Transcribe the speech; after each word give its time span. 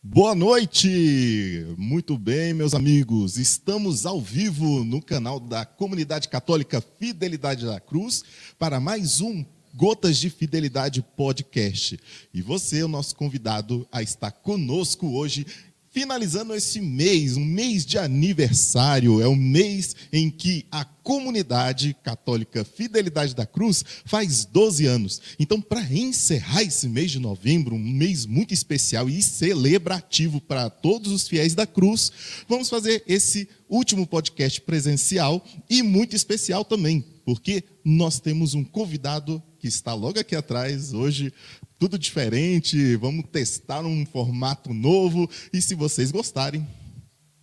Boa 0.00 0.32
noite! 0.32 1.66
Muito 1.76 2.16
bem, 2.16 2.54
meus 2.54 2.72
amigos. 2.72 3.36
Estamos 3.36 4.06
ao 4.06 4.20
vivo 4.20 4.84
no 4.84 5.02
canal 5.02 5.40
da 5.40 5.66
Comunidade 5.66 6.28
Católica 6.28 6.80
Fidelidade 6.80 7.66
da 7.66 7.80
Cruz 7.80 8.22
para 8.56 8.78
mais 8.78 9.20
um 9.20 9.44
Gotas 9.74 10.16
de 10.16 10.30
Fidelidade 10.30 11.02
Podcast. 11.02 11.98
E 12.32 12.40
você, 12.40 12.80
o 12.84 12.88
nosso 12.88 13.16
convidado 13.16 13.88
a 13.90 14.00
estar 14.00 14.30
conosco 14.30 15.08
hoje, 15.08 15.44
finalizando 15.90 16.54
esse 16.54 16.80
mês, 16.80 17.36
um 17.36 17.44
mês 17.44 17.84
de 17.84 17.98
aniversário, 17.98 19.20
é 19.20 19.26
o 19.26 19.36
mês 19.36 19.96
em 20.12 20.30
que 20.30 20.66
a 20.70 20.84
comunidade 20.84 21.96
católica 22.02 22.64
Fidelidade 22.64 23.34
da 23.34 23.46
Cruz 23.46 23.84
faz 24.04 24.44
12 24.44 24.86
anos. 24.86 25.20
Então, 25.38 25.60
para 25.60 25.82
encerrar 25.92 26.62
esse 26.62 26.88
mês 26.88 27.10
de 27.10 27.18
novembro, 27.18 27.74
um 27.74 27.78
mês 27.78 28.26
muito 28.26 28.52
especial 28.52 29.08
e 29.08 29.22
celebrativo 29.22 30.40
para 30.40 30.68
todos 30.68 31.10
os 31.10 31.26
fiéis 31.26 31.54
da 31.54 31.66
Cruz, 31.66 32.12
vamos 32.46 32.68
fazer 32.68 33.02
esse 33.06 33.48
último 33.68 34.06
podcast 34.06 34.60
presencial 34.60 35.44
e 35.68 35.82
muito 35.82 36.14
especial 36.14 36.64
também, 36.64 37.04
porque 37.24 37.64
nós 37.84 38.20
temos 38.20 38.54
um 38.54 38.62
convidado 38.64 39.42
que 39.58 39.66
está 39.66 39.94
logo 39.94 40.20
aqui 40.20 40.36
atrás 40.36 40.92
hoje, 40.92 41.32
tudo 41.78 41.98
diferente, 41.98 42.96
vamos 42.96 43.24
testar 43.30 43.84
um 43.86 44.04
formato 44.04 44.74
novo 44.74 45.30
e 45.52 45.62
se 45.62 45.74
vocês 45.74 46.10
gostarem, 46.10 46.66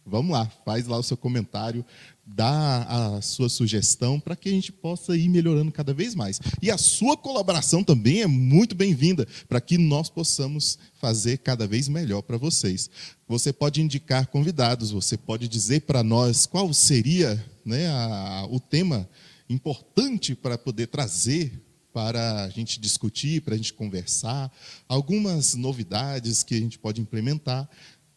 vamos 0.06 0.32
lá, 0.32 0.46
faz 0.66 0.88
lá 0.88 0.98
o 0.98 1.04
seu 1.04 1.16
comentário, 1.16 1.86
dá 2.26 2.84
a 2.84 3.22
sua 3.22 3.48
sugestão 3.48 4.20
para 4.20 4.36
que 4.36 4.50
a 4.50 4.52
gente 4.52 4.72
possa 4.72 5.16
ir 5.16 5.30
melhorando 5.30 5.72
cada 5.72 5.94
vez 5.94 6.14
mais. 6.14 6.42
E 6.62 6.70
a 6.70 6.78
sua 6.78 7.16
colaboração 7.16 7.82
também 7.82 8.24
é 8.24 8.28
muito 8.28 8.76
bem-vinda 8.76 9.26
para 9.48 9.62
que 9.62 9.78
nós 9.78 10.10
possamos 10.10 10.78
fazer 11.00 11.38
cada 11.38 11.66
vez 11.66 11.88
melhor 11.88 12.22
para 12.22 12.38
vocês. 12.38 12.90
Você 13.28 13.54
pode 13.54 13.82
indicar 13.82 14.28
convidados, 14.28 14.92
você 14.92 15.18
pode 15.18 15.48
dizer 15.48 15.82
para 15.82 16.04
nós 16.04 16.46
qual 16.46 16.74
seria 16.74 17.44
né, 17.64 17.88
a, 17.88 18.48
o 18.50 18.60
tema 18.60 19.08
importante 19.50 20.36
para 20.36 20.58
poder 20.58 20.88
trazer 20.88 21.65
para 21.96 22.44
a 22.44 22.50
gente 22.50 22.78
discutir, 22.78 23.42
para 23.42 23.54
a 23.54 23.58
gente 23.58 23.72
conversar, 23.72 24.52
algumas 24.86 25.56
novidades 25.56 26.44
que 26.44 26.54
a 26.54 26.60
gente 26.60 26.78
pode 26.78 27.00
implementar. 27.00 27.70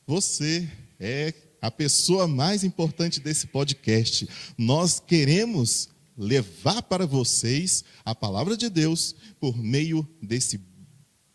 Você 0.04 0.68
é 0.98 1.32
a 1.62 1.70
pessoa 1.70 2.26
mais 2.26 2.64
importante 2.64 3.20
desse 3.20 3.46
podcast. 3.46 4.28
Nós 4.58 4.98
queremos 4.98 5.90
levar 6.16 6.82
para 6.82 7.06
vocês 7.06 7.84
a 8.04 8.16
palavra 8.16 8.56
de 8.56 8.68
Deus 8.68 9.14
por 9.38 9.56
meio 9.56 10.04
desse 10.20 10.60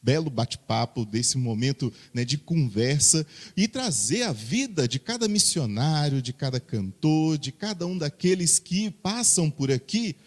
belo 0.01 0.29
bate-papo, 0.29 1.05
desse 1.05 1.37
momento 1.37 1.93
né, 2.13 2.25
de 2.25 2.37
conversa 2.37 3.25
e 3.55 3.69
trazer 3.69 4.23
a 4.23 4.33
vida 4.33 4.85
de 4.85 4.99
cada 4.99 5.29
missionário, 5.29 6.21
de 6.21 6.33
cada 6.33 6.59
cantor, 6.59 7.37
de 7.37 7.53
cada 7.53 7.87
um 7.87 7.97
daqueles 7.97 8.59
que 8.59 8.91
passam 8.91 9.49
por 9.49 9.71
aqui 9.71 10.17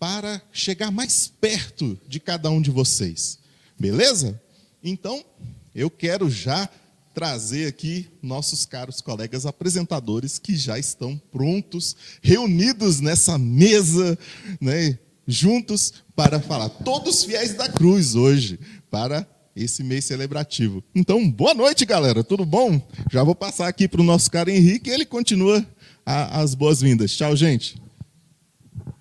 para 0.00 0.40
chegar 0.50 0.90
mais 0.90 1.28
perto 1.28 1.96
de 2.08 2.18
cada 2.18 2.50
um 2.50 2.62
de 2.62 2.70
vocês. 2.70 3.38
Beleza? 3.78 4.40
Então, 4.82 5.22
eu 5.74 5.90
quero 5.90 6.30
já 6.30 6.66
trazer 7.12 7.66
aqui 7.66 8.08
nossos 8.22 8.64
caros 8.64 9.02
colegas 9.02 9.44
apresentadores 9.44 10.38
que 10.38 10.56
já 10.56 10.78
estão 10.78 11.20
prontos, 11.30 11.94
reunidos 12.22 12.98
nessa 13.00 13.36
mesa, 13.36 14.18
né, 14.58 14.98
juntos 15.26 15.92
para 16.16 16.40
falar. 16.40 16.70
Todos 16.70 17.22
fiéis 17.24 17.52
da 17.52 17.68
cruz 17.68 18.14
hoje, 18.14 18.58
para 18.90 19.26
esse 19.54 19.82
mês 19.84 20.06
celebrativo. 20.06 20.82
Então, 20.94 21.30
boa 21.30 21.52
noite, 21.52 21.84
galera. 21.84 22.24
Tudo 22.24 22.46
bom? 22.46 22.80
Já 23.12 23.22
vou 23.22 23.34
passar 23.34 23.68
aqui 23.68 23.86
para 23.86 24.00
o 24.00 24.04
nosso 24.04 24.30
cara 24.30 24.50
Henrique, 24.50 24.88
ele 24.88 25.04
continua 25.04 25.66
a, 26.06 26.40
as 26.40 26.54
boas-vindas. 26.54 27.14
Tchau, 27.14 27.36
gente. 27.36 27.89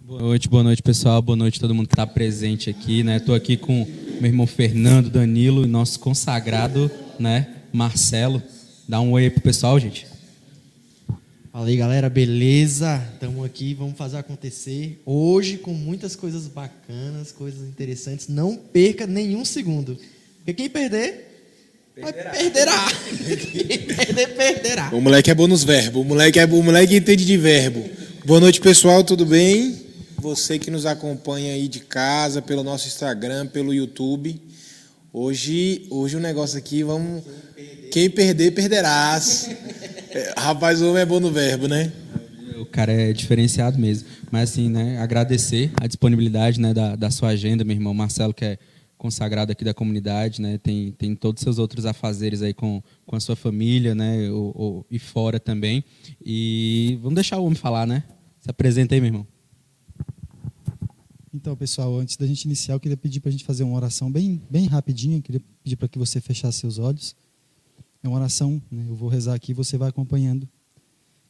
Boa 0.10 0.24
noite, 0.24 0.50
boa 0.50 0.64
noite, 0.64 0.82
pessoal. 0.82 1.22
Boa 1.22 1.36
noite 1.36 1.58
a 1.58 1.62
todo 1.62 1.76
mundo 1.76 1.86
que 1.86 1.94
está 1.94 2.08
presente 2.08 2.68
aqui, 2.68 3.04
né? 3.04 3.18
Estou 3.18 3.36
aqui 3.36 3.56
com 3.56 3.86
meu 4.20 4.26
irmão 4.26 4.48
Fernando, 4.48 5.08
Danilo 5.08 5.64
e 5.64 5.68
nosso 5.68 6.00
consagrado, 6.00 6.90
né, 7.20 7.48
Marcelo. 7.72 8.42
Dá 8.88 9.00
um 9.00 9.12
oi 9.12 9.26
aí 9.26 9.30
pro 9.30 9.40
pessoal, 9.40 9.80
gente. 9.80 10.08
Fala 11.52 11.68
aí, 11.68 11.78
galera, 11.78 12.10
beleza? 12.10 13.00
Estamos 13.14 13.46
aqui, 13.46 13.76
vamos 13.76 13.96
fazer 13.96 14.18
acontecer. 14.18 15.00
Hoje 15.06 15.58
com 15.58 15.76
muitas 15.76 16.16
coisas 16.16 16.48
bacanas, 16.48 17.32
coisas 17.32 17.62
interessantes. 17.68 18.28
Não 18.28 18.56
perca 18.56 19.06
nenhum 19.06 19.46
segundo. 19.46 19.96
Porque 20.38 20.56
quem 20.56 20.70
perder, 20.72 21.54
perderá. 21.94 22.32
perderá. 22.32 22.88
quem 23.68 23.78
perder, 23.86 24.28
perderá. 24.36 24.90
O 24.92 25.02
moleque 25.02 25.30
é 25.30 25.36
bom 25.36 25.46
nos 25.46 25.64
verbos. 25.64 26.02
O 26.02 26.04
moleque, 26.04 26.40
é, 26.40 26.46
o 26.46 26.64
moleque 26.64 26.96
entende 26.96 27.24
de 27.24 27.38
verbo. 27.38 27.88
Boa 28.26 28.40
noite, 28.40 28.60
pessoal, 28.60 29.04
tudo 29.04 29.24
bem? 29.24 29.88
Você 30.22 30.60
que 30.60 30.70
nos 30.70 30.86
acompanha 30.86 31.54
aí 31.54 31.70
de 31.70 31.80
casa, 31.80 32.42
pelo 32.42 32.62
nosso 32.62 32.88
Instagram, 32.88 33.48
pelo 33.48 33.74
YouTube. 33.74 34.40
Hoje, 35.14 35.88
hoje 35.90 36.18
o 36.18 36.20
negócio 36.20 36.58
aqui, 36.58 36.84
vamos. 36.84 37.24
Quem 37.92 38.10
perder, 38.10 38.52
perderás. 38.52 39.50
É, 40.12 40.34
rapaz, 40.38 40.82
o 40.82 40.90
homem 40.90 41.04
é 41.04 41.06
bom 41.06 41.20
no 41.20 41.32
verbo, 41.32 41.68
né? 41.68 41.92
O 42.60 42.66
cara 42.66 42.92
é 42.92 43.14
diferenciado 43.14 43.80
mesmo. 43.80 44.08
Mas 44.30 44.52
assim, 44.52 44.70
né, 44.70 44.98
agradecer 45.00 45.72
a 45.80 45.88
disponibilidade 45.88 46.60
né, 46.60 46.74
da, 46.74 46.96
da 46.96 47.10
sua 47.10 47.30
agenda, 47.30 47.64
meu 47.64 47.76
irmão 47.76 47.94
Marcelo, 47.94 48.34
que 48.34 48.44
é 48.44 48.58
consagrado 48.98 49.52
aqui 49.52 49.64
da 49.64 49.74
comunidade, 49.74 50.42
né? 50.42 50.58
Tem, 50.58 50.92
tem 50.92 51.16
todos 51.16 51.42
os 51.42 51.44
seus 51.44 51.60
outros 51.60 51.86
afazeres 51.86 52.42
aí 52.42 52.54
com, 52.54 52.84
com 53.06 53.16
a 53.16 53.20
sua 53.20 53.36
família, 53.36 53.96
né? 53.96 54.30
O, 54.30 54.52
o, 54.54 54.86
e 54.92 55.00
fora 55.00 55.40
também. 55.40 55.84
E 56.26 57.00
vamos 57.02 57.16
deixar 57.16 57.38
o 57.38 57.46
homem 57.46 57.56
falar, 57.56 57.88
né? 57.88 58.04
Se 58.42 58.50
apresenta 58.50 58.94
aí, 58.94 59.00
meu 59.00 59.08
irmão. 59.08 59.39
Então, 61.32 61.56
pessoal, 61.56 61.96
antes 62.00 62.18
da 62.18 62.26
gente 62.26 62.46
iniciar, 62.46 62.74
eu 62.74 62.80
queria 62.80 62.98
pedir 62.98 63.20
para 63.20 63.30
a 63.30 63.32
gente 63.32 63.44
fazer 63.44 63.64
uma 63.64 63.76
oração 63.76 64.12
bem, 64.12 64.42
bem 64.50 64.66
rapidinha. 64.66 65.18
Eu 65.18 65.22
queria 65.22 65.42
pedir 65.64 65.76
para 65.76 65.88
que 65.88 66.00
você 66.00 66.20
fechasse 66.20 66.58
seus 66.58 66.80
olhos. 66.80 67.16
É 68.02 68.08
uma 68.08 68.18
oração, 68.18 68.60
né? 68.72 68.86
eu 68.88 68.96
vou 68.96 69.10
rezar 69.10 69.36
aqui 69.36 69.52
e 69.52 69.54
você 69.54 69.78
vai 69.78 69.90
acompanhando. 69.90 70.50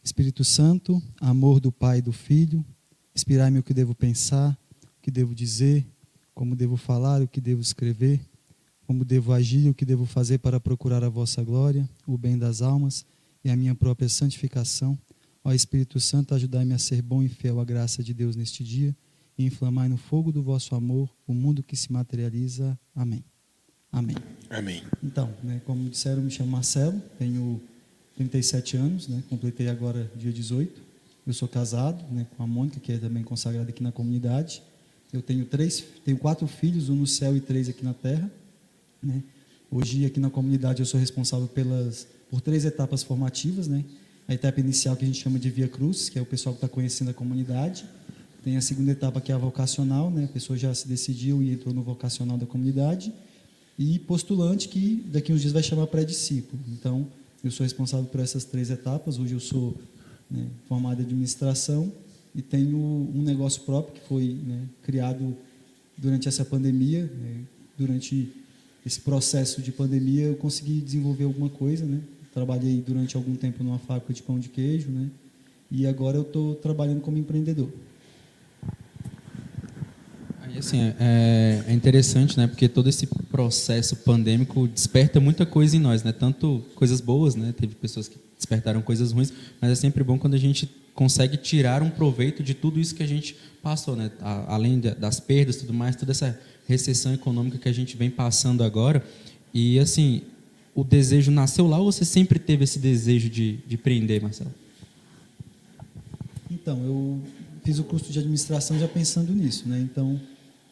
Espírito 0.01 0.45
Santo, 0.45 1.03
amor 1.19 1.59
do 1.59 1.69
Pai 1.69 1.97
e 1.97 2.01
do 2.01 2.13
Filho, 2.13 2.63
inspirai-me 3.13 3.59
o 3.59 3.63
que 3.63 3.73
devo 3.73 3.93
pensar, 3.93 4.57
o 4.83 5.01
que 5.01 5.11
devo 5.11 5.35
dizer, 5.35 5.85
como 6.33 6.55
devo 6.55 6.77
falar, 6.77 7.21
o 7.21 7.27
que 7.27 7.41
devo 7.41 7.61
escrever, 7.61 8.21
como 8.87 9.03
devo 9.03 9.33
agir, 9.33 9.69
o 9.69 9.73
que 9.73 9.83
devo 9.83 10.05
fazer 10.05 10.37
para 10.37 10.61
procurar 10.61 11.03
a 11.03 11.09
vossa 11.09 11.43
glória, 11.43 11.89
o 12.07 12.17
bem 12.17 12.37
das 12.37 12.61
almas 12.61 13.05
e 13.43 13.49
a 13.49 13.55
minha 13.57 13.75
própria 13.75 14.07
santificação. 14.07 14.97
Ó 15.43 15.51
Espírito 15.51 15.99
Santo, 15.99 16.33
ajudai-me 16.33 16.73
a 16.73 16.79
ser 16.79 17.01
bom 17.01 17.21
e 17.21 17.27
fiel 17.27 17.59
à 17.59 17.66
graça 17.66 18.01
de 18.01 18.13
Deus 18.13 18.37
neste 18.37 18.63
dia 18.63 18.95
e 19.39 19.45
inflamai 19.45 19.88
no 19.88 19.95
fogo 19.95 20.33
do 20.33 20.44
vosso 20.44 20.75
amor 20.75 21.09
o 21.25 21.33
mundo 21.33 21.63
que 21.63 21.73
se 21.77 21.89
materializa. 21.94 22.77
Amém. 22.94 23.23
Amém. 23.89 24.17
Amém. 24.50 24.83
Então, 25.01 25.33
né, 25.41 25.61
como 25.66 25.89
disseram, 25.89 26.22
me 26.22 26.29
chamo 26.29 26.51
Marcelo, 26.51 27.01
tenho 27.17 27.61
37 28.17 28.75
anos, 28.75 29.07
né, 29.07 29.23
completei 29.29 29.69
agora 29.69 30.11
dia 30.13 30.33
18. 30.33 30.81
Eu 31.25 31.33
sou 31.33 31.47
casado 31.47 32.03
né, 32.11 32.28
com 32.35 32.44
a 32.44 32.47
Mônica, 32.47 32.81
que 32.81 32.91
é 32.91 32.97
também 32.97 33.23
consagrada 33.23 33.69
aqui 33.69 33.81
na 33.81 33.94
comunidade. 33.94 34.61
Eu 35.13 35.22
tenho 35.22 35.45
três, 35.45 35.85
tenho 36.03 36.17
quatro 36.17 36.45
filhos, 36.45 36.89
um 36.89 36.95
no 36.95 37.07
céu 37.07 37.35
e 37.35 37.39
três 37.39 37.69
aqui 37.69 37.83
na 37.83 37.94
terra. 37.94 38.29
Né. 39.01 39.23
Hoje 39.72 40.05
aqui 40.05 40.19
na 40.19 40.29
comunidade 40.29 40.81
eu 40.81 40.85
sou 40.85 40.99
responsável 40.99 41.47
pelas 41.47 42.05
por 42.29 42.41
três 42.41 42.66
etapas 42.66 43.01
formativas, 43.01 43.67
né? 43.67 43.83
A 44.28 44.33
etapa 44.35 44.59
inicial 44.59 44.95
que 44.95 45.03
a 45.03 45.07
gente 45.07 45.19
chama 45.19 45.39
de 45.39 45.49
Via 45.49 45.67
Cruz, 45.67 46.09
que 46.09 46.19
é 46.19 46.22
o 46.22 46.25
pessoal 46.25 46.53
que 46.53 46.57
está 46.57 46.67
conhecendo 46.67 47.09
a 47.09 47.13
comunidade. 47.13 47.85
Tem 48.44 48.55
a 48.55 48.61
segunda 48.61 48.91
etapa 48.91 49.19
que 49.19 49.31
é 49.31 49.35
a 49.35 49.38
vocacional, 49.38 50.09
né? 50.09 50.25
A 50.25 50.27
pessoa 50.27 50.57
já 50.57 50.73
se 50.73 50.88
decidiu 50.88 51.44
e 51.44 51.51
entrou 51.51 51.73
no 51.73 51.81
vocacional 51.81 52.38
da 52.38 52.45
comunidade. 52.45 53.13
E 53.77 54.00
postulante 54.00 54.67
que 54.67 55.03
daqui 55.07 55.31
uns 55.33 55.41
dias 55.41 55.53
vai 55.53 55.63
chamar 55.63 55.88
pré-discípulo. 55.88 56.61
Então, 56.69 57.07
eu 57.43 57.52
sou 57.52 57.64
responsável 57.64 58.05
por 58.05 58.19
essas 58.19 58.43
três 58.43 58.69
etapas. 58.69 59.19
Hoje 59.19 59.34
eu 59.34 59.40
sou 59.40 59.78
né, 60.29 60.47
formado 60.67 61.02
em 61.02 61.05
administração 61.05 61.91
e 62.34 62.41
tenho 62.41 62.78
um 62.78 63.22
negócio 63.22 63.61
próprio 63.64 63.96
que 63.99 64.08
foi 64.08 64.37
né, 64.46 64.64
criado 64.84 65.35
durante 65.97 66.28
essa 66.28 66.46
pandemia. 66.46 67.03
Né, 67.03 67.43
durante 67.78 68.29
esse 68.85 68.99
processo 68.99 69.61
de 69.61 69.72
pandemia, 69.72 70.25
eu 70.25 70.35
consegui 70.35 70.81
desenvolver 70.81 71.23
alguma 71.23 71.49
coisa, 71.49 71.85
né? 71.85 72.02
Trabalhei 72.34 72.81
durante 72.85 73.16
algum 73.16 73.35
tempo 73.35 73.64
numa 73.64 73.79
fábrica 73.79 74.14
de 74.14 74.22
pão 74.22 74.40
de 74.40 74.49
queijo, 74.49 74.90
né? 74.90 75.09
E 75.72 75.85
agora 75.85 76.17
eu 76.17 76.23
estou 76.23 76.55
trabalhando 76.55 77.02
como 77.02 77.17
empreendedor. 77.17 77.69
Aí, 80.49 80.57
assim, 80.57 80.81
é, 80.99 81.63
é, 81.67 81.73
interessante, 81.73 82.35
né? 82.35 82.47
Porque 82.47 82.67
todo 82.67 82.90
esse 82.90 83.05
processo 83.05 83.96
pandêmico 83.97 84.67
desperta 84.67 85.19
muita 85.19 85.46
coisa 85.46 85.78
em 85.78 85.79
nós, 85.79 86.03
né? 86.03 86.11
Tanto 86.11 86.63
coisas 86.73 86.99
boas, 86.99 87.35
né? 87.35 87.53
Teve 87.55 87.75
pessoas 87.75 88.07
que 88.07 88.17
despertaram 88.35 88.81
coisas 88.81 89.11
ruins, 89.11 89.31
mas 89.61 89.72
é 89.72 89.75
sempre 89.75 90.03
bom 90.03 90.17
quando 90.17 90.34
a 90.34 90.40
gente 90.40 90.67
consegue 90.96 91.37
tirar 91.37 91.84
um 91.84 91.90
proveito 91.90 92.41
de 92.41 92.55
tudo 92.55 92.79
isso 92.79 92.96
que 92.96 93.03
a 93.03 93.07
gente 93.07 93.35
passou, 93.61 93.96
né? 93.96 94.09
Além 94.47 94.79
das 94.79 95.19
perdas, 95.19 95.57
tudo 95.57 95.73
mais, 95.73 95.96
toda 95.96 96.11
essa 96.11 96.40
recessão 96.67 97.13
econômica 97.13 97.59
que 97.59 97.69
a 97.69 97.73
gente 97.73 97.95
vem 97.95 98.09
passando 98.09 98.63
agora. 98.63 99.05
E 99.53 99.78
assim, 99.78 100.23
o 100.73 100.84
desejo 100.84 101.29
nasceu 101.29 101.67
lá 101.67 101.78
ou 101.78 101.91
você 101.91 102.03
sempre 102.03 102.40
teve 102.40 102.63
esse 102.63 102.79
desejo 102.79 103.29
de, 103.29 103.57
de 103.67 103.75
empreender, 103.75 104.19
Marcelo? 104.19 104.53
Então, 106.49 106.84
eu 106.84 107.22
fiz 107.63 107.78
o 107.78 107.84
curso 107.84 108.11
de 108.11 108.17
administração 108.17 108.79
já 108.79 108.87
pensando 108.87 109.31
nisso, 109.31 109.69
né? 109.69 109.79
Então, 109.79 110.19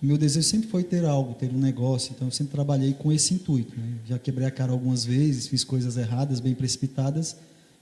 o 0.02 0.06
meu 0.06 0.18
desejo 0.18 0.48
sempre 0.48 0.70
foi 0.70 0.84
ter 0.84 1.06
algo, 1.06 1.34
ter 1.34 1.50
um 1.50 1.58
negócio. 1.58 2.12
Então, 2.16 2.28
eu 2.28 2.32
sempre 2.32 2.54
trabalhei 2.54 2.94
com 2.94 3.12
esse 3.12 3.34
intuito. 3.34 3.78
Né? 3.78 3.98
Já 4.06 4.20
quebrei 4.20 4.48
a 4.48 4.52
cara 4.52 4.72
algumas 4.72 5.04
vezes, 5.04 5.48
fiz 5.48 5.64
coisas 5.64 5.98
erradas, 5.98 6.40
bem 6.40 6.54
precipitadas, 6.54 7.36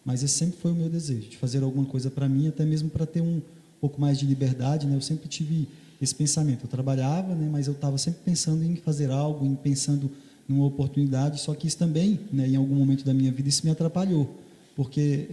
mas 0.03 0.23
esse 0.23 0.33
sempre 0.33 0.57
foi 0.59 0.71
o 0.71 0.75
meu 0.75 0.89
desejo, 0.89 1.29
de 1.29 1.37
fazer 1.37 1.61
alguma 1.63 1.85
coisa 1.85 2.09
para 2.09 2.29
mim, 2.29 2.47
até 2.47 2.63
mesmo 2.63 2.89
para 2.89 3.05
ter 3.05 3.21
um 3.21 3.41
pouco 3.81 3.99
mais 3.99 4.17
de 4.17 4.25
liberdade. 4.25 4.87
Né? 4.87 4.95
Eu 4.95 5.01
sempre 5.01 5.27
tive 5.27 5.67
esse 6.01 6.15
pensamento. 6.15 6.63
Eu 6.63 6.69
trabalhava, 6.69 7.35
né? 7.35 7.49
mas 7.51 7.67
eu 7.67 7.73
estava 7.73 7.97
sempre 7.97 8.21
pensando 8.23 8.63
em 8.63 8.75
fazer 8.77 9.11
algo, 9.11 9.45
em 9.45 9.55
pensando 9.55 10.09
numa 10.47 10.65
oportunidade. 10.65 11.41
Só 11.41 11.53
que 11.53 11.67
isso 11.67 11.77
também, 11.77 12.19
né, 12.31 12.47
em 12.47 12.55
algum 12.55 12.75
momento 12.75 13.03
da 13.03 13.13
minha 13.13 13.31
vida, 13.31 13.49
isso 13.49 13.65
me 13.65 13.71
atrapalhou, 13.71 14.29
porque 14.75 15.29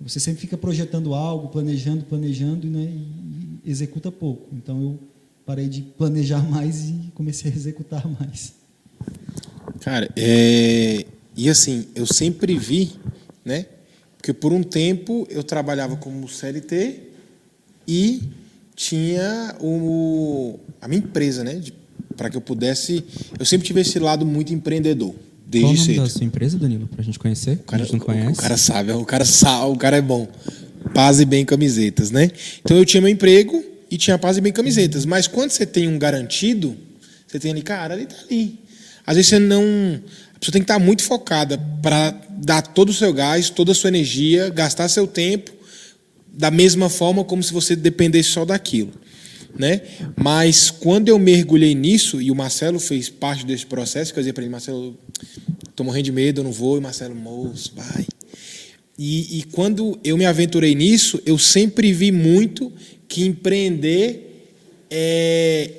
você 0.00 0.20
sempre 0.20 0.40
fica 0.40 0.58
projetando 0.58 1.14
algo, 1.14 1.48
planejando, 1.48 2.04
planejando 2.04 2.66
né, 2.66 2.82
e 2.84 3.70
executa 3.70 4.10
pouco. 4.12 4.54
Então 4.54 4.80
eu 4.82 4.98
parei 5.46 5.68
de 5.68 5.82
planejar 5.82 6.42
mais 6.50 6.88
e 6.88 7.10
comecei 7.14 7.50
a 7.50 7.54
executar 7.54 8.04
mais. 8.20 8.52
Cara, 9.80 10.10
é... 10.16 11.06
e 11.36 11.48
assim, 11.48 11.86
eu 11.94 12.04
sempre 12.06 12.58
vi, 12.58 12.92
né? 13.44 13.66
Porque 14.18 14.32
por 14.32 14.52
um 14.52 14.62
tempo 14.62 15.26
eu 15.30 15.44
trabalhava 15.44 15.96
como 15.96 16.28
CLT 16.28 17.00
e 17.86 18.22
tinha 18.74 19.54
o, 19.60 20.58
a 20.80 20.88
minha 20.88 20.98
empresa, 20.98 21.44
né? 21.44 21.62
Para 22.16 22.28
que 22.28 22.36
eu 22.36 22.40
pudesse. 22.40 23.04
Eu 23.38 23.44
sempre 23.46 23.66
tive 23.66 23.82
esse 23.82 23.98
lado 23.98 24.26
muito 24.26 24.52
empreendedor. 24.52 25.14
Desde 25.46 25.60
Qual 25.68 25.72
o 25.72 25.76
nome 25.76 25.86
cedo. 25.86 26.02
da 26.02 26.08
sua 26.08 26.24
empresa, 26.24 26.58
Danilo, 26.58 26.88
para 26.88 27.00
a 27.00 27.04
gente 27.04 27.18
conhecer? 27.20 27.52
O 27.52 27.58
cara, 27.62 27.82
a 27.82 27.86
gente 27.86 27.92
não 27.94 28.00
o- 28.00 28.04
conhece. 28.04 28.32
O 28.32 28.42
cara 28.42 28.56
sabe, 28.56 28.92
o 28.92 29.04
cara 29.04 29.24
sabe, 29.24 29.70
o 29.70 29.76
cara 29.76 29.96
é 29.98 30.02
bom. 30.02 30.26
Paz 30.92 31.20
e 31.20 31.24
bem 31.24 31.44
camisetas, 31.44 32.10
né? 32.10 32.30
Então 32.64 32.76
eu 32.76 32.84
tinha 32.84 33.00
meu 33.00 33.10
emprego 33.10 33.62
e 33.90 33.96
tinha 33.96 34.18
paz 34.18 34.36
e 34.36 34.40
bem 34.40 34.52
camisetas. 34.52 35.04
Mas 35.04 35.26
quando 35.26 35.50
você 35.50 35.64
tem 35.64 35.88
um 35.88 35.98
garantido, 35.98 36.76
você 37.26 37.38
tem 37.38 37.50
ali, 37.50 37.62
cara, 37.62 37.94
ali 37.94 38.06
tá 38.06 38.16
ali. 38.28 38.58
Às 39.06 39.16
vezes 39.16 39.30
você 39.30 39.38
não. 39.38 39.62
A 40.34 40.38
pessoa 40.38 40.52
tem 40.52 40.62
que 40.62 40.64
estar 40.64 40.78
muito 40.78 41.02
focada 41.02 41.58
para 41.82 42.10
dar 42.38 42.62
todo 42.62 42.90
o 42.90 42.94
seu 42.94 43.12
gás, 43.12 43.48
toda 43.48 43.72
a 43.72 43.74
sua 43.74 43.88
energia, 43.88 44.50
gastar 44.50 44.88
seu 44.88 45.06
tempo 45.06 45.56
da 46.36 46.50
mesma 46.50 46.90
forma 46.90 47.24
como 47.24 47.42
se 47.42 47.52
você 47.52 47.74
dependesse 47.74 48.30
só 48.30 48.44
daquilo. 48.44 48.92
Né? 49.58 49.80
Mas 50.14 50.70
quando 50.70 51.08
eu 51.08 51.18
mergulhei 51.18 51.74
nisso, 51.74 52.20
e 52.20 52.30
o 52.30 52.34
Marcelo 52.34 52.78
fez 52.78 53.08
parte 53.08 53.46
desse 53.46 53.64
processo, 53.64 54.12
que 54.12 54.18
eu 54.18 54.22
dizia 54.22 54.34
para 54.34 54.42
ele, 54.42 54.52
Marcelo, 54.52 54.98
tô 55.74 55.82
morrendo 55.82 56.04
de 56.04 56.12
medo, 56.12 56.40
eu 56.40 56.44
não 56.44 56.52
vou, 56.52 56.76
e 56.76 56.80
Marcelo, 56.80 57.14
moço, 57.14 57.72
vai. 57.74 58.06
E, 58.98 59.38
e 59.38 59.42
quando 59.44 59.98
eu 60.04 60.18
me 60.18 60.26
aventurei 60.26 60.74
nisso, 60.74 61.20
eu 61.24 61.38
sempre 61.38 61.90
vi 61.92 62.12
muito 62.12 62.70
que 63.08 63.24
empreender 63.24 64.48
é, 64.90 65.70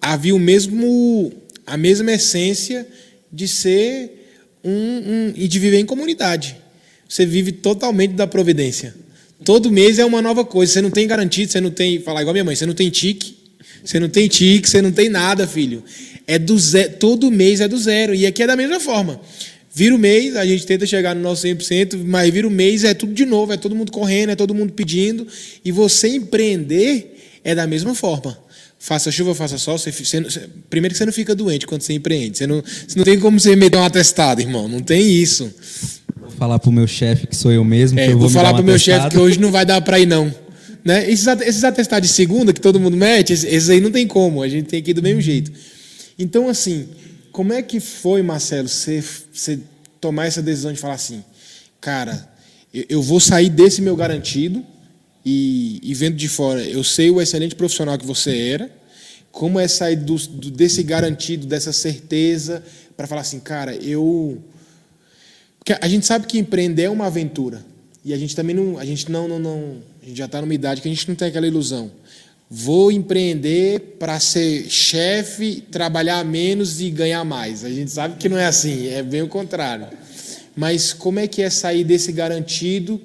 havia 0.00 0.34
o 0.34 0.38
mesmo, 0.38 1.32
a 1.66 1.76
mesma 1.76 2.12
essência 2.12 2.86
de 3.32 3.46
ser 3.48 4.22
um, 4.64 4.70
um 4.70 5.32
e 5.36 5.48
de 5.48 5.58
viver 5.58 5.78
em 5.78 5.86
comunidade. 5.86 6.56
Você 7.08 7.26
vive 7.26 7.52
totalmente 7.52 8.12
da 8.12 8.26
providência. 8.26 8.94
Todo 9.44 9.70
mês 9.70 9.98
é 9.98 10.04
uma 10.04 10.22
nova 10.22 10.44
coisa. 10.44 10.72
Você 10.72 10.80
não 10.80 10.90
tem 10.90 11.06
garantido, 11.06 11.50
você 11.50 11.60
não 11.60 11.70
tem. 11.70 12.00
Falar 12.00 12.22
igual 12.22 12.32
minha 12.32 12.44
mãe, 12.44 12.54
você 12.54 12.66
não 12.66 12.74
tem 12.74 12.90
tique, 12.90 13.36
você 13.84 13.98
não 13.98 14.08
tem 14.08 14.28
tique, 14.28 14.68
você 14.68 14.80
não 14.80 14.92
tem 14.92 15.08
nada, 15.08 15.46
filho. 15.46 15.82
É 16.26 16.38
do 16.38 16.56
zero, 16.58 16.94
todo 16.98 17.30
mês 17.30 17.60
é 17.60 17.68
do 17.68 17.76
zero. 17.76 18.14
E 18.14 18.26
aqui 18.26 18.42
é 18.42 18.46
da 18.46 18.56
mesma 18.56 18.78
forma. 18.78 19.20
Vira 19.74 19.94
o 19.94 19.98
mês, 19.98 20.36
a 20.36 20.44
gente 20.44 20.66
tenta 20.66 20.84
chegar 20.84 21.14
no 21.14 21.22
nosso 21.22 21.46
100%, 21.46 21.98
mas 22.04 22.30
vira 22.30 22.46
o 22.46 22.50
mês 22.50 22.84
é 22.84 22.92
tudo 22.92 23.14
de 23.14 23.24
novo, 23.24 23.52
é 23.52 23.56
todo 23.56 23.74
mundo 23.74 23.90
correndo, 23.90 24.30
é 24.30 24.36
todo 24.36 24.54
mundo 24.54 24.72
pedindo. 24.74 25.26
E 25.64 25.72
você 25.72 26.08
empreender 26.08 27.16
é 27.42 27.54
da 27.54 27.66
mesma 27.66 27.94
forma. 27.94 28.36
Faça 28.78 29.10
chuva, 29.10 29.34
faça 29.34 29.56
sol. 29.56 29.78
Você, 29.78 29.90
você 29.90 30.20
você- 30.20 30.48
primeiro 30.68 30.92
que 30.92 30.98
você 30.98 31.06
não 31.06 31.12
fica 31.12 31.34
doente 31.34 31.66
quando 31.66 31.82
você 31.82 31.94
empreende. 31.94 32.36
Você 32.36 32.46
não, 32.46 32.62
você 32.62 32.96
não 32.98 33.04
tem 33.04 33.18
como 33.18 33.40
você 33.40 33.56
meter 33.56 33.78
um 33.78 33.84
atestado, 33.84 34.40
irmão. 34.42 34.68
Não 34.68 34.80
tem 34.80 35.10
isso. 35.10 35.50
Vou 36.20 36.30
falar 36.32 36.58
pro 36.58 36.70
meu 36.70 36.86
chefe 36.86 37.26
que 37.26 37.36
sou 37.36 37.50
eu 37.50 37.64
mesmo. 37.64 37.98
É, 37.98 38.06
que 38.06 38.12
eu 38.12 38.18
vou 38.18 38.28
vou 38.28 38.30
falar 38.30 38.52
um 38.52 38.56
pro 38.56 38.64
meu 38.64 38.78
chefe 38.78 39.08
que 39.08 39.18
hoje 39.18 39.38
não 39.40 39.50
vai 39.50 39.64
dar 39.64 39.80
para 39.80 39.98
ir, 39.98 40.06
não. 40.06 40.34
Né? 40.84 41.10
Esses, 41.10 41.26
esses 41.26 41.64
atestados 41.64 42.08
de 42.08 42.14
segunda 42.14 42.52
que 42.52 42.60
todo 42.60 42.78
mundo 42.78 42.96
mete, 42.96 43.32
esses, 43.32 43.44
esses 43.50 43.70
aí 43.70 43.80
não 43.80 43.90
tem 43.90 44.06
como, 44.06 44.42
a 44.42 44.48
gente 44.48 44.66
tem 44.66 44.82
que 44.82 44.90
ir 44.90 44.94
do 44.94 45.02
mesmo 45.02 45.20
jeito. 45.20 45.50
Então, 46.18 46.48
assim, 46.48 46.88
como 47.32 47.52
é 47.52 47.62
que 47.62 47.80
foi, 47.80 48.22
Marcelo, 48.22 48.68
você, 48.68 49.02
você 49.32 49.58
tomar 50.00 50.26
essa 50.26 50.42
decisão 50.42 50.72
de 50.72 50.78
falar 50.78 50.94
assim, 50.94 51.24
cara, 51.80 52.28
eu, 52.72 52.84
eu 52.88 53.02
vou 53.02 53.18
sair 53.20 53.48
desse 53.48 53.80
meu 53.80 53.96
garantido 53.96 54.64
e, 55.24 55.80
e 55.82 55.94
vendo 55.94 56.16
de 56.16 56.28
fora, 56.28 56.62
eu 56.62 56.84
sei 56.84 57.10
o 57.10 57.20
excelente 57.20 57.54
profissional 57.54 57.96
que 57.98 58.06
você 58.06 58.36
era, 58.48 58.70
como 59.30 59.58
é 59.58 59.66
sair 59.66 59.96
do, 59.96 60.16
do- 60.16 60.50
desse 60.50 60.82
garantido, 60.82 61.46
dessa 61.46 61.72
certeza, 61.72 62.62
para 62.96 63.06
falar 63.06 63.22
assim, 63.22 63.40
cara, 63.40 63.74
eu 63.76 64.42
porque 65.58 65.76
a 65.80 65.86
gente 65.88 66.04
sabe 66.04 66.26
que 66.26 66.38
empreender 66.38 66.82
é 66.82 66.90
uma 66.90 67.06
aventura. 67.06 67.64
E 68.04 68.12
a 68.12 68.18
gente 68.18 68.34
também 68.34 68.54
não. 68.54 68.78
A 68.78 68.84
gente 68.84 69.08
não, 69.12 69.28
não, 69.28 69.38
não. 69.38 69.76
A 70.02 70.06
gente 70.06 70.18
já 70.18 70.24
está 70.24 70.40
numa 70.40 70.52
idade 70.52 70.80
que 70.82 70.88
a 70.88 70.90
gente 70.90 71.08
não 71.08 71.14
tem 71.14 71.28
aquela 71.28 71.46
ilusão. 71.46 71.88
Vou 72.54 72.92
empreender 72.92 73.96
para 73.98 74.20
ser 74.20 74.66
chefe, 74.68 75.64
trabalhar 75.70 76.22
menos 76.22 76.82
e 76.82 76.90
ganhar 76.90 77.24
mais. 77.24 77.64
A 77.64 77.70
gente 77.70 77.90
sabe 77.90 78.16
que 78.18 78.28
não 78.28 78.36
é 78.36 78.44
assim, 78.44 78.88
é 78.88 79.02
bem 79.02 79.22
o 79.22 79.26
contrário. 79.28 79.86
Mas 80.54 80.92
como 80.92 81.18
é 81.18 81.26
que 81.26 81.40
é 81.40 81.48
sair 81.48 81.82
desse 81.82 82.12
garantido 82.12 83.00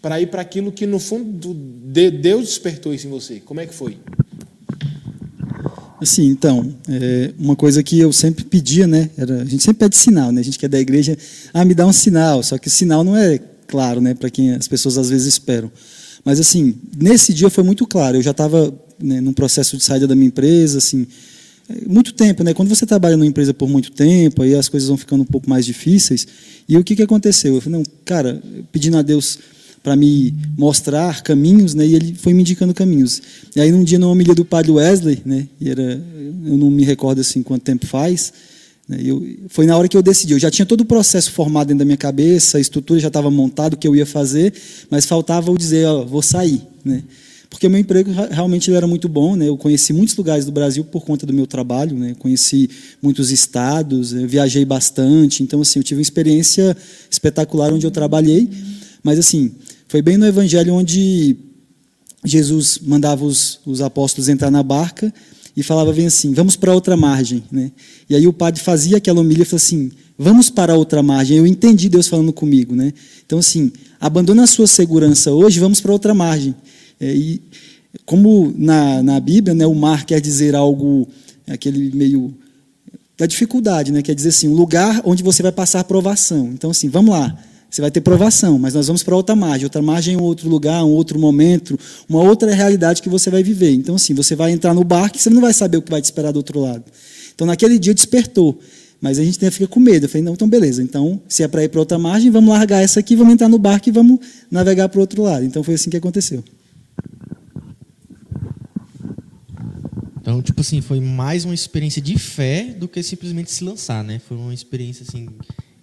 para 0.00 0.20
ir 0.20 0.28
para 0.28 0.40
aquilo 0.40 0.70
que, 0.70 0.86
no 0.86 1.00
fundo, 1.00 1.52
de- 1.92 2.12
Deus 2.12 2.44
despertou 2.46 2.94
isso 2.94 3.08
em 3.08 3.10
você? 3.10 3.40
Como 3.40 3.58
é 3.58 3.66
que 3.66 3.74
foi? 3.74 3.98
Assim, 6.00 6.26
então, 6.28 6.72
é, 6.88 7.32
uma 7.36 7.56
coisa 7.56 7.82
que 7.82 7.98
eu 7.98 8.12
sempre 8.12 8.44
pedia, 8.44 8.86
né? 8.86 9.10
Era, 9.18 9.42
a 9.42 9.44
gente 9.44 9.64
sempre 9.64 9.80
pede 9.80 9.96
sinal, 9.96 10.30
né? 10.30 10.40
A 10.40 10.44
gente 10.44 10.60
que 10.60 10.66
é 10.66 10.68
da 10.68 10.78
igreja, 10.78 11.18
ah, 11.52 11.64
me 11.64 11.74
dá 11.74 11.84
um 11.84 11.92
sinal. 11.92 12.40
Só 12.44 12.56
que 12.56 12.68
o 12.68 12.70
sinal 12.70 13.02
não 13.02 13.16
é 13.16 13.40
claro, 13.66 14.00
né? 14.00 14.14
Para 14.14 14.30
quem 14.30 14.52
as 14.54 14.68
pessoas 14.68 14.96
às 14.96 15.10
vezes 15.10 15.26
esperam. 15.26 15.72
Mas 16.24 16.38
assim, 16.38 16.76
nesse 16.96 17.34
dia 17.34 17.50
foi 17.50 17.64
muito 17.64 17.84
claro. 17.84 18.16
Eu 18.16 18.22
já 18.22 18.30
estava 18.30 18.72
né, 19.02 19.20
num 19.20 19.32
processo 19.32 19.76
de 19.76 19.84
saída 19.84 20.06
da 20.06 20.14
minha 20.14 20.28
empresa, 20.28 20.78
assim, 20.78 21.06
é, 21.68 21.88
muito 21.88 22.12
tempo, 22.12 22.42
né? 22.42 22.54
Quando 22.54 22.68
você 22.68 22.84
trabalha 22.86 23.16
numa 23.16 23.26
empresa 23.26 23.54
por 23.54 23.68
muito 23.68 23.92
tempo, 23.92 24.42
aí 24.42 24.54
as 24.54 24.68
coisas 24.68 24.88
vão 24.88 24.96
ficando 24.96 25.22
um 25.22 25.26
pouco 25.26 25.48
mais 25.48 25.64
difíceis. 25.64 26.26
E 26.68 26.76
o 26.76 26.84
que 26.84 26.96
que 26.96 27.02
aconteceu? 27.02 27.54
Eu 27.54 27.60
falei, 27.60 27.78
não, 27.78 27.84
cara, 28.04 28.42
pedindo 28.70 28.96
a 28.96 29.02
Deus 29.02 29.38
para 29.82 29.96
me 29.96 30.32
mostrar 30.56 31.22
caminhos, 31.22 31.74
né? 31.74 31.84
E 31.86 31.94
ele 31.94 32.14
foi 32.14 32.32
me 32.32 32.42
indicando 32.42 32.72
caminhos. 32.72 33.20
E 33.54 33.60
aí 33.60 33.72
num 33.72 33.82
dia 33.82 33.98
numa 33.98 34.12
homilha 34.12 34.34
do 34.34 34.44
padre 34.44 34.70
Wesley, 34.70 35.20
né? 35.24 35.48
E 35.60 35.68
era, 35.68 35.82
eu 36.44 36.56
não 36.56 36.70
me 36.70 36.84
recordo 36.84 37.20
assim 37.20 37.42
quanto 37.42 37.62
tempo 37.62 37.86
faz. 37.86 38.32
né, 38.88 38.98
Eu, 39.00 39.26
foi 39.48 39.66
na 39.66 39.76
hora 39.76 39.88
que 39.88 39.96
eu 39.96 40.02
decidi. 40.02 40.34
Eu 40.34 40.38
já 40.38 40.50
tinha 40.50 40.64
todo 40.64 40.82
o 40.82 40.84
processo 40.84 41.32
formado 41.32 41.68
dentro 41.68 41.80
da 41.80 41.84
minha 41.84 41.96
cabeça, 41.96 42.58
a 42.58 42.60
estrutura 42.60 43.00
já 43.00 43.08
estava 43.08 43.30
montada, 43.30 43.74
o 43.74 43.78
que 43.78 43.88
eu 43.88 43.96
ia 43.96 44.06
fazer, 44.06 44.54
mas 44.88 45.04
faltava 45.04 45.50
eu 45.50 45.56
dizer, 45.56 45.86
ó, 45.86 46.04
vou 46.04 46.22
sair, 46.22 46.62
né? 46.84 47.02
Porque 47.52 47.68
meu 47.68 47.78
emprego 47.78 48.10
realmente 48.30 48.72
era 48.72 48.86
muito 48.86 49.10
bom, 49.10 49.36
né? 49.36 49.46
Eu 49.46 49.58
conheci 49.58 49.92
muitos 49.92 50.16
lugares 50.16 50.46
do 50.46 50.50
Brasil 50.50 50.82
por 50.84 51.04
conta 51.04 51.26
do 51.26 51.34
meu 51.34 51.46
trabalho, 51.46 51.94
né? 51.94 52.14
Conheci 52.18 52.70
muitos 53.00 53.30
estados, 53.30 54.10
viajei 54.10 54.64
bastante, 54.64 55.42
então 55.42 55.60
assim, 55.60 55.78
eu 55.78 55.82
tive 55.82 55.98
uma 55.98 56.02
experiência 56.02 56.74
espetacular 57.10 57.70
onde 57.70 57.86
eu 57.86 57.90
trabalhei, 57.90 58.48
mas 59.02 59.18
assim, 59.18 59.52
foi 59.86 60.00
bem 60.00 60.16
no 60.16 60.26
evangelho 60.26 60.72
onde 60.72 61.36
Jesus 62.24 62.80
mandava 62.82 63.22
os, 63.22 63.60
os 63.66 63.82
apóstolos 63.82 64.30
entrar 64.30 64.50
na 64.50 64.62
barca 64.62 65.12
e 65.54 65.62
falava 65.62 65.92
bem 65.92 66.06
assim, 66.06 66.32
vamos 66.32 66.56
para 66.56 66.72
outra 66.72 66.96
margem, 66.96 67.44
né? 67.52 67.70
E 68.08 68.16
aí 68.16 68.26
o 68.26 68.32
padre 68.32 68.62
fazia 68.62 68.96
aquela 68.96 69.20
homilha 69.20 69.42
e 69.42 69.44
falou 69.44 69.58
assim, 69.58 69.92
vamos 70.18 70.48
para 70.48 70.74
outra 70.74 71.02
margem. 71.02 71.36
Eu 71.36 71.46
entendi 71.46 71.90
Deus 71.90 72.08
falando 72.08 72.32
comigo, 72.32 72.74
né? 72.74 72.94
Então 73.26 73.38
assim, 73.38 73.70
abandona 74.00 74.44
a 74.44 74.46
sua 74.46 74.66
segurança 74.66 75.32
hoje, 75.32 75.60
vamos 75.60 75.82
para 75.82 75.92
outra 75.92 76.14
margem. 76.14 76.54
É, 77.02 77.12
e 77.12 77.42
como 78.06 78.54
na, 78.56 79.02
na 79.02 79.18
Bíblia, 79.18 79.54
né, 79.54 79.66
o 79.66 79.74
mar 79.74 80.06
quer 80.06 80.20
dizer 80.20 80.54
algo, 80.54 81.08
aquele 81.48 81.94
meio 81.94 82.32
da 83.18 83.26
dificuldade, 83.26 83.90
né? 83.90 84.02
Quer 84.02 84.14
dizer 84.14 84.28
assim, 84.28 84.48
um 84.48 84.54
lugar 84.54 85.02
onde 85.04 85.22
você 85.22 85.42
vai 85.42 85.52
passar 85.52 85.82
provação. 85.84 86.50
Então 86.54 86.70
assim, 86.70 86.88
vamos 86.88 87.10
lá. 87.10 87.36
Você 87.68 87.80
vai 87.80 87.90
ter 87.90 88.02
provação, 88.02 88.58
mas 88.58 88.74
nós 88.74 88.86
vamos 88.86 89.02
para 89.02 89.16
outra 89.16 89.34
margem. 89.34 89.64
Outra 89.64 89.80
margem 89.80 90.14
é 90.14 90.18
um 90.18 90.22
outro 90.22 90.48
lugar, 90.48 90.84
um 90.84 90.90
outro 90.90 91.18
momento, 91.18 91.78
uma 92.06 92.22
outra 92.22 92.54
realidade 92.54 93.00
que 93.00 93.08
você 93.08 93.30
vai 93.30 93.42
viver. 93.42 93.72
Então, 93.72 93.94
assim, 93.94 94.12
você 94.12 94.36
vai 94.36 94.52
entrar 94.52 94.74
no 94.74 94.84
barco 94.84 95.16
e 95.16 95.20
você 95.20 95.30
não 95.30 95.40
vai 95.40 95.54
saber 95.54 95.78
o 95.78 95.82
que 95.82 95.90
vai 95.90 96.02
te 96.02 96.04
esperar 96.04 96.32
do 96.32 96.36
outro 96.36 96.60
lado. 96.60 96.84
Então, 97.34 97.46
naquele 97.46 97.78
dia 97.78 97.94
despertou. 97.94 98.58
Mas 99.00 99.18
a 99.18 99.24
gente 99.24 99.50
fica 99.50 99.66
com 99.66 99.80
medo. 99.80 100.04
Eu 100.04 100.08
falei, 100.10 100.22
não, 100.22 100.34
então 100.34 100.46
beleza. 100.46 100.82
Então, 100.82 101.18
se 101.26 101.42
é 101.42 101.48
para 101.48 101.64
ir 101.64 101.70
para 101.70 101.80
outra 101.80 101.98
margem, 101.98 102.30
vamos 102.30 102.50
largar 102.50 102.82
essa 102.82 103.00
aqui, 103.00 103.16
vamos 103.16 103.32
entrar 103.32 103.48
no 103.48 103.58
barco 103.58 103.88
e 103.88 103.92
vamos 103.92 104.20
navegar 104.50 104.90
para 104.90 104.98
o 104.98 105.00
outro 105.00 105.22
lado. 105.22 105.42
Então, 105.42 105.62
foi 105.62 105.72
assim 105.72 105.88
que 105.88 105.96
aconteceu. 105.96 106.44
Então, 110.20 110.40
tipo 110.40 110.60
assim, 110.60 110.80
foi 110.80 111.00
mais 111.00 111.44
uma 111.44 111.54
experiência 111.54 112.00
de 112.00 112.16
fé 112.18 112.72
do 112.72 112.86
que 112.88 113.02
simplesmente 113.02 113.50
se 113.50 113.64
lançar, 113.64 114.04
né? 114.04 114.18
Foi 114.20 114.36
uma 114.36 114.54
experiência 114.54 115.04
assim 115.06 115.28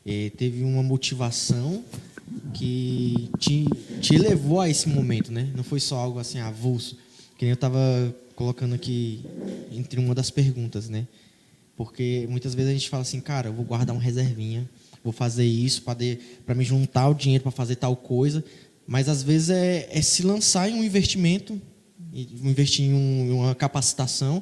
é, 0.05 0.31
teve 0.31 0.63
uma 0.63 0.81
motivação 0.81 1.83
que 2.53 3.29
te, 3.37 3.65
te 4.01 4.17
levou 4.17 4.59
a 4.59 4.67
esse 4.67 4.89
momento, 4.89 5.31
né? 5.31 5.51
Não 5.55 5.63
foi 5.63 5.79
só 5.79 5.97
algo 5.97 6.17
assim 6.17 6.39
avulso, 6.39 6.97
que 7.37 7.45
nem 7.45 7.51
eu 7.51 7.55
estava 7.55 7.79
colocando 8.35 8.73
aqui 8.73 9.23
entre 9.71 9.99
uma 9.99 10.15
das 10.15 10.31
perguntas, 10.31 10.89
né? 10.89 11.07
Porque 11.75 12.25
muitas 12.27 12.55
vezes 12.55 12.71
a 12.71 12.73
gente 12.73 12.89
fala 12.89 13.01
assim, 13.01 13.21
cara, 13.21 13.49
eu 13.49 13.53
vou 13.53 13.63
guardar 13.63 13.95
uma 13.95 14.01
reservinha, 14.01 14.67
vou 15.03 15.13
fazer 15.13 15.45
isso 15.45 15.83
para 15.83 16.55
me 16.55 16.63
juntar 16.63 17.07
o 17.09 17.13
dinheiro 17.13 17.43
para 17.43 17.51
fazer 17.51 17.75
tal 17.75 17.95
coisa, 17.95 18.43
mas 18.89 19.07
às 19.07 19.21
vezes 19.21 19.51
é, 19.51 19.87
é 19.91 20.01
se 20.01 20.23
lançar 20.23 20.67
em 20.67 20.73
um 20.73 20.83
investimento, 20.83 21.61
investir 22.11 22.85
em, 22.85 22.93
um, 22.95 23.25
em 23.27 23.31
uma 23.31 23.53
capacitação. 23.53 24.41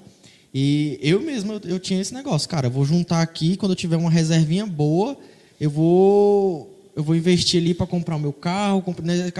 E 0.53 0.97
eu 1.01 1.19
mesmo 1.19 1.51
eu, 1.51 1.61
eu 1.65 1.79
tinha 1.79 1.99
esse 1.99 2.13
negócio, 2.13 2.47
cara, 2.47 2.67
eu 2.67 2.71
vou 2.71 2.85
juntar 2.85 3.21
aqui 3.21 3.57
quando 3.57 3.73
eu 3.73 3.75
tiver 3.75 3.97
uma 3.97 4.09
reservinha 4.09 4.65
boa, 4.65 5.17
eu 5.59 5.69
vou 5.69 6.73
eu 6.95 7.03
vou 7.03 7.13
investir 7.13 7.59
ali 7.59 7.73
para 7.73 7.85
comprar 7.85 8.15
o 8.15 8.19
meu 8.19 8.31
carro, 8.31 8.83
né, 9.03 9.31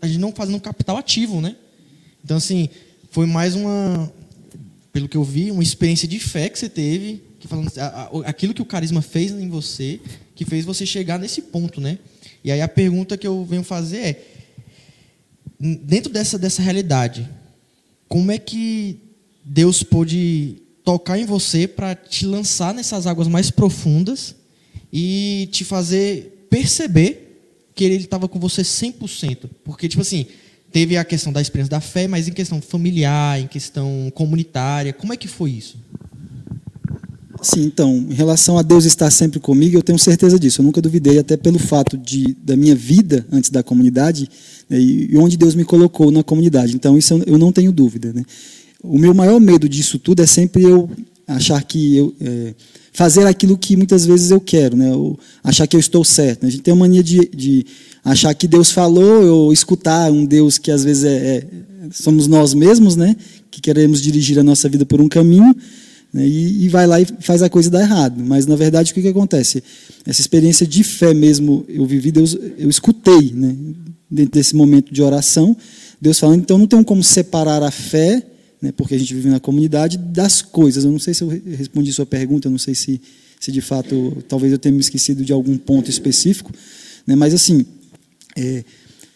a 0.00 0.06
gente 0.06 0.20
não 0.20 0.32
fazendo 0.32 0.54
um 0.54 0.60
capital 0.60 0.96
ativo, 0.96 1.40
né? 1.40 1.56
Então 2.24 2.36
assim, 2.36 2.68
foi 3.10 3.26
mais 3.26 3.56
uma 3.56 4.10
pelo 4.92 5.08
que 5.08 5.16
eu 5.16 5.24
vi, 5.24 5.50
uma 5.50 5.64
experiência 5.64 6.06
de 6.06 6.20
fé 6.20 6.48
que 6.48 6.60
você 6.60 6.68
teve, 6.68 7.24
que 7.38 7.46
falando 7.46 7.70
aquilo 8.24 8.54
que 8.54 8.62
o 8.62 8.66
carisma 8.66 9.02
fez 9.02 9.32
em 9.32 9.48
você, 9.48 10.00
que 10.34 10.44
fez 10.44 10.64
você 10.64 10.84
chegar 10.84 11.18
nesse 11.18 11.42
ponto, 11.42 11.80
né? 11.80 11.98
E 12.42 12.50
aí 12.50 12.60
a 12.60 12.68
pergunta 12.68 13.16
que 13.16 13.26
eu 13.26 13.44
venho 13.44 13.62
fazer 13.62 13.98
é 13.98 14.24
dentro 15.60 16.12
dessa 16.12 16.38
dessa 16.38 16.62
realidade, 16.62 17.28
como 18.08 18.30
é 18.30 18.38
que 18.38 18.98
Deus 19.44 19.82
pôde 19.82 20.62
tocar 20.84 21.18
em 21.18 21.26
você 21.26 21.68
para 21.68 21.94
te 21.94 22.24
lançar 22.24 22.72
nessas 22.72 23.06
águas 23.06 23.28
mais 23.28 23.50
profundas 23.50 24.34
e 24.92 25.48
te 25.52 25.64
fazer 25.64 26.46
perceber 26.48 27.28
que 27.74 27.84
ele 27.84 27.96
estava 27.96 28.26
com 28.26 28.38
você 28.38 28.62
100%. 28.62 29.48
Porque, 29.62 29.88
tipo 29.88 30.02
assim, 30.02 30.26
teve 30.72 30.96
a 30.96 31.04
questão 31.04 31.32
da 31.32 31.40
experiência 31.40 31.70
da 31.70 31.80
fé, 31.80 32.08
mas 32.08 32.26
em 32.26 32.32
questão 32.32 32.60
familiar, 32.60 33.40
em 33.40 33.46
questão 33.46 34.10
comunitária, 34.14 34.92
como 34.92 35.12
é 35.12 35.16
que 35.16 35.28
foi 35.28 35.52
isso? 35.52 35.78
Sim, 37.40 37.64
então, 37.64 38.06
em 38.08 38.14
relação 38.14 38.58
a 38.58 38.62
Deus 38.62 38.84
estar 38.84 39.10
sempre 39.10 39.38
comigo, 39.38 39.76
eu 39.76 39.82
tenho 39.82 39.98
certeza 39.98 40.38
disso. 40.38 40.60
Eu 40.60 40.64
nunca 40.64 40.82
duvidei, 40.82 41.18
até 41.18 41.36
pelo 41.36 41.58
fato 41.58 41.96
de 41.96 42.36
da 42.42 42.56
minha 42.56 42.74
vida 42.74 43.26
antes 43.30 43.50
da 43.50 43.62
comunidade 43.62 44.28
né, 44.68 44.78
e 44.80 45.16
onde 45.16 45.36
Deus 45.36 45.54
me 45.54 45.64
colocou 45.64 46.10
na 46.10 46.22
comunidade. 46.22 46.74
Então, 46.74 46.98
isso 46.98 47.22
eu 47.26 47.38
não 47.38 47.52
tenho 47.52 47.72
dúvida. 47.72 48.12
Né? 48.12 48.24
O 48.82 48.98
meu 48.98 49.14
maior 49.14 49.40
medo 49.40 49.68
disso 49.68 49.98
tudo 49.98 50.22
é 50.22 50.26
sempre 50.26 50.62
eu 50.62 50.90
achar 51.26 51.62
que 51.62 51.96
eu. 51.96 52.14
É, 52.20 52.54
fazer 52.98 53.28
aquilo 53.28 53.56
que 53.56 53.76
muitas 53.76 54.04
vezes 54.04 54.32
eu 54.32 54.40
quero, 54.40 54.76
né? 54.76 54.92
Ou 54.92 55.16
achar 55.44 55.68
que 55.68 55.76
eu 55.76 55.78
estou 55.78 56.02
certo. 56.02 56.42
Né? 56.42 56.48
A 56.48 56.50
gente 56.50 56.62
tem 56.62 56.72
a 56.72 56.76
mania 56.76 57.00
de, 57.00 57.28
de, 57.28 57.64
achar 58.04 58.34
que 58.34 58.48
Deus 58.48 58.72
falou, 58.72 59.24
ou 59.24 59.52
escutar 59.52 60.10
um 60.10 60.24
Deus 60.24 60.58
que 60.58 60.68
às 60.68 60.82
vezes 60.82 61.04
é, 61.04 61.16
é, 61.16 61.46
somos 61.92 62.26
nós 62.26 62.54
mesmos, 62.54 62.96
né? 62.96 63.14
Que 63.52 63.60
queremos 63.60 64.02
dirigir 64.02 64.36
a 64.36 64.42
nossa 64.42 64.68
vida 64.68 64.84
por 64.84 65.00
um 65.00 65.08
caminho, 65.08 65.54
né? 66.12 66.26
e, 66.26 66.64
e, 66.64 66.68
vai 66.68 66.86
lá 66.86 67.00
e 67.00 67.06
faz 67.20 67.42
a 67.42 67.48
coisa 67.48 67.70
dar 67.70 67.82
errado. 67.82 68.22
Mas 68.24 68.46
na 68.46 68.56
verdade 68.56 68.92
o 68.92 68.94
que, 68.94 69.02
que 69.02 69.08
acontece? 69.08 69.62
Essa 70.06 70.20
experiência 70.20 70.66
de 70.66 70.82
fé 70.82 71.12
mesmo 71.14 71.64
eu 71.68 71.84
vivi, 71.86 72.10
Deus, 72.10 72.36
eu 72.56 72.68
escutei, 72.68 73.32
né? 73.34 73.54
Dentro 74.10 74.32
desse 74.32 74.56
momento 74.56 74.92
de 74.92 75.02
oração, 75.02 75.54
Deus 76.00 76.18
falando. 76.18 76.40
Então 76.40 76.56
não 76.56 76.66
tem 76.66 76.82
como 76.82 77.04
separar 77.04 77.62
a 77.62 77.70
fé 77.70 78.24
né, 78.60 78.72
porque 78.72 78.94
a 78.94 78.98
gente 78.98 79.14
vive 79.14 79.28
na 79.28 79.40
comunidade, 79.40 79.96
das 79.96 80.42
coisas. 80.42 80.84
Eu 80.84 80.90
não 80.90 80.98
sei 80.98 81.14
se 81.14 81.22
eu 81.22 81.28
respondi 81.28 81.92
sua 81.92 82.06
pergunta, 82.06 82.48
eu 82.48 82.50
não 82.50 82.58
sei 82.58 82.74
se, 82.74 83.00
se 83.40 83.52
de 83.52 83.60
fato, 83.60 84.22
talvez 84.28 84.52
eu 84.52 84.58
tenha 84.58 84.72
me 84.72 84.80
esquecido 84.80 85.24
de 85.24 85.32
algum 85.32 85.56
ponto 85.56 85.88
específico, 85.88 86.52
né, 87.06 87.14
mas 87.14 87.32
assim, 87.32 87.64
é, 88.36 88.64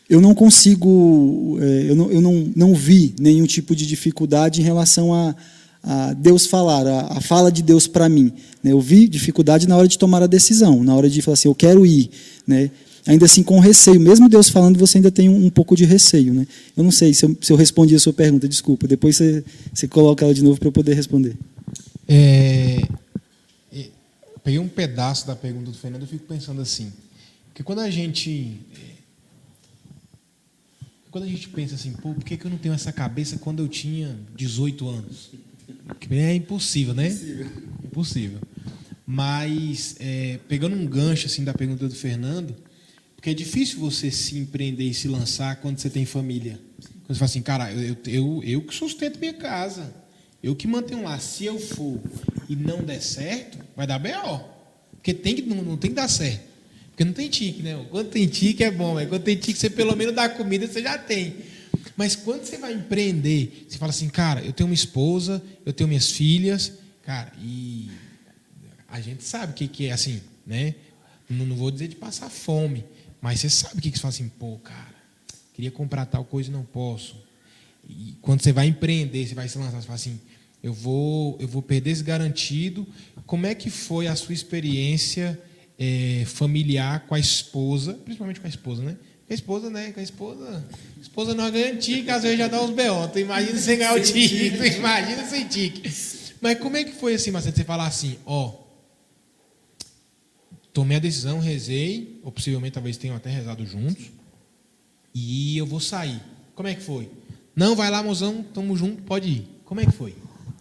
eu 0.08 0.20
não 0.20 0.34
consigo, 0.34 1.58
é, 1.61 1.90
eu, 1.90 1.96
não, 1.96 2.11
eu 2.11 2.20
não, 2.20 2.52
não 2.54 2.75
vi 2.75 3.14
nenhum 3.18 3.46
tipo 3.46 3.75
de 3.75 3.87
dificuldade 3.87 4.61
em 4.61 4.64
relação 4.64 5.12
a, 5.12 5.34
a 5.82 6.12
Deus 6.12 6.46
falar, 6.46 6.86
a, 6.86 7.18
a 7.18 7.20
fala 7.20 7.50
de 7.50 7.62
Deus 7.62 7.86
para 7.86 8.08
mim. 8.08 8.32
Né, 8.62 8.72
eu 8.72 8.80
vi 8.80 9.08
dificuldade 9.08 9.66
na 9.66 9.76
hora 9.76 9.88
de 9.88 9.98
tomar 9.98 10.22
a 10.22 10.26
decisão, 10.26 10.82
na 10.84 10.94
hora 10.94 11.08
de 11.10 11.20
falar 11.20 11.34
assim, 11.34 11.48
eu 11.48 11.54
quero 11.54 11.84
ir, 11.84 12.10
né, 12.46 12.70
ainda 13.06 13.26
assim 13.26 13.42
com 13.42 13.58
receio. 13.58 14.00
Mesmo 14.00 14.28
Deus 14.28 14.48
falando, 14.48 14.78
você 14.78 14.98
ainda 14.98 15.10
tem 15.10 15.28
um, 15.28 15.46
um 15.46 15.50
pouco 15.50 15.74
de 15.74 15.84
receio. 15.84 16.32
Né? 16.32 16.46
Eu 16.76 16.84
não 16.84 16.90
sei 16.90 17.12
se 17.12 17.24
eu, 17.24 17.36
se 17.40 17.52
eu, 17.52 17.56
respondi 17.56 17.94
a 17.94 18.00
sua 18.00 18.12
pergunta, 18.12 18.48
desculpa. 18.48 18.86
Depois 18.86 19.16
você, 19.16 19.44
você 19.72 19.88
coloca 19.88 20.24
ela 20.24 20.32
de 20.32 20.42
novo 20.42 20.58
para 20.58 20.68
eu 20.68 20.72
poder 20.72 20.94
responder. 20.94 21.36
É, 22.08 22.82
peguei 24.42 24.58
um 24.58 24.68
pedaço 24.68 25.26
da 25.26 25.36
pergunta 25.36 25.70
do 25.70 25.76
Fernando 25.76 26.02
e 26.02 26.06
fico 26.06 26.26
pensando 26.26 26.60
assim. 26.60 26.92
Porque 27.48 27.62
quando 27.62 27.80
a 27.80 27.90
gente. 27.90 28.60
Quando 31.10 31.24
a 31.24 31.28
gente 31.28 31.48
pensa 31.50 31.74
assim, 31.74 31.92
pô, 31.92 32.14
por 32.14 32.24
que 32.24 32.42
eu 32.42 32.50
não 32.50 32.56
tenho 32.56 32.74
essa 32.74 32.90
cabeça 32.90 33.36
quando 33.36 33.62
eu 33.62 33.68
tinha 33.68 34.18
18 34.34 34.88
anos? 34.88 35.30
É 36.11 36.35
impossível, 36.35 36.95
né? 36.95 37.09
Impossível. 37.09 37.47
impossível. 37.85 38.38
Mas, 39.07 39.97
é, 40.00 40.38
pegando 40.49 40.76
um 40.76 40.87
gancho 40.87 41.26
assim 41.26 41.45
da 41.45 41.52
pergunta 41.52 41.88
do 41.88 41.95
Fernando, 41.95 42.54
porque 43.14 43.31
é 43.31 43.35
difícil 43.35 43.78
você 43.78 44.11
se 44.11 44.38
empreender 44.38 44.85
e 44.85 44.95
se 44.95 45.09
lançar 45.09 45.57
quando 45.57 45.78
você 45.78 45.90
tem 45.90 46.04
família. 46.04 46.59
Quando 47.04 47.09
você 47.09 47.14
fala 47.14 47.25
assim, 47.26 47.42
cara, 47.42 47.73
eu, 47.73 47.97
eu, 48.07 48.42
eu 48.45 48.62
que 48.62 48.75
sustento 48.75 49.19
minha 49.19 49.35
casa. 49.35 49.95
Eu 50.42 50.57
que 50.57 50.66
mantenho 50.66 51.04
lá. 51.04 51.19
Se 51.19 51.45
eu 51.45 51.59
for 51.59 52.00
e 52.49 52.57
não 52.57 52.83
der 52.83 53.00
certo, 53.00 53.59
vai 53.76 53.87
dar 53.87 53.99
B.O. 53.99 54.40
Porque 54.92 55.14
tem 55.14 55.37
que, 55.37 55.42
não, 55.42 55.62
não 55.62 55.76
tem 55.76 55.90
que 55.90 55.97
dar 55.97 56.09
certo. 56.09 56.42
Porque 56.88 57.04
não 57.04 57.12
tem 57.12 57.28
tique, 57.28 57.62
né? 57.62 57.87
Quando 57.90 58.09
tem 58.09 58.26
tique 58.26 58.62
é 58.62 58.71
bom, 58.71 58.95
mas 58.95 59.09
quando 59.09 59.23
tem 59.23 59.37
tique, 59.37 59.59
você 59.59 59.71
pelo 59.71 59.97
menos 59.97 60.14
dá 60.14 60.28
comida, 60.28 60.66
você 60.66 60.83
já 60.83 60.99
tem. 60.99 61.35
Mas 62.02 62.16
quando 62.16 62.44
você 62.44 62.59
vai 62.59 62.75
empreender, 62.75 63.64
você 63.68 63.78
fala 63.78 63.90
assim, 63.90 64.09
cara, 64.09 64.40
eu 64.40 64.52
tenho 64.52 64.68
uma 64.68 64.75
esposa, 64.75 65.40
eu 65.64 65.73
tenho 65.73 65.87
minhas 65.87 66.11
filhas, 66.11 66.73
cara, 67.00 67.32
e 67.40 67.92
a 68.88 69.00
gente 69.00 69.23
sabe 69.23 69.52
o 69.52 69.54
que, 69.54 69.68
que 69.68 69.87
é 69.87 69.92
assim, 69.92 70.21
né? 70.44 70.75
Não, 71.30 71.47
não 71.47 71.54
vou 71.54 71.71
dizer 71.71 71.87
de 71.87 71.94
passar 71.94 72.28
fome, 72.28 72.85
mas 73.21 73.38
você 73.38 73.49
sabe 73.49 73.78
o 73.78 73.80
que, 73.80 73.88
que 73.88 73.99
você 73.99 74.02
fala 74.02 74.14
assim, 74.14 74.28
pô, 74.28 74.59
cara, 74.64 74.97
queria 75.54 75.71
comprar 75.71 76.04
tal 76.06 76.25
coisa 76.25 76.50
e 76.50 76.52
não 76.52 76.64
posso. 76.64 77.14
E 77.88 78.16
quando 78.21 78.42
você 78.42 78.50
vai 78.50 78.66
empreender, 78.66 79.25
você 79.25 79.37
vai 79.37 79.49
se 79.49 79.56
lançar, 79.56 79.80
você 79.80 79.87
fala 79.87 79.94
assim, 79.94 80.21
eu 80.61 80.73
vou, 80.73 81.38
eu 81.38 81.47
vou 81.47 81.62
perder 81.62 81.90
esse 81.90 82.02
garantido. 82.02 82.85
Como 83.26 83.47
é 83.47 83.54
que 83.54 83.71
foi 83.71 84.09
a 84.09 84.16
sua 84.16 84.35
experiência 84.35 85.40
é, 85.78 86.25
familiar 86.26 87.06
com 87.06 87.14
a 87.14 87.21
esposa, 87.21 87.94
principalmente 87.94 88.40
com 88.40 88.47
a 88.49 88.50
esposa, 88.50 88.82
né? 88.82 88.97
Com 89.32 89.34
a 89.34 89.34
esposa, 89.34 89.70
né? 89.70 89.92
Com 89.92 90.00
a 90.00 90.02
esposa. 90.02 90.64
A 90.98 91.00
esposa 91.00 91.34
não 91.34 91.50
ganha 91.50 91.74
tique, 91.76 92.10
às 92.10 92.22
vezes 92.22 92.38
já 92.38 92.48
dá 92.48 92.62
uns 92.62 92.70
B.O. 92.70 93.08
Tu 93.08 93.20
imagina 93.20 93.58
sem 93.58 93.78
ganhar 93.78 93.96
o 93.96 94.00
tique, 94.00 94.50
tu 94.50 94.64
imagina 94.64 95.24
sem 95.24 95.46
tique. 95.46 95.90
Mas 96.38 96.58
como 96.58 96.76
é 96.76 96.84
que 96.84 96.92
foi 96.92 97.14
assim, 97.14 97.30
Marcelo, 97.30 97.56
você 97.56 97.64
falar 97.64 97.86
assim, 97.86 98.18
ó, 98.26 98.62
Tomei 100.72 100.96
a 100.96 101.00
decisão, 101.00 101.38
rezei, 101.38 102.18
ou 102.22 102.32
possivelmente 102.32 102.72
talvez 102.72 102.96
tenham 102.96 103.14
até 103.14 103.28
rezado 103.28 103.66
juntos, 103.66 104.06
e 105.14 105.58
eu 105.58 105.66
vou 105.66 105.80
sair. 105.80 106.18
Como 106.54 106.66
é 106.66 106.74
que 106.74 106.82
foi? 106.82 107.10
Não, 107.54 107.76
vai 107.76 107.90
lá, 107.90 108.02
mozão, 108.02 108.42
tamo 108.54 108.74
junto, 108.74 109.02
pode 109.02 109.28
ir. 109.28 109.48
Como 109.66 109.80
é 109.82 109.84
que 109.84 109.92
foi? 109.92 110.14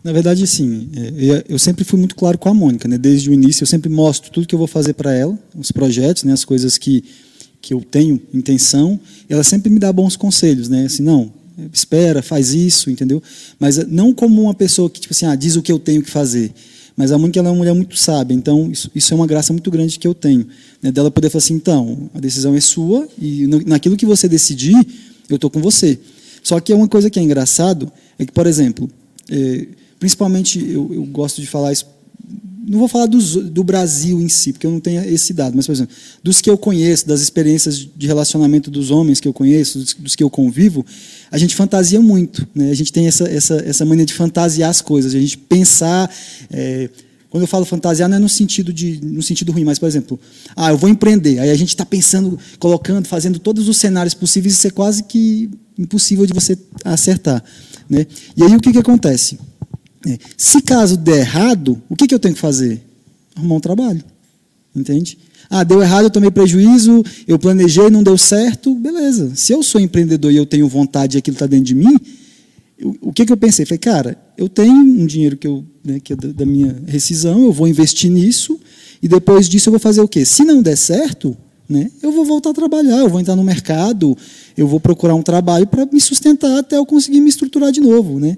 Na 0.03 0.11
verdade, 0.11 0.45
sim. 0.45 0.89
É, 0.93 1.45
eu 1.47 1.57
sempre 1.57 1.85
fui 1.85 1.97
muito 1.97 2.15
claro 2.15 2.37
com 2.37 2.49
a 2.49 2.53
Mônica, 2.53 2.89
né? 2.89 2.97
Desde 2.97 3.29
o 3.29 3.33
início, 3.33 3.63
eu 3.63 3.67
sempre 3.67 3.89
mostro 3.89 4.31
tudo 4.31 4.45
que 4.45 4.53
eu 4.53 4.59
vou 4.59 4.67
fazer 4.67 4.93
para 4.93 5.13
ela, 5.13 5.37
os 5.55 5.71
projetos, 5.71 6.23
né? 6.25 6.33
As 6.33 6.43
coisas 6.43 6.77
que 6.77 7.05
que 7.61 7.73
eu 7.73 7.81
tenho 7.81 8.19
intenção. 8.33 8.99
Ela 9.29 9.43
sempre 9.43 9.69
me 9.69 9.79
dá 9.79 9.91
bons 9.93 10.15
conselhos, 10.15 10.67
né? 10.67 10.85
Assim, 10.85 11.03
não, 11.03 11.31
espera, 11.71 12.21
faz 12.21 12.53
isso, 12.53 12.89
entendeu? 12.89 13.21
Mas 13.59 13.77
não 13.87 14.13
como 14.13 14.41
uma 14.41 14.53
pessoa 14.53 14.89
que 14.89 14.99
tipo 14.99 15.13
assim, 15.13 15.25
ah, 15.25 15.35
diz 15.35 15.55
o 15.55 15.61
que 15.61 15.71
eu 15.71 15.79
tenho 15.79 16.01
que 16.01 16.09
fazer. 16.09 16.51
Mas 16.95 17.11
a 17.11 17.17
Mônica 17.17 17.39
ela 17.39 17.49
é 17.49 17.51
uma 17.51 17.57
mulher 17.57 17.73
muito 17.73 17.97
sábia, 17.97 18.35
então 18.35 18.69
isso, 18.71 18.91
isso 18.93 19.13
é 19.13 19.15
uma 19.15 19.25
graça 19.25 19.53
muito 19.53 19.71
grande 19.71 19.97
que 19.97 20.07
eu 20.07 20.13
tenho. 20.13 20.45
Né, 20.81 20.91
dela 20.91 21.09
poder 21.09 21.29
falar 21.29 21.39
assim, 21.39 21.53
então, 21.53 22.09
a 22.13 22.19
decisão 22.19 22.55
é 22.55 22.61
sua 22.61 23.07
e 23.19 23.47
naquilo 23.65 23.95
que 23.95 24.05
você 24.05 24.27
decidir, 24.27 24.75
eu 25.29 25.35
estou 25.35 25.49
com 25.49 25.61
você. 25.61 25.97
Só 26.43 26.59
que 26.59 26.71
é 26.71 26.75
uma 26.75 26.87
coisa 26.87 27.09
que 27.09 27.19
é 27.19 27.21
engraçado, 27.21 27.91
é 28.17 28.25
que, 28.25 28.31
por 28.31 28.47
exemplo, 28.47 28.89
é, 29.29 29.67
principalmente 29.99 30.59
eu, 30.59 30.93
eu, 30.93 31.03
gosto 31.05 31.39
de 31.39 31.47
falar 31.47 31.71
isso, 31.71 31.85
não 32.71 32.79
vou 32.79 32.87
falar 32.87 33.05
dos, 33.05 33.35
do 33.35 33.63
Brasil 33.63 34.21
em 34.21 34.29
si, 34.29 34.53
porque 34.53 34.65
eu 34.65 34.71
não 34.71 34.79
tenho 34.79 35.03
esse 35.03 35.33
dado, 35.33 35.55
mas, 35.55 35.65
por 35.65 35.73
exemplo, 35.73 35.93
dos 36.23 36.39
que 36.39 36.49
eu 36.49 36.57
conheço, 36.57 37.07
das 37.07 37.19
experiências 37.21 37.77
de 37.77 38.07
relacionamento 38.07 38.71
dos 38.71 38.91
homens 38.91 39.19
que 39.19 39.27
eu 39.27 39.33
conheço, 39.33 39.79
dos, 39.79 39.93
dos 39.93 40.15
que 40.15 40.23
eu 40.23 40.29
convivo, 40.29 40.85
a 41.29 41.37
gente 41.37 41.55
fantasia 41.55 41.99
muito. 41.99 42.47
Né? 42.55 42.71
A 42.71 42.73
gente 42.73 42.93
tem 42.93 43.07
essa, 43.07 43.27
essa, 43.27 43.55
essa 43.55 43.83
mania 43.83 44.05
de 44.05 44.13
fantasiar 44.13 44.69
as 44.69 44.81
coisas, 44.81 45.13
a 45.13 45.19
gente 45.19 45.37
pensar. 45.37 46.09
É, 46.49 46.89
quando 47.29 47.43
eu 47.43 47.47
falo 47.47 47.65
fantasiar, 47.65 48.07
não 48.09 48.17
é 48.17 48.19
no 48.19 48.29
sentido, 48.29 48.71
de, 48.71 48.99
no 49.01 49.23
sentido 49.23 49.51
ruim, 49.51 49.63
mas, 49.63 49.79
por 49.79 49.87
exemplo, 49.87 50.19
ah, 50.55 50.71
eu 50.71 50.77
vou 50.77 50.89
empreender. 50.89 51.39
Aí 51.39 51.49
a 51.49 51.55
gente 51.55 51.69
está 51.69 51.85
pensando, 51.85 52.37
colocando, 52.59 53.05
fazendo 53.05 53.39
todos 53.39 53.67
os 53.67 53.77
cenários 53.77 54.13
possíveis, 54.13 54.53
isso 54.53 54.67
é 54.67 54.69
quase 54.69 55.03
que 55.03 55.49
impossível 55.77 56.25
de 56.25 56.33
você 56.33 56.57
acertar. 56.83 57.43
Né? 57.89 58.05
E 58.35 58.43
aí 58.43 58.55
o 58.55 58.59
que, 58.59 58.71
que 58.71 58.77
acontece? 58.77 59.39
É, 60.07 60.17
se 60.35 60.61
caso 60.61 60.97
der 60.97 61.19
errado, 61.19 61.81
o 61.89 61.95
que, 61.95 62.07
que 62.07 62.15
eu 62.15 62.19
tenho 62.19 62.33
que 62.33 62.41
fazer? 62.41 62.81
Arrumar 63.35 63.55
um 63.55 63.59
trabalho. 63.59 64.03
Entende? 64.75 65.17
Ah, 65.49 65.63
deu 65.63 65.81
errado, 65.81 66.05
eu 66.05 66.09
tomei 66.09 66.31
prejuízo, 66.31 67.03
eu 67.27 67.37
planejei, 67.37 67.89
não 67.89 68.01
deu 68.01 68.17
certo, 68.17 68.73
beleza. 68.73 69.33
Se 69.35 69.51
eu 69.51 69.61
sou 69.61 69.81
empreendedor 69.81 70.31
e 70.31 70.37
eu 70.37 70.45
tenho 70.45 70.67
vontade 70.67 71.17
e 71.17 71.19
aquilo 71.19 71.35
está 71.35 71.45
dentro 71.45 71.65
de 71.65 71.75
mim, 71.75 71.99
o 73.01 73.11
que, 73.11 73.25
que 73.25 73.33
eu 73.33 73.37
pensei? 73.37 73.65
Falei, 73.65 73.79
cara, 73.79 74.17
eu 74.37 74.49
tenho 74.49 74.73
um 74.73 75.05
dinheiro 75.05 75.37
que, 75.37 75.47
eu, 75.47 75.63
né, 75.83 75.99
que 75.99 76.13
é 76.13 76.15
da, 76.15 76.29
da 76.29 76.45
minha 76.45 76.81
rescisão, 76.87 77.43
eu 77.43 77.51
vou 77.51 77.67
investir 77.67 78.09
nisso, 78.09 78.59
e 79.01 79.07
depois 79.07 79.47
disso 79.47 79.69
eu 79.69 79.71
vou 79.71 79.79
fazer 79.79 80.01
o 80.01 80.07
quê? 80.07 80.25
Se 80.25 80.43
não 80.43 80.61
der 80.61 80.77
certo, 80.77 81.35
né, 81.67 81.91
eu 82.01 82.11
vou 82.11 82.25
voltar 82.25 82.51
a 82.51 82.53
trabalhar, 82.53 82.97
eu 82.97 83.09
vou 83.09 83.19
entrar 83.19 83.35
no 83.35 83.43
mercado, 83.43 84.17
eu 84.57 84.67
vou 84.67 84.79
procurar 84.79 85.15
um 85.15 85.21
trabalho 85.21 85.67
para 85.67 85.85
me 85.85 85.99
sustentar 85.99 86.59
até 86.59 86.77
eu 86.77 86.85
conseguir 86.85 87.21
me 87.21 87.29
estruturar 87.29 87.71
de 87.71 87.81
novo. 87.81 88.19
Né? 88.19 88.35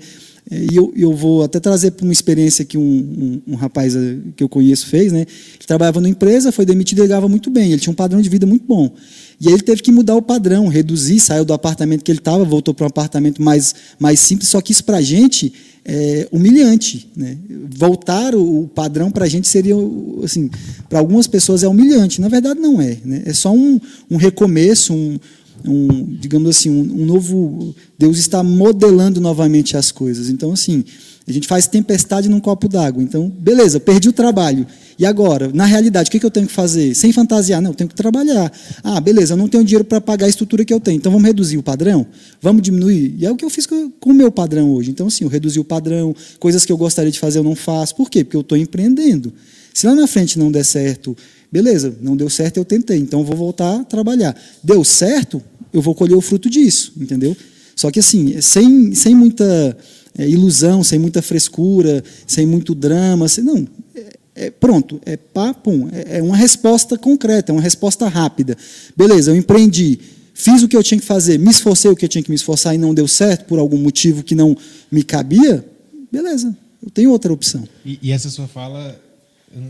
E 0.51 0.75
eu, 0.75 0.93
eu 0.95 1.13
vou 1.13 1.43
até 1.43 1.59
trazer 1.59 1.91
para 1.91 2.03
uma 2.03 2.11
experiência 2.11 2.65
que 2.65 2.77
um, 2.77 2.81
um, 2.81 3.53
um, 3.53 3.55
rapaz 3.55 3.95
eh, 3.95 4.17
que 4.35 4.43
eu 4.43 4.49
conheço 4.49 4.87
fez. 4.87 5.11
Né? 5.11 5.21
Ele 5.21 5.65
trabalhava 5.65 5.99
numa 6.01 6.09
empresa, 6.09 6.51
foi 6.51 6.65
demitido 6.65 7.03
e 7.03 7.07
ganhava 7.07 7.29
muito 7.29 7.49
bem. 7.49 7.71
Ele 7.71 7.79
tinha 7.79 7.91
um 7.91 7.95
padrão 7.95 8.21
de 8.21 8.29
vida 8.29 8.45
muito 8.45 8.65
bom. 8.65 8.93
E 9.39 9.47
ele 9.47 9.61
teve 9.61 9.81
que 9.81 9.91
mudar 9.91 10.15
o 10.15 10.21
padrão, 10.21 10.67
reduzir, 10.67 11.19
saiu 11.19 11.45
do 11.45 11.53
apartamento 11.53 12.03
que 12.03 12.11
ele 12.11 12.19
estava, 12.19 12.43
voltou 12.43 12.73
para 12.73 12.85
um 12.85 12.87
apartamento 12.87 13.41
mais, 13.41 13.73
mais 13.97 14.19
simples. 14.19 14.49
Só 14.49 14.61
que 14.61 14.71
isso 14.71 14.83
para 14.83 14.97
a 14.97 15.01
gente 15.01 15.53
é 15.85 16.27
humilhante. 16.31 17.09
Né? 17.15 17.37
Voltar 17.75 18.35
o, 18.35 18.67
padrão 18.67 19.11
para 19.11 19.25
a 19.25 19.29
gente 19.29 19.47
seria, 19.47 19.75
assim, 20.23 20.49
para 20.89 20.99
algumas 20.99 21.25
pessoas 21.25 21.63
é 21.63 21.67
humilhante. 21.67 22.21
Na 22.21 22.27
verdade, 22.27 22.59
não 22.59 22.81
é. 22.81 22.97
Né? 23.03 23.23
É 23.25 23.33
só 23.33 23.53
um, 23.53 23.79
um 24.09 24.17
recomeço, 24.17 24.93
um, 24.93 25.17
um, 25.65 26.05
digamos 26.19 26.49
assim, 26.49 26.69
um, 26.69 27.01
um, 27.01 27.05
novo. 27.05 27.75
Deus 27.97 28.17
está 28.17 28.43
modelando 28.43 29.21
novamente 29.21 29.77
as 29.77 29.91
coisas. 29.91 30.29
Então, 30.29 30.51
assim, 30.51 30.83
a 31.27 31.31
gente 31.31 31.47
faz 31.47 31.67
tempestade 31.67 32.27
num 32.27 32.39
copo 32.39 32.67
d'água. 32.67 33.01
Então, 33.01 33.29
beleza, 33.29 33.79
perdi 33.79 34.09
o 34.09 34.13
trabalho. 34.13 34.67
E 34.99 35.05
agora, 35.05 35.49
na 35.53 35.65
realidade, 35.65 36.09
o 36.09 36.11
que 36.11 36.23
eu 36.23 36.29
tenho 36.29 36.47
que 36.47 36.53
fazer? 36.53 36.93
Sem 36.93 37.11
fantasiar, 37.11 37.61
não, 37.61 37.71
eu 37.71 37.75
tenho 37.75 37.89
que 37.89 37.95
trabalhar. 37.95 38.51
Ah, 38.83 38.99
beleza, 38.99 39.33
eu 39.33 39.37
não 39.37 39.47
tenho 39.47 39.63
dinheiro 39.63 39.85
para 39.85 40.01
pagar 40.01 40.25
a 40.25 40.29
estrutura 40.29 40.65
que 40.65 40.73
eu 40.73 40.79
tenho. 40.79 40.97
Então 40.97 41.11
vamos 41.11 41.25
reduzir 41.25 41.57
o 41.57 41.63
padrão? 41.63 42.05
Vamos 42.41 42.61
diminuir? 42.61 43.15
E 43.17 43.25
é 43.25 43.31
o 43.31 43.35
que 43.35 43.45
eu 43.45 43.49
fiz 43.49 43.65
com 43.65 43.91
o 44.05 44.13
meu 44.13 44.31
padrão 44.31 44.71
hoje. 44.71 44.91
Então, 44.91 45.07
assim, 45.07 45.23
eu 45.23 45.29
reduzi 45.29 45.59
o 45.59 45.63
padrão, 45.63 46.15
coisas 46.39 46.65
que 46.65 46.71
eu 46.71 46.77
gostaria 46.77 47.11
de 47.11 47.19
fazer 47.19 47.39
eu 47.39 47.43
não 47.43 47.55
faço. 47.55 47.95
Por 47.95 48.09
quê? 48.09 48.23
Porque 48.23 48.37
eu 48.37 48.41
estou 48.41 48.57
empreendendo. 48.57 49.33
Se 49.73 49.87
lá 49.87 49.95
na 49.95 50.05
frente 50.05 50.37
não 50.37 50.51
der 50.51 50.63
certo, 50.63 51.17
beleza, 51.53 51.95
não 52.01 52.17
deu 52.17 52.31
certo, 52.31 52.57
eu 52.57 52.65
tentei. 52.65 52.97
Então 52.97 53.19
eu 53.19 53.25
vou 53.25 53.37
voltar 53.37 53.81
a 53.81 53.83
trabalhar. 53.83 54.35
Deu 54.63 54.83
certo, 54.83 55.39
eu 55.71 55.83
vou 55.83 55.93
colher 55.93 56.15
o 56.15 56.21
fruto 56.21 56.49
disso, 56.49 56.93
entendeu? 56.99 57.37
Só 57.75 57.91
que 57.91 57.99
assim, 57.99 58.41
sem, 58.41 58.95
sem 58.95 59.13
muita 59.13 59.77
é, 60.17 60.27
ilusão, 60.27 60.83
sem 60.83 60.97
muita 60.97 61.21
frescura, 61.21 62.03
sem 62.25 62.47
muito 62.47 62.73
drama, 62.73 63.27
sem, 63.27 63.43
não, 63.43 63.67
é, 63.95 64.13
é, 64.33 64.49
pronto, 64.49 64.99
é 65.05 65.15
papo, 65.15 65.89
é, 65.91 66.17
é 66.17 66.23
uma 66.23 66.35
resposta 66.35 66.97
concreta, 66.97 67.51
é 67.51 67.53
uma 67.53 67.61
resposta 67.61 68.07
rápida. 68.07 68.57
Beleza, 68.97 69.29
eu 69.29 69.35
empreendi, 69.35 69.99
fiz 70.33 70.63
o 70.63 70.67
que 70.67 70.75
eu 70.75 70.81
tinha 70.81 70.99
que 70.99 71.05
fazer, 71.05 71.37
me 71.37 71.51
esforcei 71.51 71.91
o 71.91 71.95
que 71.95 72.05
eu 72.05 72.09
tinha 72.09 72.23
que 72.23 72.31
me 72.31 72.35
esforçar 72.35 72.73
e 72.73 72.79
não 72.79 72.95
deu 72.95 73.07
certo 73.07 73.45
por 73.45 73.59
algum 73.59 73.77
motivo 73.77 74.23
que 74.23 74.33
não 74.33 74.57
me 74.91 75.03
cabia, 75.03 75.63
beleza, 76.11 76.57
eu 76.81 76.89
tenho 76.89 77.11
outra 77.11 77.31
opção. 77.31 77.63
E, 77.85 77.99
e 78.01 78.11
essa 78.11 78.29
sua 78.31 78.47
fala 78.47 78.99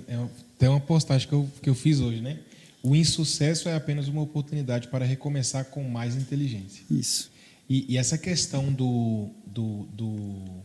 é, 0.08 0.18
tem 0.64 0.70
uma 0.70 0.80
postagem 0.80 1.28
que 1.28 1.34
eu, 1.34 1.52
que 1.62 1.70
eu 1.70 1.76
fiz 1.76 2.00
hoje, 2.00 2.22
né? 2.22 2.40
O 2.82 2.96
insucesso 2.96 3.68
é 3.68 3.76
apenas 3.76 4.08
uma 4.08 4.22
oportunidade 4.22 4.88
para 4.88 5.04
recomeçar 5.04 5.66
com 5.66 5.84
mais 5.84 6.16
inteligência. 6.16 6.86
Isso. 6.90 7.30
E, 7.70 7.94
e 7.94 7.98
essa 7.98 8.18
questão 8.18 8.72
do, 8.72 9.30
do, 9.46 9.84
do, 9.92 10.64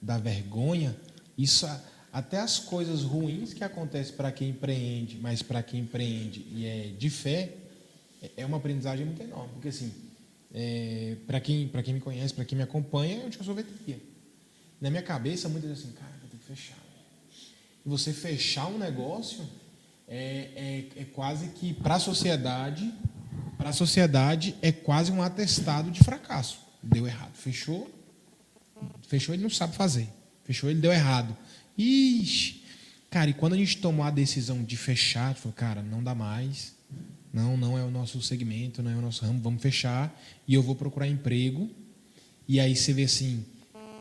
da 0.00 0.18
vergonha, 0.18 0.96
isso 1.36 1.68
até 2.12 2.38
as 2.38 2.60
coisas 2.60 3.02
ruins 3.02 3.52
que 3.52 3.64
acontecem 3.64 4.14
para 4.14 4.30
quem 4.30 4.50
empreende, 4.50 5.18
mas 5.20 5.42
para 5.42 5.64
quem 5.64 5.80
empreende 5.80 6.46
e 6.52 6.64
é 6.64 6.94
de 6.96 7.10
fé, 7.10 7.52
é, 8.22 8.30
é 8.36 8.46
uma 8.46 8.58
aprendizagem 8.58 9.04
muito 9.04 9.20
enorme. 9.20 9.50
Porque 9.54 9.70
assim, 9.70 9.92
é, 10.54 11.16
para 11.26 11.40
quem, 11.40 11.66
quem 11.66 11.94
me 11.94 12.00
conhece, 12.00 12.32
para 12.32 12.44
quem 12.44 12.56
me 12.56 12.62
acompanha, 12.62 13.16
eu 13.24 13.32
sou 13.32 13.42
sorveteria. 13.42 14.00
Na 14.80 14.90
minha 14.90 15.02
cabeça, 15.02 15.48
muitas 15.48 15.70
vezes 15.70 15.84
assim, 15.86 15.94
cara, 15.94 16.12
eu 16.22 16.28
tenho 16.28 16.40
que 16.40 16.46
fechar. 16.46 16.79
Você 17.84 18.12
fechar 18.12 18.66
um 18.66 18.78
negócio 18.78 19.48
é, 20.06 20.86
é, 20.96 21.02
é 21.02 21.04
quase 21.04 21.48
que 21.48 21.72
para 21.72 21.94
a 21.94 22.00
sociedade, 22.00 22.92
para 23.56 23.70
a 23.70 23.72
sociedade 23.72 24.54
é 24.60 24.72
quase 24.72 25.12
um 25.12 25.22
atestado 25.22 25.90
de 25.90 26.00
fracasso. 26.00 26.58
Deu 26.82 27.06
errado, 27.06 27.34
fechou, 27.34 27.90
fechou 29.06 29.34
ele 29.34 29.42
não 29.42 29.50
sabe 29.50 29.74
fazer, 29.74 30.08
fechou 30.44 30.70
ele 30.70 30.80
deu 30.80 30.92
errado. 30.92 31.36
Ixi, 31.76 32.64
cara, 33.10 33.30
e 33.30 33.34
quando 33.34 33.52
a 33.52 33.56
gente 33.56 33.78
tomou 33.78 34.04
a 34.04 34.10
decisão 34.10 34.62
de 34.62 34.76
fechar, 34.76 35.34
falou, 35.34 35.54
cara, 35.54 35.82
não 35.82 36.02
dá 36.02 36.14
mais, 36.14 36.74
não, 37.32 37.56
não 37.56 37.78
é 37.78 37.84
o 37.84 37.90
nosso 37.90 38.20
segmento, 38.20 38.82
não 38.82 38.90
é 38.90 38.96
o 38.96 39.00
nosso 39.00 39.24
ramo, 39.24 39.40
vamos 39.40 39.62
fechar 39.62 40.12
e 40.46 40.54
eu 40.54 40.62
vou 40.62 40.74
procurar 40.74 41.06
emprego. 41.06 41.70
E 42.48 42.58
aí 42.58 42.74
você 42.74 42.92
vê 42.92 43.04
assim, 43.04 43.44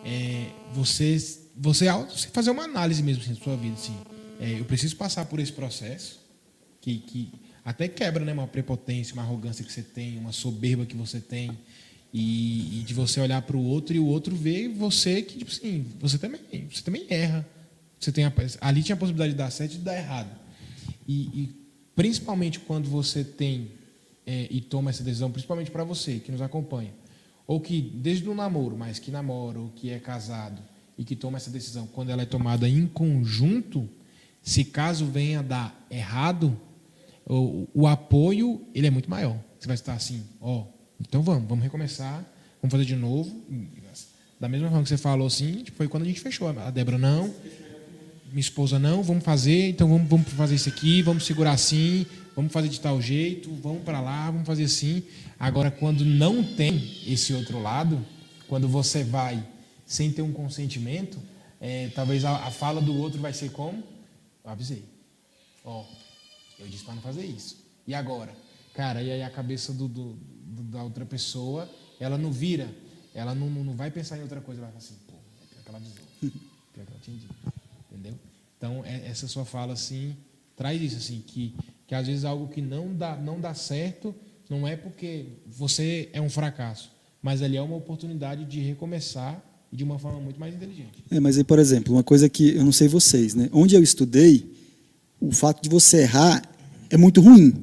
é, 0.03 0.49
você, 0.73 1.17
você, 1.59 1.91
você 1.91 2.29
fazer 2.29 2.51
uma 2.51 2.63
análise 2.63 3.03
mesmo 3.03 3.21
assim, 3.21 3.33
da 3.33 3.39
sua 3.41 3.57
vida, 3.57 3.73
assim 3.73 3.95
é, 4.39 4.57
eu 4.57 4.63
preciso 4.63 4.95
passar 4.95 5.25
por 5.25 5.39
esse 5.39 5.51
processo, 5.51 6.19
que, 6.79 6.99
que 6.99 7.31
até 7.65 7.89
quebra 7.89 8.23
né, 8.23 8.31
uma 8.31 8.47
prepotência, 8.47 9.13
uma 9.13 9.21
arrogância 9.21 9.65
que 9.65 9.71
você 9.71 9.83
tem, 9.83 10.17
uma 10.17 10.31
soberba 10.31 10.85
que 10.85 10.95
você 10.95 11.19
tem, 11.19 11.51
e, 12.13 12.79
e 12.79 12.83
de 12.83 12.93
você 12.93 13.19
olhar 13.19 13.41
para 13.41 13.57
o 13.57 13.63
outro 13.63 13.93
e 13.93 13.99
o 13.99 14.05
outro 14.05 14.35
ver 14.35 14.69
você 14.69 15.21
que, 15.21 15.37
tipo 15.37 15.51
assim, 15.51 15.85
você 15.99 16.17
também, 16.17 16.39
você 16.71 16.81
também 16.81 17.05
erra. 17.09 17.45
Você 17.99 18.13
tem 18.13 18.23
a, 18.23 18.33
ali 18.61 18.81
tinha 18.81 18.95
a 18.95 18.97
possibilidade 18.97 19.33
de 19.33 19.37
dar 19.37 19.51
certo 19.51 19.73
e 19.73 19.77
de 19.77 19.83
dar 19.83 19.97
errado. 19.97 20.29
E, 21.05 21.21
e 21.21 21.55
principalmente 21.93 22.59
quando 22.61 22.89
você 22.89 23.25
tem 23.25 23.71
é, 24.25 24.47
e 24.49 24.61
toma 24.61 24.89
essa 24.89 25.03
decisão, 25.03 25.29
principalmente 25.29 25.69
para 25.69 25.83
você 25.83 26.19
que 26.19 26.31
nos 26.31 26.41
acompanha, 26.41 26.93
ou 27.45 27.59
que 27.59 27.81
desde 27.81 28.27
o 28.29 28.33
namoro, 28.33 28.77
mas 28.77 28.99
que 28.99 29.11
namora, 29.11 29.59
ou 29.59 29.69
que 29.69 29.89
é 29.89 29.99
casado 29.99 30.61
e 30.99 31.05
que 31.05 31.15
toma 31.15 31.37
essa 31.37 31.49
decisão, 31.49 31.87
quando 31.87 32.09
ela 32.09 32.23
é 32.23 32.25
tomada 32.25 32.67
em 32.67 32.85
conjunto, 32.85 33.87
se 34.43 34.65
caso 34.65 35.05
venha 35.05 35.41
dar 35.41 35.87
errado, 35.89 36.59
o, 37.25 37.69
o 37.73 37.87
apoio 37.87 38.67
ele 38.75 38.85
é 38.85 38.89
muito 38.89 39.09
maior. 39.09 39.39
Você 39.57 39.65
vai 39.65 39.75
estar 39.75 39.93
assim, 39.93 40.21
ó, 40.41 40.65
então 40.99 41.21
vamos, 41.21 41.47
vamos 41.47 41.63
recomeçar, 41.63 42.25
vamos 42.61 42.69
fazer 42.73 42.83
de 42.83 42.97
novo. 42.97 43.33
Da 44.37 44.49
mesma 44.49 44.67
forma 44.67 44.83
que 44.83 44.89
você 44.89 44.97
falou 44.97 45.25
assim, 45.25 45.63
tipo, 45.63 45.77
foi 45.77 45.87
quando 45.87 46.03
a 46.03 46.05
gente 46.05 46.19
fechou. 46.19 46.49
A 46.49 46.69
Débora 46.69 46.97
não, 46.97 47.33
minha 48.27 48.41
esposa 48.41 48.77
não, 48.77 49.01
vamos 49.01 49.23
fazer, 49.23 49.69
então 49.69 49.87
vamos, 49.87 50.09
vamos 50.09 50.27
fazer 50.33 50.55
isso 50.55 50.67
aqui, 50.67 51.01
vamos 51.01 51.25
segurar 51.25 51.53
assim, 51.53 52.05
vamos 52.35 52.51
fazer 52.51 52.67
de 52.67 52.79
tal 52.81 53.01
jeito, 53.01 53.49
vamos 53.63 53.83
para 53.83 54.01
lá, 54.01 54.29
vamos 54.29 54.45
fazer 54.45 54.65
assim. 54.65 55.01
Agora, 55.39 55.71
quando 55.71 56.03
não 56.03 56.43
tem 56.43 56.75
esse 57.07 57.33
outro 57.33 57.61
lado, 57.61 58.05
quando 58.49 58.67
você 58.67 59.01
vai 59.01 59.41
sem 59.89 60.11
ter 60.11 60.21
um 60.21 60.31
consentimento, 60.31 61.19
é, 61.59 61.89
talvez 61.95 62.23
a, 62.23 62.45
a 62.45 62.51
fala 62.51 62.79
do 62.79 62.95
outro 62.95 63.19
vai 63.19 63.33
ser 63.33 63.51
como? 63.51 63.83
Eu 64.43 64.51
avisei. 64.51 64.85
Ó, 65.65 65.83
eu 66.59 66.67
disse 66.67 66.83
para 66.83 66.93
não 66.93 67.01
fazer 67.01 67.25
isso. 67.25 67.65
E 67.87 67.95
agora? 67.95 68.31
Cara, 68.75 69.01
e 69.01 69.11
aí 69.11 69.23
a 69.23 69.31
cabeça 69.31 69.73
do, 69.73 69.87
do, 69.87 70.13
do, 70.13 70.63
da 70.65 70.83
outra 70.83 71.07
pessoa, 71.07 71.67
ela 71.99 72.19
não 72.19 72.31
vira, 72.31 72.69
ela 73.15 73.33
não, 73.33 73.49
não 73.49 73.75
vai 73.75 73.89
pensar 73.89 74.19
em 74.19 74.21
outra 74.21 74.39
coisa, 74.39 74.61
ela 74.61 74.71
vai 74.71 74.79
falar 74.79 74.93
assim, 74.93 75.03
pô, 75.07 75.15
é 75.41 75.47
pior 75.47 75.63
que 75.63 75.69
ela 75.69 75.77
avisou, 75.79 76.05
pior 76.71 76.85
que 76.85 76.91
ela 76.91 77.01
tinha 77.01 77.17
dito. 77.17 77.35
Entendeu? 77.91 78.13
Então, 78.57 78.85
é, 78.85 79.07
essa 79.07 79.27
sua 79.27 79.43
fala, 79.43 79.73
assim, 79.73 80.15
traz 80.55 80.79
isso, 80.79 80.97
assim, 80.97 81.23
que, 81.25 81.55
que 81.87 81.95
às 81.95 82.05
vezes 82.05 82.25
algo 82.25 82.47
que 82.47 82.61
não 82.61 82.95
dá, 82.95 83.15
não 83.15 83.41
dá 83.41 83.55
certo, 83.55 84.13
não 84.47 84.67
é 84.67 84.75
porque 84.75 85.29
você 85.47 86.11
é 86.13 86.21
um 86.21 86.29
fracasso, 86.29 86.91
mas 87.23 87.41
ali 87.41 87.57
é 87.57 87.61
uma 87.61 87.75
oportunidade 87.75 88.45
de 88.45 88.59
recomeçar 88.59 89.48
de 89.71 89.83
uma 89.83 89.99
forma 89.99 90.19
muito 90.19 90.39
mais 90.39 90.53
inteligente. 90.53 91.03
É, 91.11 91.19
mas 91.19 91.37
aí, 91.37 91.43
por 91.43 91.59
exemplo, 91.59 91.93
uma 91.93 92.03
coisa 92.03 92.27
que 92.27 92.55
eu 92.55 92.65
não 92.65 92.71
sei 92.71 92.87
vocês, 92.87 93.35
né? 93.35 93.49
Onde 93.51 93.75
eu 93.75 93.83
estudei, 93.83 94.49
o 95.19 95.31
fato 95.31 95.61
de 95.61 95.69
você 95.69 96.01
errar 96.01 96.41
é 96.89 96.97
muito 96.97 97.21
ruim. 97.21 97.53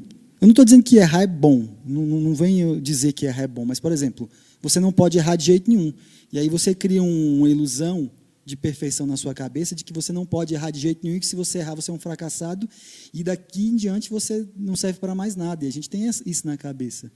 Eu 0.40 0.47
não 0.47 0.51
estou 0.51 0.64
dizendo 0.64 0.83
que 0.83 0.97
errar 0.97 1.23
é 1.23 1.27
bom, 1.27 1.66
não, 1.85 2.03
não, 2.03 2.35
venho 2.35 2.81
dizer 2.81 3.12
que 3.12 3.27
errar 3.27 3.42
é 3.42 3.47
bom, 3.47 3.64
mas, 3.64 3.81
por 3.81 3.90
exemplo, 3.90 4.29
você 4.62 4.79
não 4.79 4.92
pode 4.92 5.19
errar 5.19 5.35
de 5.37 5.47
jeito 5.47 5.71
nenhum. 5.71 5.92
E 6.33 6.38
aí 6.38 6.49
você 6.49 6.75
cria 6.75 7.03
um, 7.03 7.38
uma 7.38 7.49
ilusão 7.49 8.11
de 8.45 8.57
perfeição 8.57 9.07
na 9.07 9.16
sua 9.16 9.35
cabeça, 9.35 9.75
de 9.75 9.83
que 9.83 9.92
você 9.92 10.12
não 10.12 10.25
pode 10.25 10.55
errar 10.55 10.71
de 10.71 10.79
jeito 10.79 11.01
nenhum, 11.03 11.16
e 11.16 11.21
que 11.21 11.27
se 11.27 11.35
você 11.35 11.59
errar, 11.59 11.75
você 11.75 11.90
é 11.90 11.95
um 11.95 11.99
fracassado, 11.99 12.69
e 13.12 13.25
daqui 13.25 13.66
em 13.66 13.75
diante 13.75 14.09
você 14.11 14.47
não 14.57 14.77
serve 14.77 15.01
para 15.01 15.14
mais 15.14 15.35
nada. 15.35 15.64
E 15.64 15.69
a 15.69 15.73
gente 15.73 15.90
tem 15.90 16.07
isso 16.07 16.47
na 16.47 16.57
cabeça. 16.57 17.11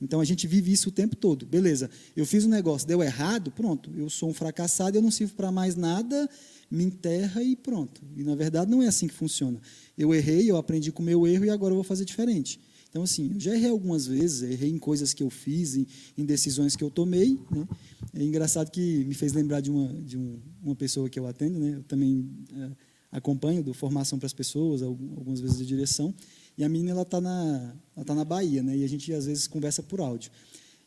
Então 0.00 0.20
a 0.20 0.24
gente 0.24 0.46
vive 0.46 0.72
isso 0.72 0.88
o 0.88 0.92
tempo 0.92 1.16
todo. 1.16 1.46
Beleza, 1.46 1.90
eu 2.16 2.26
fiz 2.26 2.44
um 2.44 2.48
negócio, 2.48 2.86
deu 2.86 3.02
errado, 3.02 3.50
pronto, 3.50 3.90
eu 3.96 4.10
sou 4.10 4.28
um 4.28 4.34
fracassado, 4.34 4.96
eu 4.96 5.02
não 5.02 5.10
sirvo 5.10 5.34
para 5.34 5.50
mais 5.50 5.74
nada, 5.74 6.28
me 6.70 6.84
enterra 6.84 7.42
e 7.42 7.56
pronto. 7.56 8.02
E 8.16 8.22
na 8.22 8.34
verdade 8.34 8.70
não 8.70 8.82
é 8.82 8.88
assim 8.88 9.06
que 9.06 9.14
funciona. 9.14 9.60
Eu 9.96 10.14
errei, 10.14 10.50
eu 10.50 10.56
aprendi 10.56 10.92
com 10.92 11.02
o 11.02 11.06
meu 11.06 11.26
erro 11.26 11.44
e 11.44 11.50
agora 11.50 11.72
eu 11.72 11.76
vou 11.76 11.84
fazer 11.84 12.04
diferente. 12.04 12.60
Então, 12.88 13.02
assim, 13.02 13.32
eu 13.34 13.40
já 13.40 13.54
errei 13.54 13.68
algumas 13.68 14.06
vezes, 14.06 14.42
errei 14.42 14.70
em 14.70 14.78
coisas 14.78 15.12
que 15.12 15.22
eu 15.22 15.28
fiz, 15.28 15.76
em, 15.76 15.86
em 16.16 16.24
decisões 16.24 16.74
que 16.74 16.82
eu 16.82 16.90
tomei. 16.90 17.38
Né? 17.50 17.68
É 18.14 18.22
engraçado 18.22 18.70
que 18.70 19.04
me 19.04 19.12
fez 19.12 19.34
lembrar 19.34 19.60
de 19.60 19.70
uma, 19.70 19.88
de 20.02 20.16
um, 20.16 20.38
uma 20.62 20.74
pessoa 20.74 21.10
que 21.10 21.18
eu 21.18 21.26
atendo, 21.26 21.58
né? 21.58 21.74
eu 21.76 21.82
também. 21.82 22.26
É, 22.54 22.70
acompanho, 23.16 23.62
dou 23.62 23.72
formação 23.72 24.18
para 24.18 24.26
as 24.26 24.32
pessoas, 24.32 24.82
algumas 24.82 25.40
vezes 25.40 25.58
de 25.58 25.66
direção. 25.66 26.14
E 26.56 26.64
a 26.64 26.68
menina 26.68 26.92
ela 26.92 27.02
está 27.02 27.20
na, 27.20 27.74
ela 27.94 28.04
tá 28.04 28.14
na 28.14 28.24
Bahia, 28.24 28.62
né? 28.62 28.76
E 28.76 28.84
a 28.84 28.88
gente 28.88 29.12
às 29.12 29.26
vezes 29.26 29.46
conversa 29.46 29.82
por 29.82 30.00
áudio. 30.00 30.30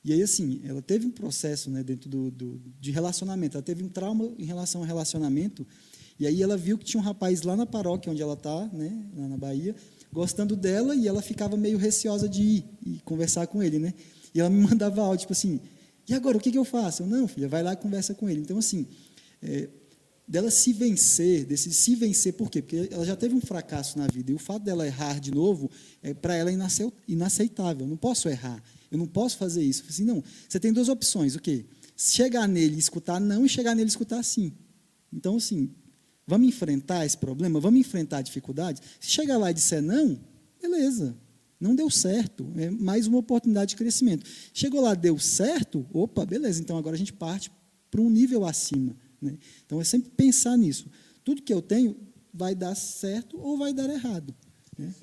E 0.03 0.13
aí, 0.13 0.21
assim, 0.21 0.61
ela 0.63 0.81
teve 0.81 1.05
um 1.05 1.11
processo 1.11 1.69
né, 1.69 1.83
dentro 1.83 2.09
do, 2.09 2.31
do, 2.31 2.61
de 2.79 2.89
relacionamento, 2.89 3.57
ela 3.57 3.63
teve 3.63 3.83
um 3.83 3.89
trauma 3.89 4.33
em 4.37 4.45
relação 4.45 4.81
ao 4.81 4.87
relacionamento, 4.87 5.67
e 6.17 6.25
aí 6.25 6.41
ela 6.41 6.55
viu 6.55 6.77
que 6.77 6.85
tinha 6.85 7.01
um 7.01 7.03
rapaz 7.03 7.41
lá 7.41 7.55
na 7.55 7.65
paróquia 7.65 8.09
onde 8.09 8.21
ela 8.21 8.33
está, 8.33 8.65
né, 8.67 9.05
lá 9.15 9.27
na 9.27 9.35
Bahia, 9.37 9.75
gostando 10.11 10.55
dela, 10.55 10.95
e 10.95 11.05
ela 11.05 11.21
ficava 11.21 11.57
meio 11.57 11.77
receosa 11.77 12.29
de 12.29 12.41
ir 12.41 12.65
e 12.85 12.99
conversar 13.03 13.45
com 13.47 13.61
ele, 13.61 13.77
né? 13.77 13.93
E 14.33 14.39
ela 14.39 14.49
me 14.49 14.61
mandava 14.65 15.01
áudio, 15.01 15.21
tipo 15.21 15.33
assim, 15.33 15.59
e 16.09 16.13
agora, 16.15 16.37
o 16.37 16.39
que, 16.39 16.51
que 16.51 16.57
eu 16.57 16.65
faço? 16.65 17.03
Eu, 17.03 17.07
não, 17.07 17.27
filha, 17.27 17.47
vai 17.47 17.61
lá 17.61 17.73
e 17.73 17.77
conversa 17.77 18.15
com 18.15 18.27
ele. 18.27 18.41
Então, 18.41 18.57
assim, 18.57 18.87
é, 19.43 19.69
dela 20.29 20.51
se 20.51 20.71
vencer, 20.71 21.43
desse 21.43 21.73
se 21.73 21.95
vencer, 21.95 22.33
por 22.33 22.51
quê? 22.51 22.61
Porque 22.61 22.87
ela 22.91 23.03
já 23.03 23.15
teve 23.15 23.33
um 23.33 23.41
fracasso 23.41 23.97
na 23.97 24.05
vida, 24.05 24.31
e 24.31 24.35
o 24.35 24.37
fato 24.37 24.63
dela 24.63 24.85
errar 24.85 25.19
de 25.19 25.31
novo, 25.31 25.71
é, 26.03 26.13
para 26.13 26.35
ela 26.35 26.51
inaceitável. 27.07 27.87
Eu 27.87 27.89
não 27.89 27.97
posso 27.97 28.29
errar. 28.29 28.63
Eu 28.91 28.99
não 28.99 29.07
posso 29.07 29.37
fazer 29.37 29.63
isso. 29.63 29.83
Assim, 29.89 30.03
não, 30.03 30.23
você 30.47 30.59
tem 30.59 30.71
duas 30.71 30.87
opções. 30.87 31.35
O 31.35 31.39
quê? 31.39 31.65
Chegar 31.97 32.47
nele 32.47 32.75
e 32.75 32.79
escutar 32.79 33.19
não 33.19 33.43
e 33.43 33.49
chegar 33.49 33.73
nele 33.73 33.87
e 33.87 33.89
escutar 33.89 34.21
sim. 34.23 34.53
Então, 35.11 35.37
assim, 35.37 35.71
vamos 36.27 36.47
enfrentar 36.47 37.07
esse 37.07 37.17
problema? 37.17 37.59
Vamos 37.59 37.79
enfrentar 37.79 38.19
a 38.19 38.21
dificuldade? 38.21 38.81
Se 38.99 39.09
chegar 39.09 39.37
lá 39.39 39.49
e 39.49 39.53
disser 39.53 39.81
não, 39.81 40.19
beleza. 40.61 41.17
Não 41.59 41.73
deu 41.73 41.89
certo. 41.89 42.47
É 42.55 42.69
mais 42.69 43.07
uma 43.07 43.17
oportunidade 43.17 43.71
de 43.71 43.75
crescimento. 43.75 44.25
Chegou 44.53 44.79
lá, 44.79 44.93
deu 44.93 45.17
certo, 45.17 45.85
opa, 45.91 46.23
beleza. 46.23 46.61
Então 46.61 46.77
agora 46.77 46.95
a 46.95 46.99
gente 46.99 47.13
parte 47.13 47.51
para 47.89 47.99
um 47.99 48.09
nível 48.11 48.45
acima. 48.45 48.95
Né? 49.21 49.37
Então 49.65 49.79
é 49.79 49.83
sempre 49.83 50.09
pensar 50.11 50.57
nisso. 50.57 50.87
Tudo 51.23 51.41
que 51.41 51.53
eu 51.53 51.61
tenho 51.61 51.95
vai 52.33 52.55
dar 52.55 52.75
certo 52.75 53.39
ou 53.39 53.57
vai 53.57 53.73
dar 53.73 53.89
errado. 53.89 54.33
Né? 54.77 54.93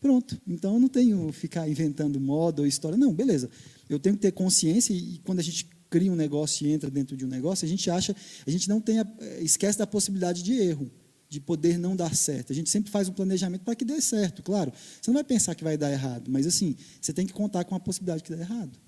Pronto. 0.00 0.40
Então 0.46 0.74
eu 0.74 0.80
não 0.80 0.88
tenho 0.88 1.32
ficar 1.32 1.68
inventando 1.68 2.20
moda 2.20 2.62
ou 2.62 2.66
história. 2.66 2.96
Não, 2.96 3.12
beleza. 3.12 3.50
Eu 3.88 3.98
tenho 3.98 4.14
que 4.14 4.22
ter 4.22 4.32
consciência 4.32 4.92
e 4.92 5.20
quando 5.24 5.40
a 5.40 5.42
gente 5.42 5.68
cria 5.90 6.12
um 6.12 6.16
negócio 6.16 6.66
e 6.66 6.72
entra 6.72 6.90
dentro 6.90 7.16
de 7.16 7.24
um 7.24 7.28
negócio, 7.28 7.64
a 7.64 7.68
gente 7.68 7.90
acha, 7.90 8.14
a 8.46 8.50
gente 8.50 8.68
não 8.68 8.80
tem, 8.80 8.98
a, 8.98 9.06
eh, 9.20 9.42
esquece 9.42 9.78
da 9.78 9.86
possibilidade 9.86 10.42
de 10.42 10.52
erro, 10.52 10.90
de 11.28 11.40
poder 11.40 11.78
não 11.78 11.96
dar 11.96 12.14
certo. 12.14 12.52
A 12.52 12.54
gente 12.54 12.70
sempre 12.70 12.90
faz 12.90 13.08
um 13.08 13.12
planejamento 13.12 13.62
para 13.62 13.74
que 13.74 13.84
dê 13.84 14.00
certo, 14.00 14.42
claro. 14.42 14.72
Você 15.00 15.10
não 15.10 15.14
vai 15.14 15.24
pensar 15.24 15.54
que 15.54 15.64
vai 15.64 15.76
dar 15.76 15.90
errado, 15.90 16.30
mas 16.30 16.46
assim, 16.46 16.76
você 17.00 17.12
tem 17.12 17.26
que 17.26 17.32
contar 17.32 17.64
com 17.64 17.74
a 17.74 17.80
possibilidade 17.80 18.22
que 18.22 18.34
dê 18.34 18.40
errado. 18.40 18.78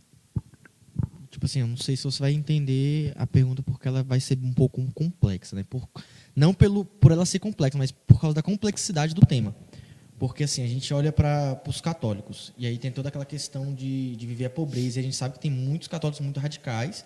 Tipo 1.39 1.47
assim, 1.47 1.61
eu 1.61 1.69
não 1.69 1.77
sei 1.77 1.97
se 1.97 2.03
você 2.03 2.19
vai 2.19 2.33
entender 2.33 3.13
a 3.15 3.25
pergunta 3.25 3.63
porque 3.63 3.87
ela 3.87 4.03
vai 4.03 4.19
ser 4.19 4.37
um 4.43 4.53
pouco 4.53 4.85
complexa, 4.93 5.55
né? 5.55 5.65
Por, 5.71 5.89
não 6.35 6.53
pelo, 6.53 6.85
por 6.85 7.13
ela 7.13 7.25
ser 7.25 7.39
complexa, 7.39 7.79
mas 7.79 7.93
por 7.93 8.21
causa 8.21 8.35
da 8.35 8.43
complexidade 8.43 9.15
do 9.15 9.21
tema. 9.21 9.55
Porque 10.19 10.43
assim, 10.43 10.65
a 10.65 10.67
gente 10.67 10.93
olha 10.93 11.13
para 11.13 11.63
os 11.69 11.81
católicos, 11.81 12.53
e 12.59 12.67
aí 12.67 12.77
tem 12.77 12.91
toda 12.91 13.09
aquela 13.09 13.25
questão 13.25 13.73
de, 13.73 14.17
de 14.17 14.27
viver 14.27 14.47
a 14.47 14.51
pobreza, 14.51 14.99
e 14.99 15.01
a 15.01 15.03
gente 15.05 15.15
sabe 15.15 15.35
que 15.35 15.41
tem 15.41 15.51
muitos 15.51 15.87
católicos 15.87 16.21
muito 16.21 16.41
radicais, 16.41 17.05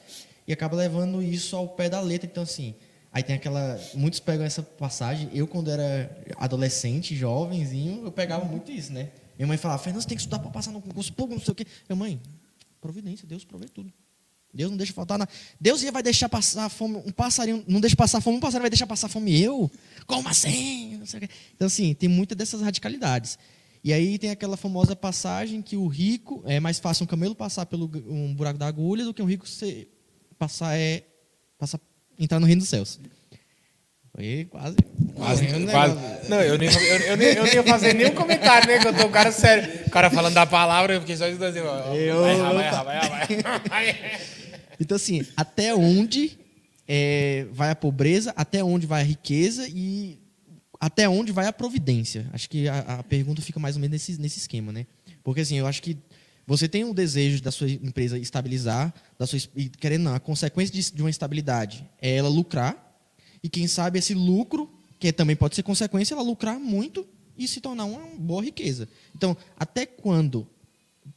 e 0.48 0.52
acaba 0.52 0.76
levando 0.76 1.22
isso 1.22 1.54
ao 1.54 1.68
pé 1.68 1.90
da 1.90 2.00
letra. 2.00 2.26
Então, 2.26 2.42
assim, 2.42 2.74
aí 3.12 3.22
tem 3.22 3.36
aquela. 3.36 3.78
Muitos 3.92 4.18
pegam 4.18 4.46
essa 4.46 4.62
passagem. 4.62 5.28
Eu, 5.34 5.46
quando 5.46 5.70
era 5.70 6.10
adolescente, 6.38 7.14
jovenzinho, 7.14 8.02
eu 8.02 8.10
pegava 8.10 8.46
muito 8.46 8.72
isso, 8.72 8.94
né? 8.94 9.10
Minha 9.36 9.46
mãe 9.46 9.58
falava, 9.58 9.82
Fernando, 9.82 10.00
você 10.00 10.08
tem 10.08 10.16
que 10.16 10.22
estudar 10.22 10.38
para 10.38 10.50
passar 10.50 10.70
no 10.70 10.80
concurso 10.80 11.12
público, 11.12 11.38
não 11.38 11.44
sei 11.44 11.52
o 11.52 11.54
quê. 11.54 11.66
Minha 11.86 11.96
mãe, 11.96 12.18
providência, 12.80 13.28
Deus 13.28 13.44
provê 13.44 13.68
tudo. 13.68 13.92
Deus 14.52 14.70
não 14.70 14.76
deixa 14.76 14.92
faltar 14.92 15.18
nada. 15.18 15.30
Deus 15.58 15.82
vai 15.84 16.02
deixar 16.02 16.28
passar 16.28 16.68
fome, 16.68 16.96
um 16.96 17.10
passarinho, 17.10 17.64
não 17.66 17.80
deixa 17.80 17.96
passar 17.96 18.20
fome, 18.20 18.36
um 18.36 18.40
passarinho 18.40 18.62
vai 18.62 18.70
deixar 18.70 18.86
passar 18.86 19.08
fome 19.08 19.40
eu? 19.40 19.70
Como 20.06 20.28
assim? 20.28 21.00
Então, 21.54 21.66
assim, 21.66 21.94
tem 21.94 22.08
muitas 22.08 22.36
dessas 22.36 22.60
radicalidades. 22.60 23.38
E 23.82 23.92
aí 23.92 24.18
tem 24.18 24.30
aquela 24.30 24.56
famosa 24.56 24.94
passagem 24.94 25.62
que 25.62 25.76
o 25.76 25.88
rico, 25.88 26.42
é 26.46 26.60
mais 26.60 26.78
fácil 26.78 27.04
um 27.04 27.06
camelo 27.06 27.34
passar 27.34 27.64
pelo 27.66 27.90
um 28.06 28.34
buraco 28.34 28.58
da 28.58 28.66
agulha 28.66 29.04
do 29.04 29.14
que 29.14 29.22
um 29.22 29.26
rico 29.26 29.48
ser, 29.48 29.88
passar, 30.38 30.76
é, 30.76 31.02
passar, 31.58 31.80
entrar 32.18 32.38
no 32.38 32.46
reino 32.46 32.60
dos 32.60 32.68
céus. 32.68 33.00
Foi 34.14 34.46
quase. 34.50 34.76
Quase. 35.16 35.46
quase. 35.70 36.28
Não, 36.28 36.42
eu 36.42 36.58
nem, 36.58 36.68
eu, 36.68 36.80
eu, 36.82 37.16
nem, 37.16 37.28
eu 37.28 37.44
nem 37.44 37.54
ia 37.54 37.62
fazer 37.64 37.94
nenhum 37.94 38.14
comentário, 38.14 38.68
né? 38.68 38.78
Que 38.78 38.88
eu 38.88 38.94
tô 38.94 39.06
um 39.06 39.10
cara 39.10 39.32
sério. 39.32 39.86
O 39.86 39.90
cara 39.90 40.10
falando 40.10 40.34
da 40.34 40.44
palavra, 40.44 40.92
eu 40.92 41.00
fiquei 41.00 41.16
só 41.16 41.24
assim, 41.24 41.60
ó. 41.60 41.94
Eu, 41.94 42.20
vai, 42.20 42.36
vai, 42.36 42.70
vai, 42.70 43.08
vai, 43.40 43.60
vai. 43.68 44.20
Então, 44.82 44.96
assim, 44.96 45.24
até 45.36 45.74
onde 45.74 46.38
é, 46.86 47.46
vai 47.52 47.70
a 47.70 47.76
pobreza, 47.76 48.32
até 48.36 48.62
onde 48.62 48.86
vai 48.86 49.02
a 49.02 49.04
riqueza 49.04 49.66
e 49.68 50.18
até 50.80 51.08
onde 51.08 51.32
vai 51.32 51.46
a 51.46 51.52
providência? 51.52 52.28
Acho 52.32 52.50
que 52.50 52.68
a, 52.68 52.78
a 52.80 53.02
pergunta 53.02 53.40
fica 53.40 53.60
mais 53.60 53.76
ou 53.76 53.80
menos 53.80 53.92
nesse, 53.92 54.20
nesse 54.20 54.38
esquema, 54.38 54.72
né? 54.72 54.86
Porque, 55.22 55.40
assim, 55.40 55.56
eu 55.56 55.66
acho 55.66 55.80
que 55.80 55.96
você 56.46 56.68
tem 56.68 56.84
um 56.84 56.92
desejo 56.92 57.40
da 57.40 57.52
sua 57.52 57.70
empresa 57.70 58.18
estabilizar, 58.18 58.92
da 59.18 59.26
sua, 59.26 59.38
e 59.54 59.68
querendo 59.68 60.02
não, 60.02 60.14
a 60.14 60.20
consequência 60.20 60.74
de, 60.74 60.92
de 60.92 61.02
uma 61.02 61.10
estabilidade 61.10 61.88
é 62.00 62.16
ela 62.16 62.28
lucrar, 62.28 63.00
e 63.42 63.48
quem 63.48 63.66
sabe 63.66 63.98
esse 63.98 64.14
lucro, 64.14 64.70
que 64.98 65.12
também 65.12 65.36
pode 65.36 65.54
ser 65.54 65.62
consequência, 65.62 66.14
ela 66.14 66.22
lucrar 66.22 66.58
muito 66.58 67.06
e 67.36 67.46
se 67.46 67.60
tornar 67.60 67.84
uma 67.84 68.04
boa 68.18 68.42
riqueza. 68.42 68.88
Então, 69.14 69.36
até 69.56 69.86
quando 69.86 70.46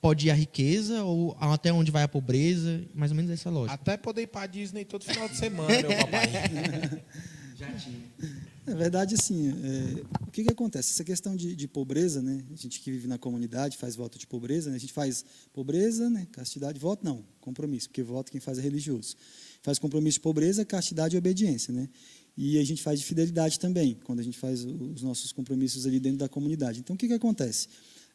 pode 0.02 0.28
ir 0.28 0.32
a 0.32 0.34
riqueza 0.34 1.04
ou 1.04 1.36
até 1.40 1.72
onde 1.72 1.92
vai 1.92 2.04
a 2.04 2.08
pobreza, 2.08 2.84
mais 2.94 3.12
ou 3.12 3.18
menos 3.18 3.32
essa 3.32 3.50
lógica. 3.50 3.74
Até 3.74 3.98
poder 3.98 4.24
ir 4.24 4.28
para 4.28 4.42
a 4.42 4.48
Disney 4.48 4.86
todo 4.86 5.04
final 5.04 5.28
de 5.28 5.38
semana, 5.38 5.82
meu 5.82 5.98
papai. 5.98 6.30
Já 7.56 7.72
tinha. 7.74 8.46
Na 8.66 8.74
é 8.74 8.76
verdade, 8.76 9.14
assim, 9.14 9.50
é, 9.50 10.26
o 10.28 10.32
que, 10.32 10.44
que 10.44 10.52
acontece? 10.52 10.92
Essa 10.92 11.04
questão 11.04 11.36
de, 11.36 11.56
de, 11.56 11.68
pobreza, 11.68 12.20
né? 12.20 12.44
A 12.52 12.56
gente 12.56 12.80
que 12.82 12.90
vive 12.90 13.08
na 13.08 13.18
comunidade 13.18 13.78
faz 13.78 13.96
voto 13.96 14.18
de 14.18 14.26
pobreza, 14.26 14.72
né? 14.72 14.76
a 14.76 14.80
gente 14.80 14.92
faz 14.92 15.24
pobreza, 15.54 16.10
né? 16.10 16.28
castidade, 16.32 16.80
voto 16.80 17.06
não, 17.06 17.24
compromisso, 17.40 17.88
porque 17.90 18.02
voto 18.02 18.32
quem 18.32 18.42
faz 18.42 18.58
é 18.58 18.62
religioso. 18.62 19.16
Faz 19.62 19.78
compromisso 19.78 20.18
de 20.18 20.22
pobreza, 20.22 20.66
castidade 20.66 21.16
e 21.16 21.18
obediência, 21.20 21.72
né? 21.72 21.88
E 22.36 22.58
a 22.58 22.64
gente 22.66 22.82
faz 22.82 23.00
de 23.00 23.06
fidelidade 23.06 23.60
também, 23.60 24.00
quando 24.04 24.20
a 24.20 24.24
gente 24.24 24.38
faz 24.38 24.66
os 24.66 25.04
nossos 25.04 25.32
compromissos 25.32 25.86
ali 25.86 26.00
dentro 26.00 26.18
da 26.18 26.28
comunidade. 26.28 26.80
Então, 26.80 26.96
o 26.96 26.98
que, 26.98 27.08
que 27.08 27.14
acontece? 27.14 27.68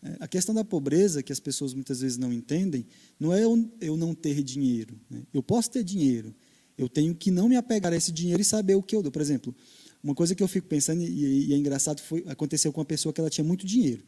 É, 0.02 0.16
a 0.20 0.28
questão 0.28 0.54
da 0.54 0.64
pobreza, 0.64 1.22
que 1.22 1.32
as 1.32 1.40
pessoas 1.40 1.74
muitas 1.74 2.00
vezes 2.00 2.16
não 2.16 2.32
entendem, 2.32 2.86
não 3.18 3.32
é 3.32 3.42
eu 3.42 3.96
não 3.96 4.14
ter 4.14 4.42
dinheiro. 4.42 4.98
Né? 5.10 5.22
Eu 5.32 5.42
posso 5.42 5.70
ter 5.70 5.84
dinheiro, 5.84 6.34
eu 6.76 6.88
tenho 6.88 7.14
que 7.14 7.30
não 7.30 7.48
me 7.48 7.56
apegar 7.56 7.92
a 7.92 7.96
esse 7.96 8.10
dinheiro 8.10 8.40
e 8.40 8.44
saber 8.44 8.74
o 8.74 8.82
que 8.82 8.96
eu 8.96 9.02
dou. 9.02 9.12
Por 9.12 9.20
exemplo, 9.20 9.54
uma 10.02 10.14
coisa 10.14 10.34
que 10.34 10.42
eu 10.42 10.48
fico 10.48 10.66
pensando, 10.66 11.02
e, 11.02 11.52
é 11.52 11.56
engraçado, 11.56 12.00
foi, 12.00 12.24
aconteceu 12.26 12.72
com 12.72 12.80
uma 12.80 12.86
pessoa 12.86 13.12
que 13.12 13.20
ela 13.20 13.28
tinha 13.28 13.44
muito 13.44 13.66
dinheiro. 13.66 14.02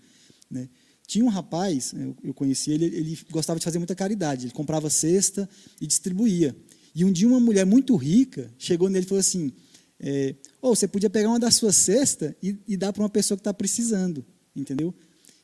Né? 0.50 0.68
Tinha 1.06 1.24
um 1.24 1.28
rapaz, 1.28 1.92
eu, 2.24 2.32
conheci 2.32 2.70
ele, 2.70 2.86
ele 2.86 3.18
gostava 3.30 3.58
de 3.58 3.64
fazer 3.64 3.78
muita 3.78 3.94
caridade, 3.94 4.46
ele 4.46 4.54
comprava 4.54 4.88
cesta 4.88 5.48
e 5.80 5.86
distribuía. 5.86 6.56
E 6.94 7.04
um 7.04 7.12
dia 7.12 7.28
uma 7.28 7.40
mulher 7.40 7.66
muito 7.66 7.94
rica 7.96 8.50
chegou 8.58 8.88
nele 8.88 9.04
e 9.04 9.08
falou 9.08 9.20
assim, 9.20 9.52
é, 10.00 10.34
oh, 10.60 10.74
você 10.74 10.88
podia 10.88 11.10
pegar 11.10 11.28
uma 11.28 11.38
das 11.38 11.54
suas 11.56 11.76
cestas 11.76 12.34
e, 12.42 12.56
e 12.66 12.76
dar 12.76 12.92
para 12.92 13.02
uma 13.02 13.10
pessoa 13.10 13.36
que 13.36 13.40
está 13.40 13.52
precisando, 13.52 14.24
entendeu? 14.56 14.94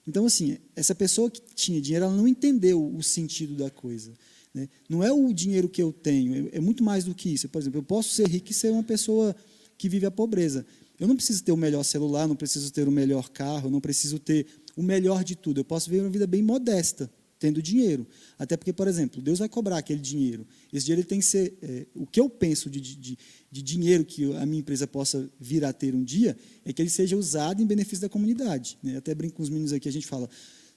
Então, 0.09 0.25
assim, 0.25 0.57
essa 0.75 0.95
pessoa 0.95 1.31
que 1.31 1.43
tinha 1.55 1.79
dinheiro, 1.83 2.07
ela 2.07 2.17
não 2.17 2.27
entendeu 2.27 2.83
o 2.83 3.03
sentido 3.03 3.55
da 3.55 3.69
coisa. 3.69 4.15
Né? 4.55 4.67
Não 4.89 5.05
é 5.05 5.13
o 5.13 5.31
dinheiro 5.35 5.69
que 5.69 5.83
eu 5.83 5.93
tenho, 5.93 6.49
é, 6.49 6.57
é 6.57 6.61
muito 6.61 6.83
mais 6.83 7.05
do 7.05 7.15
que 7.15 7.29
isso. 7.29 7.47
Por 7.51 7.61
exemplo, 7.61 7.79
eu 7.79 7.83
posso 7.83 8.15
ser 8.15 8.27
rico 8.27 8.51
e 8.51 8.55
ser 8.55 8.73
uma 8.73 8.83
pessoa 8.83 9.37
que 9.77 9.87
vive 9.87 10.07
a 10.07 10.11
pobreza. 10.11 10.65
Eu 10.99 11.07
não 11.07 11.15
preciso 11.15 11.45
ter 11.45 11.53
o 11.53 11.59
melhor 11.59 11.85
celular, 11.85 12.27
não 12.27 12.35
preciso 12.35 12.73
ter 12.73 12.89
o 12.89 12.91
melhor 12.91 13.29
carro, 13.29 13.69
não 13.69 13.83
preciso 13.83 14.19
ter 14.19 14.47
o 14.75 14.83
melhor 14.83 15.23
de 15.23 15.37
tudo. 15.37 15.61
Eu 15.61 15.65
posso 15.65 15.91
viver 15.91 16.03
uma 16.03 16.11
vida 16.11 16.27
bem 16.27 16.43
modesta, 16.43 17.11
tendo 17.39 17.63
dinheiro. 17.63 18.07
Até 18.39 18.57
porque, 18.57 18.73
por 18.73 18.89
exemplo, 18.89 19.23
Deus 19.23 19.39
vai 19.39 19.49
cobrar 19.49 19.79
aquele 19.79 20.01
dinheiro. 20.01 20.47
Esse 20.73 20.87
dinheiro 20.87 21.07
tem 21.07 21.21
que 21.21 21.25
ser. 21.25 21.55
É, 21.63 21.87
o 21.95 22.07
que 22.07 22.21
eu 22.21 22.29
penso 22.29 22.69
de, 22.69 22.81
de, 22.81 23.19
de, 23.51 23.63
dinheiro 23.63 24.05
que 24.05 24.35
a 24.37 24.45
minha 24.45 24.61
empresa 24.61 24.87
possa 24.87 25.31
vir 25.41 25.65
a 25.65 25.73
ter 25.73 25.95
um 25.95 26.03
dia 26.03 26.37
é 26.65 26.73
que 26.73 26.83
ele 26.83 26.91
seja 26.91 27.17
usado 27.17 27.63
em 27.63 27.67
benefício 27.67 28.01
da 28.01 28.09
comunidade. 28.09 28.79
Né? 28.83 28.97
Até 28.97 29.15
brinco 29.15 29.37
com 29.37 29.43
os 29.43 29.49
meninos 29.49 29.73
aqui, 29.73 29.89
a 29.89 29.93
gente 29.93 30.07
fala. 30.07 30.29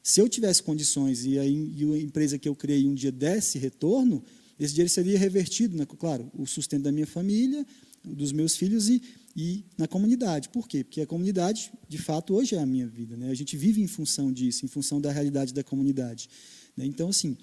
Se 0.04 0.19
eu 0.19 0.28
tivesse 0.28 0.63
condições 0.63 1.26
e 1.26 1.38
a, 1.38 1.45
e 1.45 1.93
a 1.93 1.97
empresa 2.00 2.38
que 2.38 2.50
eu 2.50 2.56
criei 2.56 2.88
um 2.88 2.93
dia 2.93 3.12
desse 3.12 3.60
retorno, 3.60 4.24
esse 4.60 4.74
dinheiro 4.74 4.89
seria 4.89 5.17
revertido, 5.17 5.78
né? 5.78 5.86
claro, 5.86 6.32
o 6.38 6.45
sustento 6.45 6.84
da 6.84 6.91
minha 6.91 7.08
família, 7.08 7.65
dos 8.04 8.32
meus 8.32 8.56
filhos 8.56 8.89
e, 8.89 9.02
e 9.35 9.63
na 9.77 9.87
comunidade. 9.87 10.49
Por 10.49 10.67
quê? 10.67 10.83
Porque 10.83 11.01
a 11.01 11.07
comunidade, 11.07 11.71
de 11.87 11.97
fato, 11.97 12.33
hoje 12.33 12.55
é 12.55 12.59
a 12.59 12.65
minha 12.65 12.87
vida. 12.87 13.15
Né? 13.15 13.29
A 13.29 13.33
gente 13.33 13.55
vive 13.55 13.81
em 13.81 13.87
função 13.87 14.31
disso, 14.31 14.65
em 14.65 14.67
função 14.67 14.99
da 14.99 15.11
realidade 15.11 15.53
da 15.53 15.63
comunidade. 15.63 16.29
Né? 16.75 16.85
Então, 16.85 17.09
assim, 17.09 17.37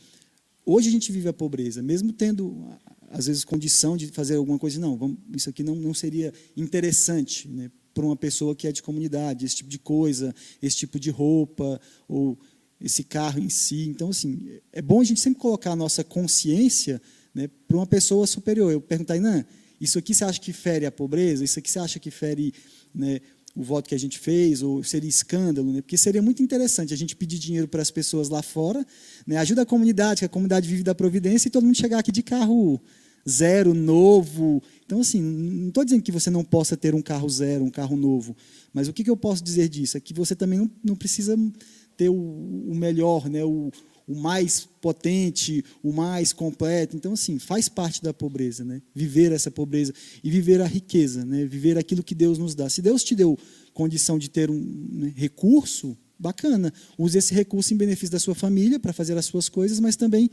hoje 0.65 0.89
a 0.89 0.93
gente 0.93 1.11
vive 1.13 1.29
a 1.29 1.33
pobreza, 1.33 1.83
mesmo 1.83 2.13
tendo, 2.13 2.69
às 3.11 3.27
vezes, 3.27 3.45
condição 3.45 3.97
de 3.97 4.09
fazer 4.09 4.37
alguma 4.37 4.59
coisa. 4.59 4.79
Não, 4.79 4.97
vamos, 4.97 5.19
isso 5.35 5.49
aqui 5.49 5.63
não, 5.63 5.75
não 5.75 5.95
seria 5.95 6.33
interessante 6.57 7.49
né, 7.49 7.71
para 7.95 8.05
uma 8.05 8.17
pessoa 8.17 8.55
que 8.55 8.67
é 8.67 8.73
de 8.73 8.83
comunidade, 8.83 9.45
esse 9.45 9.57
tipo 9.57 9.71
de 9.71 9.79
coisa, 9.79 10.35
esse 10.63 10.77
tipo 10.77 11.01
de 11.01 11.11
roupa, 11.11 11.81
ou 12.07 12.39
esse 12.81 13.03
carro 13.03 13.41
em 13.41 13.49
si. 13.49 13.89
Então, 13.89 14.11
assim, 14.11 14.61
é 14.73 14.81
bom 14.81 15.01
a 15.01 15.05
gente 15.05 15.21
sempre 15.21 15.41
colocar 15.41 15.73
a 15.73 15.77
nossa 15.77 16.05
consciência 16.05 17.01
né, 17.35 17.49
para 17.67 17.77
uma 17.77 17.87
pessoa 17.87 18.27
superior. 18.27 18.71
Eu 18.73 18.81
perguntar, 18.81 19.17
Inan, 19.17 19.45
isso 19.81 19.99
aqui 19.99 20.15
você 20.15 20.25
acha 20.25 20.41
que 20.41 20.53
fere 20.53 20.87
a 20.87 20.93
pobreza? 20.93 21.45
Isso 21.45 21.59
aqui 21.59 21.71
você 21.71 21.79
acha 21.79 21.99
que 21.99 22.11
fere 22.11 22.53
né, 22.95 23.21
o 23.55 23.63
voto 23.63 23.89
que 23.89 23.95
a 23.95 23.99
gente 23.99 24.19
fez, 24.19 24.63
ou 24.63 24.83
seria 24.85 25.09
escândalo, 25.09 25.73
né? 25.73 25.81
porque 25.81 25.97
seria 25.97 26.23
muito 26.23 26.43
interessante 26.43 26.95
a 26.95 26.97
gente 26.97 27.17
pedir 27.17 27.39
dinheiro 27.39 27.67
para 27.67 27.83
as 27.83 27.91
pessoas 27.91 28.29
lá 28.29 28.43
fora, 28.43 28.87
né? 29.27 29.37
ajuda 29.37 29.63
a 29.63 29.67
comunidade, 29.67 30.21
que 30.21 30.25
a 30.25 30.29
comunidade 30.29 30.69
vive 30.69 30.83
da 30.83 30.95
providência, 30.95 31.49
e 31.49 31.51
todo 31.51 31.65
mundo 31.65 31.77
chegar 31.77 31.99
aqui 31.99 32.13
de 32.13 32.23
carro 32.23 32.81
zero, 33.29 33.75
novo. 33.75 34.63
Então, 34.87 35.01
assim, 35.01 35.21
não 35.21 35.69
estou 35.69 35.85
dizendo 35.85 36.03
que 36.03 36.13
você 36.13 36.31
não 36.31 36.45
possa 36.45 36.77
ter 36.77 36.95
um 36.95 37.03
carro 37.03 37.29
zero, 37.29 37.65
um 37.65 37.71
carro 37.71 37.97
novo, 37.97 38.37
mas 38.73 38.89
o 38.89 38.93
que, 38.93 39.03
que 39.03 39.11
eu 39.11 39.17
posso 39.17 39.43
dizer 39.43 39.69
disso? 39.69 39.97
É 39.97 40.01
que 40.01 40.15
você 40.15 40.37
também 40.37 40.59
não, 40.59 40.71
não 40.83 40.95
precisa 40.95 41.37
ter 41.97 42.09
o, 42.09 42.15
o 42.15 42.75
melhor, 42.75 43.29
né? 43.29 43.45
o, 43.45 43.71
o 44.09 44.15
mais 44.15 44.67
potente, 44.81 45.65
o 45.83 45.93
mais 45.93 46.33
completo. 46.33 46.97
Então, 46.97 47.13
assim, 47.13 47.39
faz 47.39 47.69
parte 47.69 48.03
da 48.03 48.15
pobreza, 48.15 48.65
né? 48.65 48.81
Viver 48.95 49.31
essa 49.33 49.51
pobreza 49.51 49.93
e 50.25 50.31
viver 50.31 50.61
a 50.63 50.67
riqueza, 50.67 51.25
né? 51.25 51.45
Viver 51.45 51.77
aquilo 51.77 52.03
que 52.03 52.15
Deus 52.15 52.39
nos 52.39 52.55
dá. 52.55 52.69
Se 52.69 52.81
Deus 52.81 53.05
te 53.05 53.15
deu 53.15 53.39
condição 53.75 54.19
de 54.19 54.31
ter 54.31 54.51
um 54.51 54.89
né, 54.91 55.13
recurso, 55.15 55.97
bacana. 56.19 56.73
Use 56.99 57.17
esse 57.17 57.33
recurso 57.33 57.73
em 57.73 57.77
benefício 57.77 58.11
da 58.11 58.19
sua 58.19 58.35
família 58.35 58.81
para 58.81 58.93
fazer 58.93 59.17
as 59.17 59.27
suas 59.27 59.49
coisas, 59.49 59.79
mas 59.79 59.95
também 59.95 60.29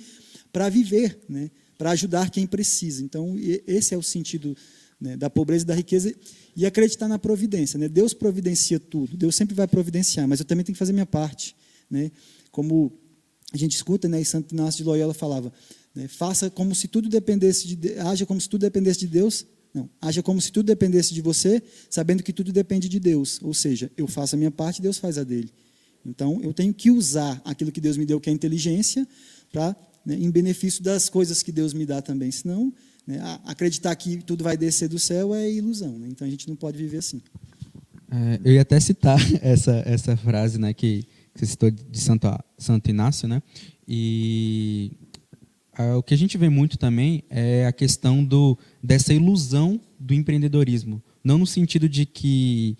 para 0.51 0.67
viver, 0.69 1.19
né? 1.29 1.51
Para 1.77 1.91
ajudar 1.91 2.29
quem 2.29 2.47
precisa. 2.47 3.03
Então, 3.03 3.35
esse 3.67 3.93
é 3.93 3.97
o 3.97 4.01
sentido 4.01 4.55
né, 4.99 5.17
da 5.17 5.29
pobreza 5.29 5.63
e 5.63 5.67
da 5.67 5.75
riqueza 5.75 6.13
e 6.55 6.65
acreditar 6.65 7.07
na 7.07 7.19
providência. 7.19 7.77
Né? 7.77 7.89
Deus 7.89 8.13
providencia 8.13 8.79
tudo, 8.79 9.17
Deus 9.17 9.35
sempre 9.35 9.53
vai 9.53 9.67
providenciar, 9.67 10.27
mas 10.27 10.39
eu 10.39 10.45
também 10.45 10.63
tenho 10.63 10.73
que 10.73 10.79
fazer 10.79 10.93
minha 10.93 11.05
parte. 11.05 11.55
Né? 11.89 12.11
Como 12.49 12.97
a 13.55 13.57
gente 13.57 13.75
escuta, 13.75 14.07
né, 14.07 14.21
e 14.21 14.25
Santo 14.25 14.53
Inácio 14.53 14.79
de 14.79 14.83
Loyola 14.83 15.13
falava, 15.13 15.51
né, 15.95 16.07
faça 16.07 16.49
como 16.49 16.75
se 16.75 16.87
tudo 16.87 17.07
dependesse 17.07 17.65
de 17.67 17.99
haja 17.99 18.25
como 18.25 18.39
se 18.39 18.49
tudo 18.49 18.61
dependesse 18.61 18.99
de 18.99 19.07
Deus, 19.07 19.45
não, 19.73 19.89
haja 20.01 20.21
como 20.21 20.39
se 20.41 20.51
tudo 20.51 20.67
dependesse 20.67 21.13
de 21.13 21.21
você, 21.21 21.63
sabendo 21.89 22.21
que 22.21 22.33
tudo 22.33 22.51
depende 22.51 22.89
de 22.89 22.99
Deus, 22.99 23.39
ou 23.41 23.53
seja, 23.53 23.89
eu 23.97 24.07
faço 24.07 24.35
a 24.35 24.37
minha 24.37 24.51
parte, 24.51 24.81
Deus 24.81 24.97
faz 24.97 25.17
a 25.17 25.23
dele. 25.23 25.49
Então, 26.05 26.39
eu 26.43 26.53
tenho 26.53 26.73
que 26.73 26.91
usar 26.91 27.41
aquilo 27.43 27.71
que 27.71 27.81
Deus 27.81 27.97
me 27.97 28.05
deu, 28.05 28.19
que 28.19 28.29
é 28.29 28.31
a 28.31 28.35
inteligência, 28.35 29.07
para 29.51 29.75
né, 30.05 30.15
em 30.15 30.29
benefício 30.29 30.83
das 30.83 31.09
coisas 31.09 31.41
que 31.41 31.51
Deus 31.51 31.73
me 31.73 31.85
dá 31.85 32.01
também, 32.01 32.29
senão 32.29 32.71
né, 33.07 33.19
acreditar 33.45 33.95
que 33.95 34.17
tudo 34.17 34.43
vai 34.43 34.55
descer 34.55 34.87
do 34.87 34.99
céu 34.99 35.33
é 35.33 35.51
ilusão, 35.51 35.97
né? 35.97 36.07
então 36.09 36.27
a 36.27 36.29
gente 36.29 36.47
não 36.47 36.55
pode 36.55 36.77
viver 36.77 36.97
assim. 36.97 37.21
É, 38.11 38.39
eu 38.43 38.53
ia 38.53 38.61
até 38.61 38.79
citar 38.79 39.19
essa, 39.41 39.81
essa 39.85 40.15
frase 40.15 40.59
né, 40.59 40.73
que 40.73 41.07
que 41.35 41.39
você 41.39 41.45
citou 41.47 41.69
de 41.69 41.99
Santo, 41.99 42.27
Santo 42.57 42.89
Inácio, 42.89 43.27
né? 43.27 43.41
E 43.87 44.91
o 45.97 46.01
que 46.01 46.13
a 46.13 46.17
gente 46.17 46.37
vê 46.37 46.49
muito 46.49 46.77
também 46.77 47.23
é 47.29 47.65
a 47.65 47.71
questão 47.71 48.23
do, 48.23 48.57
dessa 48.81 49.13
ilusão 49.13 49.79
do 49.99 50.13
empreendedorismo. 50.13 51.01
Não 51.23 51.37
no 51.37 51.45
sentido 51.45 51.89
de 51.89 52.05
que, 52.05 52.77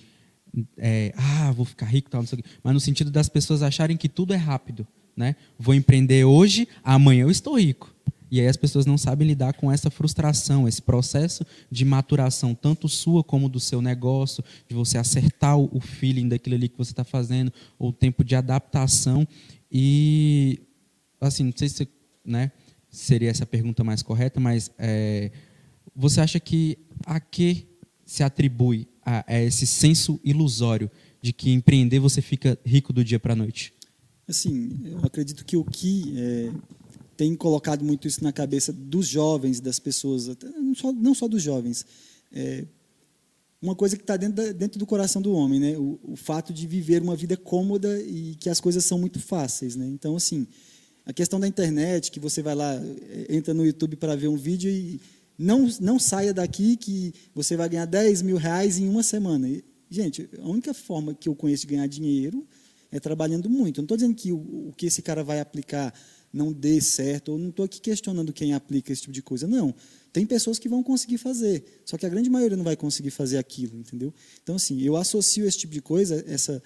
é, 0.78 1.14
ah, 1.18 1.52
vou 1.52 1.66
ficar 1.66 1.88
rico, 1.88 2.10
tal, 2.10 2.22
não 2.22 2.28
sei 2.28 2.40
o 2.40 2.44
quê, 2.44 2.50
mas 2.64 2.74
no 2.74 2.80
sentido 2.80 3.12
das 3.12 3.28
pessoas 3.28 3.62
acharem 3.62 3.98
que 3.98 4.08
tudo 4.08 4.34
é 4.34 4.38
rápido. 4.38 4.88
Né? 5.16 5.36
Vou 5.58 5.74
empreender 5.74 6.26
hoje, 6.26 6.68
amanhã 6.84 7.24
eu 7.24 7.32
estou 7.32 7.60
rico. 7.60 7.94
E 8.30 8.40
aí 8.40 8.48
as 8.48 8.58
pessoas 8.58 8.86
não 8.86 8.98
sabem 8.98 9.28
lidar 9.28 9.54
com 9.54 9.72
essa 9.72 9.90
frustração, 9.90 10.68
esse 10.68 10.82
processo 10.82 11.46
de 11.70 11.86
maturação, 11.86 12.54
tanto 12.56 12.90
sua 12.90 13.24
como 13.24 13.48
do 13.48 13.60
seu 13.60 13.82
negócio, 13.82 14.44
de 14.68 14.76
você 14.76 14.98
acertar 14.98 15.58
o 15.58 15.80
feeling 15.80 16.28
daquilo 16.28 16.56
ali 16.56 16.68
que 16.68 16.78
você 16.78 16.92
está 16.92 17.04
fazendo, 17.04 17.54
ou 17.78 17.90
o 17.90 17.94
tempo 17.94 18.24
de 18.24 18.36
adaptação. 18.36 19.28
E, 19.78 20.62
assim, 21.20 21.44
não 21.44 21.54
sei 21.54 21.68
se 21.68 21.86
né, 22.24 22.50
seria 22.90 23.30
essa 23.30 23.46
pergunta 23.46 23.84
mais 23.84 24.02
correta, 24.02 24.40
mas 24.40 24.72
é, 24.80 25.34
você 25.94 26.22
acha 26.22 26.40
que 26.40 26.78
a 27.06 27.20
que 27.20 27.68
se 28.06 28.24
atribui 28.24 28.88
a, 29.06 29.26
a 29.28 29.42
esse 29.42 29.68
senso 29.68 30.18
ilusório 30.24 30.90
de 31.22 31.34
que 31.34 31.52
empreender 31.52 32.00
você 32.00 32.22
fica 32.22 32.58
rico 32.66 32.94
do 32.94 33.04
dia 33.04 33.20
para 33.20 33.34
a 33.34 33.36
noite? 33.36 33.74
Assim, 34.26 34.80
eu 34.86 35.00
acredito 35.00 35.44
que 35.44 35.58
o 35.58 35.66
que 35.66 36.14
é, 36.18 36.54
tem 37.18 37.36
colocado 37.36 37.84
muito 37.84 38.08
isso 38.08 38.24
na 38.24 38.32
cabeça 38.32 38.72
dos 38.72 39.06
jovens, 39.10 39.60
das 39.60 39.78
pessoas, 39.78 40.28
não 40.58 40.74
só, 40.74 40.94
não 40.94 41.14
só 41.14 41.28
dos 41.28 41.44
jovens. 41.44 41.86
É 42.32 42.64
uma 43.66 43.76
coisa 43.76 43.98
que 43.98 44.04
está 44.04 44.16
dentro, 44.16 44.54
dentro 44.54 44.80
do 44.80 44.86
coração 44.86 45.22
do 45.22 45.34
homem, 45.34 45.60
né? 45.60 45.78
O, 45.78 46.00
o, 46.04 46.16
fato 46.16 46.54
de 46.54 46.68
viver 46.68 47.02
uma 47.02 47.16
vida 47.16 47.36
cômoda 47.36 48.00
e 48.02 48.36
que 48.36 48.50
as 48.50 48.60
coisas 48.60 48.86
são 48.86 49.00
muito 49.00 49.20
fáceis, 49.20 49.76
né? 49.76 49.88
Então, 49.88 50.16
assim, 50.16 50.48
a 51.06 51.12
questão 51.12 51.40
da 51.40 51.48
internet, 51.48 52.12
que 52.12 52.20
você 52.20 52.42
vai 52.42 52.54
lá, 52.54 52.74
é, 52.76 53.36
entra 53.36 53.54
no 53.54 53.66
YouTube 53.66 53.96
para 53.96 54.16
ver 54.16 54.28
um 54.28 54.38
vídeo 54.38 54.70
e 54.70 55.02
não, 55.38 55.68
não 55.82 55.98
saia 55.98 56.34
daqui 56.34 56.78
que 56.78 57.14
você 57.34 57.58
vai 57.58 57.68
ganhar 57.68 57.86
10 57.86 58.22
mil 58.22 58.38
reais 58.38 58.78
em 58.78 58.88
uma 58.88 59.02
semana. 59.02 59.50
E, 59.50 59.64
gente, 59.90 60.30
a 60.40 60.48
única 60.48 60.74
forma 60.74 61.14
que 61.14 61.28
eu 61.28 61.36
conheço 61.36 61.66
de 61.66 61.74
ganhar 61.74 61.88
dinheiro 61.88 62.48
é 62.92 63.00
trabalhando 63.00 63.50
muito. 63.50 63.80
Eu 63.80 63.82
não 63.82 63.86
estou 63.86 63.98
dizendo 63.98 64.16
que 64.16 64.32
o, 64.32 64.70
o 64.70 64.74
que 64.78 64.86
esse 64.86 65.02
cara 65.02 65.24
vai 65.24 65.40
aplicar 65.40 65.94
não 66.32 66.54
dê 66.54 66.80
certo. 66.80 67.32
Eu 67.32 67.38
não 67.40 67.50
estou 67.50 67.66
aqui 67.66 67.82
questionando 67.82 68.32
quem 68.32 68.54
aplica 68.54 68.94
esse 68.94 69.02
tipo 69.02 69.14
de 69.14 69.22
coisa. 69.22 69.48
Não. 69.48 69.74
Tem 70.16 70.26
pessoas 70.26 70.58
que 70.58 70.70
vão 70.70 70.82
conseguir 70.82 71.18
fazer. 71.18 71.82
Só 71.84 71.98
que 71.98 72.06
a 72.06 72.10
grande 72.10 72.30
maioria 72.30 72.56
não 72.56 72.64
vai 72.64 72.78
conseguir 72.78 73.12
fazer 73.12 73.38
aquilo, 73.38 73.78
entendeu? 73.78 74.14
Então, 74.42 74.56
assim, 74.56 74.82
eu 74.82 74.96
associo 74.96 75.46
esse 75.46 75.58
tipo 75.58 75.74
de 75.74 75.82
coisa, 75.82 76.24
essa, 76.26 76.64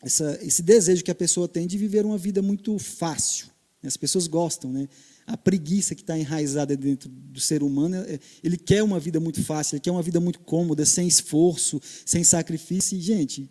essa, 0.00 0.38
esse 0.40 0.62
desejo 0.62 1.02
que 1.02 1.10
a 1.10 1.14
pessoa 1.16 1.48
tem 1.48 1.66
de 1.66 1.76
viver 1.76 2.06
uma 2.06 2.16
vida 2.16 2.40
muito 2.40 2.78
fácil. 2.78 3.48
As 3.82 3.96
pessoas 3.96 4.28
gostam, 4.28 4.72
né? 4.72 4.88
A 5.26 5.36
preguiça 5.36 5.96
que 5.96 6.02
está 6.02 6.16
enraizada 6.16 6.76
dentro 6.76 7.08
do 7.08 7.40
ser 7.40 7.64
humano, 7.64 7.96
é, 7.96 8.20
ele 8.40 8.56
quer 8.56 8.84
uma 8.84 9.00
vida 9.00 9.18
muito 9.18 9.42
fácil, 9.42 9.74
ele 9.74 9.80
quer 9.80 9.90
uma 9.90 10.02
vida 10.02 10.20
muito 10.20 10.38
cômoda, 10.38 10.86
sem 10.86 11.08
esforço, 11.08 11.82
sem 12.06 12.22
sacrifício. 12.22 12.96
E, 12.96 13.00
gente, 13.00 13.50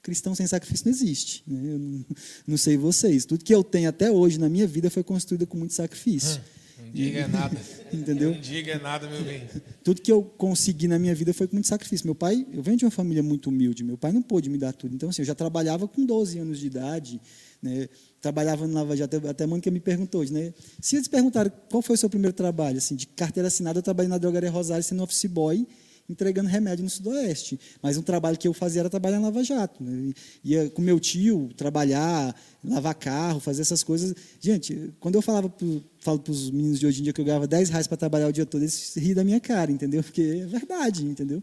cristão 0.00 0.32
sem 0.32 0.46
sacrifício 0.46 0.86
não 0.86 0.92
existe. 0.92 1.42
Né? 1.44 1.72
Eu 1.72 1.78
não, 1.80 2.06
não, 2.46 2.56
sei 2.56 2.76
vocês. 2.76 3.24
Tudo 3.24 3.44
que 3.44 3.52
eu 3.52 3.64
tenho 3.64 3.88
até 3.88 4.12
hoje 4.12 4.38
na 4.38 4.48
minha 4.48 4.66
vida 4.68 4.88
foi 4.90 5.02
construído 5.02 5.44
com 5.44 5.58
muito 5.58 5.74
sacrifício. 5.74 6.40
Hum, 6.40 6.63
não 6.84 6.92
diga 6.92 7.28
nada. 7.28 7.60
Entendeu? 7.92 8.32
Não 8.32 8.40
diga 8.40 8.78
nada, 8.78 9.08
meu 9.08 9.22
bem. 9.22 9.42
Tudo 9.82 10.00
que 10.00 10.10
eu 10.10 10.22
consegui 10.22 10.88
na 10.88 10.98
minha 10.98 11.14
vida 11.14 11.32
foi 11.32 11.46
com 11.46 11.56
muito 11.56 11.68
sacrifício. 11.68 12.06
Meu 12.06 12.14
pai, 12.14 12.46
eu 12.52 12.62
venho 12.62 12.76
de 12.76 12.84
uma 12.84 12.90
família 12.90 13.22
muito 13.22 13.48
humilde. 13.48 13.84
Meu 13.84 13.96
pai 13.96 14.12
não 14.12 14.22
pôde 14.22 14.50
me 14.50 14.58
dar 14.58 14.72
tudo. 14.72 14.94
Então, 14.94 15.08
assim, 15.08 15.22
eu 15.22 15.26
já 15.26 15.34
trabalhava 15.34 15.86
com 15.86 16.04
12 16.04 16.38
anos 16.38 16.58
de 16.58 16.66
idade. 16.66 17.20
Né? 17.62 17.88
Trabalhava 18.20 18.66
no 18.66 18.74
Lava 18.74 18.96
Jato. 18.96 19.26
Até 19.28 19.44
a 19.44 19.46
Mônica 19.46 19.70
me 19.70 19.80
perguntou 19.80 20.20
hoje, 20.20 20.32
né? 20.32 20.52
Se 20.80 20.96
eles 20.96 21.08
perguntaram 21.08 21.50
qual 21.70 21.82
foi 21.82 21.94
o 21.94 21.98
seu 21.98 22.10
primeiro 22.10 22.34
trabalho, 22.34 22.78
assim, 22.78 22.94
de 22.94 23.06
carteira 23.06 23.48
assinada, 23.48 23.78
eu 23.78 23.82
trabalhei 23.82 24.08
na 24.08 24.18
Drogaria 24.18 24.50
Rosário 24.50 24.82
sendo 24.82 25.02
office 25.02 25.26
boy 25.26 25.66
entregando 26.08 26.48
remédio 26.48 26.84
no 26.84 26.90
Sudoeste. 26.90 27.58
Mas 27.82 27.96
um 27.96 28.02
trabalho 28.02 28.36
que 28.36 28.46
eu 28.46 28.52
fazia 28.52 28.80
era 28.80 28.90
trabalhar 28.90 29.18
em 29.18 29.22
Lava 29.22 29.42
Jato. 29.42 29.82
Né? 29.82 30.12
Ia 30.44 30.70
com 30.70 30.82
meu 30.82 31.00
tio 31.00 31.50
trabalhar, 31.56 32.34
lavar 32.62 32.94
carro, 32.94 33.40
fazer 33.40 33.62
essas 33.62 33.82
coisas. 33.82 34.14
Gente, 34.40 34.92
quando 35.00 35.14
eu 35.14 35.22
falava 35.22 35.48
pro, 35.48 35.82
falo 36.00 36.18
para 36.18 36.32
os 36.32 36.50
meninos 36.50 36.78
de 36.78 36.86
hoje 36.86 37.00
em 37.00 37.04
dia 37.04 37.12
que 37.12 37.20
eu 37.20 37.24
ganhava 37.24 37.46
10 37.46 37.70
reais 37.70 37.86
para 37.86 37.96
trabalhar 37.96 38.28
o 38.28 38.32
dia 38.32 38.44
todo, 38.44 38.62
eles 38.62 38.94
riam 38.96 39.14
da 39.14 39.24
minha 39.24 39.40
cara, 39.40 39.72
entendeu? 39.72 40.02
Porque 40.02 40.42
é 40.42 40.46
verdade, 40.46 41.04
entendeu? 41.04 41.42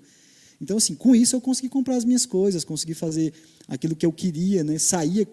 Então, 0.62 0.78
assim, 0.78 0.94
com 0.94 1.16
isso 1.16 1.36
eu 1.36 1.42
consegui 1.42 1.70
comprar 1.70 1.96
as 1.96 2.06
minhas 2.06 2.26
coisas, 2.26 2.64
consegui 2.64 2.94
fazer 2.94 3.34
aquilo 3.68 3.96
que 3.96 4.06
eu 4.06 4.14
queria, 4.14 4.64
né? 4.64 4.78
saía, 4.78 5.28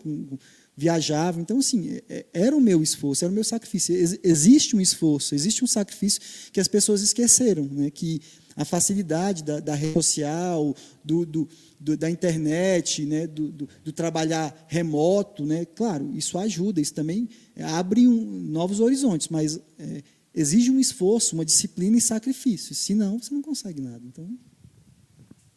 viajava. 0.75 1.39
Então, 1.39 1.59
assim, 1.59 1.99
é, 2.09 2.25
era 2.33 2.57
o 2.57 2.61
meu 2.61 2.83
esforço, 2.83 3.25
era 3.25 3.31
o 3.31 3.35
meu 3.35 3.45
sacrifício. 3.45 3.95
Existe 4.23 4.75
um 4.75 4.81
esforço, 4.81 5.35
existe 5.35 5.63
um 5.63 5.67
sacrifício 5.67 6.23
que 6.51 6.59
as 6.59 6.67
pessoas 6.67 7.03
esqueceram, 7.03 7.65
né? 7.65 7.91
que 7.91 8.23
a 8.59 8.65
facilidade 8.65 9.45
da, 9.45 9.61
da 9.61 9.75
rede 9.75 9.95
social, 9.95 10.75
do, 11.05 11.25
do, 11.25 11.49
do, 11.79 11.97
da 11.97 12.11
internet, 12.11 13.07
né, 13.07 13.25
do, 13.25 13.53
do, 13.53 13.93
trabalhar 13.93 14.67
remoto, 14.67 15.47
né, 15.47 15.65
claro, 15.65 16.11
isso 16.13 16.37
ajuda, 16.37 16.81
isso 16.81 16.93
também 16.93 17.29
abre 17.57 18.09
um, 18.09 18.21
novos 18.49 18.81
horizontes, 18.81 19.29
mas 19.29 19.61
é, 19.79 20.03
exige 20.35 20.73
um 20.73 20.81
esforço, 20.81 21.37
uma 21.37 21.45
disciplina 21.45 21.97
e 21.97 22.01
sacrifício, 22.01 22.75
senão 22.75 23.21
você 23.21 23.33
não 23.33 23.43
consegue 23.43 23.81
nada. 23.81 24.03
Então... 24.05 24.29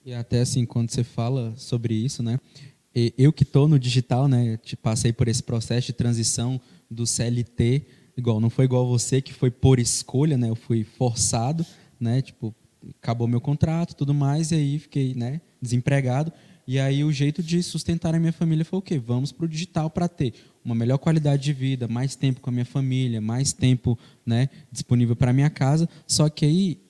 E 0.06 0.14
até 0.14 0.42
assim, 0.42 0.64
quando 0.64 0.92
você 0.92 1.04
fala 1.04 1.56
sobre 1.58 1.96
isso, 1.96 2.22
né, 2.22 2.40
eu 3.18 3.34
que 3.34 3.44
estou 3.44 3.68
no 3.68 3.80
digital, 3.80 4.28
né, 4.28 4.60
passei 4.80 5.12
por 5.12 5.28
esse 5.28 5.42
processo 5.42 5.88
de 5.88 5.94
transição 5.94 6.62
do 6.90 7.08
CLT, 7.08 7.84
igual, 8.16 8.40
não 8.40 8.50
foi 8.52 8.66
igual 8.66 8.88
você 8.88 9.24
que 9.24 9.34
foi 9.34 9.50
por 9.50 9.80
escolha, 9.80 10.38
né, 10.38 10.50
eu 10.50 10.56
fui 10.56 10.84
forçado, 10.84 11.66
né, 12.00 12.22
tipo, 12.22 12.54
acabou 13.02 13.28
meu 13.28 13.42
contrato, 13.42 13.96
tudo 13.96 14.14
mais, 14.14 14.52
e 14.52 14.56
aí 14.56 14.80
fiquei, 14.80 15.14
né, 15.16 15.42
desempregado. 15.62 16.32
E 16.68 16.80
aí 16.80 17.04
o 17.04 17.12
jeito 17.12 17.42
de 17.42 17.62
sustentar 17.62 18.16
a 18.16 18.20
minha 18.20 18.32
família 18.32 18.64
foi 18.64 18.80
o 18.80 18.82
quê? 18.82 18.98
Vamos 18.98 19.32
para 19.32 19.46
o 19.46 19.50
digital 19.50 19.90
para 19.90 20.08
ter 20.08 20.34
uma 20.64 20.76
melhor 20.76 20.98
qualidade 20.98 21.44
de 21.44 21.54
vida, 21.54 21.88
mais 21.88 22.16
tempo 22.16 22.40
com 22.40 22.50
a 22.50 22.54
minha 22.54 22.66
família, 22.66 23.20
mais 23.20 23.52
tempo, 23.52 23.98
né, 24.26 24.50
disponível 24.72 25.16
para 25.16 25.34
minha 25.34 25.50
casa. 25.50 25.90
Só 26.08 26.30
que 26.30 26.46
aí 26.46 26.82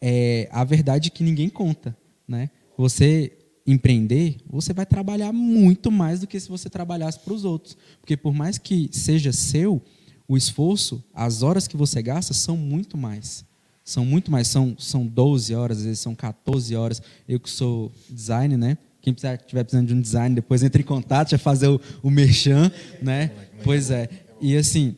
é 0.00 0.48
a 0.52 0.62
verdade 0.64 1.08
é 1.08 1.10
que 1.10 1.24
ninguém 1.24 1.48
conta, 1.48 1.96
né? 2.26 2.50
Você 2.76 3.32
empreender, 3.66 4.36
você 4.48 4.72
vai 4.72 4.86
trabalhar 4.86 5.32
muito 5.32 5.90
mais 5.90 6.20
do 6.20 6.26
que 6.26 6.38
se 6.38 6.48
você 6.48 6.70
trabalhasse 6.70 7.18
para 7.18 7.34
os 7.34 7.44
outros, 7.44 7.76
porque 8.00 8.16
por 8.16 8.32
mais 8.32 8.56
que 8.56 8.88
seja 8.92 9.32
seu, 9.32 9.82
o 10.26 10.36
esforço, 10.36 11.02
as 11.12 11.42
horas 11.42 11.66
que 11.66 11.76
você 11.76 12.00
gasta 12.00 12.32
são 12.32 12.56
muito 12.56 12.96
mais 12.96 13.47
são 13.88 14.04
muito 14.04 14.30
mais, 14.30 14.48
são, 14.48 14.76
são 14.78 15.06
12 15.06 15.54
horas, 15.54 15.78
às 15.78 15.84
vezes 15.84 16.00
são 16.00 16.14
14 16.14 16.76
horas. 16.76 17.00
Eu 17.26 17.40
que 17.40 17.48
sou 17.48 17.90
designer, 18.10 18.58
né? 18.58 18.76
Quem 19.00 19.14
estiver 19.14 19.64
precisando 19.64 19.86
de 19.86 19.94
um 19.94 20.00
design, 20.02 20.34
depois 20.34 20.62
entre 20.62 20.82
em 20.82 20.84
contato, 20.84 21.30
já 21.30 21.38
fazer 21.38 21.68
o, 21.68 21.80
o 22.02 22.10
merchan, 22.10 22.70
né? 23.00 23.30
Pois 23.64 23.90
é. 23.90 24.10
E 24.42 24.54
assim, 24.58 24.94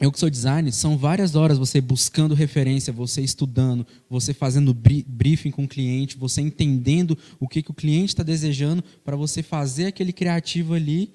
eu 0.00 0.10
que 0.10 0.18
sou 0.18 0.30
designer, 0.30 0.72
são 0.72 0.96
várias 0.96 1.36
horas 1.36 1.58
você 1.58 1.82
buscando 1.82 2.34
referência, 2.34 2.94
você 2.94 3.20
estudando, 3.20 3.86
você 4.08 4.32
fazendo 4.32 4.72
briefing 4.72 5.50
com 5.50 5.64
o 5.64 5.68
cliente, 5.68 6.16
você 6.16 6.40
entendendo 6.40 7.18
o 7.38 7.46
que, 7.46 7.62
que 7.62 7.72
o 7.72 7.74
cliente 7.74 8.14
está 8.14 8.22
desejando 8.22 8.82
para 9.04 9.16
você 9.16 9.42
fazer 9.42 9.84
aquele 9.84 10.14
criativo 10.14 10.72
ali 10.72 11.12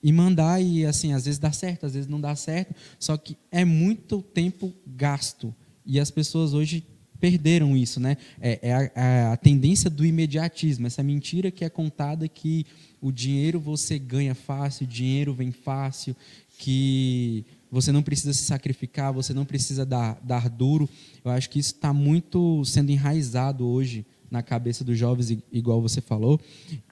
e 0.00 0.12
mandar 0.12 0.62
e 0.62 0.86
assim 0.86 1.12
às 1.12 1.24
vezes 1.24 1.40
dá 1.40 1.50
certo, 1.50 1.86
às 1.86 1.94
vezes 1.94 2.08
não 2.08 2.20
dá 2.20 2.36
certo, 2.36 2.72
só 3.00 3.16
que 3.16 3.36
é 3.50 3.64
muito 3.64 4.22
tempo 4.22 4.72
gasto 4.86 5.52
e 5.86 6.00
as 6.00 6.10
pessoas 6.10 6.52
hoje 6.52 6.84
perderam 7.20 7.76
isso, 7.76 7.98
né? 7.98 8.16
É, 8.40 8.58
é 8.62 8.74
a, 8.94 9.32
a, 9.32 9.36
tendência 9.36 9.88
do 9.88 10.04
imediatismo, 10.04 10.86
essa 10.86 11.02
mentira 11.02 11.50
que 11.50 11.64
é 11.64 11.70
contada 11.70 12.28
que 12.28 12.66
o 13.00 13.10
dinheiro 13.10 13.58
você 13.58 13.98
ganha 13.98 14.34
fácil, 14.34 14.84
o 14.86 14.90
dinheiro 14.90 15.32
vem 15.32 15.50
fácil, 15.50 16.14
que 16.58 17.44
você 17.70 17.92
não 17.92 18.02
precisa 18.02 18.32
se 18.32 18.44
sacrificar, 18.44 19.12
você 19.12 19.32
não 19.34 19.44
precisa 19.44 19.84
dar, 19.84 20.18
dar 20.22 20.48
duro. 20.48 20.88
Eu 21.24 21.30
acho 21.30 21.48
que 21.50 21.58
isso 21.58 21.74
está 21.74 21.92
muito 21.92 22.64
sendo 22.64 22.90
enraizado 22.90 23.66
hoje 23.66 24.04
na 24.30 24.42
cabeça 24.42 24.82
dos 24.82 24.98
jovens, 24.98 25.36
igual 25.52 25.80
você 25.80 26.00
falou, 26.00 26.40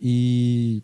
e 0.00 0.82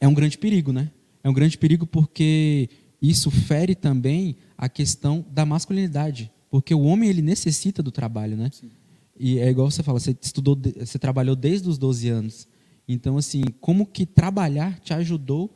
é 0.00 0.08
um 0.08 0.14
grande 0.14 0.38
perigo, 0.38 0.72
né? 0.72 0.90
É 1.22 1.28
um 1.28 1.34
grande 1.34 1.56
perigo 1.58 1.86
porque 1.86 2.68
isso 3.00 3.30
fere 3.30 3.74
também 3.74 4.36
a 4.56 4.68
questão 4.68 5.24
da 5.30 5.44
masculinidade, 5.44 6.30
porque 6.54 6.72
o 6.72 6.82
homem 6.82 7.10
ele 7.10 7.20
necessita 7.20 7.82
do 7.82 7.90
trabalho, 7.90 8.36
né? 8.36 8.48
Sim. 8.52 8.70
E 9.18 9.40
é 9.40 9.50
igual 9.50 9.68
você 9.68 9.82
fala, 9.82 9.98
você 9.98 10.16
estudou, 10.22 10.56
você 10.78 11.00
trabalhou 11.00 11.34
desde 11.34 11.68
os 11.68 11.76
12 11.76 12.08
anos. 12.08 12.46
Então, 12.86 13.18
assim, 13.18 13.42
como 13.60 13.84
que 13.84 14.06
trabalhar 14.06 14.78
te 14.78 14.94
ajudou 14.94 15.50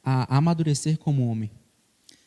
a 0.00 0.36
amadurecer 0.36 0.96
como 0.96 1.26
homem? 1.26 1.50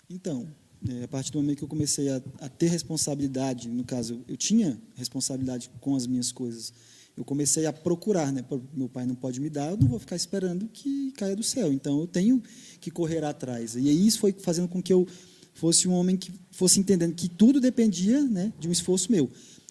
Então, 0.10 0.45
é, 0.89 1.06
a 1.06 1.08
partir 1.08 1.32
do 1.32 1.41
momento 1.41 1.60
que 1.60 1.63
eu 1.63 1.69
comecei 1.69 2.10
a, 2.10 2.21
a, 2.41 2.50
ter 2.50 2.67
responsabilidade, 2.67 3.69
no 3.69 3.86
caso, 3.86 4.19
eu 4.28 4.36
tinha 4.36 4.78
responsabilidade 4.95 5.71
com 5.80 5.95
as 5.95 6.06
minhas 6.06 6.34
coisas, 6.34 6.74
eu 7.15 7.24
comecei 7.24 7.65
a 7.65 7.71
procurar, 7.71 8.30
né? 8.34 8.43
Meu 8.74 8.89
pai 8.89 9.06
não 9.06 9.15
pode 9.15 9.39
me 9.39 9.50
dar, 9.50 9.71
eu 9.71 9.78
não 9.78 9.88
vou 9.88 10.00
ficar 10.00 10.17
esperando 10.17 10.67
que 10.67 11.13
caia 11.13 11.34
do 11.34 11.43
céu. 11.43 11.71
Então, 11.71 12.02
eu 12.02 12.08
tenho 12.08 12.43
que 12.82 12.91
correr 12.91 13.24
atrás. 13.24 13.78
E 13.78 14.06
isso 14.06 14.19
foi 14.19 14.34
fazendo 14.34 14.67
com 14.67 14.84
que 14.84 14.91
eu 14.91 15.08
fosse 15.54 15.88
um 15.88 15.94
homem 15.94 16.18
que 16.18 16.32
fosse 16.52 16.80
entendendo 16.80 17.14
que 17.14 17.30
tudo 17.30 17.60
dependia 17.60 18.22
né, 18.24 18.52
de 18.60 18.68
um 18.68 18.72
esforço 18.72 19.12
meu. 19.12 19.30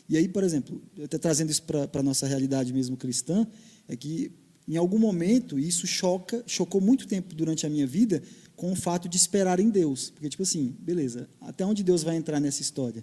E 0.09 0.17
aí, 0.17 0.29
por 0.29 0.43
exemplo, 0.43 0.83
até 1.03 1.19
trazendo 1.19 1.51
isso 1.51 1.63
para 1.63 1.89
a 1.93 2.03
nossa 2.03 2.27
realidade 2.27 2.73
mesmo 2.73 2.97
cristã, 2.97 3.47
é 3.89 3.97
que 3.97 4.33
em 4.67 4.77
algum 4.77 4.99
momento 4.99 5.59
isso 5.59 5.87
choca, 5.87 6.43
chocou 6.47 6.81
muito 6.81 7.07
tempo 7.07 7.35
durante 7.35 7.67
a 7.67 7.69
minha 7.69 7.87
vida 7.87 8.23
com 8.55 8.73
o 8.73 8.77
fato 8.77 9.09
de 9.09 9.17
esperar 9.17 9.59
em 9.59 9.71
Deus. 9.71 10.11
Porque, 10.11 10.29
tipo 10.29 10.43
assim, 10.43 10.77
beleza, 10.81 11.29
até 11.41 11.65
onde 11.65 11.83
Deus 11.83 12.03
vai 12.03 12.17
entrar 12.17 12.41
nessa 12.41 12.61
história? 12.61 13.03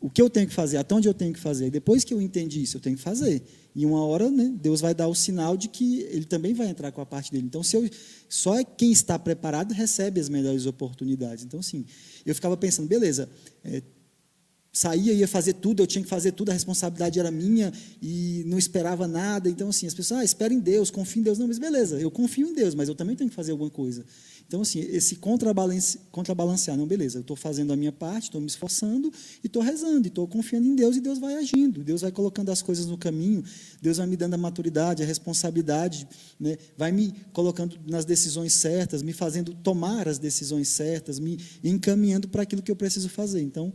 O 0.00 0.08
que 0.08 0.20
eu 0.20 0.30
tenho 0.30 0.46
que 0.46 0.54
fazer? 0.54 0.76
Até 0.76 0.94
onde 0.94 1.08
eu 1.08 1.14
tenho 1.14 1.32
que 1.32 1.40
fazer? 1.40 1.66
E 1.66 1.70
depois 1.70 2.04
que 2.04 2.12
eu 2.12 2.20
entendi 2.20 2.62
isso, 2.62 2.76
eu 2.76 2.80
tenho 2.80 2.96
que 2.96 3.02
fazer. 3.02 3.42
E 3.74 3.84
uma 3.84 4.04
hora, 4.04 4.30
né, 4.30 4.52
Deus 4.60 4.80
vai 4.80 4.94
dar 4.94 5.08
o 5.08 5.14
sinal 5.14 5.56
de 5.56 5.68
que 5.68 6.00
Ele 6.02 6.24
também 6.24 6.54
vai 6.54 6.68
entrar 6.68 6.92
com 6.92 7.00
a 7.00 7.06
parte 7.06 7.32
dele. 7.32 7.44
Então, 7.44 7.62
se 7.62 7.76
eu, 7.76 7.88
só 8.28 8.62
quem 8.62 8.92
está 8.92 9.18
preparado 9.18 9.72
recebe 9.72 10.20
as 10.20 10.28
melhores 10.28 10.64
oportunidades. 10.64 11.44
Então, 11.44 11.58
assim, 11.58 11.84
eu 12.24 12.34
ficava 12.34 12.56
pensando, 12.56 12.86
beleza, 12.86 13.28
é, 13.64 13.82
saía, 14.74 15.12
ia 15.12 15.28
fazer 15.28 15.54
tudo, 15.54 15.82
eu 15.82 15.86
tinha 15.86 16.02
que 16.02 16.08
fazer 16.08 16.32
tudo, 16.32 16.50
a 16.50 16.52
responsabilidade 16.52 17.18
era 17.18 17.30
minha 17.30 17.72
e 18.02 18.42
não 18.46 18.58
esperava 18.58 19.06
nada. 19.06 19.48
Então, 19.48 19.68
assim, 19.68 19.86
as 19.86 19.94
pessoas, 19.94 20.20
ah, 20.20 20.24
espera 20.24 20.52
em 20.52 20.58
Deus, 20.58 20.90
confia 20.90 21.20
em 21.20 21.24
Deus. 21.24 21.38
Não, 21.38 21.46
mas 21.46 21.58
beleza, 21.58 21.98
eu 22.00 22.10
confio 22.10 22.48
em 22.48 22.54
Deus, 22.54 22.74
mas 22.74 22.88
eu 22.88 22.94
também 22.94 23.14
tenho 23.14 23.30
que 23.30 23.36
fazer 23.36 23.52
alguma 23.52 23.70
coisa. 23.70 24.04
Então, 24.46 24.60
assim, 24.60 24.80
esse 24.80 25.16
contrabalance, 25.16 25.98
contrabalancear, 26.10 26.76
não, 26.76 26.86
beleza, 26.86 27.18
eu 27.18 27.22
estou 27.22 27.34
fazendo 27.34 27.72
a 27.72 27.76
minha 27.76 27.90
parte, 27.90 28.24
estou 28.24 28.40
me 28.40 28.46
esforçando 28.46 29.10
e 29.42 29.46
estou 29.46 29.62
rezando, 29.62 30.06
e 30.06 30.08
estou 30.08 30.28
confiando 30.28 30.66
em 30.66 30.76
Deus 30.76 30.96
e 30.96 31.00
Deus 31.00 31.18
vai 31.18 31.34
agindo, 31.34 31.82
Deus 31.82 32.02
vai 32.02 32.12
colocando 32.12 32.50
as 32.50 32.60
coisas 32.60 32.86
no 32.86 32.98
caminho, 32.98 33.42
Deus 33.80 33.96
vai 33.96 34.06
me 34.06 34.16
dando 34.16 34.34
a 34.34 34.38
maturidade, 34.38 35.02
a 35.02 35.06
responsabilidade, 35.06 36.06
né? 36.38 36.56
vai 36.76 36.92
me 36.92 37.14
colocando 37.32 37.78
nas 37.86 38.04
decisões 38.04 38.52
certas, 38.52 39.02
me 39.02 39.12
fazendo 39.12 39.54
tomar 39.54 40.06
as 40.06 40.18
decisões 40.18 40.68
certas, 40.68 41.18
me 41.18 41.38
encaminhando 41.62 42.28
para 42.28 42.42
aquilo 42.42 42.62
que 42.62 42.70
eu 42.70 42.76
preciso 42.76 43.08
fazer. 43.08 43.40
Então, 43.40 43.72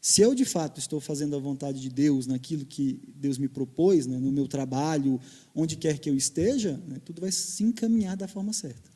se 0.00 0.22
eu 0.22 0.34
de 0.34 0.44
fato 0.44 0.78
estou 0.78 1.00
fazendo 1.00 1.36
a 1.36 1.38
vontade 1.38 1.80
de 1.80 1.90
Deus 1.90 2.26
naquilo 2.26 2.64
que 2.64 3.00
Deus 3.14 3.36
me 3.36 3.48
propôs, 3.48 4.06
né, 4.06 4.16
no 4.16 4.32
meu 4.32 4.48
trabalho, 4.48 5.20
onde 5.54 5.76
quer 5.76 5.98
que 5.98 6.08
eu 6.08 6.16
esteja, 6.16 6.80
né, 6.86 6.98
tudo 7.04 7.20
vai 7.20 7.30
se 7.30 7.62
encaminhar 7.62 8.16
da 8.16 8.26
forma 8.26 8.52
certa. 8.52 8.87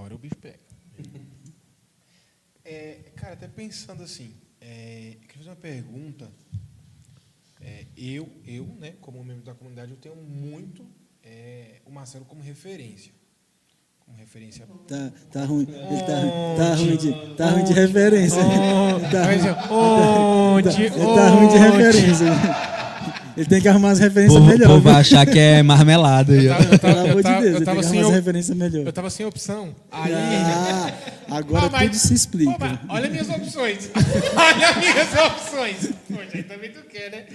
Agora 0.00 0.14
o 0.14 0.18
bicho 0.18 0.36
pega. 0.36 0.58
É, 2.64 3.12
cara, 3.16 3.34
até 3.34 3.46
pensando 3.46 4.02
assim, 4.02 4.34
é, 4.58 5.16
eu 5.16 5.28
queria 5.28 5.36
fazer 5.36 5.50
uma 5.50 5.56
pergunta. 5.56 6.30
É, 7.60 7.84
eu, 7.94 8.26
eu, 8.46 8.64
né, 8.78 8.94
como 9.02 9.22
membro 9.22 9.44
da 9.44 9.52
comunidade, 9.52 9.90
eu 9.90 9.98
tenho 9.98 10.16
muito 10.16 10.86
é, 11.22 11.82
o 11.84 11.90
Marcelo 11.90 12.24
como 12.24 12.40
referência. 12.40 13.12
Como 13.98 14.16
referência. 14.16 14.66
Tá, 14.88 15.12
tá 15.30 15.44
ruim. 15.44 15.66
Ele 15.68 16.00
tá, 16.00 16.56
tá, 16.56 16.74
ruim 16.76 16.96
de, 16.96 17.34
tá 17.36 17.50
ruim 17.50 17.64
de 17.64 17.72
referência. 17.74 18.38
Onde, 18.40 19.10
tá, 19.10 19.74
onde, 19.74 20.90
tá, 20.90 21.14
tá 21.14 21.28
ruim 21.28 21.48
de 21.48 21.58
referência. 21.58 22.26
Ele 23.40 23.48
tem 23.48 23.60
que 23.60 23.68
arrumar 23.68 23.92
as 23.92 23.98
referências 23.98 24.38
melhores. 24.38 24.66
O 24.66 24.68
povo 24.68 24.80
vai 24.82 24.94
achar 25.00 25.24
que 25.24 25.38
é 25.38 25.62
marmelada. 25.62 26.34
Eu 26.34 26.50
tava, 26.50 26.62
eu 26.62 26.78
tava, 26.78 26.94
Pelo 26.94 27.10
amor 27.10 27.22
de 27.22 27.40
Deus, 27.40 27.54
eu 27.54 27.64
tava 27.64 27.82
sem 27.82 28.10
referência 28.10 28.54
melhor. 28.54 28.86
Eu 28.86 28.92
tava 28.92 29.08
sem 29.08 29.24
opção. 29.24 29.74
Aí... 29.90 30.12
Ah, 30.12 31.36
agora 31.38 31.66
ah, 31.66 31.70
mas, 31.70 31.90
tudo 31.90 31.96
se 31.96 32.12
explica. 32.12 32.50
Opa, 32.50 32.80
olha 32.90 33.08
minhas 33.08 33.30
opções. 33.30 33.90
olha 34.36 34.76
minhas 34.76 35.14
opções. 35.14 35.92
Poxa, 36.06 36.30
aí 36.34 36.42
também 36.42 36.70
tu 36.70 36.82
quer, 36.82 37.10
né? 37.10 37.26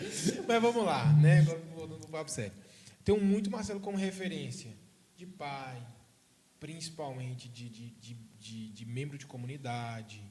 Mas 0.48 0.62
vamos 0.62 0.86
lá, 0.86 1.12
né? 1.14 1.40
Agora 1.40 1.60
vou 1.76 1.88
no 1.88 2.08
papo 2.08 2.30
sério. 2.30 2.52
Tenho 3.04 3.20
muito 3.20 3.50
Marcelo 3.50 3.80
como 3.80 3.98
referência 3.98 4.70
de 5.18 5.26
pai, 5.26 5.82
principalmente 6.60 7.50
de, 7.50 7.68
de, 7.68 7.90
de, 8.00 8.18
de, 8.40 8.70
de 8.70 8.86
membro 8.86 9.18
de 9.18 9.26
comunidade. 9.26 10.22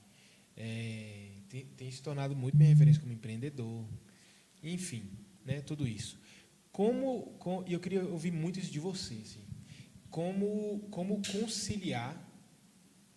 É, 0.57 1.31
tem, 1.49 1.65
tem 1.77 1.91
se 1.91 2.01
tornado 2.01 2.37
muito 2.37 2.57
minha 2.57 2.69
referência 2.71 3.01
como 3.01 3.13
empreendedor. 3.13 3.85
Enfim, 4.63 5.03
né, 5.45 5.61
tudo 5.61 5.87
isso. 5.87 6.19
Como, 6.73 7.35
com, 7.39 7.63
e 7.67 7.73
eu 7.73 7.81
queria 7.81 8.05
ouvir 8.05 8.33
muito 8.33 8.59
isso 8.59 8.71
de 8.71 8.81
você, 8.81 9.15
assim, 9.15 9.45
como, 10.11 10.81
como 10.91 11.23
conciliar, 11.33 12.17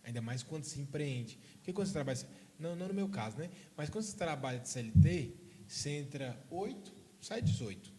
ainda 0.04 0.22
mais 0.22 0.44
quando 0.44 0.64
se 0.64 0.80
empreende. 0.80 1.40
Porque 1.56 1.74
quando 1.74 1.88
você 1.88 1.94
trabalha, 1.94 2.20
não, 2.60 2.76
não 2.76 2.88
no 2.88 2.94
meu 2.94 3.10
caso, 3.10 3.38
né? 3.38 3.50
Mas 3.76 3.90
quando 3.90 4.04
você 4.04 4.16
trabalha 4.16 4.60
de 4.60 4.70
CLT, 4.70 5.34
você 5.68 5.90
entra 5.90 6.40
8, 6.50 6.94
sai 7.22 7.42
18. 7.42 7.94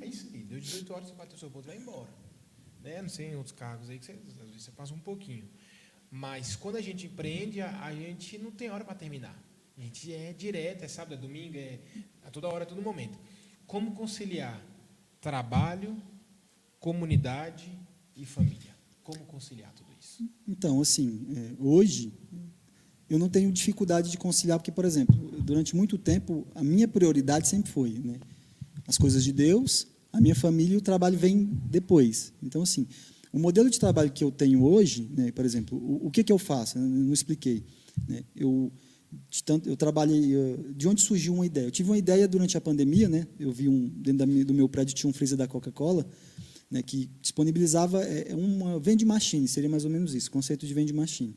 É 0.00 0.06
isso 0.06 0.28
aí, 0.32 0.42
deu 0.44 0.60
18 0.60 0.92
horas, 0.92 1.08
você 1.08 1.14
bateu 1.14 1.38
seu 1.38 1.50
ponto 1.50 1.66
e 1.66 1.68
vai 1.68 1.76
embora. 1.76 2.08
Né? 2.82 3.02
Não 3.02 3.08
sei 3.08 3.30
em 3.30 3.36
outros 3.36 3.54
cargos 3.54 3.90
aí 3.90 3.98
que 3.98 4.06
você, 4.06 4.12
às 4.12 4.48
vezes 4.48 4.62
você 4.62 4.70
passa 4.70 4.94
um 4.94 4.98
pouquinho. 4.98 5.48
Mas 6.10 6.54
quando 6.56 6.76
a 6.76 6.80
gente 6.80 7.06
empreende, 7.06 7.60
a, 7.60 7.84
a 7.84 7.94
gente 7.94 8.38
não 8.38 8.50
tem 8.50 8.70
hora 8.70 8.84
para 8.84 8.94
terminar. 8.94 9.36
A 9.76 9.80
gente 9.80 10.12
é 10.12 10.32
direto, 10.32 10.84
é 10.84 10.88
sábado, 10.88 11.14
é 11.14 11.16
domingo, 11.16 11.58
é 11.58 11.78
a 12.24 12.30
toda 12.30 12.48
hora, 12.48 12.64
a 12.64 12.66
todo 12.66 12.80
momento. 12.80 13.18
Como 13.66 13.92
conciliar 13.92 14.64
trabalho, 15.20 15.96
comunidade 16.78 17.70
e 18.14 18.24
família? 18.24 18.74
Como 19.02 19.20
conciliar 19.26 19.72
tudo 19.74 19.88
isso? 20.00 20.28
Então, 20.46 20.80
assim, 20.80 21.26
é, 21.36 21.54
hoje 21.58 22.12
eu 23.08 23.18
não 23.18 23.28
tenho 23.28 23.50
dificuldade 23.50 24.10
de 24.10 24.18
conciliar, 24.18 24.58
porque, 24.58 24.70
por 24.70 24.84
exemplo, 24.84 25.16
durante 25.40 25.74
muito 25.74 25.98
tempo 25.98 26.46
a 26.54 26.62
minha 26.62 26.86
prioridade 26.86 27.48
sempre 27.48 27.70
foi 27.70 27.90
né, 28.04 28.18
as 28.86 28.96
coisas 28.96 29.24
de 29.24 29.32
Deus, 29.32 29.86
a 30.12 30.20
minha 30.20 30.34
família 30.34 30.74
e 30.74 30.78
o 30.78 30.82
trabalho 30.82 31.18
vem 31.18 31.44
depois. 31.68 32.32
Então, 32.42 32.62
assim, 32.62 32.86
o 33.32 33.38
modelo 33.38 33.68
de 33.68 33.78
trabalho 33.78 34.12
que 34.12 34.24
eu 34.24 34.30
tenho 34.30 34.62
hoje, 34.62 35.10
né, 35.16 35.32
por 35.32 35.44
exemplo, 35.44 35.76
o, 35.76 36.06
o 36.06 36.10
que, 36.10 36.24
que 36.24 36.32
eu 36.32 36.38
faço? 36.38 36.78
Eu 36.78 36.82
não 36.82 37.12
expliquei. 37.12 37.64
Né, 38.08 38.24
eu 38.34 38.72
tanto, 39.44 39.68
eu 39.68 39.76
trabalhei. 39.76 40.34
De 40.74 40.88
onde 40.88 41.00
surgiu 41.00 41.34
uma 41.34 41.46
ideia? 41.46 41.66
Eu 41.66 41.70
tive 41.70 41.90
uma 41.90 41.98
ideia 41.98 42.26
durante 42.26 42.56
a 42.56 42.60
pandemia, 42.60 43.08
né? 43.08 43.26
Eu 43.38 43.52
vi 43.52 43.68
um 43.68 43.88
dentro 43.88 44.26
da, 44.26 44.44
do 44.44 44.54
meu 44.54 44.68
prédio 44.68 44.94
tinha 44.94 45.08
um 45.10 45.12
freezer 45.12 45.36
da 45.36 45.46
Coca-Cola, 45.46 46.06
né? 46.70 46.82
Que 46.82 47.10
disponibilizava 47.20 48.04
é, 48.04 48.32
é 48.32 48.34
uma 48.34 48.78
vende 48.78 49.04
machine, 49.04 49.46
seria 49.48 49.68
mais 49.68 49.84
ou 49.84 49.90
menos 49.90 50.14
isso, 50.14 50.30
conceito 50.30 50.66
de 50.66 50.74
vende 50.74 50.92
machine. 50.92 51.36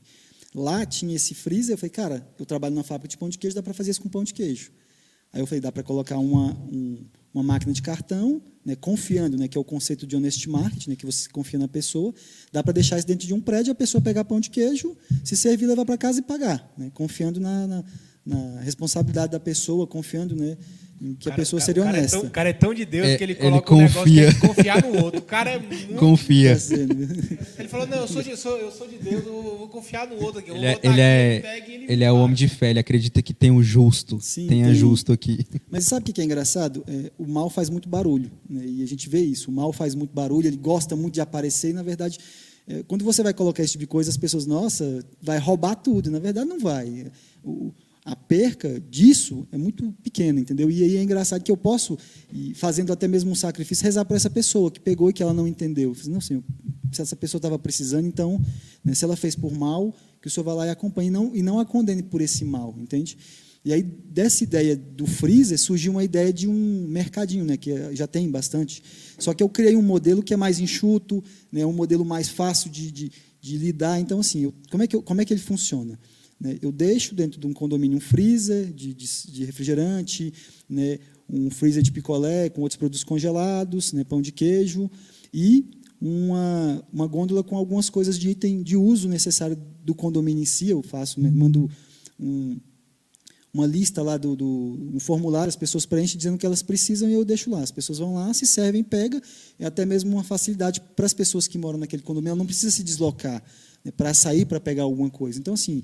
Lá 0.54 0.86
tinha 0.86 1.16
esse 1.16 1.36
freezer, 1.36 1.74
eu 1.74 1.78
falei, 1.78 1.92
cara, 1.92 2.28
eu 2.40 2.46
trabalho 2.46 2.74
na 2.74 2.84
fábrica 2.84 3.08
de 3.08 3.18
pão 3.18 3.30
de 3.30 3.38
queijo, 3.38 3.56
dá 3.56 3.62
para 3.62 3.74
fazer 3.74 3.92
isso 3.92 4.02
com 4.02 4.10
pão 4.10 4.24
de 4.24 4.34
queijo. 4.34 4.72
Aí 5.32 5.42
eu 5.42 5.46
falei, 5.46 5.62
dá 5.62 5.72
para 5.72 5.84
colocar 5.84 6.18
uma, 6.18 6.52
um, 6.72 7.06
uma 7.34 7.44
máquina 7.44 7.72
de 7.72 7.82
cartão, 7.82 8.42
né, 8.66 8.76
confiando, 8.76 9.38
né, 9.38 9.48
que 9.48 9.58
é 9.58 9.62
o 9.62 9.64
conceito 9.64 10.08
de 10.08 10.16
honest 10.16 10.48
market, 10.50 10.88
né, 10.88 10.96
que 10.96 11.06
você 11.06 11.30
confia 11.30 11.60
na 11.60 11.68
pessoa, 11.68 12.14
dá 12.52 12.64
para 12.64 12.74
deixar 12.74 12.98
isso 12.98 13.08
dentro 13.08 13.28
de 13.28 13.34
um 13.34 13.40
prédio, 13.40 13.72
a 13.72 13.76
pessoa 13.76 14.02
pegar 14.02 14.26
pão 14.26 14.40
de 14.40 14.50
queijo, 14.50 14.98
se 15.24 15.38
servir, 15.38 15.68
levar 15.68 15.86
para 15.86 15.98
casa 15.98 16.20
e 16.20 16.22
pagar, 16.22 16.72
né, 16.78 16.92
confiando 16.94 17.40
na, 17.40 17.68
na, 17.68 17.84
na, 18.26 18.62
responsabilidade 18.62 19.32
da 19.32 19.40
pessoa, 19.40 19.86
confiando 19.86 20.36
né, 20.36 20.58
em 21.02 21.14
que 21.16 21.30
a 21.30 21.32
Cara, 21.32 21.36
pessoa 21.42 21.60
cara, 21.60 21.66
seria 21.66 21.82
o 21.82 21.86
cara 21.86 21.98
é 21.98 22.00
honesta. 22.02 22.18
tão- 22.20 22.28
o 22.28 22.30
cara 22.32 22.50
é 22.50 22.54
tão 22.54 22.74
de 22.74 22.86
Deus 22.86 23.08
É, 23.08 23.18
que 23.18 23.24
ele 23.24 23.32
ele 23.34 23.40
coloca 23.42 23.74
um 23.74 23.78
negócio 23.78 24.04
que 24.04 24.10
confia. 24.10 24.28
é 24.28 24.34
confiar 24.34 24.84
no 24.84 25.04
outro. 25.04 25.20
O 25.20 25.24
cara 25.24 25.50
é 25.52 25.60
muito... 25.60 25.94
Confia. 25.96 26.58
Ele 27.58 27.68
falou, 27.68 27.88
não, 27.88 27.98
eu 28.00 28.08
sou 28.08 28.22
de, 28.22 28.30
eu 28.32 28.38
sou, 28.38 28.58
eu 28.58 28.72
sou 28.72 28.88
de 28.88 28.98
Deus, 28.98 29.26
eu 29.26 29.32
vou, 29.58 29.68
confiar 29.70 30.08
no 30.08 30.22
outro 30.22 30.40
aqui. 30.40 30.50
Eu 30.50 30.56
Ele 30.56 30.66
vou 30.66 30.72
é, 30.72 30.76
botar 30.76 30.88
ele 30.90 31.02
aqui, 31.02 31.02
é, 31.02 31.40
pega 31.42 31.72
e 31.72 31.76
ele 31.76 31.86
ele 31.94 32.04
é 32.04 32.12
o 32.12 32.16
homem 32.18 32.36
de 32.36 32.48
fé, 32.48 32.70
ele 32.72 32.80
acredita 32.80 33.22
que 33.22 33.34
tem 33.34 33.52
o 33.52 33.64
justo. 33.64 34.20
Sim, 34.22 34.48
tenha 34.48 34.66
tem- 34.68 34.76
justo 34.76 35.12
aqui. 35.14 35.46
Mas 35.72 35.86
sabe 35.86 36.02
o 36.02 36.06
que 36.06 36.14
que 36.14 36.22
é 36.22 36.24
engraçado? 36.24 36.84
É, 36.88 37.12
o 37.18 37.26
mal 37.28 37.50
faz 37.50 37.70
muito 37.70 37.88
barulho. 37.90 38.32
né? 38.50 38.64
E 38.66 38.84
a 38.84 38.88
gente 38.88 39.08
vê 39.10 39.22
isso. 39.22 39.50
O 39.50 39.54
mal 39.54 39.72
faz 39.72 39.96
muito 39.96 40.14
barulho, 40.14 40.48
ele 40.48 40.58
gosta 40.58 40.96
muito 40.96 41.14
de 41.16 41.22
aparecer. 41.22 41.70
E, 41.70 41.74
na 41.74 41.84
verdade, 41.84 42.18
é, 42.68 42.84
quando 42.88 43.04
você 43.04 43.24
vai 43.24 43.34
colocar 43.34 43.64
esse 43.64 43.72
tipo 43.74 43.84
de 43.84 43.88
coisa, 43.88 44.10
as 44.10 44.18
pessoas, 44.18 44.46
nossa, 44.46 45.04
vai 45.22 45.38
roubar 45.40 45.76
tudo. 45.76 46.12
Na 46.12 46.20
verdade, 46.20 46.48
não 46.48 46.60
vai. 46.60 47.08
O- 47.44 47.72
a 48.10 48.16
perca 48.16 48.80
disso 48.90 49.48
é 49.52 49.58
muito 49.58 49.92
pequena, 50.04 50.40
entendeu? 50.40 50.70
E 50.72 50.84
aí 50.84 50.98
é 50.98 51.04
engraçado 51.04 51.44
que 51.44 51.52
eu 51.52 51.58
posso, 51.58 51.96
fazendo 52.56 52.92
até 52.92 53.08
mesmo 53.08 53.30
um 53.30 53.36
sacrifício, 53.36 53.84
rezar 53.84 54.04
por 54.04 54.16
essa 54.18 54.32
pessoa 54.32 54.72
que 54.72 54.80
pegou 54.80 55.12
e 55.12 55.14
que 55.14 55.22
ela 55.22 55.32
não 55.32 55.48
entendeu. 55.48 55.92
Eu 55.92 55.94
falei, 55.96 56.14
não, 56.14 56.20
senhor, 56.22 56.44
se 56.92 57.04
essa 57.04 57.16
pessoa 57.16 57.38
estava 57.38 57.60
precisando, 57.60 58.08
então, 58.08 58.42
né, 58.84 58.96
se 58.96 59.06
ela 59.06 59.16
fez 59.16 59.36
por 59.36 59.54
mal, 59.54 59.96
que 60.20 60.28
o 60.28 60.32
senhor 60.32 60.44
vá 60.44 60.56
lá 60.56 60.66
e 60.66 60.72
acompanhe, 60.72 61.10
e 61.10 61.12
não, 61.12 61.36
e 61.36 61.44
não 61.44 61.60
a 61.60 61.66
condene 61.66 62.02
por 62.02 62.20
esse 62.20 62.44
mal, 62.44 62.76
entende? 62.80 63.16
E 63.64 63.72
aí, 63.72 63.84
dessa 63.84 64.44
ideia 64.44 64.76
do 64.76 65.06
freezer, 65.06 65.60
surgiu 65.60 65.92
uma 65.92 66.04
ideia 66.04 66.34
de 66.34 66.48
um 66.48 66.88
mercadinho, 66.88 67.46
né, 67.46 67.58
que 67.58 67.70
é- 67.72 67.96
já 67.96 68.08
tem 68.08 68.28
bastante. 68.28 68.82
Só 69.20 69.36
que 69.36 69.44
eu 69.44 69.50
criei 69.50 69.76
um 69.76 69.84
modelo 69.84 70.24
que 70.24 70.34
é 70.34 70.38
mais 70.38 70.60
enxuto, 70.60 71.24
né, 71.52 71.64
um 71.64 71.74
modelo 71.74 72.04
mais 72.04 72.28
fácil 72.28 72.72
de, 72.72 72.90
de, 72.92 73.12
de 73.40 73.58
lidar. 73.58 74.00
Então, 74.00 74.20
assim, 74.20 74.46
eu- 74.46 74.54
como, 74.72 74.82
é 74.82 74.88
que 74.88 74.96
eu- 74.96 75.04
como 75.04 75.22
é 75.22 75.26
que 75.26 75.32
ele 75.32 75.42
funciona? 75.42 76.00
Né, 76.40 76.58
eu 76.62 76.72
deixo 76.72 77.14
dentro 77.14 77.40
de 77.40 77.46
um 77.46 77.54
condomínio 77.54 77.98
um 77.98 78.02
freezer 78.02 78.72
de, 78.72 78.94
de, 78.94 79.08
de 79.28 79.46
refrigerante, 79.46 80.34
né, 80.70 81.00
um 81.30 81.50
freezer 81.50 81.84
de 81.84 81.92
picolé 81.92 82.50
com 82.50 82.62
outros 82.62 82.78
produtos 82.78 83.04
congelados, 83.04 83.92
né, 83.94 84.04
pão 84.04 84.22
de 84.22 84.32
queijo, 84.32 84.90
e 85.34 85.66
uma, 86.02 86.84
uma 86.92 87.08
gôndola 87.08 87.44
com 87.44 87.58
algumas 87.58 87.90
coisas 87.90 88.18
de 88.18 88.30
item 88.30 88.64
de 88.64 88.78
uso 88.78 89.10
necessário 89.10 89.58
do 89.84 89.94
condomínio 89.94 90.42
em 90.42 90.46
si. 90.46 90.70
Eu 90.70 90.82
faço, 90.82 91.20
né, 91.20 91.30
mando 91.30 91.70
um, 92.18 92.58
uma 93.54 93.68
lista 93.68 94.02
lá 94.02 94.16
do, 94.16 94.36
do 94.36 94.46
um 94.94 95.00
formulário, 95.00 95.50
as 95.50 95.56
pessoas 95.56 95.86
preenchem 95.86 96.18
dizendo 96.18 96.38
que 96.38 96.46
elas 96.46 96.62
precisam 96.62 97.10
e 97.10 97.14
eu 97.14 97.26
deixo 97.26 97.50
lá. 97.50 97.62
As 97.62 97.72
pessoas 97.72 98.00
vão 98.00 98.16
lá, 98.16 98.34
se 98.34 98.46
servem, 98.46 98.84
pega, 98.84 99.22
é 99.58 99.66
até 99.66 99.86
mesmo 99.86 100.12
uma 100.12 100.24
facilidade 100.24 100.82
para 100.96 101.06
as 101.06 101.14
pessoas 101.14 101.48
que 101.48 101.58
moram 101.58 101.78
naquele 101.78 102.02
condomínio, 102.02 102.30
ela 102.30 102.38
não 102.38 102.46
precisa 102.46 102.72
se 102.72 102.84
deslocar 102.84 103.44
né, 103.84 103.92
para 103.92 104.14
sair 104.14 104.46
para 104.46 104.60
pegar 104.60 104.84
alguma 104.84 105.10
coisa. 105.10 105.40
Então, 105.40 105.54
assim, 105.54 105.84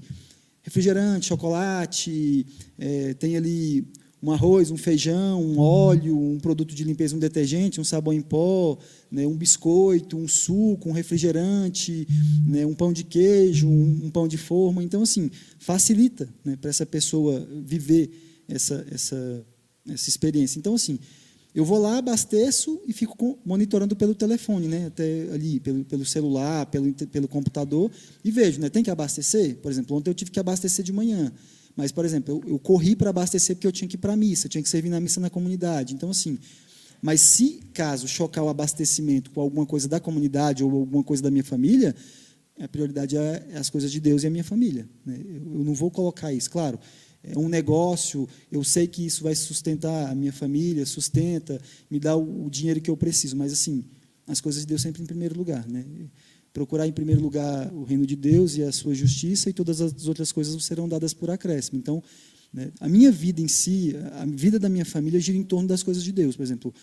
refrigerante, 0.66 1.28
chocolate, 1.28 2.46
é, 2.78 3.14
tem 3.14 3.38
ali 3.38 3.88
um 4.22 4.32
arroz, 4.32 4.72
um 4.72 4.78
feijão, 4.78 5.40
um 5.40 5.60
óleo, 5.60 6.18
um 6.18 6.40
produto 6.40 6.74
de 6.74 6.84
limpeza, 6.84 7.16
um 7.16 7.20
detergente, 7.20 7.80
um 7.80 7.84
sabão 7.84 8.12
em 8.12 8.22
pó, 8.22 8.76
né, 9.12 9.28
um 9.28 9.38
biscoito, 9.38 10.18
um 10.18 10.28
suco, 10.28 10.90
um 10.90 10.92
refrigerante, 10.92 12.08
né, 12.48 12.66
um 12.66 12.74
pão 12.74 12.92
de 12.92 13.04
queijo, 13.04 13.68
um, 13.68 14.06
um 14.06 14.10
pão 14.10 14.28
de 14.28 14.38
forma. 14.38 14.84
Então, 14.84 15.04
assim, 15.04 15.30
facilita 15.60 16.28
né, 16.44 16.56
para 16.60 16.72
essa 16.72 16.88
pessoa 16.88 17.48
viver 17.64 18.10
essa, 18.50 18.84
essa, 18.90 19.46
essa 19.88 20.10
experiência. 20.10 20.58
Então, 20.58 20.74
assim, 20.74 20.98
eu 21.56 21.64
vou 21.64 21.80
lá, 21.80 22.00
abasteço 22.00 22.82
e 22.86 22.92
fico 22.92 23.40
monitorando 23.46 23.96
pelo 23.96 24.14
telefone, 24.14 24.68
né? 24.68 24.88
até 24.88 25.30
ali, 25.34 25.62
pelo, 25.62 25.86
pelo 25.86 26.06
celular, 26.06 26.66
pelo, 26.66 26.94
pelo 26.94 27.30
computador, 27.30 27.90
e 28.26 28.30
vejo, 28.30 28.60
né? 28.60 28.70
tem 28.70 28.84
que 28.84 28.92
abastecer? 28.92 29.56
Por 29.58 29.72
exemplo, 29.72 29.96
ontem 29.96 30.10
eu 30.10 30.14
tive 30.14 30.32
que 30.32 30.40
abastecer 30.40 30.84
de 30.84 30.92
manhã. 30.92 31.32
Mas, 31.74 31.94
por 31.94 32.04
exemplo, 32.04 32.42
eu, 32.46 32.52
eu 32.52 32.60
corri 32.60 32.94
para 32.94 33.10
abastecer 33.10 33.56
porque 33.56 33.66
eu 33.66 33.72
tinha 33.72 33.88
que 33.88 33.96
ir 33.96 34.00
para 34.00 34.12
a 34.14 34.18
missa, 34.18 34.50
tinha 34.50 34.62
que 34.62 34.68
servir 34.68 34.90
na 34.90 35.00
missa 35.00 35.22
na 35.22 35.30
comunidade. 35.30 35.94
Então, 35.94 36.10
assim, 36.10 36.38
mas 37.02 37.22
se 37.22 37.62
caso 37.74 38.06
chocar 38.06 38.44
o 38.44 38.50
abastecimento 38.50 39.32
com 39.32 39.40
alguma 39.40 39.66
coisa 39.66 39.88
da 39.88 40.00
comunidade 40.00 40.62
ou 40.62 40.70
alguma 40.70 41.04
coisa 41.04 41.24
da 41.24 41.32
minha 41.32 41.44
família, 41.44 41.96
a 42.60 42.68
prioridade 42.68 43.16
é 43.16 43.48
é 43.52 43.58
as 43.58 43.70
coisas 43.70 43.92
de 43.92 44.02
Deus 44.02 44.24
e 44.24 44.28
a 44.28 44.30
minha 44.30 44.44
família. 44.44 44.90
né? 45.06 45.18
Eu 45.24 45.60
eu 45.60 45.64
não 45.64 45.74
vou 45.74 45.90
colocar 45.90 46.34
isso, 46.34 46.50
claro. 46.50 46.78
É 47.32 47.38
um 47.38 47.50
negócio, 47.50 48.28
eu 48.52 48.64
sei 48.64 48.88
que 48.88 49.06
isso 49.06 49.24
vai 49.24 49.34
sustentar 49.36 50.12
a 50.12 50.16
minha 50.16 50.34
família, 50.34 50.86
sustenta, 50.86 51.60
me 51.90 52.00
dá 52.00 52.16
o, 52.16 52.50
dinheiro 52.50 52.80
que 52.80 52.90
eu 52.90 52.98
preciso, 52.98 53.36
mas 53.36 53.52
assim, 53.52 53.84
as 54.28 54.40
coisas 54.40 54.62
de 54.62 54.68
Deus 54.68 54.82
sempre 54.82 55.02
em 55.02 55.06
primeiro 55.06 55.38
lugar, 55.38 55.68
né? 55.68 55.84
Procurar 56.54 56.88
em 56.88 56.92
primeiro 56.92 57.22
lugar 57.22 57.74
o 57.74 57.84
reino 57.84 58.06
de 58.06 58.16
Deus 58.16 58.56
e 58.56 58.64
a 58.64 58.72
sua 58.72 58.94
justiça 58.94 59.50
e 59.50 59.54
todas 59.54 59.82
as 59.82 60.08
outras 60.08 60.32
coisas 60.32 60.64
serão 60.64 60.88
dadas 60.88 61.14
por 61.14 61.30
acréscimo. 61.30 61.78
Então, 61.78 62.02
né, 62.54 62.72
a 62.80 62.88
minha 62.88 63.12
vida 63.12 63.42
em 63.42 63.48
si, 63.48 63.94
a 64.14 64.26
vida 64.26 64.58
da 64.58 64.70
minha 64.70 64.86
família 64.86 65.20
gira 65.20 65.38
em 65.38 65.44
torno 65.44 65.68
das 65.68 65.84
coisas 65.84 66.02
de 66.04 66.14
Deus. 66.14 66.38
Por 66.38 66.44
exemplo, 66.44 66.74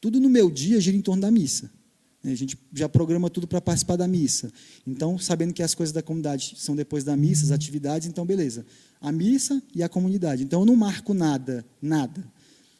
tudo 0.00 0.20
no 0.20 0.28
meu 0.28 0.48
dia 0.50 0.80
gira 0.80 0.96
em 0.96 1.02
torno 1.02 1.22
da 1.22 1.30
missa. 1.30 1.70
Né? 2.22 2.32
A 2.32 2.34
gente 2.34 2.58
já 2.72 2.88
programa 2.88 3.30
tudo 3.30 3.46
para 3.46 3.60
participar 3.60 3.96
da 3.96 4.08
missa. 4.08 4.50
Então, 4.86 5.18
sabendo 5.18 5.52
que 5.52 5.62
as 5.62 5.74
coisas 5.74 5.92
da 5.92 6.02
comunidade 6.02 6.54
são 6.56 6.74
depois 6.74 7.04
da 7.04 7.16
missa, 7.16 7.44
as 7.44 7.50
atividades, 7.52 8.08
então, 8.08 8.26
beleza. 8.26 8.66
A 9.00 9.12
missa 9.12 9.62
e 9.74 9.82
a 9.82 9.88
comunidade. 9.88 10.42
Então, 10.42 10.60
eu 10.60 10.66
não 10.66 10.76
marco 10.76 11.14
nada, 11.14 11.64
nada. 11.80 12.24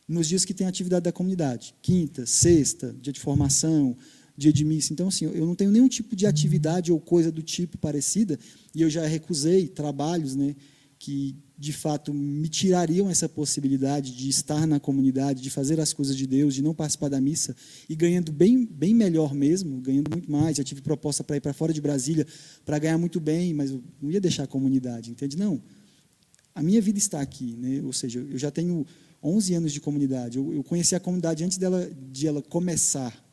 Nos 0.08 0.28
dias 0.28 0.44
que 0.44 0.54
tem 0.54 0.66
atividade 0.66 1.04
da 1.04 1.12
comunidade. 1.12 1.74
Quinta, 1.82 2.26
sexta, 2.26 2.94
dia 3.00 3.12
de 3.12 3.20
formação, 3.20 3.96
dia 4.36 4.52
de 4.52 4.64
missa. 4.64 4.92
Então, 4.92 5.08
assim, 5.08 5.24
eu 5.24 5.46
não 5.46 5.54
tenho 5.54 5.70
nenhum 5.70 5.88
tipo 5.88 6.14
de 6.14 6.26
atividade 6.26 6.92
ou 6.92 7.00
coisa 7.00 7.32
do 7.32 7.42
tipo 7.42 7.78
parecida, 7.78 8.38
e 8.74 8.82
eu 8.82 8.90
já 8.90 9.06
recusei 9.06 9.66
trabalhos 9.66 10.36
né, 10.36 10.54
que, 10.98 11.34
de 11.58 11.72
fato, 11.72 12.12
me 12.12 12.48
tirariam 12.48 13.08
essa 13.08 13.28
possibilidade 13.28 14.14
de 14.14 14.28
estar 14.28 14.66
na 14.66 14.78
comunidade, 14.78 15.40
de 15.40 15.48
fazer 15.48 15.80
as 15.80 15.92
coisas 15.92 16.16
de 16.16 16.26
Deus, 16.26 16.54
de 16.54 16.62
não 16.62 16.74
participar 16.74 17.08
da 17.08 17.20
missa, 17.20 17.56
e 17.88 17.96
ganhando 17.96 18.30
bem, 18.30 18.66
bem 18.66 18.94
melhor 18.94 19.34
mesmo, 19.34 19.80
ganhando 19.80 20.10
muito 20.10 20.30
mais. 20.30 20.58
Já 20.58 20.64
tive 20.64 20.82
proposta 20.82 21.24
para 21.24 21.36
ir 21.36 21.40
para 21.40 21.54
fora 21.54 21.72
de 21.72 21.80
Brasília 21.80 22.26
para 22.64 22.78
ganhar 22.78 22.98
muito 22.98 23.18
bem, 23.18 23.54
mas 23.54 23.70
eu 23.70 23.82
não 24.02 24.10
ia 24.10 24.20
deixar 24.20 24.42
a 24.42 24.46
comunidade, 24.46 25.10
entende? 25.10 25.36
Não. 25.36 25.62
A 26.54 26.62
minha 26.62 26.80
vida 26.80 26.98
está 26.98 27.20
aqui, 27.20 27.56
né? 27.56 27.80
ou 27.82 27.92
seja, 27.92 28.18
eu 28.18 28.38
já 28.38 28.50
tenho 28.50 28.86
11 29.22 29.54
anos 29.54 29.72
de 29.72 29.80
comunidade. 29.80 30.38
Eu, 30.38 30.52
eu 30.52 30.62
conheci 30.62 30.94
a 30.94 31.00
comunidade 31.00 31.42
antes 31.42 31.58
dela, 31.58 31.90
de 32.10 32.26
ela 32.26 32.42
começar. 32.42 33.25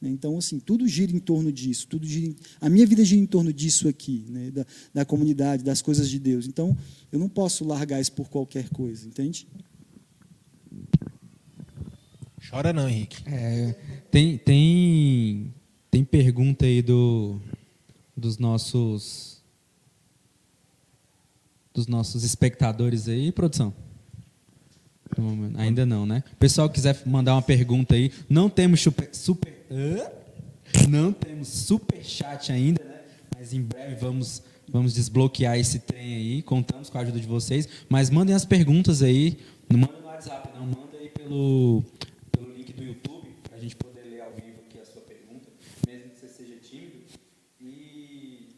Né? 0.00 0.08
Então, 0.08 0.38
assim, 0.38 0.58
tudo 0.58 0.86
gira 0.88 1.12
em 1.14 1.18
torno 1.18 1.52
disso. 1.52 1.86
Tudo 1.86 2.06
gira 2.06 2.26
em- 2.26 2.36
a 2.60 2.68
minha 2.70 2.86
vida 2.86 3.04
gira 3.04 3.20
em 3.20 3.26
torno 3.26 3.52
disso 3.52 3.88
aqui, 3.88 4.24
né? 4.28 4.50
da, 4.50 4.66
da 4.94 5.04
comunidade, 5.04 5.62
das 5.62 5.82
coisas 5.82 6.08
de 6.08 6.18
Deus. 6.18 6.46
Então, 6.46 6.76
eu 7.12 7.18
não 7.18 7.28
posso 7.28 7.64
largar 7.64 8.00
isso 8.00 8.12
por 8.12 8.28
qualquer 8.28 8.68
coisa, 8.70 9.06
entende? 9.06 9.46
Chora 12.48 12.72
não, 12.72 12.88
Henrique. 12.88 13.22
É, 13.26 13.74
tem, 14.10 14.38
tem, 14.38 15.54
tem 15.90 16.04
pergunta 16.04 16.64
aí 16.64 16.82
do, 16.82 17.40
dos 18.16 18.38
nossos 18.38 19.38
dos 21.72 21.86
nossos 21.86 22.24
espectadores 22.24 23.06
aí, 23.08 23.30
produção? 23.30 23.72
Ainda 25.56 25.84
não, 25.86 26.04
né? 26.06 26.24
O 26.32 26.36
pessoal 26.36 26.68
quiser 26.68 27.00
mandar 27.06 27.34
uma 27.34 27.42
pergunta 27.42 27.94
aí, 27.94 28.10
não 28.28 28.48
temos 28.50 28.84
super? 29.12 29.59
Não 30.88 31.12
temos 31.12 31.48
super 31.48 32.04
chat 32.04 32.50
ainda, 32.50 32.82
né? 32.82 33.02
Mas 33.36 33.52
em 33.52 33.62
breve 33.62 33.94
vamos 33.94 34.42
vamos 34.68 34.94
desbloquear 34.94 35.58
esse 35.58 35.80
trem 35.80 36.14
aí, 36.14 36.42
contamos 36.42 36.88
com 36.88 36.98
a 36.98 37.00
ajuda 37.00 37.18
de 37.18 37.26
vocês, 37.26 37.68
mas 37.88 38.08
mandem 38.08 38.34
as 38.34 38.44
perguntas 38.44 39.02
aí, 39.02 39.38
não 39.68 39.80
manda 39.80 39.98
no 39.98 40.06
WhatsApp, 40.06 40.48
não, 40.54 40.66
manda 40.66 40.96
aí 40.96 41.08
pelo 41.08 41.82
pelo 42.30 42.52
link 42.52 42.72
do 42.72 42.84
YouTube 42.84 43.28
para 43.42 43.56
a 43.56 43.60
gente 43.60 43.74
poder 43.76 44.02
ler 44.02 44.20
ao 44.22 44.32
vivo 44.32 44.60
aqui 44.66 44.78
a 44.78 44.84
sua 44.84 45.02
pergunta, 45.02 45.48
mesmo 45.86 46.10
que 46.10 46.20
você 46.20 46.28
seja 46.28 46.56
tímido 46.56 47.04
e 47.60 48.48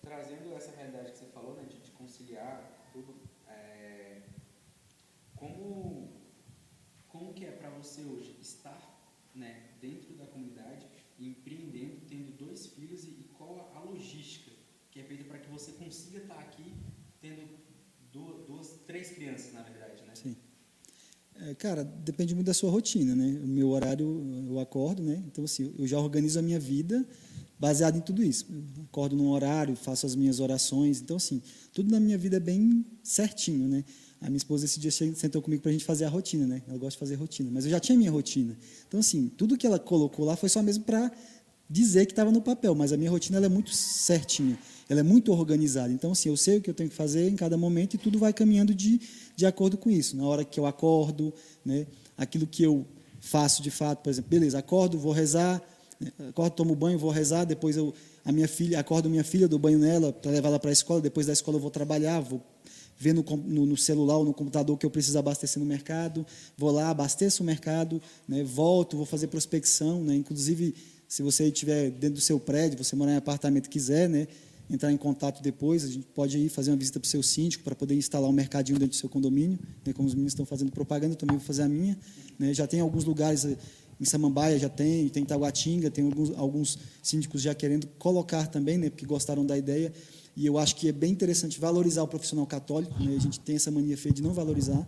trazendo 0.00 0.54
essa 0.54 0.70
realidade 0.76 1.10
que 1.10 1.18
você 1.18 1.26
falou, 1.26 1.56
né, 1.56 1.64
de, 1.68 1.78
de 1.78 1.90
conciliar 1.92 2.88
tudo, 2.92 3.14
é, 3.48 4.18
como 5.36 6.08
como 7.08 7.34
que 7.34 7.44
é 7.44 7.50
para 7.50 7.70
você 7.70 8.02
hoje 8.02 8.36
estar 8.40 8.92
né, 9.34 9.62
dentro 9.80 10.14
da 10.14 10.26
comunidade, 10.26 10.86
empreendendo, 11.18 12.00
tendo 12.08 12.36
dois 12.36 12.66
filhos 12.66 13.04
e, 13.04 13.08
e 13.08 13.30
qual 13.36 13.72
a, 13.74 13.78
a 13.78 13.82
logística 13.82 14.50
que 14.90 15.00
é 15.00 15.04
feita 15.04 15.24
para 15.24 15.38
que 15.38 15.50
você 15.50 15.71
consiga 15.84 16.18
estar 16.18 16.38
aqui 16.38 16.72
tendo 17.20 17.42
duas, 18.12 18.46
duas, 18.46 18.68
três 18.86 19.10
crianças, 19.10 19.52
na 19.52 19.62
verdade, 19.62 20.02
né? 20.06 20.12
Sim. 20.14 20.36
É, 21.40 21.54
cara, 21.54 21.82
depende 21.82 22.34
muito 22.34 22.46
da 22.46 22.54
sua 22.54 22.70
rotina, 22.70 23.14
né? 23.16 23.40
O 23.42 23.46
meu 23.46 23.70
horário, 23.70 24.46
eu 24.48 24.60
acordo, 24.60 25.02
né? 25.02 25.22
Então, 25.26 25.44
assim, 25.44 25.74
eu 25.78 25.86
já 25.86 25.98
organizo 25.98 26.38
a 26.38 26.42
minha 26.42 26.60
vida 26.60 27.06
baseado 27.58 27.96
em 27.96 28.00
tudo 28.00 28.22
isso. 28.22 28.46
Eu 28.50 28.84
acordo 28.84 29.16
num 29.16 29.30
horário, 29.30 29.74
faço 29.76 30.04
as 30.04 30.14
minhas 30.14 30.40
orações. 30.40 31.00
Então, 31.00 31.16
assim, 31.16 31.40
tudo 31.72 31.90
na 31.90 32.00
minha 32.00 32.18
vida 32.18 32.36
é 32.36 32.40
bem 32.40 32.84
certinho, 33.02 33.68
né? 33.68 33.84
A 34.20 34.26
minha 34.26 34.36
esposa 34.36 34.64
esse 34.64 34.78
dia 34.78 34.90
sentou 34.90 35.42
comigo 35.42 35.62
para 35.62 35.70
a 35.70 35.72
gente 35.72 35.84
fazer 35.84 36.04
a 36.04 36.08
rotina, 36.08 36.46
né? 36.46 36.62
Ela 36.68 36.78
gosta 36.78 36.96
de 36.96 36.98
fazer 36.98 37.14
rotina, 37.16 37.50
mas 37.52 37.64
eu 37.64 37.70
já 37.70 37.80
tinha 37.80 37.96
minha 37.98 38.10
rotina. 38.10 38.56
Então, 38.86 39.00
assim, 39.00 39.28
tudo 39.36 39.56
que 39.56 39.66
ela 39.66 39.78
colocou 39.78 40.24
lá 40.24 40.36
foi 40.36 40.48
só 40.48 40.62
mesmo 40.62 40.84
para 40.84 41.10
dizer 41.68 42.06
que 42.06 42.12
estava 42.12 42.30
no 42.30 42.40
papel, 42.40 42.74
mas 42.74 42.92
a 42.92 42.96
minha 42.96 43.10
rotina 43.10 43.38
ela 43.38 43.46
é 43.46 43.48
muito 43.48 43.72
certinha, 43.72 44.58
ela 44.88 45.00
é 45.00 45.02
muito 45.02 45.32
organizada. 45.32 45.92
Então, 45.92 46.12
assim, 46.12 46.28
eu 46.28 46.36
sei 46.36 46.58
o 46.58 46.60
que 46.60 46.68
eu 46.68 46.74
tenho 46.74 46.90
que 46.90 46.96
fazer 46.96 47.28
em 47.28 47.36
cada 47.36 47.56
momento 47.56 47.94
e 47.94 47.98
tudo 47.98 48.18
vai 48.18 48.32
caminhando 48.32 48.74
de, 48.74 49.00
de 49.34 49.46
acordo 49.46 49.76
com 49.76 49.90
isso. 49.90 50.16
Na 50.16 50.24
hora 50.26 50.44
que 50.44 50.60
eu 50.60 50.66
acordo, 50.66 51.32
né, 51.64 51.86
aquilo 52.16 52.46
que 52.46 52.62
eu 52.62 52.86
faço 53.20 53.62
de 53.62 53.70
fato, 53.70 54.02
por 54.02 54.10
exemplo, 54.10 54.30
beleza, 54.30 54.58
acordo, 54.58 54.98
vou 54.98 55.12
rezar, 55.12 55.62
né, 55.98 56.10
acordo, 56.28 56.54
tomo 56.54 56.74
banho, 56.74 56.98
vou 56.98 57.10
rezar, 57.10 57.44
depois 57.44 57.76
eu 57.76 57.94
a 58.24 58.30
minha 58.30 58.48
filha, 58.48 58.78
acordo 58.78 59.10
minha 59.10 59.24
filha, 59.24 59.48
dou 59.48 59.58
banho 59.58 59.78
nela 59.78 60.12
para 60.12 60.30
levar 60.30 60.48
ela 60.48 60.58
para 60.58 60.70
a 60.70 60.72
escola, 60.72 61.00
depois 61.00 61.26
da 61.26 61.32
escola 61.32 61.56
eu 61.56 61.60
vou 61.60 61.70
trabalhar, 61.70 62.20
vou 62.20 62.40
ver 62.96 63.12
no, 63.12 63.22
no, 63.22 63.66
no, 63.66 63.76
celular 63.76 64.18
ou 64.18 64.24
no 64.24 64.32
computador 64.32 64.78
que 64.78 64.86
eu 64.86 64.90
preciso 64.90 65.18
abastecer 65.18 65.60
no 65.60 65.66
mercado, 65.66 66.24
vou 66.56 66.70
lá, 66.70 66.90
abasteço 66.90 67.42
o 67.42 67.46
mercado, 67.46 68.00
né, 68.28 68.44
volto, 68.44 68.96
vou 68.96 69.06
fazer 69.06 69.26
prospecção, 69.26 70.04
né, 70.04 70.14
inclusive 70.14 70.74
se 71.12 71.22
você 71.22 71.44
estiver 71.48 71.90
dentro 71.90 72.14
do 72.14 72.20
seu 72.22 72.40
prédio, 72.40 72.82
você 72.82 72.96
morar 72.96 73.12
em 73.12 73.16
apartamento 73.16 73.68
quiser, 73.68 74.08
né, 74.08 74.26
entrar 74.70 74.90
em 74.90 74.96
contato 74.96 75.42
depois, 75.42 75.84
a 75.84 75.86
gente 75.86 76.06
pode 76.06 76.38
ir 76.38 76.48
fazer 76.48 76.70
uma 76.70 76.76
visita 76.78 76.98
para 76.98 77.06
o 77.06 77.10
seu 77.10 77.22
síndico 77.22 77.62
para 77.62 77.74
poder 77.74 77.94
instalar 77.94 78.30
um 78.30 78.32
mercadinho 78.32 78.78
dentro 78.78 78.96
do 78.96 78.98
seu 78.98 79.10
condomínio, 79.10 79.58
né, 79.84 79.92
como 79.92 80.08
os 80.08 80.14
meninos 80.14 80.32
estão 80.32 80.46
fazendo 80.46 80.72
propaganda, 80.72 81.12
eu 81.12 81.18
também 81.18 81.36
vou 81.36 81.46
fazer 81.46 81.64
a 81.64 81.68
minha. 81.68 81.98
Né, 82.38 82.54
já 82.54 82.66
tem 82.66 82.80
alguns 82.80 83.04
lugares 83.04 83.44
eh, 83.44 83.58
em 84.00 84.06
Samambaia 84.06 84.58
já 84.58 84.70
tem, 84.70 85.06
tem 85.10 85.22
Taguatinga, 85.22 85.90
tem 85.90 86.02
alguns, 86.02 86.30
alguns 86.30 86.78
síndicos 87.02 87.42
já 87.42 87.54
querendo 87.54 87.86
colocar 87.98 88.46
também, 88.46 88.78
né, 88.78 88.88
porque 88.88 89.04
gostaram 89.04 89.44
da 89.44 89.58
ideia. 89.58 89.92
E 90.34 90.46
eu 90.46 90.56
acho 90.56 90.74
que 90.76 90.88
é 90.88 90.92
bem 90.92 91.12
interessante 91.12 91.60
valorizar 91.60 92.02
o 92.04 92.08
profissional 92.08 92.46
católico. 92.46 92.98
Né? 93.04 93.16
A 93.16 93.20
gente 93.20 93.38
tem 93.38 93.56
essa 93.56 93.70
mania 93.70 93.98
feia 93.98 94.14
de 94.14 94.22
não 94.22 94.32
valorizar? 94.32 94.82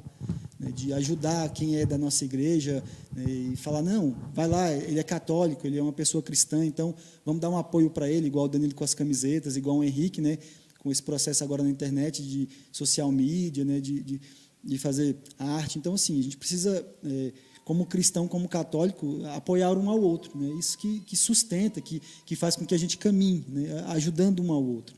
De 0.73 0.93
ajudar 0.93 1.49
quem 1.51 1.77
é 1.77 1.87
da 1.87 1.99
nossa 1.99 2.25
igreja 2.25 2.83
né? 3.15 3.25
e 3.25 3.57
falar: 3.57 3.83
não, 3.83 4.17
vai 4.33 4.49
lá, 4.49 4.71
ele 4.73 4.99
é 4.99 5.03
católico, 5.03 5.67
ele 5.67 5.79
é 5.79 5.83
uma 5.83 5.93
pessoa 5.93 6.23
cristã, 6.23 6.65
então 6.65 6.95
vamos 7.25 7.41
dar 7.41 7.51
um 7.51 7.57
apoio 7.57 7.91
para 7.91 8.11
ele, 8.11 8.27
igual 8.27 8.47
o 8.47 8.49
Danilo 8.49 8.75
com 8.75 8.85
as 8.85 8.95
camisetas, 8.95 9.57
igual 9.57 9.79
o 9.79 9.85
Henrique, 9.85 10.21
né? 10.21 10.39
com 10.79 10.93
esse 10.93 11.03
processo 11.03 11.43
agora 11.43 11.63
na 11.63 11.71
internet 11.71 12.23
de 12.23 12.47
social 12.71 13.11
media, 13.11 13.65
né? 13.65 13.81
de, 13.81 14.03
de, 14.03 14.21
de 14.63 14.79
fazer 14.79 15.17
arte. 15.39 15.79
Então, 15.79 15.95
assim, 15.95 16.19
a 16.19 16.23
gente 16.23 16.37
precisa. 16.37 16.87
É, 17.05 17.33
como 17.65 17.87
cristão, 17.87 18.29
como 18.29 18.47
católico, 18.47 19.25
apoiar 19.35 19.73
um 19.73 19.89
ao 19.89 19.99
outro. 19.99 20.39
Né? 20.39 20.55
Isso 20.59 20.77
que, 20.77 21.01
que 21.01 21.17
sustenta, 21.17 21.81
que, 21.81 21.99
que 22.27 22.37
faz 22.37 22.57
com 22.57 22.67
que 22.67 22.75
a 22.75 22.79
gente 22.79 22.99
caminhe, 22.99 23.43
né? 23.49 23.83
ajudando 23.89 24.43
um 24.43 24.53
ao 24.53 24.63
outro. 24.63 24.95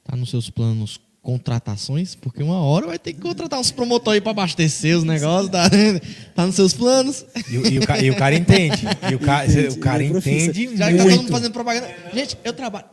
Está 0.00 0.16
nos 0.16 0.30
seus 0.30 0.50
planos 0.50 1.00
contratações? 1.28 2.14
Porque 2.14 2.42
uma 2.42 2.58
hora 2.58 2.86
vai 2.86 2.98
ter 2.98 3.12
que 3.12 3.20
contratar 3.20 3.60
uns 3.60 3.70
promotores 3.70 4.16
aí 4.16 4.20
para 4.22 4.30
abastecer 4.30 4.96
os 4.96 5.04
negócios. 5.04 5.50
Tá, 5.50 5.68
tá 6.34 6.46
nos 6.46 6.54
seus 6.54 6.72
planos. 6.72 7.22
E, 7.50 7.54
e, 7.54 7.58
o, 7.58 7.66
e 8.02 8.10
o, 8.10 8.16
cara 8.16 8.34
entende. 8.34 8.82
E 9.10 9.14
o, 9.14 9.18
ca, 9.18 9.44
entende, 9.46 9.68
o 9.68 9.78
cara 9.78 10.02
entende. 10.02 10.74
Já 10.74 10.90
que 10.90 10.96
tá 10.96 11.04
todo 11.04 11.16
mundo 11.16 11.28
fazendo 11.30 11.52
propaganda. 11.52 11.86
Gente, 12.14 12.38
eu 12.42 12.54
trabalho. 12.54 12.86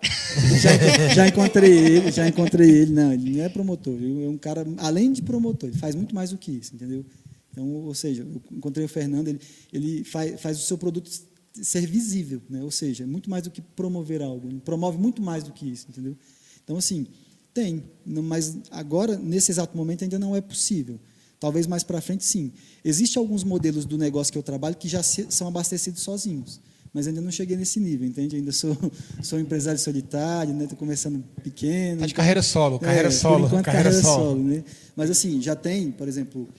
Já, 0.59 1.13
já, 1.15 1.27
encontrei 1.29 1.71
ele, 1.71 2.11
já 2.11 2.27
encontrei 2.27 2.69
ele. 2.69 2.91
Não, 2.91 3.13
ele 3.13 3.37
não 3.37 3.45
é 3.45 3.47
promotor. 3.47 3.93
Ele 3.93 4.25
é 4.25 4.27
um 4.27 4.37
cara, 4.37 4.67
além 4.79 5.13
de 5.13 5.21
promotor, 5.21 5.69
ele 5.69 5.77
faz 5.77 5.95
muito 5.95 6.13
mais 6.13 6.31
do 6.31 6.37
que 6.37 6.51
isso, 6.51 6.75
entendeu? 6.75 7.05
Então, 7.53 7.65
ou 7.65 7.95
seja, 7.95 8.23
eu 8.23 8.41
encontrei 8.51 8.85
o 8.85 8.89
Fernando, 8.89 9.29
ele, 9.29 9.39
ele 9.71 10.03
faz, 10.03 10.41
faz 10.41 10.57
o 10.57 10.61
seu 10.61 10.77
produto 10.77 11.09
ser 11.53 11.87
visível, 11.87 12.41
né? 12.49 12.61
ou 12.61 12.69
seja, 12.69 13.05
é 13.05 13.07
muito 13.07 13.29
mais 13.29 13.43
do 13.43 13.49
que 13.49 13.61
promover 13.61 14.21
algo, 14.21 14.49
ele 14.49 14.59
promove 14.59 14.97
muito 14.97 15.21
mais 15.21 15.41
do 15.41 15.53
que 15.53 15.65
isso, 15.65 15.85
entendeu? 15.89 16.17
Então, 16.65 16.75
assim, 16.75 17.07
tem, 17.55 17.81
mas 18.05 18.57
agora, 18.69 19.17
nesse 19.17 19.49
exato 19.49 19.77
momento, 19.77 20.03
ainda 20.03 20.19
não 20.19 20.35
é 20.35 20.41
possível. 20.41 20.99
Talvez 21.39 21.65
mais 21.65 21.83
para 21.83 22.01
frente, 22.01 22.25
sim. 22.25 22.51
Existem 22.83 23.17
alguns 23.17 23.45
modelos 23.45 23.85
do 23.85 23.97
negócio 23.97 24.31
que 24.31 24.37
eu 24.37 24.43
trabalho 24.43 24.75
que 24.75 24.89
já 24.89 25.01
são 25.01 25.47
abastecidos 25.47 26.01
sozinhos, 26.01 26.59
mas 26.93 27.07
ainda 27.07 27.21
não 27.21 27.31
cheguei 27.31 27.55
nesse 27.55 27.79
nível, 27.79 28.05
entende? 28.05 28.35
Ainda 28.35 28.51
sou, 28.51 28.77
sou 29.23 29.39
empresário 29.39 29.79
solitário, 29.79 30.51
estou 30.51 30.67
né? 30.67 30.75
começando 30.77 31.23
pequeno. 31.41 31.95
Está 31.95 32.07
de 32.07 32.13
carreira 32.13 32.41
solo, 32.41 32.77
carreira 32.77 33.07
é, 33.07 33.11
solo. 33.11 33.45
Enquanto, 33.45 33.63
carreira, 33.63 33.89
carreira 33.89 34.05
solo. 34.05 34.25
solo 34.31 34.43
né? 34.43 34.63
Mas, 34.93 35.09
assim, 35.09 35.41
já 35.41 35.55
tem, 35.55 35.91
por 35.91 36.09
exemplo, 36.09 36.49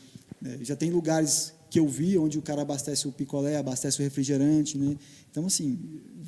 é, 0.43 0.65
já 0.65 0.75
tem 0.75 0.91
lugares 0.91 1.53
que 1.69 1.79
eu 1.79 1.87
vi 1.87 2.17
onde 2.17 2.39
o 2.39 2.43
cara 2.43 2.63
abastece 2.63 3.07
o 3.07 3.13
picolé, 3.13 3.57
abastece 3.57 4.01
o 4.01 4.03
refrigerante, 4.03 4.79
né? 4.79 4.97
Então, 5.31 5.45
assim, 5.45 5.79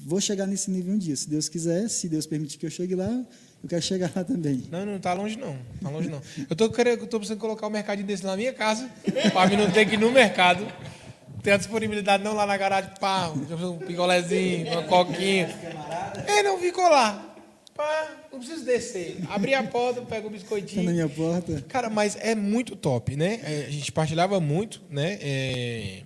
vou 0.05 0.21
chegar 0.21 0.47
nesse 0.47 0.71
nível 0.71 0.93
um 0.93 0.99
dia, 0.99 1.17
se 1.17 1.27
Deus 1.27 1.49
quiser, 1.49 1.89
se 1.89 2.07
Deus 2.07 2.27
permitir 2.27 2.59
que 2.59 2.67
eu 2.67 2.71
chegue 2.71 2.95
lá, 2.95 3.27
eu 3.63 3.69
quero 3.69 3.83
chegar 3.83 4.11
lá 4.15 4.23
também. 4.25 4.65
Não, 4.71 4.87
não 4.87 4.97
está 4.97 5.13
longe 5.13 5.37
não, 5.37 5.57
tá 5.83 5.91
longe 5.91 6.09
não. 6.09 6.21
Eu 6.49 6.55
tô 6.55 6.71
querendo, 6.71 7.07
tô 7.07 7.19
precisando 7.19 7.41
colocar 7.41 7.67
um 7.67 7.71
mercadinho 7.71 8.07
desse 8.07 8.25
na 8.25 8.37
minha 8.37 8.53
casa, 8.53 8.89
para 9.33 9.49
mim 9.49 9.57
não 9.57 9.71
ter 9.71 9.87
que 9.87 9.95
ir 9.95 9.99
no 9.99 10.11
mercado. 10.11 10.67
Tem 11.43 11.53
a 11.53 11.57
disponibilidade 11.57 12.23
não 12.23 12.35
lá 12.35 12.47
na 12.47 12.57
garagem, 12.57 12.91
pá, 13.01 13.29
um 13.29 13.79
picolézinho, 13.79 14.73
uma 14.73 14.83
coquinha. 14.85 15.49
É, 16.27 16.43
não 16.43 16.59
vi 16.59 16.73
colar. 16.73 17.37
Pá, 17.75 18.09
não 18.33 18.41
preciso 18.41 18.65
descer. 18.65 19.19
Abri 19.29 19.55
a 19.55 19.63
porta, 19.63 20.03
pego 20.03 20.27
o 20.29 20.31
biscoitinho. 20.31 20.83
Tá 20.83 20.87
na 20.87 20.93
minha 20.93 21.09
porta. 21.09 21.65
Cara, 21.69 21.89
mas 21.89 22.17
é 22.21 22.35
muito 22.35 22.75
top, 22.75 23.15
né? 23.17 23.41
É, 23.45 23.67
a 23.69 23.71
gente 23.71 23.93
partilhava 23.93 24.41
muito, 24.41 24.83
né? 24.91 25.19
É, 25.21 26.03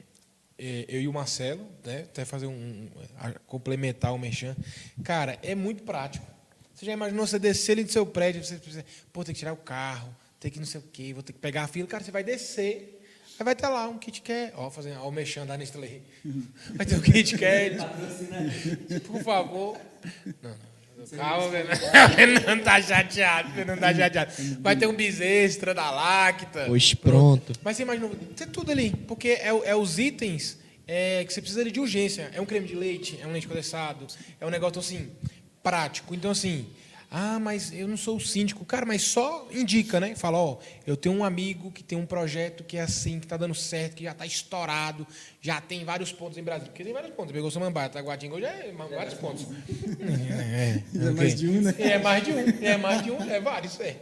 é, 0.58 0.84
eu 0.88 1.00
e 1.00 1.08
o 1.08 1.12
Marcelo, 1.12 1.66
né? 1.84 2.00
Até 2.00 2.24
fazer 2.24 2.46
um. 2.46 2.88
complementar 3.46 4.14
o 4.14 4.18
Mechan. 4.18 4.54
Cara, 5.02 5.38
é 5.42 5.54
muito 5.54 5.82
prático. 5.82 6.31
Você 6.82 6.86
já 6.86 6.94
imaginou 6.94 7.24
você 7.24 7.38
descer 7.38 7.72
ali 7.74 7.84
do 7.84 7.92
seu 7.92 8.04
prédio, 8.04 8.42
você 8.42 8.56
precisa, 8.56 8.84
pô, 9.12 9.22
tem 9.22 9.32
que 9.32 9.38
tirar 9.38 9.52
o 9.52 9.56
carro, 9.56 10.12
tem 10.40 10.50
que 10.50 10.58
não 10.58 10.66
sei 10.66 10.80
o 10.80 10.84
quê, 10.92 11.12
vou 11.14 11.22
ter 11.22 11.32
que 11.32 11.38
pegar 11.38 11.62
a 11.62 11.68
fila. 11.68 11.86
Cara, 11.86 12.02
você 12.02 12.10
vai 12.10 12.24
descer. 12.24 13.00
Aí 13.38 13.44
vai 13.44 13.54
ter 13.54 13.68
lá 13.68 13.88
um 13.88 13.96
Kit 13.98 14.20
Kat, 14.20 14.52
ó, 14.56 14.68
fazendo, 14.68 14.98
ó, 14.98 15.08
o 15.08 15.12
Mechan 15.12 15.46
da 15.46 15.56
Nestlé. 15.56 16.00
Vai 16.74 16.84
ter 16.84 16.96
um 16.96 17.00
Kit 17.00 17.38
Kat. 17.38 17.76
Por 19.06 19.22
favor. 19.22 19.78
Não, 20.42 20.50
não. 20.50 21.06
Calma, 21.16 21.52
Fernando 22.16 22.64
tá 22.64 22.82
chateado, 22.82 23.52
Fernando 23.52 23.78
tá 23.78 23.94
chateado. 23.94 24.32
Vai 24.58 24.74
ter 24.74 24.88
um 24.88 24.96
bis 24.96 25.20
extra 25.20 25.72
da 25.72 25.88
Lacta. 25.88 26.64
Pois 26.66 26.94
pronto. 26.94 27.52
Mas 27.62 27.76
você 27.76 27.84
imagina, 27.84 28.10
tem 28.34 28.48
tudo 28.48 28.72
ali, 28.72 28.90
porque 29.06 29.28
é, 29.28 29.50
é 29.66 29.76
os 29.76 30.00
itens 30.00 30.58
é, 30.84 31.24
que 31.24 31.32
você 31.32 31.40
precisa 31.40 31.64
de 31.64 31.78
urgência. 31.78 32.28
É 32.34 32.40
um 32.40 32.44
creme 32.44 32.66
de 32.66 32.74
leite, 32.74 33.20
é 33.22 33.26
um 33.28 33.30
leite 33.30 33.46
condensado, 33.46 34.04
é 34.40 34.44
um 34.44 34.50
negócio 34.50 34.80
assim, 34.80 35.08
prático. 35.62 36.14
Então, 36.14 36.30
assim, 36.30 36.66
ah, 37.14 37.38
mas 37.38 37.70
eu 37.74 37.86
não 37.86 37.96
sou 37.96 38.16
o 38.16 38.20
síndico. 38.20 38.64
Cara, 38.64 38.86
mas 38.86 39.02
só 39.02 39.46
indica, 39.52 40.00
né? 40.00 40.16
Fala, 40.16 40.38
ó, 40.38 40.58
eu 40.86 40.96
tenho 40.96 41.14
um 41.14 41.22
amigo 41.22 41.70
que 41.70 41.82
tem 41.82 41.98
um 41.98 42.06
projeto 42.06 42.64
que 42.64 42.78
é 42.78 42.80
assim, 42.80 43.20
que 43.20 43.26
está 43.26 43.36
dando 43.36 43.54
certo, 43.54 43.96
que 43.96 44.04
já 44.04 44.12
está 44.12 44.24
estourado, 44.24 45.06
já 45.38 45.60
tem 45.60 45.84
vários 45.84 46.10
pontos 46.10 46.38
em 46.38 46.42
Brasília. 46.42 46.70
Porque 46.70 46.82
tem 46.82 46.92
vários 46.94 47.14
pontos. 47.14 47.30
Pegou 47.32 47.50
Samambaia, 47.50 47.90
Taguatinga, 47.90 48.40
já 48.40 48.48
é 48.48 48.72
vários 48.72 49.12
pontos. 49.12 49.46
É, 50.00 50.42
é, 50.42 50.84
é, 51.04 51.08
é 51.08 51.10
mais 51.10 51.34
de 51.34 51.48
um, 51.48 51.60
né? 51.60 51.74
É 51.78 51.98
mais 51.98 52.24
de 52.24 52.32
um, 52.32 52.38
é 52.38 52.76
mais 52.78 53.02
de 53.02 53.10
um, 53.10 53.30
é 53.30 53.40
vários, 53.40 53.78
é. 53.80 54.00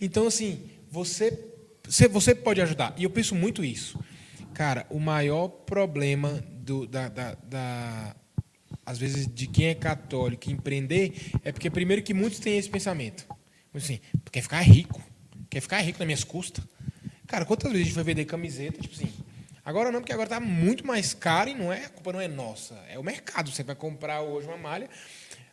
Então, 0.00 0.26
assim, 0.26 0.68
você, 0.90 1.38
você 2.10 2.34
pode 2.34 2.60
ajudar. 2.60 2.92
E 2.96 3.04
eu 3.04 3.10
penso 3.10 3.36
muito 3.36 3.64
isso. 3.64 4.00
Cara, 4.52 4.84
o 4.90 4.98
maior 4.98 5.46
problema 5.46 6.42
do, 6.50 6.88
da, 6.88 7.08
da, 7.08 7.34
da 7.34 8.16
às 8.86 8.98
vezes, 8.98 9.26
de 9.26 9.48
quem 9.48 9.66
é 9.66 9.74
católico 9.74 10.48
empreender, 10.48 11.32
é 11.42 11.50
porque, 11.50 11.68
primeiro, 11.68 12.02
que 12.02 12.14
muitos 12.14 12.38
têm 12.38 12.56
esse 12.56 12.70
pensamento. 12.70 13.26
Assim, 13.74 14.00
quer 14.30 14.42
ficar 14.42 14.60
rico. 14.60 15.02
Quer 15.50 15.60
ficar 15.60 15.80
rico 15.80 15.98
nas 15.98 16.06
minhas 16.06 16.24
custas. 16.24 16.64
Cara, 17.26 17.44
quantas 17.44 17.70
vezes 17.72 17.82
a 17.82 17.88
gente 17.88 17.94
vai 17.96 18.04
vender 18.04 18.24
camiseta? 18.24 18.80
Tipo 18.80 18.94
assim, 18.94 19.12
agora 19.64 19.90
não, 19.90 20.00
porque 20.00 20.12
agora 20.12 20.26
está 20.26 20.38
muito 20.38 20.86
mais 20.86 21.12
caro 21.12 21.50
e 21.50 21.54
não 21.54 21.72
é, 21.72 21.86
a 21.86 21.88
culpa 21.88 22.12
não 22.12 22.20
é 22.20 22.28
nossa. 22.28 22.74
É 22.88 22.96
o 22.96 23.02
mercado. 23.02 23.50
Você 23.50 23.64
vai 23.64 23.74
comprar 23.74 24.22
hoje 24.22 24.46
uma 24.46 24.56
malha. 24.56 24.88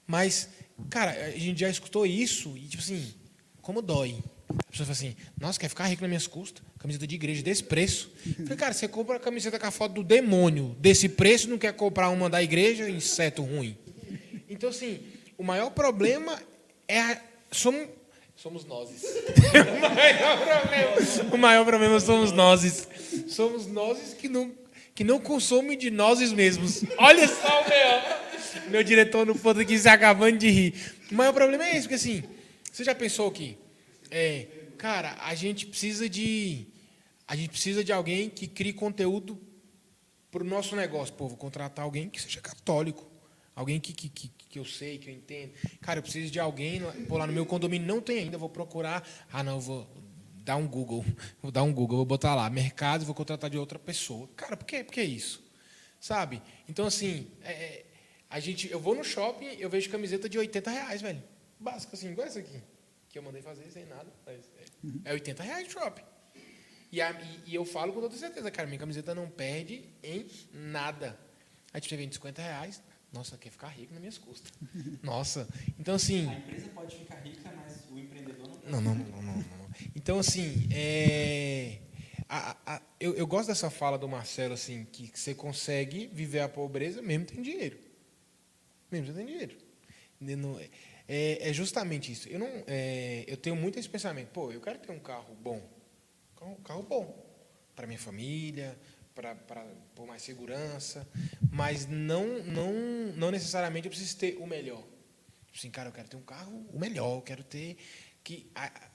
Mas, 0.05 0.49
cara, 0.89 1.11
a 1.11 1.31
gente 1.31 1.59
já 1.59 1.69
escutou 1.69 2.05
isso 2.05 2.55
e, 2.55 2.67
tipo 2.67 2.83
assim, 2.83 3.13
como 3.61 3.81
dói. 3.81 4.23
A 4.49 4.71
pessoa 4.71 4.85
fala 4.85 4.91
assim, 4.91 5.15
nossa, 5.39 5.59
quer 5.59 5.69
ficar 5.69 5.85
rico 5.85 6.03
nas 6.03 6.09
minhas 6.09 6.27
custas? 6.27 6.63
Camiseta 6.83 7.07
de 7.07 7.15
igreja 7.15 7.41
desse 7.41 7.63
preço. 7.63 8.11
Falei, 8.43 8.57
cara, 8.57 8.73
você 8.73 8.89
compra 8.89 9.15
a 9.15 9.19
camiseta 9.19 9.57
com 9.57 9.65
a 9.65 9.71
foto 9.71 9.93
do 9.93 10.03
demônio 10.03 10.75
desse 10.81 11.07
preço, 11.07 11.49
não 11.49 11.57
quer 11.57 11.71
comprar 11.71 12.09
uma 12.09 12.29
da 12.29 12.43
igreja, 12.43 12.89
inseto 12.89 13.41
ruim. 13.41 13.77
Então, 14.49 14.69
assim, 14.69 14.99
o 15.37 15.43
maior 15.45 15.69
problema 15.69 16.37
é 16.85 16.99
a, 16.99 17.21
somos, 17.51 17.87
somos 18.35 18.65
nós. 18.65 18.89
o, 18.89 19.79
maior 19.79 20.37
problema, 20.45 21.31
o 21.33 21.37
maior 21.37 21.65
problema 21.65 21.99
somos 22.01 22.33
nós. 22.33 22.85
Somos 23.29 23.65
nós 23.65 24.13
que 24.15 24.27
não, 24.27 24.51
que 24.93 25.05
não 25.05 25.21
consomem 25.21 25.77
de 25.77 25.89
nós 25.89 26.19
mesmos. 26.33 26.83
Olha 26.97 27.25
só 27.29 27.61
o 27.61 27.69
meu, 27.69 28.71
meu 28.71 28.83
diretor 28.83 29.25
no 29.25 29.39
ponto 29.39 29.61
aqui 29.61 29.79
se 29.79 29.87
acabando 29.87 30.37
de 30.37 30.49
rir. 30.49 30.73
O 31.09 31.15
maior 31.15 31.31
problema 31.31 31.65
é 31.65 31.77
esse, 31.77 31.83
porque 31.83 31.95
assim, 31.95 32.23
você 32.69 32.83
já 32.83 32.93
pensou 32.93 33.31
que 33.31 33.57
é, 34.11 34.47
cara, 34.77 35.15
a 35.21 35.33
gente 35.33 35.65
precisa 35.65 36.09
de 36.09 36.72
a 37.27 37.35
gente 37.35 37.49
precisa 37.49 37.83
de 37.83 37.91
alguém 37.91 38.29
que 38.29 38.47
crie 38.47 38.73
conteúdo 38.73 39.39
para 40.29 40.43
o 40.43 40.45
nosso 40.45 40.75
negócio. 40.75 41.13
Pô, 41.13 41.27
vou 41.27 41.37
contratar 41.37 41.85
alguém 41.85 42.09
que 42.09 42.21
seja 42.21 42.41
católico, 42.41 43.09
alguém 43.55 43.79
que, 43.79 43.93
que, 43.93 44.09
que, 44.09 44.27
que 44.27 44.59
eu 44.59 44.65
sei, 44.65 44.97
que 44.97 45.09
eu 45.09 45.13
entendo. 45.13 45.53
Cara, 45.81 45.99
eu 45.99 46.03
preciso 46.03 46.31
de 46.31 46.39
alguém, 46.39 46.81
pô, 47.07 47.17
lá 47.17 47.27
no 47.27 47.33
meu 47.33 47.45
condomínio 47.45 47.87
não 47.87 48.01
tem 48.01 48.19
ainda, 48.19 48.37
vou 48.37 48.49
procurar. 48.49 49.07
Ah, 49.31 49.43
não, 49.43 49.59
vou 49.59 49.87
dar 50.43 50.57
um 50.57 50.67
Google, 50.67 51.05
vou 51.41 51.51
dar 51.51 51.63
um 51.63 51.73
Google, 51.73 51.97
vou 51.97 52.05
botar 52.05 52.35
lá, 52.35 52.49
mercado, 52.49 53.05
vou 53.05 53.15
contratar 53.15 53.49
de 53.49 53.57
outra 53.57 53.79
pessoa. 53.79 54.27
Cara, 54.35 54.57
por 54.57 54.65
que, 54.65 54.83
por 54.83 54.93
que 54.93 55.03
isso? 55.03 55.43
Sabe? 55.99 56.41
Então, 56.67 56.85
assim, 56.85 57.31
é, 57.41 57.51
é 57.51 57.85
A 58.29 58.39
gente, 58.39 58.69
eu 58.69 58.79
vou 58.79 58.93
no 58.93 59.03
shopping, 59.03 59.45
eu 59.59 59.69
vejo 59.69 59.89
camiseta 59.89 60.27
de 60.27 60.37
80 60.37 60.69
reais, 60.69 61.01
velho. 61.01 61.23
Básica, 61.59 61.95
assim, 61.95 62.11
igual 62.11 62.27
essa 62.27 62.39
aqui. 62.39 62.61
Que 63.07 63.17
eu 63.17 63.23
mandei 63.23 63.41
fazer 63.41 63.71
sem 63.71 63.85
nada. 63.85 64.11
É, 64.25 64.39
é 65.05 65.13
80 65.13 65.43
reais 65.43 65.65
no 65.65 65.71
shopping. 65.71 66.03
E, 66.93 67.01
a- 67.01 67.11
e- 67.11 67.49
e 67.51 67.55
eu 67.55 67.65
falo 67.65 67.91
com 67.91 67.99
toda 68.01 68.15
certeza, 68.15 68.51
cara, 68.51 68.67
minha 68.67 68.77
camiseta 68.79 69.15
não 69.15 69.27
perde 69.27 69.83
em 70.03 70.27
nada. 70.53 71.19
Aí 71.73 71.81
tipo, 71.81 71.89
você 71.89 71.97
vende 71.97 72.13
50 72.13 72.39
reais. 72.39 72.83
Nossa, 73.11 73.35
quer 73.37 73.49
ficar 73.49 73.67
rico 73.69 73.91
nas 73.93 73.99
minhas 73.99 74.17
custas. 74.19 74.51
Nossa. 75.01 75.47
Então, 75.79 75.95
assim. 75.95 76.25
empresa 76.31 76.67
pode 76.69 76.95
ficar 76.95 77.15
rica, 77.21 77.51
mas 77.55 77.83
o 77.91 77.97
empreendedor 77.97 78.47
não 78.65 78.79
Não, 78.81 78.93
não, 78.95 79.05
não, 79.05 79.21
não, 79.23 79.35
não. 79.37 79.69
Então, 79.95 80.19
assim, 80.19 80.67
é, 80.71 81.79
a- 82.29 82.55
a- 82.75 82.81
eu, 82.99 83.15
eu 83.15 83.25
gosto 83.25 83.47
dessa 83.47 83.71
fala 83.71 83.97
do 83.97 84.07
Marcelo, 84.07 84.53
assim, 84.53 84.85
que 84.85 85.11
você 85.13 85.33
consegue 85.33 86.07
viver 86.13 86.41
a 86.41 86.49
pobreza 86.49 87.01
mesmo 87.01 87.25
tendo 87.25 87.41
dinheiro. 87.41 87.79
Mesmo 88.91 89.07
você 89.07 89.13
tem 89.13 89.25
dinheiro. 89.25 89.57
Ne- 90.19 90.35
não- 90.35 90.59
É, 91.07 91.49
é 91.49 91.53
justamente 91.53 92.11
isso. 92.11 92.29
Eu, 92.29 92.37
não, 92.39 92.47
é, 92.67 93.25
eu 93.27 93.35
tenho 93.35 93.55
muito 93.55 93.77
esse 93.79 93.89
pensamento. 93.89 94.29
Pô, 94.29 94.51
eu 94.51 94.61
quero 94.61 94.77
ter 94.79 94.91
um 94.91 94.99
carro 94.99 95.35
bom. 95.35 95.61
Um 96.45 96.55
carro 96.55 96.83
bom. 96.83 97.23
Para 97.75 97.87
minha 97.87 97.99
família, 97.99 98.77
para 99.15 99.35
por 99.95 100.05
mais 100.07 100.21
segurança. 100.21 101.07
Mas 101.51 101.87
não, 101.87 102.43
não, 102.43 102.73
não 103.15 103.31
necessariamente 103.31 103.87
eu 103.87 103.91
preciso 103.91 104.17
ter 104.17 104.37
o 104.37 104.45
melhor. 104.47 104.81
Tipo 105.47 105.57
assim, 105.57 105.69
cara, 105.71 105.89
eu 105.89 105.93
quero 105.93 106.07
ter 106.07 106.17
um 106.17 106.21
carro 106.21 106.65
o 106.73 106.79
melhor, 106.79 107.17
eu 107.17 107.21
quero 107.21 107.43
ter. 107.43 107.77
que 108.23 108.49
a- 108.55 108.89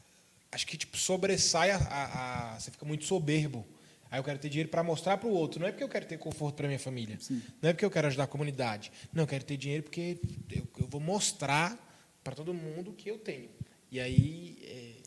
Acho 0.51 0.67
que 0.67 0.79
tipo, 0.79 0.97
sobressai 0.97 1.71
a, 1.71 1.77
a- 1.77 2.55
a- 2.55 2.61
Você 2.61 2.71
fica 2.71 2.87
muito 2.87 3.05
soberbo. 3.05 3.67
Aí 4.11 4.19
eu 4.19 4.25
quero 4.25 4.39
ter 4.39 4.49
dinheiro 4.49 4.71
para 4.71 4.83
mostrar 4.83 5.19
para 5.19 5.29
o 5.29 5.33
outro. 5.33 5.61
Não 5.61 5.67
é 5.69 5.71
porque 5.71 5.85
eu 5.85 5.89
quero 5.89 6.07
ter 6.07 6.17
conforto 6.17 6.55
para 6.57 6.67
minha 6.67 6.79
família. 6.79 7.19
Não 7.61 7.69
é 7.69 7.73
porque 7.75 7.85
eu 7.85 7.91
quero 7.91 8.07
ajudar 8.07 8.25
a 8.25 8.27
comunidade. 8.27 8.91
Não, 9.13 9.25
eu 9.25 9.27
quero 9.27 9.45
ter 9.45 9.59
dinheiro 9.59 9.83
porque 9.83 10.19
eu, 10.51 10.67
eu 10.79 10.87
vou 10.87 10.99
mostrar 11.01 11.77
para 12.25 12.35
todo 12.35 12.55
mundo 12.55 12.95
que 12.95 13.11
eu 13.11 13.19
tenho. 13.19 13.51
E 13.91 14.01
aí 14.01 14.57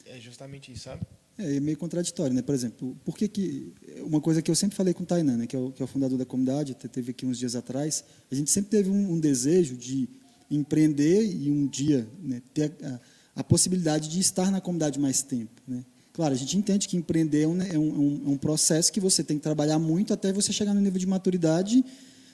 é, 0.06 0.18
é 0.18 0.20
justamente 0.20 0.72
isso, 0.72 0.84
sabe? 0.84 1.04
É, 1.42 1.56
é 1.58 1.60
meio 1.60 1.78
contraditório, 1.78 2.34
né? 2.34 2.42
Por 2.42 2.54
exemplo, 2.56 2.98
por 3.04 3.18
que 3.18 3.28
que 3.28 3.74
uma 4.04 4.22
coisa 4.22 4.42
que 4.42 4.50
eu 4.52 4.56
sempre 4.56 4.76
falei 4.76 4.94
com 4.94 5.04
o 5.04 5.06
Tainan, 5.06 5.38
né, 5.38 5.48
que, 5.48 5.56
é 5.56 5.60
o, 5.60 5.72
que 5.72 5.82
é 5.82 5.86
o 5.86 5.88
fundador 5.88 6.18
da 6.18 6.26
comunidade, 6.26 6.72
até 6.74 6.88
teve 6.88 7.12
aqui 7.12 7.26
uns 7.26 7.38
dias 7.38 7.56
atrás, 7.56 8.04
a 8.32 8.36
gente 8.36 8.50
sempre 8.52 8.70
teve 8.72 8.90
um, 8.90 9.14
um 9.14 9.20
desejo 9.20 9.76
de 9.76 10.08
empreender 10.50 11.24
e 11.24 11.50
um 11.50 11.66
dia 11.68 12.08
né, 12.22 12.42
ter 12.54 12.74
a, 12.84 13.00
a 13.38 13.44
possibilidade 13.44 14.10
de 14.10 14.20
estar 14.20 14.52
na 14.52 14.60
comunidade 14.60 15.00
mais 15.00 15.22
tempo, 15.22 15.62
né? 15.68 15.84
Claro, 16.14 16.34
a 16.34 16.38
gente 16.38 16.58
entende 16.58 16.90
que 16.90 16.98
empreender 16.98 17.44
é 17.44 17.48
um, 17.48 17.62
é 17.62 17.80
um, 17.80 18.22
é 18.26 18.30
um 18.32 18.38
processo 18.38 18.92
que 18.92 19.00
você 19.00 19.24
tem 19.24 19.38
que 19.38 19.44
trabalhar 19.44 19.80
muito 19.80 20.14
até 20.14 20.34
você 20.34 20.52
chegar 20.52 20.74
no 20.74 20.82
nível 20.82 21.00
de 21.00 21.08
maturidade 21.08 21.86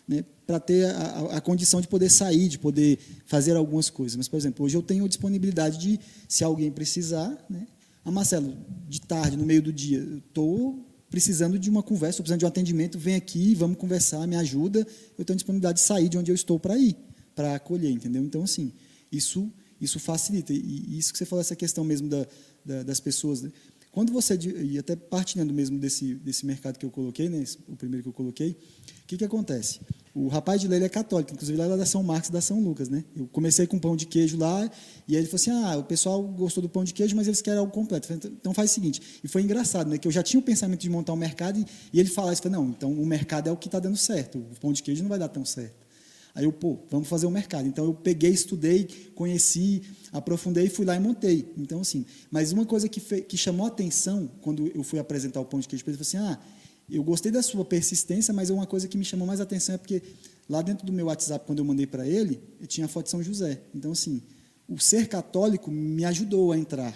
né, 0.08 0.26
para 0.47 0.60
ter 0.60 0.86
a- 0.86 1.38
a 1.38 1.41
condição 1.41 1.80
de 1.80 1.88
poder 1.88 2.10
sair, 2.10 2.47
de 2.47 2.58
poder 2.58 2.97
fazer 3.28 3.55
algumas 3.55 3.89
coisas. 3.91 4.16
Mas, 4.16 4.28
por 4.28 4.38
exemplo, 4.38 4.66
hoje 4.66 4.76
eu 4.76 4.82
tenho 4.82 5.08
disponibilidade 5.08 5.78
de, 5.78 5.99
se 6.28 6.43
alguém 6.43 6.72
precisar, 6.72 7.38
né, 7.47 7.68
ah, 8.08 8.12
Marcelo, 8.12 8.55
de 8.88 9.01
tarde, 9.01 9.36
no 9.36 9.45
meio 9.45 9.62
do 9.62 9.74
dia, 9.74 9.99
eu 9.99 10.18
estou 10.20 10.86
precisando 11.10 11.58
de 11.60 11.70
uma 11.70 11.84
conversa, 11.84 12.12
estou 12.16 12.24
precisando 12.24 12.39
de 12.39 12.45
um 12.45 12.47
atendimento, 12.47 12.97
vem 12.97 13.16
aqui, 13.16 13.53
vamos 13.55 13.78
conversar, 13.78 14.26
me 14.28 14.36
ajuda. 14.36 14.86
Eu 15.18 15.26
tenho 15.26 15.36
disponibilidade 15.36 15.80
de 15.80 15.86
sair 15.86 16.10
de 16.10 16.18
onde 16.18 16.32
eu 16.32 16.36
estou 16.36 16.60
para 16.60 16.78
ir, 16.78 16.95
para 17.36 17.55
acolher, 17.55 17.91
entendeu? 17.91 18.24
Então, 18.24 18.43
assim, 18.43 18.72
isso, 19.12 19.51
isso 19.80 19.99
facilita. 19.99 20.53
E, 20.53 20.97
isso 20.97 21.12
que 21.12 21.18
você 21.18 21.26
falou, 21.26 21.41
essa 21.41 21.55
questão 21.55 21.84
mesmo 21.84 22.08
da, 22.10 22.26
da- 22.66 22.84
das 22.84 22.99
pessoas. 22.99 23.41
né? 23.41 23.51
Quando 23.91 24.12
você, 24.14 24.38
e 24.38 24.78
até 24.78 24.95
partilhando 24.95 25.53
mesmo 25.53 25.80
desse, 25.80 26.14
desse 26.16 26.45
mercado 26.45 26.78
que 26.78 26.86
eu 26.86 26.91
coloquei, 26.91 27.30
né, 27.30 27.43
o 27.68 27.76
primeiro 27.76 28.03
que 28.03 28.10
eu 28.10 28.14
coloquei, 28.14 28.51
o 28.51 29.08
que, 29.08 29.18
que 29.18 29.26
acontece? 29.26 29.80
O 30.20 30.28
rapaz 30.30 30.59
de 30.59 30.65
ele 30.65 30.84
é 30.84 30.89
católico, 30.89 31.32
inclusive 31.32 31.55
lá 31.57 31.65
é 31.65 31.78
da 31.78 31.86
São 31.86 32.01
Marcos 32.01 32.30
e 32.30 32.32
da 32.32 32.41
São 32.41 32.59
Lucas. 32.59 32.89
Né? 32.89 33.03
Eu 33.15 33.28
comecei 33.28 33.68
com 33.68 33.78
pão 33.78 33.95
de 33.95 34.07
queijo 34.07 34.36
lá, 34.36 34.70
e 35.07 35.15
aí 35.15 35.22
ele 35.22 35.28
falou 35.28 35.36
assim: 35.36 35.51
ah, 35.51 35.78
o 35.78 35.84
pessoal 35.84 36.24
gostou 36.24 36.61
do 36.61 36.68
pão 36.68 36.84
de 36.84 36.91
queijo, 36.93 37.15
mas 37.15 37.28
eles 37.28 37.39
querem 37.41 37.59
algo 37.59 37.72
completo. 37.72 38.11
Eu 38.11 38.18
falei, 38.20 38.36
então 38.39 38.53
faz 38.53 38.72
o 38.72 38.74
seguinte. 38.74 38.99
E 39.24 39.28
foi 39.28 39.43
engraçado, 39.43 39.89
né? 39.89 39.97
que 39.99 40.07
eu 40.07 40.11
já 40.11 40.24
tinha 40.24 40.39
o 40.39 40.43
pensamento 40.43 40.80
de 40.80 40.89
montar 40.89 41.13
um 41.13 41.18
mercado, 41.18 41.59
e, 41.59 41.65
e 41.93 41.99
ele 41.99 42.09
falava 42.09 42.34
isso: 42.34 42.49
não, 42.49 42.70
então 42.70 42.91
o 42.91 43.05
mercado 43.05 43.47
é 43.47 43.51
o 43.51 43.57
que 43.57 43.68
está 43.68 43.80
dando 43.80 43.95
certo, 43.97 44.39
o 44.39 44.59
pão 44.59 44.74
de 44.74 44.82
queijo 44.82 45.03
não 45.03 45.09
vai 45.09 45.20
dar 45.20 45.28
tão 45.28 45.45
certo. 45.45 45.86
Aí 46.34 46.43
eu, 46.43 46.53
pô, 46.53 46.78
vamos 46.91 47.07
fazer 47.07 47.26
o 47.26 47.32
mercado. 47.32 47.68
Então 47.68 47.84
eu 47.86 47.95
peguei, 47.95 48.30
estudei, 48.30 48.88
conheci, 49.15 49.82
aprofundei, 50.11 50.70
fui 50.70 50.86
lá 50.86 50.95
e 50.95 50.99
montei. 50.99 51.51
Então, 51.57 51.82
assim, 51.82 52.05
mas 52.30 52.51
uma 52.51 52.63
coisa 52.63 52.88
que, 52.88 52.99
fe- 52.99 53.22
que 53.22 53.36
chamou 53.36 53.65
a 53.65 53.70
atenção 53.70 54.30
quando 54.41 54.72
eu 54.76 54.84
fui 54.84 54.99
apresentar 54.99 55.41
o 55.41 55.45
pão 55.45 55.59
de 55.59 55.68
queijo 55.68 55.84
para 55.84 55.93
ele, 55.93 56.03
falou 56.03 56.26
assim: 56.26 56.32
ah, 56.32 56.39
eu 56.89 57.03
gostei 57.03 57.31
da 57.31 57.41
sua 57.41 57.65
persistência, 57.65 58.33
mas 58.33 58.49
uma 58.49 58.65
coisa 58.65 58.88
que 58.88 58.97
me 58.97 59.03
chamou 59.05 59.27
mais 59.27 59.41
atenção 59.41 59.75
é 59.75 59.77
porque 59.77 60.01
lá 60.49 60.61
dentro 60.61 60.85
do 60.85 60.93
meu 60.93 61.07
WhatsApp, 61.07 61.45
quando 61.45 61.59
eu 61.59 61.65
mandei 61.65 61.85
para 61.85 62.07
ele, 62.07 62.39
eu 62.59 62.67
tinha 62.67 62.85
a 62.85 62.88
foto 62.88 63.05
de 63.05 63.11
São 63.11 63.21
José. 63.23 63.61
Então, 63.75 63.91
assim, 63.91 64.21
o 64.67 64.79
ser 64.79 65.07
católico 65.07 65.69
me 65.69 66.05
ajudou 66.05 66.51
a 66.51 66.57
entrar, 66.57 66.95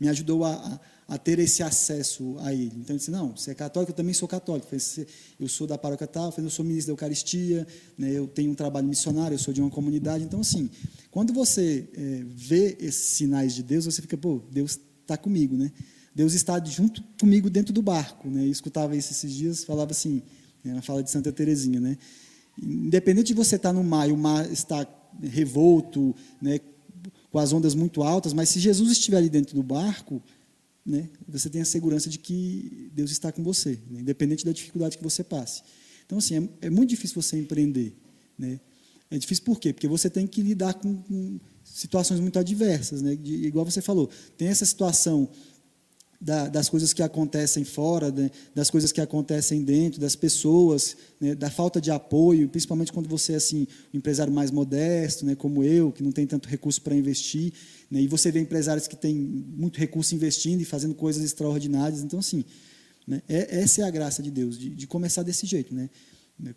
me 0.00 0.08
ajudou 0.08 0.44
a, 0.44 0.80
a, 1.08 1.14
a 1.14 1.18
ter 1.18 1.38
esse 1.38 1.62
acesso 1.62 2.36
a 2.40 2.52
ele. 2.52 2.72
Então, 2.76 2.90
ele 2.94 2.98
disse, 2.98 3.10
não, 3.10 3.36
você 3.36 3.52
é 3.52 3.54
católico, 3.54 3.92
eu 3.92 3.96
também 3.96 4.14
sou 4.14 4.26
católico. 4.26 4.66
Eu 4.66 4.70
falei, 4.70 4.80
"Você- 4.80 5.06
Eu 5.38 5.48
sou 5.48 5.66
da 5.66 5.78
paróquia 5.78 6.06
tal, 6.06 6.32
eu 6.36 6.50
sou 6.50 6.64
ministro 6.64 6.88
da 6.88 6.92
Eucaristia, 6.94 7.66
né, 7.96 8.10
eu 8.10 8.26
tenho 8.26 8.50
um 8.50 8.54
trabalho 8.54 8.86
missionário, 8.88 9.34
eu 9.34 9.38
sou 9.38 9.54
de 9.54 9.60
uma 9.60 9.70
comunidade. 9.70 10.24
Então, 10.24 10.40
assim, 10.40 10.68
quando 11.10 11.32
você 11.32 11.88
eh, 11.94 12.22
vê 12.26 12.76
esses 12.80 13.16
sinais 13.16 13.54
de 13.54 13.62
Deus, 13.62 13.84
você 13.84 14.00
fica, 14.02 14.16
pô, 14.16 14.42
Deus 14.50 14.78
está 15.02 15.16
comigo, 15.16 15.56
né? 15.56 15.70
Deus 16.14 16.34
está 16.34 16.62
junto 16.64 17.02
comigo 17.20 17.48
dentro 17.48 17.72
do 17.72 17.82
barco, 17.82 18.28
né? 18.28 18.44
Eu 18.44 18.50
escutava 18.50 18.96
isso 18.96 19.12
esses 19.12 19.32
dias, 19.32 19.64
falava 19.64 19.92
assim, 19.92 20.22
né, 20.62 20.74
na 20.74 20.82
fala 20.82 21.02
de 21.02 21.10
Santa 21.10 21.32
Teresinha, 21.32 21.80
né? 21.80 21.96
Independente 22.62 23.28
de 23.28 23.34
você 23.34 23.56
estar 23.56 23.72
no 23.72 23.82
mar 23.82 24.08
e 24.08 24.12
o 24.12 24.16
mar 24.16 24.50
está 24.50 24.86
revolto, 25.22 26.14
né, 26.40 26.60
com 27.30 27.38
as 27.38 27.52
ondas 27.52 27.74
muito 27.74 28.02
altas, 28.02 28.32
mas 28.32 28.50
se 28.50 28.60
Jesus 28.60 28.92
estiver 28.92 29.16
ali 29.16 29.30
dentro 29.30 29.54
do 29.54 29.62
barco, 29.62 30.22
né, 30.84 31.08
você 31.26 31.48
tem 31.48 31.62
a 31.62 31.64
segurança 31.64 32.10
de 32.10 32.18
que 32.18 32.90
Deus 32.94 33.10
está 33.10 33.32
com 33.32 33.42
você, 33.42 33.78
né, 33.90 34.00
independente 34.00 34.44
da 34.44 34.52
dificuldade 34.52 34.98
que 34.98 35.04
você 35.04 35.24
passe. 35.24 35.62
Então, 36.04 36.18
assim, 36.18 36.50
é, 36.60 36.66
é 36.66 36.70
muito 36.70 36.90
difícil 36.90 37.20
você 37.22 37.38
empreender. 37.38 37.94
Né? 38.38 38.60
É 39.10 39.16
difícil 39.16 39.44
por 39.44 39.58
quê? 39.58 39.72
Porque 39.72 39.88
você 39.88 40.10
tem 40.10 40.26
que 40.26 40.42
lidar 40.42 40.74
com, 40.74 40.96
com 40.96 41.40
situações 41.64 42.20
muito 42.20 42.38
adversas. 42.38 43.00
Né? 43.00 43.16
De- 43.16 43.46
igual 43.46 43.64
você 43.64 43.80
falou, 43.80 44.10
tem 44.36 44.48
essa 44.48 44.66
situação 44.66 45.28
da- 46.22 46.48
das 46.48 46.68
coisas 46.68 46.92
que 46.92 47.02
acontecem 47.02 47.64
fora, 47.64 48.12
né, 48.12 48.30
das 48.54 48.70
coisas 48.70 48.92
que 48.92 49.00
acontecem 49.00 49.64
dentro, 49.64 50.00
das 50.00 50.14
pessoas, 50.14 50.96
né, 51.20 51.34
da 51.34 51.50
falta 51.50 51.80
de 51.80 51.90
apoio, 51.90 52.48
principalmente 52.48 52.92
quando 52.92 53.08
você 53.08 53.32
é 53.32 53.36
assim, 53.36 53.66
um 53.92 53.98
empresário 53.98 54.32
mais 54.32 54.52
modesto, 54.52 55.26
né, 55.26 55.34
como 55.34 55.64
eu, 55.64 55.90
que 55.90 56.00
não 56.00 56.12
tem 56.12 56.24
tanto 56.24 56.48
recurso 56.48 56.80
para 56.80 56.94
investir, 56.94 57.52
né, 57.90 58.00
e 58.00 58.06
você 58.06 58.30
vê 58.30 58.38
empresários 58.38 58.86
que 58.86 58.94
têm 58.94 59.16
muito 59.16 59.80
recurso 59.80 60.14
investindo 60.14 60.60
e 60.60 60.64
fazendo 60.64 60.94
coisas 60.94 61.24
extraordinárias. 61.24 62.02
Então, 62.02 62.20
assim, 62.20 62.44
né, 63.04 63.20
é- 63.28 63.60
essa 63.60 63.80
é 63.80 63.84
a 63.84 63.90
graça 63.90 64.22
de 64.22 64.30
Deus, 64.30 64.56
de, 64.56 64.70
de 64.70 64.86
começar 64.86 65.24
desse 65.24 65.44
jeito, 65.44 65.74
né, 65.74 65.90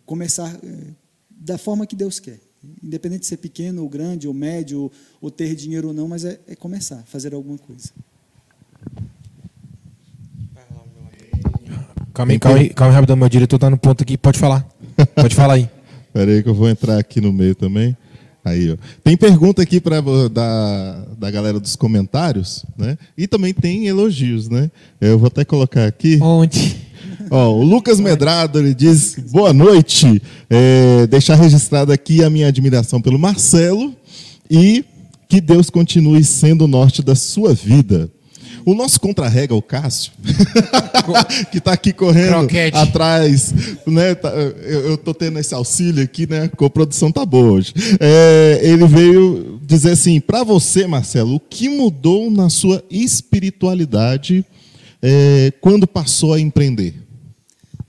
começar 0.04 0.60
é, 0.62 0.94
da 1.28 1.58
forma 1.58 1.86
que 1.86 1.96
Deus 1.96 2.20
quer. 2.20 2.38
Independente 2.82 3.20
de 3.20 3.26
ser 3.26 3.36
pequeno 3.36 3.82
ou 3.82 3.88
grande, 3.88 4.26
ou 4.26 4.34
médio, 4.34 4.80
ou, 4.82 4.92
ou 5.20 5.30
ter 5.30 5.54
dinheiro 5.54 5.88
ou 5.88 5.94
não, 5.94 6.08
mas 6.08 6.24
é, 6.24 6.40
é 6.46 6.54
começar, 6.56 7.04
fazer 7.06 7.34
alguma 7.34 7.58
coisa. 7.58 7.90
Calma 12.16 12.32
aí, 12.32 12.38
calma 12.38 12.58
aí, 12.58 12.68
calma 12.70 12.92
aí, 12.92 12.94
rapidão. 12.94 13.14
Meu 13.14 13.28
diretor 13.28 13.58
tá 13.58 13.68
no 13.68 13.76
ponto 13.76 14.02
aqui. 14.02 14.16
Pode 14.16 14.38
falar. 14.38 14.66
Pode 15.14 15.34
falar 15.34 15.52
aí. 15.52 15.68
Espera 16.08 16.30
aí 16.30 16.42
que 16.42 16.48
eu 16.48 16.54
vou 16.54 16.66
entrar 16.66 16.98
aqui 16.98 17.20
no 17.20 17.30
meio 17.30 17.54
também. 17.54 17.94
Aí, 18.42 18.72
ó. 18.72 18.76
Tem 19.04 19.18
pergunta 19.18 19.60
aqui 19.60 19.78
pra, 19.82 20.00
da, 20.32 21.04
da 21.18 21.30
galera 21.30 21.60
dos 21.60 21.76
comentários, 21.76 22.64
né? 22.78 22.96
E 23.18 23.26
também 23.26 23.52
tem 23.52 23.86
elogios, 23.86 24.48
né? 24.48 24.70
Eu 24.98 25.18
vou 25.18 25.26
até 25.26 25.44
colocar 25.44 25.84
aqui. 25.84 26.18
Onde? 26.22 26.76
Ó, 27.30 27.50
o 27.50 27.62
Lucas 27.62 28.00
Medrado 28.00 28.60
ele 28.60 28.72
diz 28.72 29.16
boa 29.30 29.52
noite. 29.52 30.22
É, 30.48 31.06
deixar 31.08 31.34
registrado 31.34 31.92
aqui 31.92 32.24
a 32.24 32.30
minha 32.30 32.48
admiração 32.48 32.98
pelo 32.98 33.18
Marcelo 33.18 33.94
e 34.50 34.86
que 35.28 35.38
Deus 35.38 35.68
continue 35.68 36.24
sendo 36.24 36.64
o 36.64 36.68
norte 36.68 37.02
da 37.02 37.14
sua 37.14 37.52
vida. 37.52 38.10
O 38.66 38.74
nosso 38.74 39.00
contra-rega, 39.00 39.54
o 39.54 39.62
Cássio, 39.62 40.10
que 41.52 41.58
está 41.58 41.72
aqui 41.74 41.92
correndo 41.92 42.30
Croquete. 42.30 42.76
atrás, 42.76 43.54
né? 43.86 44.12
tá- 44.16 44.34
eu, 44.34 44.98
tô 44.98 45.14
tendo 45.14 45.38
esse 45.38 45.54
auxílio 45.54 46.02
aqui, 46.02 46.28
né? 46.28 46.42
A 46.42 46.48
coprodução 46.48 47.12
tá 47.12 47.24
boa 47.24 47.52
hoje. 47.52 47.72
É, 48.00 48.60
ele 48.64 48.84
veio 48.88 49.60
dizer 49.62 49.92
assim: 49.92 50.20
para 50.20 50.42
você, 50.42 50.84
Marcelo, 50.84 51.36
o 51.36 51.40
que 51.40 51.68
mudou 51.68 52.28
na 52.28 52.50
sua 52.50 52.82
espiritualidade 52.90 54.44
é, 55.00 55.52
quando 55.60 55.86
passou 55.86 56.34
a 56.34 56.40
empreender? 56.40 56.92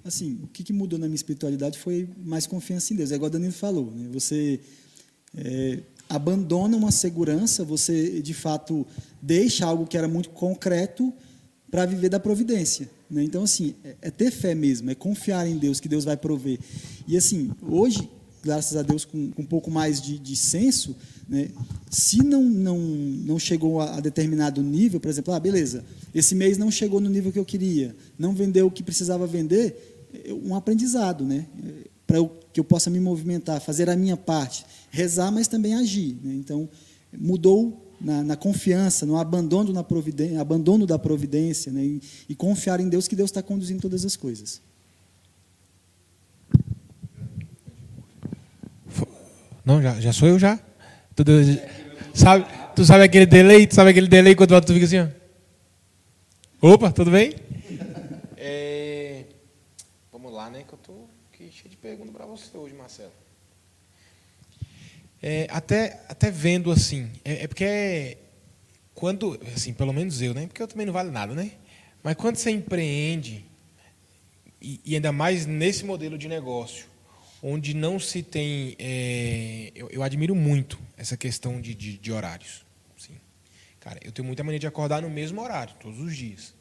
Assim, 0.05 0.38
o 0.43 0.47
que, 0.47 0.63
que 0.63 0.71
mudou 0.71 0.99
na 0.99 1.07
minha 1.07 1.15
espiritualidade 1.15 1.80
foi 1.80 2.07
mais 2.23 2.45
confiança 2.45 2.93
em 2.93 2.97
Deus. 2.97 3.11
É 3.11 3.15
igual 3.15 3.30
o 3.30 3.32
Danilo 3.32 3.51
falou, 3.51 3.91
né? 3.95 4.07
Você 4.13 4.59
é, 5.36 5.80
abandona 6.09 6.78
uma 6.78 6.91
segurança, 6.91 7.63
você 7.63 8.21
de 8.21 8.34
fato 8.34 8.86
deixa 9.28 9.65
algo 9.65 9.86
que 9.86 9.97
era 9.97 10.07
muito 10.07 10.30
concreto 10.30 11.13
para 11.69 11.86
viver 11.86 12.07
da 12.07 12.17
providência. 12.17 12.89
Né? 13.11 13.23
Então, 13.25 13.43
assim, 13.43 13.75
é, 13.84 13.95
é 14.03 14.09
ter 14.09 14.32
fé 14.32 14.55
mesmo, 14.55 14.89
é 14.89 14.95
confiar 14.95 15.45
em 15.45 15.57
Deus, 15.57 15.82
que 15.82 15.89
Deus 15.89 16.05
vai 16.05 16.15
prover. 16.15 16.57
E 17.05 17.17
assim, 17.17 17.51
hoje, 17.61 18.09
graças 18.41 18.78
a 18.78 18.82
Deus, 18.82 19.03
com, 19.03 19.30
com 19.32 19.41
um 19.41 19.45
pouco 19.45 19.69
mais 19.69 20.01
de, 20.01 20.17
de 20.17 20.34
senso, 20.34 20.95
né? 21.28 21.49
se 21.91 22.23
não, 22.23 22.41
não, 22.41 22.80
não 22.80 23.38
chegou 23.38 23.82
a, 23.82 23.97
a, 23.97 23.99
determinado 23.99 24.63
nível, 24.63 24.97
por 24.97 25.09
exemplo, 25.09 25.34
ah, 25.34 25.39
beleza, 25.41 25.84
esse 26.15 26.34
mês 26.34 26.57
não 26.57 26.71
chegou 26.71 27.01
no 27.01 27.09
nível 27.09 27.34
que 27.34 27.39
eu 27.39 27.45
queria, 27.45 27.93
não 28.17 28.34
vendeu 28.34 28.67
o 28.67 28.71
que 28.71 28.82
precisava 28.82 29.28
vender, 29.28 30.07
é 30.23 30.34
um 30.34 30.55
aprendizado, 30.55 31.25
né? 31.25 31.45
para 32.07 32.17
que 32.53 32.61
eu 32.61 32.63
possa 32.63 32.89
me 32.89 33.01
movimentar, 33.01 33.59
fazer 33.59 33.89
a 33.89 33.95
minha 33.97 34.15
parte, 34.15 34.65
rezar, 34.89 35.30
mas 35.34 35.49
também 35.49 35.75
agir. 35.75 36.17
Né? 36.23 36.34
Então, 36.36 36.69
mudou 37.11 37.86
na, 37.99 38.23
na, 38.23 38.35
confiança, 38.35 39.05
no 39.05 39.17
abandono, 39.17 39.73
na 39.73 39.83
providência, 39.83 40.39
abandono 40.39 40.85
da 40.85 40.99
providência, 40.99 41.71
né? 41.71 41.83
e, 41.83 42.01
e 42.29 42.35
confiar 42.35 42.79
em 42.79 42.89
Deus 42.89 43.07
que 43.07 43.15
Deus 43.15 43.29
está 43.29 43.41
conduzindo 43.41 43.81
todas 43.81 44.05
as 44.05 44.15
coisas. 44.15 44.61
Não, 49.67 49.81
já, 49.81 49.99
já 49.99 50.13
sou 50.13 50.29
eu 50.29 50.39
já. 50.39 50.57
Tu, 51.13 51.23
sabe, 52.13 52.45
tu 52.73 52.85
sabe 52.85 53.03
aquele 53.03 53.25
delay? 53.25 53.67
Tu 53.67 53.75
sabe 53.75 53.89
aquele 53.89 54.07
delay 54.07 54.33
quando 54.33 54.61
tu 54.61 54.73
fica 54.73 54.85
assim, 54.85 54.99
ó. 54.99 55.07
Opa, 56.61 56.91
tudo 56.91 57.11
bem? 57.11 57.35
É, 58.37 59.25
vamos 60.11 60.31
lá, 60.31 60.49
né? 60.49 60.63
Que 60.65 60.73
eu 60.73 60.79
tô 60.79 60.93
aqui 61.33 61.51
cheio 61.51 61.69
de 61.69 61.75
perguntas 61.75 62.13
para 62.13 62.25
você 62.25 62.57
hoje, 62.57 62.73
Marcelo. 62.75 63.11
É, 65.30 65.45
até, 65.49 65.99
até 66.07 66.32
vendo 66.32 66.71
assim, 66.71 67.11
é, 67.25 67.43
é, 67.43 67.47
porque 67.49 67.65
é, 67.65 68.17
quando, 68.95 69.38
assim, 69.53 69.73
pelo 69.73 69.91
menos 69.91 70.21
eu, 70.21 70.34
né? 70.34 70.47
Porque 70.47 70.61
eu 70.63 70.67
também 70.69 70.86
não 70.86 70.93
vale 70.93 71.11
nada, 71.11 71.36
né? 71.36 71.51
Mas 72.01 72.15
quando 72.15 72.38
você 72.38 72.49
empreende, 72.49 73.43
e, 74.61 74.80
e 74.86 74.95
ainda 74.95 75.11
mais 75.11 75.45
nesse 75.45 75.84
modelo 75.84 76.17
de 76.17 76.30
negócio, 76.30 76.86
onde 77.43 77.73
não 77.73 77.99
se 77.99 78.23
tem. 78.23 78.78
É, 78.80 79.73
eu, 79.75 79.89
eu, 79.89 80.01
admiro 80.01 80.34
muito 80.34 80.80
essa 80.95 81.17
questão 81.17 81.59
de, 81.59 81.75
de, 81.75 81.97
de 81.97 82.09
horários. 82.09 82.65
Sim. 82.97 83.17
Cara, 83.82 83.99
eu 84.05 84.13
tenho 84.13 84.25
muita 84.25 84.45
mania 84.45 84.59
de 84.59 84.67
acordar 84.67 85.01
no 85.01 85.09
mesmo 85.09 85.41
horário, 85.41 85.75
todos 85.78 85.99
os 85.99 86.15
dias. 86.15 86.55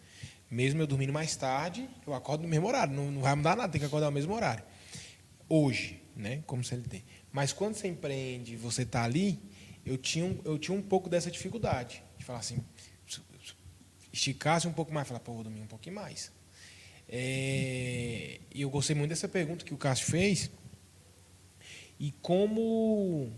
Mesmo 0.51 0.83
eu 0.83 0.89
dormindo 0.89 1.13
mais 1.13 1.37
tarde, 1.37 1.89
eu 2.05 2.13
acordo 2.13 2.43
no 2.43 2.49
mesmo 2.49 2.67
horário. 2.67 2.93
Não, 2.93 3.13
não 3.13 3.23
vai 3.23 3.37
mudar 3.37 3.55
nada, 3.55 3.71
tem 3.71 3.81
que 3.81 3.87
acordar 3.87 4.07
no 4.07 4.13
mesmo 4.13 4.35
horário. 4.35 4.65
Hoje, 5.49 6.03
né? 6.17 6.43
Como 6.49 6.65
CLT. 6.65 7.05
Mas 7.37 7.53
quando 7.53 7.75
você 7.75 7.87
empreende 7.87 8.57
você 8.57 8.81
está 8.81 9.05
ali, 9.05 9.39
eu 9.85 9.99
tinha, 9.99 10.35
eu 10.43 10.59
tinha 10.59 10.75
um 10.75 10.81
pouco 10.81 11.07
dessa 11.07 11.31
dificuldade. 11.31 12.03
De 12.17 12.25
falar 12.25 12.39
assim, 12.39 12.65
esticasse 14.11 14.67
um 14.67 14.73
pouco 14.73 14.91
mais, 14.91 15.07
falar, 15.07 15.21
pô, 15.21 15.35
vou 15.35 15.43
dormir 15.43 15.61
um 15.61 15.67
pouquinho 15.67 15.97
mais. 15.97 16.33
É, 17.07 18.41
e 18.55 18.63
eu 18.63 18.71
gostei 18.71 18.97
muito 18.97 19.11
dessa 19.11 19.29
pergunta 19.29 19.67
que 19.67 19.75
o 19.75 19.77
Cássio 19.77 20.07
fez, 20.07 20.51
e 22.01 22.11
como 22.23 23.31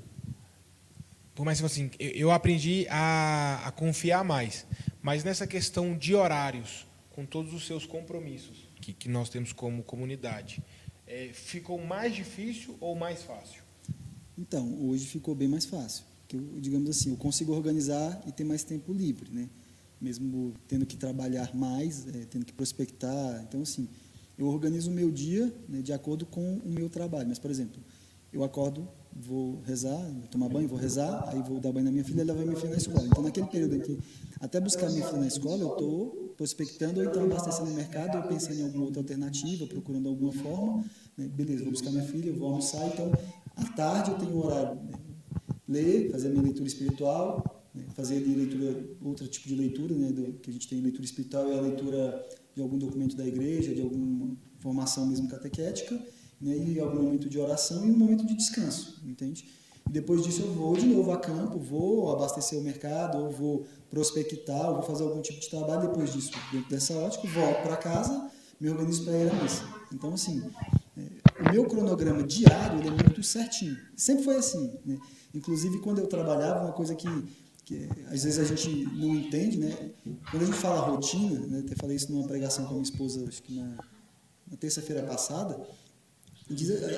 por 1.35 1.45
mais 1.45 1.61
assim, 1.61 1.91
eu 1.99 2.31
aprendi 2.31 2.87
a, 2.89 3.67
a, 3.67 3.73
confiar 3.73 4.23
mais, 4.23 4.65
mas 5.03 5.25
nessa 5.25 5.45
questão 5.45 5.99
de 5.99 6.15
horários, 6.15 6.87
com 7.11 7.27
todos 7.27 7.53
os 7.53 7.67
seus 7.67 7.85
compromissos 7.85 8.69
que, 8.81 8.93
que 8.93 9.09
nós 9.09 9.29
temos 9.29 9.53
como 9.53 9.83
comunidade, 9.83 10.63
é, 11.05 11.31
ficou 11.33 11.85
mais 11.85 12.15
difícil 12.15 12.77
ou 12.81 12.95
mais 12.95 13.25
fácil? 13.25 13.58
Então, 14.39 14.73
hoje 14.89 15.05
ficou 15.05 15.35
bem 15.35 15.49
mais 15.49 15.65
fácil. 15.65 16.05
Que 16.29 16.37
eu, 16.37 16.43
digamos 16.61 16.89
assim, 16.89 17.11
eu 17.11 17.17
consigo 17.17 17.53
organizar 17.53 18.23
e 18.27 18.31
ter 18.31 18.45
mais 18.45 18.63
tempo 18.63 18.93
livre, 18.93 19.29
né? 19.33 19.49
Mesmo 20.01 20.55
tendo 20.69 20.87
que 20.87 20.97
trabalhar 20.97 21.55
mais, 21.57 22.07
é, 22.07 22.25
tendo 22.31 22.45
que 22.45 22.53
prospectar. 22.53 23.43
Então, 23.49 23.63
assim, 23.63 23.89
eu 24.39 24.47
organizo 24.47 24.91
o 24.91 24.95
meu 24.95 25.11
dia 25.11 25.53
né, 25.69 25.83
de 25.83 25.93
acordo 25.93 26.25
com 26.25 26.61
o 26.65 26.69
meu 26.69 26.89
trabalho. 26.89 27.29
Mas, 27.29 27.41
por 27.41 27.51
exemplo, 27.51 27.83
eu 28.33 28.45
acordo, 28.45 28.87
vou 29.13 29.61
rezar, 29.63 29.97
vou 29.97 30.29
tomar 30.31 30.49
banho, 30.49 30.69
vou 30.69 30.79
rezar, 30.79 31.29
aí 31.29 31.43
vou 31.43 31.59
dar 31.59 31.73
banho 31.73 31.87
na 31.87 31.91
minha 31.91 32.05
filha 32.05 32.21
e 32.21 32.25
levar 32.25 32.45
minha 32.45 32.57
filha 32.57 32.71
na 32.71 32.77
escola. 32.77 33.05
Então, 33.07 33.23
naquele 33.25 33.47
período 33.47 33.81
que, 33.81 33.99
até 34.39 34.61
buscar 34.61 34.89
minha 34.91 35.05
filha 35.05 35.19
na 35.19 35.27
escola, 35.27 35.59
eu 35.59 35.73
estou 35.73 36.35
prospectando 36.37 37.01
ou 37.01 37.07
então 37.07 37.25
abastecendo 37.25 37.71
o 37.71 37.75
mercado, 37.75 38.19
ou 38.19 38.23
pensando 38.25 38.61
em 38.61 38.63
alguma 38.63 38.85
outra 38.85 39.01
alternativa, 39.01 39.67
procurando 39.67 40.09
alguma 40.09 40.33
forma. 40.33 40.85
Né? 41.17 41.27
Beleza, 41.27 41.65
vou 41.65 41.73
buscar 41.73 41.91
minha 41.91 42.05
filha, 42.05 42.33
vou 42.33 42.49
almoçar. 42.49 42.87
Então, 42.87 43.11
à 43.59 43.73
tarde 43.73 44.11
eu 44.11 44.19
tenho 44.19 44.33
o 44.33 44.47
horário 44.47 44.75
né? 44.77 44.99
ler, 45.69 46.11
fazer 46.11 46.29
a 46.29 46.31
minha 46.31 46.43
leitura 46.43 46.67
espiritual, 46.67 47.65
né? 47.75 47.85
fazer 47.95 48.17
ali 48.17 48.35
leitura, 48.35 48.85
outro 49.03 49.27
tipo 49.29 49.49
de 49.49 49.55
leitura, 49.55 49.95
né? 49.95 50.13
Que 50.43 50.51
a 50.51 50.53
gente 50.53 50.69
tem 50.69 50.81
leitura 50.81 51.05
espiritual 51.05 51.51
é 51.51 51.59
a 51.59 51.61
leitura 51.61 52.27
de 52.55 52.63
algum 52.63 52.79
documento 52.79 53.17
da 53.17 53.27
igreja, 53.27 53.75
de 53.75 53.83
alguma 53.83 54.37
formação 54.61 55.07
mesmo 55.07 55.29
catequética 55.29 55.95
né, 56.41 56.57
e 56.57 56.81
algum 56.81 57.03
momento 57.03 57.29
de 57.29 57.39
oração 57.39 57.87
e 57.87 57.91
um 57.91 57.97
momento 57.97 58.27
de 58.27 58.35
descanso, 58.35 59.01
entende? 59.05 59.49
E 59.89 59.93
depois 59.93 60.23
disso 60.23 60.43
eu 60.43 60.53
vou 60.53 60.77
de 60.77 60.87
novo 60.87 61.11
a 61.13 61.19
campo, 61.19 61.59
vou 61.59 62.13
abastecer 62.13 62.59
o 62.59 62.63
mercado, 62.63 63.19
ou 63.19 63.31
vou 63.31 63.67
prospectar, 63.91 64.69
ou 64.69 64.75
vou 64.75 64.83
fazer 64.83 65.03
algum 65.03 65.23
tipo 65.23 65.41
de 65.41 65.49
trabalho. 65.49 65.89
Depois 65.89 66.13
disso, 66.13 66.31
dentro 66.53 66.69
dessa 66.69 66.95
ótica, 66.95 67.27
volto 67.29 67.63
para 67.63 67.77
casa, 67.77 68.31
me 68.61 68.69
organizo 68.69 69.05
para 69.05 69.17
ir 69.17 69.31
à 69.31 69.43
missa. 69.43 69.65
Então, 69.93 70.13
assim, 70.13 70.43
meu 71.53 71.65
cronograma 71.67 72.23
diário 72.23 72.81
é 72.81 72.91
muito 72.91 73.23
certinho. 73.23 73.77
Sempre 73.97 74.25
foi 74.25 74.37
assim. 74.37 74.79
Né? 74.85 74.99
Inclusive, 75.35 75.79
quando 75.81 75.99
eu 75.99 76.07
trabalhava, 76.07 76.65
uma 76.65 76.73
coisa 76.73 76.95
que, 76.95 77.09
que 77.65 77.89
às 78.11 78.25
vezes 78.25 78.39
a 78.39 78.45
gente 78.45 78.85
não 78.97 79.15
entende, 79.15 79.59
né? 79.59 79.93
quando 80.31 80.43
a 80.43 80.47
gente 80.47 80.59
fala 80.59 80.81
rotina, 80.81 81.41
né? 81.47 81.63
até 81.65 81.75
falei 81.77 81.97
isso 81.97 82.13
numa 82.13 82.27
pregação 82.27 82.65
com 82.65 82.71
a 82.71 82.75
minha 82.75 82.83
esposa, 82.83 83.27
acho 83.29 83.43
que 83.43 83.55
na, 83.55 83.77
na 84.51 84.57
terça-feira 84.57 85.03
passada, 85.03 85.61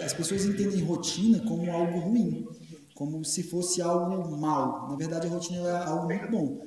as 0.04 0.12
pessoas 0.12 0.44
entendem 0.44 0.84
rotina 0.84 1.40
como 1.40 1.70
algo 1.70 1.98
ruim, 1.98 2.46
como 2.94 3.24
se 3.24 3.42
fosse 3.42 3.82
algo 3.82 4.36
mal. 4.36 4.88
Na 4.88 4.96
verdade, 4.96 5.26
a 5.26 5.30
rotina 5.30 5.68
é 5.68 5.86
algo 5.86 6.06
muito 6.06 6.30
bom. 6.30 6.62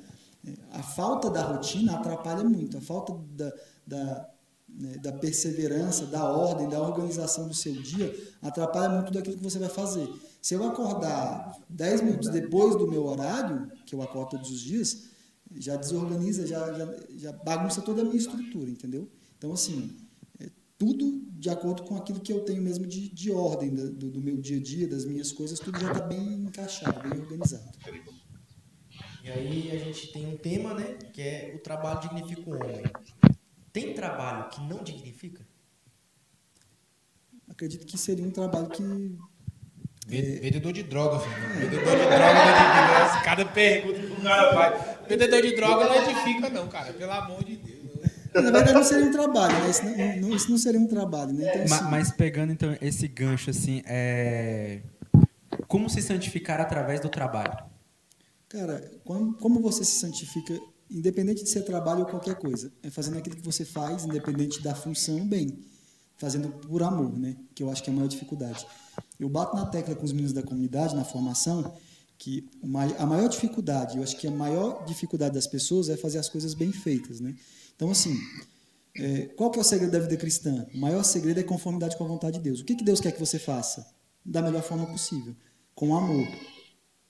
A 0.71 0.83
falta 0.83 1.29
da 1.29 1.41
rotina 1.41 1.95
atrapalha 1.95 2.43
muito. 2.43 2.77
A 2.77 2.81
falta 2.81 3.13
da, 3.31 3.53
da, 3.87 4.29
né, 4.73 4.97
da 4.97 5.11
perseverança, 5.11 6.05
da 6.05 6.23
ordem, 6.23 6.67
da 6.67 6.81
organização 6.81 7.47
do 7.47 7.53
seu 7.53 7.73
dia 7.73 8.13
atrapalha 8.41 8.89
muito 8.89 9.11
daquilo 9.11 9.37
que 9.37 9.43
você 9.43 9.59
vai 9.59 9.69
fazer. 9.69 10.09
Se 10.41 10.53
eu 10.55 10.63
acordar 10.63 11.55
10 11.69 12.01
minutos 12.01 12.29
depois 12.29 12.75
do 12.75 12.87
meu 12.87 13.05
horário, 13.05 13.71
que 13.85 13.95
eu 13.95 14.01
acordo 14.01 14.31
todos 14.31 14.51
os 14.51 14.59
dias, 14.59 15.03
já 15.55 15.75
desorganiza, 15.75 16.47
já, 16.47 16.73
já, 16.73 16.95
já 17.15 17.31
bagunça 17.31 17.81
toda 17.81 18.01
a 18.01 18.05
minha 18.05 18.17
estrutura, 18.17 18.69
entendeu? 18.69 19.07
Então, 19.37 19.53
assim, 19.53 19.95
tudo 20.77 21.21
de 21.31 21.49
acordo 21.49 21.83
com 21.83 21.95
aquilo 21.95 22.19
que 22.19 22.31
eu 22.31 22.41
tenho 22.41 22.61
mesmo 22.61 22.85
de, 22.85 23.09
de 23.09 23.31
ordem 23.31 23.73
do, 23.73 24.09
do 24.09 24.21
meu 24.21 24.37
dia 24.37 24.57
a 24.57 24.61
dia, 24.61 24.87
das 24.87 25.05
minhas 25.05 25.31
coisas, 25.31 25.59
tudo 25.59 25.79
já 25.79 25.91
está 25.91 26.05
bem 26.05 26.33
encaixado, 26.33 27.07
bem 27.07 27.19
organizado. 27.19 27.69
E 29.23 29.29
aí 29.29 29.71
a 29.71 29.77
gente 29.77 30.11
tem 30.11 30.27
um 30.27 30.35
tema, 30.35 30.73
né, 30.73 30.97
que 31.13 31.21
é 31.21 31.53
o 31.55 31.59
trabalho 31.59 32.01
dignifica 32.01 32.49
o 32.49 32.53
homem. 32.53 32.83
Tem 33.73 33.93
trabalho 33.93 34.49
que 34.49 34.61
não 34.61 34.83
dignifica? 34.83 35.45
Acredito 37.49 37.85
que 37.85 37.97
seria 37.97 38.25
um 38.25 38.31
trabalho 38.31 38.69
que 38.69 38.83
é. 40.11 40.39
Vendedor 40.39 40.73
de 40.73 40.83
droga, 40.83 41.19
filho. 41.19 41.35
É. 41.35 41.59
Vendedor 41.59 41.97
de 41.97 42.05
droga 42.05 42.33
não 42.33 42.49
edifica. 42.49 43.23
Cada 43.23 43.45
pergunta 43.45 43.99
que 43.99 44.05
o 44.05 44.21
cara 44.21 44.53
faz. 44.53 44.97
Vendedor 45.07 45.41
de 45.41 45.55
droga 45.55 45.85
não 45.85 45.95
edifica, 45.95 46.49
não, 46.49 46.67
cara. 46.67 46.93
Pelo 46.93 47.11
amor 47.11 47.43
de 47.43 47.57
Deus. 47.57 47.83
Na 48.33 48.41
verdade, 48.41 48.73
não 48.73 48.83
seria 48.83 49.05
um 49.05 49.11
trabalho, 49.11 49.59
né? 49.59 49.69
Isso 49.69 49.85
não, 49.85 50.17
não, 50.17 50.35
isso 50.35 50.49
não 50.49 50.57
seria 50.57 50.79
um 50.79 50.87
trabalho, 50.87 51.33
né? 51.33 51.49
Então, 51.49 51.77
assim, 51.77 51.89
mas, 51.89 52.11
pegando 52.11 52.51
então 52.51 52.75
esse 52.81 53.07
gancho, 53.07 53.51
assim, 53.51 53.83
é... 53.85 54.81
como 55.67 55.87
se 55.87 56.01
santificar 56.01 56.59
através 56.59 56.99
do 56.99 57.09
trabalho? 57.09 57.55
Cara, 58.49 58.91
como, 59.03 59.33
como 59.35 59.61
você 59.61 59.85
se 59.85 59.99
santifica, 59.99 60.59
independente 60.89 61.43
de 61.43 61.49
ser 61.49 61.61
trabalho 61.63 62.01
ou 62.01 62.05
qualquer 62.05 62.35
coisa, 62.35 62.71
é 62.81 62.89
fazendo 62.89 63.17
aquilo 63.17 63.35
que 63.35 63.41
você 63.41 63.65
faz, 63.65 64.05
independente 64.05 64.61
da 64.61 64.75
função, 64.75 65.27
bem. 65.27 65.59
Fazendo 66.17 66.49
por 66.49 66.83
amor, 66.83 67.17
né? 67.17 67.35
Que 67.55 67.63
eu 67.63 67.69
acho 67.69 67.83
que 67.83 67.89
é 67.89 67.93
a 67.93 67.95
maior 67.95 68.07
dificuldade. 68.07 68.65
Eu 69.19 69.27
bato 69.27 69.55
na 69.55 69.65
tecla 69.65 69.95
com 69.95 70.05
os 70.05 70.11
meninos 70.11 70.33
da 70.33 70.43
comunidade, 70.43 70.95
na 70.95 71.03
formação, 71.03 71.73
que 72.17 72.49
a 72.61 73.05
maior 73.05 73.27
dificuldade, 73.27 73.97
eu 73.97 74.03
acho 74.03 74.15
que 74.17 74.27
a 74.27 74.31
maior 74.31 74.85
dificuldade 74.85 75.33
das 75.33 75.47
pessoas 75.47 75.89
é 75.89 75.97
fazer 75.97 76.19
as 76.19 76.29
coisas 76.29 76.53
bem 76.53 76.71
feitas, 76.71 77.19
né? 77.19 77.35
Então, 77.75 77.89
assim, 77.89 78.15
é, 78.95 79.25
qual 79.35 79.49
que 79.49 79.57
é 79.57 79.61
o 79.61 79.65
segredo 79.65 79.91
da 79.91 79.99
vida 79.99 80.15
cristã? 80.15 80.67
O 80.73 80.77
maior 80.77 81.03
segredo 81.03 81.39
é 81.39 81.43
conformidade 81.43 81.97
com 81.97 82.03
a 82.05 82.07
vontade 82.07 82.37
de 82.37 82.43
Deus. 82.43 82.61
O 82.61 82.65
que, 82.65 82.75
que 82.75 82.83
Deus 82.83 82.99
quer 82.99 83.11
que 83.11 83.19
você 83.19 83.39
faça? 83.39 83.85
Da 84.23 84.41
melhor 84.41 84.61
forma 84.61 84.85
possível, 84.85 85.35
com 85.75 85.95
amor. 85.95 86.27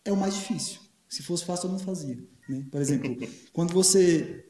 É 0.06 0.12
o 0.12 0.18
mais 0.18 0.34
difícil. 0.34 0.80
Se 1.10 1.22
fosse 1.22 1.46
fácil, 1.46 1.68
eu 1.68 1.74
não 1.74 1.80
fazia. 1.80 2.18
Né? 2.48 2.66
Por 2.72 2.82
exemplo, 2.82 3.16
quando 3.52 3.74
você 3.74 4.46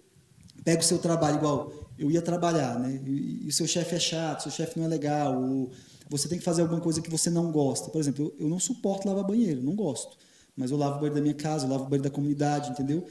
pega 0.63 0.81
o 0.81 0.85
seu 0.85 0.97
trabalho, 0.97 1.37
igual 1.37 1.91
eu 1.97 2.09
ia 2.09 2.21
trabalhar, 2.21 2.79
né? 2.79 3.01
e, 3.05 3.47
o 3.47 3.51
seu 3.51 3.67
chefe 3.67 3.95
é 3.95 3.99
chato, 3.99 4.43
seu 4.43 4.51
chefe 4.51 4.77
não 4.77 4.85
é 4.85 4.89
legal, 4.89 5.41
ou 5.41 5.71
você 6.09 6.27
tem 6.27 6.37
que 6.37 6.43
fazer 6.43 6.61
alguma 6.61 6.81
coisa 6.81 7.01
que 7.01 7.09
você 7.09 7.29
não 7.29 7.51
gosta. 7.51 7.89
Por 7.89 7.99
exemplo, 7.99 8.25
eu, 8.25 8.45
eu 8.45 8.49
não 8.49 8.59
suporto 8.59 9.07
lavar 9.07 9.23
banheiro, 9.23 9.61
não 9.61 9.75
gosto. 9.75 10.17
Mas 10.55 10.71
eu 10.71 10.77
lavo 10.77 10.97
o 10.97 10.99
banheiro 10.99 11.15
da 11.15 11.21
minha 11.21 11.33
casa, 11.33 11.65
eu 11.65 11.69
lavo 11.69 11.85
o 11.85 11.87
banheiro 11.87 12.03
da 12.03 12.13
comunidade, 12.13 12.71
entendeu? 12.71 13.05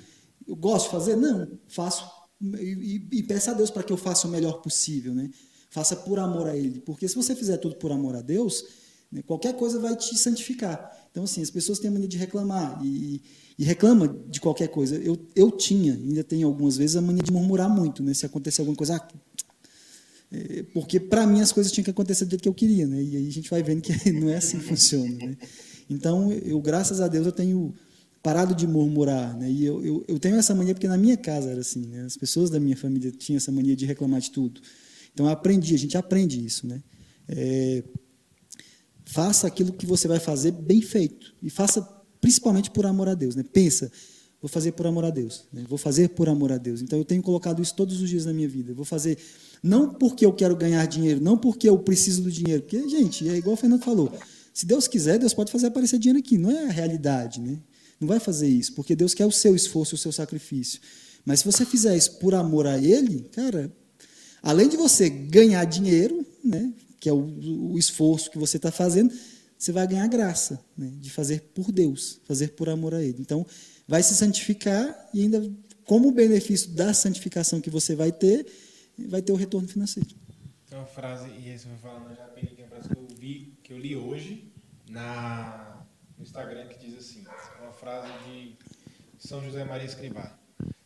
Eu 0.46 0.56
gosto 0.56 0.86
de 0.86 0.90
fazer? 0.92 1.16
Não, 1.16 1.58
faço 1.68 2.08
e, 2.40 3.06
e, 3.12 3.22
peça 3.22 3.52
a 3.52 3.54
Deus 3.54 3.70
para 3.70 3.84
que 3.84 3.92
eu 3.92 3.96
faça 3.96 4.26
o 4.26 4.30
melhor 4.30 4.60
possível, 4.62 5.14
né? 5.14 5.30
Faça 5.70 5.94
por 5.94 6.18
amor 6.18 6.48
a 6.48 6.56
Ele, 6.56 6.80
porque 6.80 7.08
se 7.08 7.14
você 7.14 7.36
fizer 7.36 7.56
tudo 7.58 7.76
por 7.76 7.92
amor 7.92 8.16
a 8.16 8.20
Deus, 8.20 8.64
Né? 9.12 9.22
Qualquer 9.22 9.54
coisa 9.54 9.78
vai 9.78 9.94
te 9.94 10.16
santificar. 10.18 10.90
Então, 11.10 11.24
assim, 11.24 11.42
as 11.42 11.50
pessoas 11.50 11.78
têm 11.78 11.90
a 11.90 11.92
mania 11.92 12.08
de 12.08 12.16
reclamar 12.16 12.80
e, 12.82 13.22
e 13.62 13.64
reclama 13.64 14.08
de 14.28 14.40
qualquer 14.40 14.66
coisa. 14.66 14.96
Eu, 14.96 15.16
eu 15.36 15.48
tinha, 15.48 15.94
ainda 15.94 16.24
tenho 16.24 16.48
algumas 16.48 16.76
vezes, 16.76 16.96
a 16.96 17.00
mania 17.00 17.22
de 17.22 17.30
murmurar 17.30 17.70
muito, 17.70 18.02
né? 18.02 18.12
Se 18.12 18.26
acontecer 18.26 18.60
alguma 18.60 18.76
coisa, 18.76 18.96
ah, 18.96 19.08
é, 20.32 20.64
porque 20.74 20.98
para 20.98 21.24
mim 21.28 21.40
as 21.40 21.52
coisas 21.52 21.70
tinham 21.70 21.84
que 21.84 21.90
acontecer 21.92 22.24
do 22.24 22.30
jeito 22.30 22.42
que 22.42 22.48
eu 22.48 22.54
queria, 22.54 22.88
né? 22.88 23.00
E 23.00 23.16
aí 23.16 23.28
a 23.28 23.30
gente 23.30 23.48
vai 23.48 23.62
vendo 23.62 23.80
que 23.80 23.92
não 24.10 24.28
é 24.28 24.38
assim 24.38 24.58
que 24.58 24.64
funciona, 24.64 25.16
né? 25.16 25.36
Então, 25.88 26.32
eu, 26.32 26.60
graças 26.60 27.00
a 27.00 27.06
Deus, 27.06 27.24
eu 27.24 27.30
tenho 27.30 27.72
parado 28.20 28.52
de 28.52 28.66
murmurar, 28.66 29.38
né? 29.38 29.48
E 29.48 29.64
eu, 29.64 29.84
eu, 29.84 30.04
eu 30.08 30.18
tenho 30.18 30.34
essa 30.34 30.56
mania 30.56 30.74
porque 30.74 30.88
na 30.88 30.98
minha 30.98 31.16
casa 31.16 31.48
era 31.48 31.60
assim, 31.60 31.86
né? 31.86 32.02
As 32.02 32.16
pessoas 32.16 32.50
da 32.50 32.58
minha 32.58 32.76
família 32.76 33.12
tinham 33.12 33.36
essa 33.36 33.52
mania 33.52 33.76
de 33.76 33.86
reclamar 33.86 34.20
de 34.20 34.32
tudo. 34.32 34.60
Então, 35.14 35.26
eu 35.26 35.30
aprendi, 35.30 35.72
a 35.72 35.78
gente 35.78 35.96
aprende 35.96 36.44
isso, 36.44 36.66
né? 36.66 36.82
É, 37.28 37.84
faça 39.04 39.46
aquilo 39.46 39.72
que 39.72 39.86
você 39.86 40.08
vai 40.08 40.18
fazer 40.18 40.50
bem 40.50 40.82
feito 40.82 41.32
e 41.40 41.48
faça 41.48 42.01
principalmente 42.22 42.70
por 42.70 42.86
amor 42.86 43.08
a 43.08 43.14
Deus, 43.14 43.34
né? 43.34 43.42
Pensa, 43.42 43.90
vou 44.40 44.48
fazer 44.48 44.72
por 44.72 44.86
amor 44.86 45.04
a 45.04 45.10
Deus, 45.10 45.44
né? 45.52 45.64
vou 45.68 45.76
fazer 45.76 46.08
por 46.10 46.28
amor 46.28 46.52
a 46.52 46.56
Deus. 46.56 46.80
Então 46.80 46.98
eu 46.98 47.04
tenho 47.04 47.20
colocado 47.20 47.60
isso 47.60 47.74
todos 47.74 48.00
os 48.00 48.08
dias 48.08 48.24
na 48.24 48.32
minha 48.32 48.48
vida. 48.48 48.72
vou 48.72 48.84
fazer 48.84 49.18
não 49.62 49.92
porque 49.92 50.24
eu 50.24 50.32
quero 50.32 50.56
ganhar 50.56 50.86
dinheiro, 50.86 51.20
não 51.20 51.36
porque 51.36 51.68
eu 51.68 51.78
preciso 51.78 52.22
do 52.22 52.30
dinheiro, 52.30 52.62
porque 52.62 52.88
gente 52.88 53.28
é 53.28 53.36
igual 53.36 53.54
o 53.54 53.56
Fernando 53.56 53.82
falou. 53.82 54.12
Se 54.54 54.64
Deus 54.64 54.86
quiser, 54.86 55.18
Deus 55.18 55.34
pode 55.34 55.50
fazer 55.50 55.66
aparecer 55.66 55.98
dinheiro 55.98 56.18
aqui. 56.18 56.38
Não 56.38 56.50
é 56.50 56.66
a 56.66 56.70
realidade, 56.70 57.40
né? 57.40 57.58
Não 58.00 58.06
vai 58.06 58.20
fazer 58.20 58.48
isso, 58.48 58.72
porque 58.74 58.96
Deus 58.96 59.14
quer 59.14 59.26
o 59.26 59.32
seu 59.32 59.54
esforço, 59.54 59.94
o 59.94 59.98
seu 59.98 60.12
sacrifício. 60.12 60.80
Mas 61.24 61.40
se 61.40 61.44
você 61.44 61.64
fizer 61.64 61.96
isso 61.96 62.18
por 62.18 62.34
amor 62.34 62.66
a 62.66 62.78
Ele, 62.78 63.28
cara, 63.32 63.72
além 64.42 64.68
de 64.68 64.76
você 64.76 65.08
ganhar 65.08 65.64
dinheiro, 65.64 66.26
né, 66.44 66.72
que 66.98 67.08
é 67.08 67.12
o, 67.12 67.72
o 67.72 67.78
esforço 67.78 68.30
que 68.30 68.38
você 68.38 68.56
está 68.56 68.72
fazendo, 68.72 69.12
você 69.62 69.70
vai 69.70 69.86
ganhar 69.86 70.08
graça 70.08 70.60
né, 70.76 70.92
de 70.98 71.08
fazer 71.08 71.40
por 71.54 71.70
Deus, 71.70 72.20
fazer 72.24 72.48
por 72.48 72.68
amor 72.68 72.94
a 72.94 73.00
Ele. 73.00 73.18
Então, 73.20 73.46
vai 73.86 74.02
se 74.02 74.12
santificar 74.12 75.08
e 75.14 75.22
ainda, 75.22 75.40
como 75.84 76.10
benefício 76.10 76.70
da 76.70 76.92
santificação 76.92 77.60
que 77.60 77.70
você 77.70 77.94
vai 77.94 78.10
ter, 78.10 78.44
vai 79.08 79.22
ter 79.22 79.30
o 79.30 79.36
retorno 79.36 79.68
financeiro. 79.68 80.08
Tem 80.68 80.76
uma 80.76 80.84
frase, 80.84 81.30
e 81.38 81.48
essa 81.48 81.68
foi 81.68 81.78
falando 81.78 82.12
já, 82.16 82.24
peguei 82.24 82.56
uma 82.58 82.66
frase 82.66 82.88
que 82.88 82.96
eu 82.96 83.06
vi, 83.16 83.54
que 83.62 83.72
eu 83.72 83.78
li 83.78 83.94
hoje 83.94 84.52
na, 84.90 85.86
no 86.18 86.24
Instagram, 86.24 86.66
que 86.66 86.84
diz 86.84 86.98
assim, 86.98 87.24
uma 87.62 87.72
frase 87.72 88.08
de 88.24 88.56
São 89.16 89.44
José 89.44 89.62
Maria 89.62 89.86
Escrivá. 89.86 90.36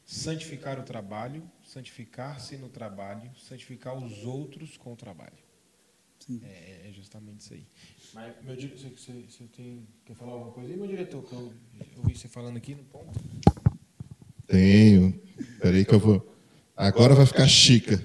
Santificar 0.04 0.78
o 0.78 0.82
trabalho, 0.82 1.50
santificar-se 1.64 2.58
no 2.58 2.68
trabalho, 2.68 3.30
santificar 3.38 3.96
os 3.96 4.22
outros 4.24 4.76
com 4.76 4.92
o 4.92 4.96
trabalho. 4.96 5.45
É, 6.42 6.88
é, 6.88 6.92
justamente 6.92 7.40
isso 7.40 7.54
aí. 7.54 7.66
Mas, 8.12 8.34
meu 8.42 8.56
diretor, 8.56 8.90
você, 8.90 9.12
você, 9.28 9.44
tem, 9.56 9.86
quer 10.04 10.14
falar 10.14 10.32
alguma 10.32 10.52
coisa 10.52 10.72
aí, 10.72 10.76
meu 10.76 10.88
diretor? 10.88 11.22
Que 11.22 11.32
eu, 11.32 11.52
ouvi 11.98 12.16
você 12.16 12.26
falando 12.28 12.56
aqui 12.56 12.74
no 12.74 12.82
ponto. 12.84 13.20
Tenho. 14.46 15.20
Peraí 15.60 15.84
que 15.84 15.94
eu 15.94 16.00
vou. 16.00 16.34
Agora 16.76 17.14
vai 17.14 17.26
ficar 17.26 17.46
chica. 17.46 18.02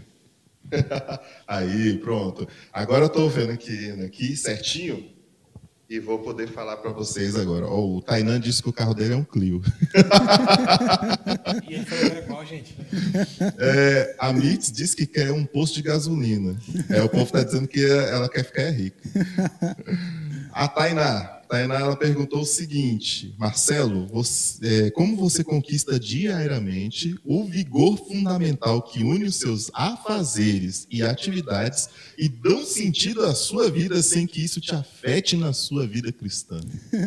aí, 1.47 1.97
pronto. 1.97 2.47
Agora 2.71 3.03
eu 3.05 3.07
estou 3.07 3.29
vendo 3.29 3.51
aqui, 3.51 3.89
aqui 4.03 4.37
certinho 4.37 5.20
e 5.91 5.99
vou 5.99 6.19
poder 6.19 6.47
falar 6.47 6.77
para 6.77 6.91
vocês 6.91 7.35
agora. 7.35 7.67
Oh, 7.67 7.97
o 7.97 8.01
Tainan 8.01 8.39
disse 8.39 8.63
que 8.63 8.69
o 8.69 8.73
carro 8.73 8.93
dele 8.93 9.13
é 9.13 9.17
um 9.17 9.25
Clio. 9.25 9.61
e 11.67 11.73
ele 11.73 11.83
falou 11.83 12.05
era 12.05 12.21
qual, 12.21 12.45
gente? 12.45 12.77
É, 13.59 14.15
a 14.17 14.31
Mix 14.31 14.71
disse 14.71 14.95
que 14.95 15.05
quer 15.05 15.33
um 15.33 15.45
posto 15.45 15.75
de 15.75 15.81
gasolina. 15.81 16.55
É, 16.89 17.03
o 17.03 17.09
povo 17.09 17.25
está 17.25 17.43
dizendo 17.43 17.67
que 17.67 17.83
ela 17.85 18.29
quer 18.29 18.45
ficar 18.45 18.69
rica. 18.69 18.97
A 20.53 20.67
Tainá, 20.69 21.40
Tainá 21.51 21.75
ela 21.81 21.97
perguntou 21.97 22.43
o 22.43 22.45
seguinte: 22.45 23.35
Marcelo, 23.37 24.07
você, 24.07 24.85
é, 24.85 24.91
como 24.91 25.17
você 25.17 25.43
conquista 25.43 25.99
diariamente 25.99 27.19
o 27.25 27.43
vigor 27.43 27.97
fundamental 27.97 28.81
que 28.81 29.03
une 29.03 29.25
os 29.25 29.35
seus 29.35 29.69
afazeres 29.73 30.87
e 30.89 31.03
atividades 31.03 31.89
e 32.17 32.29
dão 32.29 32.65
sentido 32.65 33.25
à 33.25 33.35
sua 33.35 33.69
vida 33.69 34.01
sem 34.01 34.25
que 34.25 34.41
isso 34.41 34.61
te 34.61 34.73
afete 34.73 35.35
na 35.35 35.51
sua 35.51 35.85
vida 35.85 36.09
cristã? 36.09 36.61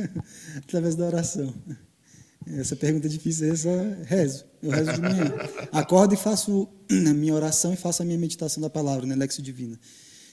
Através 0.58 0.94
da 0.94 1.06
oração. 1.06 1.54
Essa 2.46 2.76
pergunta 2.76 3.06
é 3.06 3.10
difícil, 3.10 3.50
essa 3.50 3.98
rezo. 4.04 4.44
Eu 4.62 4.70
rezo 4.70 4.92
de 4.92 5.00
manhã. 5.00 5.32
Acordo 5.72 6.12
e 6.12 6.18
faço 6.18 6.68
a 6.90 7.14
minha 7.14 7.32
oração 7.32 7.72
e 7.72 7.76
faço 7.76 8.02
a 8.02 8.04
minha 8.04 8.18
meditação 8.18 8.60
da 8.60 8.68
palavra, 8.68 9.06
né? 9.06 9.14
Lexo 9.14 9.40
Divina. 9.40 9.80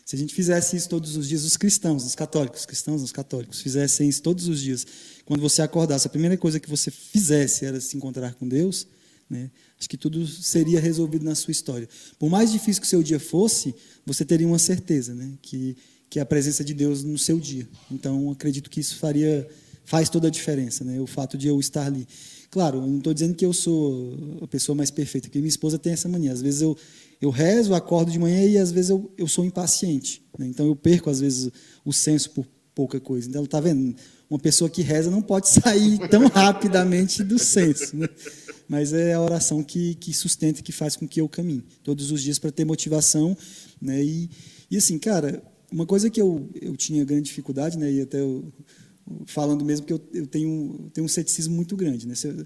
Se 0.05 0.15
a 0.15 0.19
gente 0.19 0.33
fizesse 0.33 0.75
isso 0.75 0.89
todos 0.89 1.15
os 1.15 1.27
dias, 1.27 1.43
os 1.43 1.55
cristãos, 1.55 2.05
os 2.05 2.15
católicos, 2.15 2.61
os 2.61 2.65
cristãos, 2.65 3.01
os 3.01 3.11
católicos, 3.11 3.61
fizessem 3.61 4.09
isso 4.09 4.21
todos 4.21 4.47
os 4.47 4.59
dias, 4.59 4.85
quando 5.25 5.41
você 5.41 5.61
acordasse, 5.61 6.07
a 6.07 6.09
primeira 6.09 6.37
coisa 6.37 6.59
que 6.59 6.69
você 6.69 6.91
fizesse 6.91 7.65
era 7.65 7.79
se 7.79 7.95
encontrar 7.95 8.33
com 8.33 8.47
Deus, 8.47 8.87
né? 9.29 9.49
acho 9.79 9.87
que 9.87 9.97
tudo 9.97 10.27
seria 10.27 10.79
resolvido 10.79 11.23
na 11.23 11.35
sua 11.35 11.51
história. 11.51 11.87
Por 12.19 12.29
mais 12.29 12.51
difícil 12.51 12.81
que 12.81 12.87
o 12.87 12.89
seu 12.89 13.01
dia 13.01 13.19
fosse, 13.19 13.73
você 14.05 14.25
teria 14.25 14.45
uma 14.45 14.59
certeza, 14.59 15.15
né? 15.15 15.31
que, 15.41 15.77
que 16.09 16.19
é 16.19 16.21
a 16.21 16.25
presença 16.25 16.63
de 16.63 16.73
Deus 16.73 17.03
no 17.03 17.17
seu 17.17 17.39
dia. 17.39 17.67
Então, 17.89 18.29
acredito 18.31 18.69
que 18.69 18.81
isso 18.81 18.97
faria, 18.97 19.47
faz 19.85 20.09
toda 20.09 20.27
a 20.27 20.31
diferença, 20.31 20.83
né? 20.83 20.99
o 20.99 21.07
fato 21.07 21.37
de 21.37 21.47
eu 21.47 21.59
estar 21.59 21.85
ali. 21.85 22.05
Claro, 22.49 22.79
eu 22.79 22.87
não 22.87 22.97
estou 22.97 23.13
dizendo 23.13 23.33
que 23.33 23.45
eu 23.45 23.53
sou 23.53 24.39
a 24.41 24.47
pessoa 24.47 24.75
mais 24.75 24.91
perfeita, 24.91 25.29
porque 25.29 25.39
minha 25.39 25.47
esposa 25.47 25.79
tem 25.79 25.93
essa 25.93 26.09
mania. 26.09 26.33
Às 26.33 26.41
vezes 26.41 26.61
eu, 26.61 26.77
eu 27.21 27.29
rezo, 27.29 27.75
acordo 27.75 28.11
de 28.11 28.17
manhã 28.17 28.43
e 28.43 28.57
às 28.57 28.71
vezes 28.71 28.89
eu, 28.89 29.13
eu 29.15 29.27
sou 29.27 29.45
impaciente. 29.45 30.23
Né? 30.37 30.47
Então 30.47 30.65
eu 30.65 30.75
perco, 30.75 31.09
às 31.09 31.19
vezes, 31.19 31.51
o 31.85 31.93
senso 31.93 32.31
por 32.31 32.47
pouca 32.73 32.99
coisa. 32.99 33.29
Então, 33.29 33.43
está 33.43 33.59
vendo? 33.59 33.95
Uma 34.29 34.39
pessoa 34.39 34.69
que 34.69 34.81
reza 34.81 35.11
não 35.11 35.21
pode 35.21 35.47
sair 35.49 35.99
tão 36.09 36.27
rapidamente 36.27 37.23
do 37.23 37.37
senso. 37.37 37.95
Né? 37.95 38.07
Mas 38.67 38.91
é 38.91 39.13
a 39.13 39.21
oração 39.21 39.63
que, 39.63 39.95
que 39.95 40.13
sustenta, 40.13 40.61
que 40.61 40.71
faz 40.71 40.95
com 40.95 41.07
que 41.07 41.21
eu 41.21 41.29
caminhe 41.29 41.63
todos 41.83 42.11
os 42.11 42.23
dias 42.23 42.39
para 42.39 42.51
ter 42.51 42.65
motivação. 42.65 43.37
Né? 43.79 44.03
E, 44.03 44.29
e 44.71 44.77
assim, 44.77 44.97
cara, 44.97 45.43
uma 45.71 45.85
coisa 45.85 46.09
que 46.09 46.19
eu, 46.19 46.49
eu 46.59 46.75
tinha 46.75 47.05
grande 47.05 47.23
dificuldade, 47.23 47.77
né? 47.77 47.91
e 47.91 48.01
até 48.01 48.19
eu, 48.19 48.51
falando 49.27 49.63
mesmo 49.63 49.85
que 49.85 49.93
eu, 49.93 50.01
eu 50.13 50.25
tenho, 50.25 50.89
tenho 50.93 51.05
um 51.05 51.09
ceticismo 51.09 51.55
muito 51.55 51.75
grande. 51.75 52.07
Né? 52.07 52.15
Se, 52.15 52.27
eu, 52.27 52.45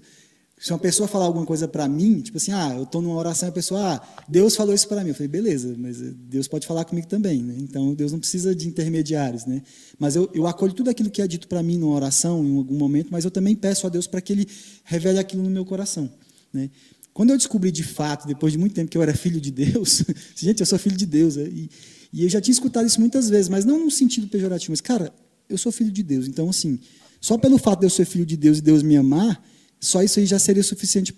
se 0.58 0.72
uma 0.72 0.78
pessoa 0.78 1.06
falar 1.06 1.26
alguma 1.26 1.44
coisa 1.44 1.68
para 1.68 1.86
mim, 1.86 2.20
tipo 2.20 2.38
assim, 2.38 2.50
ah, 2.50 2.74
eu 2.74 2.84
estou 2.84 3.02
numa 3.02 3.14
oração 3.14 3.46
e 3.46 3.50
a 3.50 3.52
pessoa, 3.52 3.94
ah, 3.94 4.24
Deus 4.26 4.56
falou 4.56 4.74
isso 4.74 4.88
para 4.88 5.02
mim. 5.02 5.10
Eu 5.10 5.14
falei, 5.14 5.28
beleza, 5.28 5.74
mas 5.76 6.00
Deus 6.00 6.48
pode 6.48 6.66
falar 6.66 6.84
comigo 6.86 7.06
também. 7.06 7.42
Né? 7.42 7.56
Então, 7.60 7.94
Deus 7.94 8.10
não 8.10 8.18
precisa 8.18 8.54
de 8.54 8.66
intermediários. 8.66 9.44
Né? 9.44 9.62
Mas 9.98 10.16
eu, 10.16 10.30
eu 10.32 10.46
acolho 10.46 10.72
tudo 10.72 10.88
aquilo 10.88 11.10
que 11.10 11.20
é 11.20 11.28
dito 11.28 11.46
para 11.46 11.62
mim 11.62 11.76
numa 11.76 11.94
oração, 11.94 12.42
em 12.42 12.56
algum 12.56 12.76
momento, 12.76 13.08
mas 13.10 13.26
eu 13.26 13.30
também 13.30 13.54
peço 13.54 13.86
a 13.86 13.90
Deus 13.90 14.06
para 14.06 14.22
que 14.22 14.32
Ele 14.32 14.48
revele 14.82 15.18
aquilo 15.18 15.42
no 15.42 15.50
meu 15.50 15.64
coração. 15.64 16.10
Né? 16.50 16.70
Quando 17.12 17.30
eu 17.30 17.36
descobri 17.36 17.70
de 17.70 17.82
fato, 17.82 18.26
depois 18.26 18.50
de 18.50 18.58
muito 18.58 18.74
tempo, 18.74 18.90
que 18.90 18.96
eu 18.96 19.02
era 19.02 19.14
filho 19.14 19.40
de 19.40 19.50
Deus, 19.50 20.04
gente, 20.34 20.60
eu 20.60 20.66
sou 20.66 20.78
filho 20.78 20.96
de 20.96 21.04
Deus. 21.04 21.36
Né? 21.36 21.44
E, 21.48 21.70
e 22.14 22.22
eu 22.24 22.30
já 22.30 22.40
tinha 22.40 22.52
escutado 22.52 22.86
isso 22.86 22.98
muitas 22.98 23.28
vezes, 23.28 23.50
mas 23.50 23.66
não 23.66 23.78
num 23.78 23.90
sentido 23.90 24.26
pejorativo, 24.26 24.72
mas, 24.72 24.80
cara, 24.80 25.12
eu 25.50 25.58
sou 25.58 25.70
filho 25.70 25.92
de 25.92 26.02
Deus. 26.02 26.26
Então, 26.26 26.48
assim, 26.48 26.78
só 27.20 27.36
pelo 27.36 27.58
fato 27.58 27.80
de 27.80 27.86
eu 27.86 27.90
ser 27.90 28.06
filho 28.06 28.24
de 28.24 28.38
Deus 28.38 28.56
e 28.56 28.62
Deus 28.62 28.82
me 28.82 28.96
amar, 28.96 29.42
só 29.86 30.02
isso 30.02 30.18
aí 30.18 30.26
já 30.26 30.38
seria 30.38 30.64
suficiente 30.64 31.14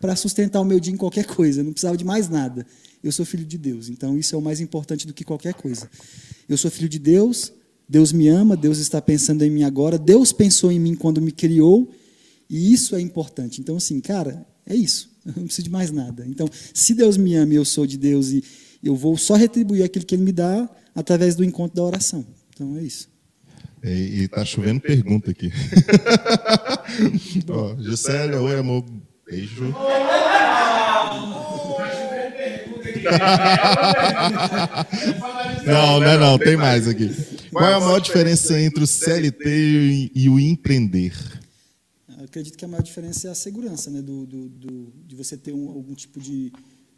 para 0.00 0.16
sustentar 0.16 0.60
o 0.60 0.64
meu 0.64 0.80
dia 0.80 0.92
em 0.92 0.96
qualquer 0.96 1.24
coisa. 1.24 1.60
Eu 1.60 1.64
não 1.64 1.72
precisava 1.72 1.96
de 1.96 2.04
mais 2.04 2.28
nada. 2.28 2.66
Eu 3.04 3.12
sou 3.12 3.24
filho 3.24 3.44
de 3.44 3.56
Deus. 3.56 3.88
Então, 3.88 4.18
isso 4.18 4.34
é 4.34 4.38
o 4.38 4.42
mais 4.42 4.60
importante 4.60 5.06
do 5.06 5.14
que 5.14 5.24
qualquer 5.24 5.54
coisa. 5.54 5.88
Eu 6.48 6.56
sou 6.56 6.70
filho 6.70 6.88
de 6.88 6.98
Deus, 6.98 7.52
Deus 7.88 8.12
me 8.12 8.26
ama, 8.26 8.56
Deus 8.56 8.78
está 8.78 9.00
pensando 9.00 9.42
em 9.42 9.50
mim 9.50 9.62
agora, 9.62 9.96
Deus 9.96 10.32
pensou 10.32 10.72
em 10.72 10.80
mim 10.80 10.96
quando 10.96 11.20
me 11.20 11.30
criou, 11.30 11.88
e 12.48 12.72
isso 12.72 12.96
é 12.96 13.00
importante. 13.00 13.60
Então, 13.60 13.76
assim, 13.76 14.00
cara, 14.00 14.44
é 14.66 14.74
isso. 14.74 15.08
Eu 15.24 15.34
não 15.36 15.44
preciso 15.44 15.64
de 15.64 15.70
mais 15.70 15.90
nada. 15.92 16.26
Então, 16.26 16.48
se 16.74 16.94
Deus 16.94 17.16
me 17.16 17.34
ama 17.36 17.52
e 17.52 17.56
eu 17.56 17.64
sou 17.64 17.86
de 17.86 17.98
Deus, 17.98 18.30
e 18.30 18.42
eu 18.82 18.96
vou 18.96 19.18
só 19.18 19.34
retribuir 19.34 19.84
aquilo 19.84 20.04
que 20.04 20.14
Ele 20.14 20.22
me 20.22 20.32
dá 20.32 20.68
através 20.94 21.36
do 21.36 21.44
encontro 21.44 21.76
da 21.76 21.84
oração. 21.84 22.26
Então, 22.54 22.74
é 22.78 22.82
isso. 22.82 23.09
E, 23.82 24.24
está 24.24 24.44
chovendo 24.44 24.80
pergunta 24.80 25.30
aqui. 25.30 25.50
Ó, 27.48 27.74
Juscelia, 27.80 28.40
oi 28.40 28.58
amor, 28.58 28.84
beijo. 29.26 29.64
não, 35.64 36.00
não 36.00 36.06
é 36.06 36.18
não, 36.18 36.38
tem 36.38 36.56
mais 36.56 36.86
aqui. 36.86 37.10
Qual 37.50 37.64
é 37.66 37.74
a 37.74 37.80
maior 37.80 38.00
diferença 38.00 38.60
entre 38.60 38.84
o 38.84 38.86
CLT 38.86 40.10
e 40.14 40.28
o 40.28 40.38
empreender? 40.38 41.14
Eu 42.18 42.24
acredito 42.24 42.58
que 42.58 42.64
a 42.64 42.68
maior 42.68 42.82
diferença 42.82 43.28
é 43.28 43.30
a 43.30 43.34
segurança, 43.34 43.90
né, 43.90 44.02
do, 44.02 44.26
do, 44.26 44.48
do 44.48 44.92
de 45.06 45.16
você 45.16 45.38
ter 45.38 45.52
um, 45.52 45.68
algum 45.70 45.94
tipo 45.94 46.20
de, 46.20 46.52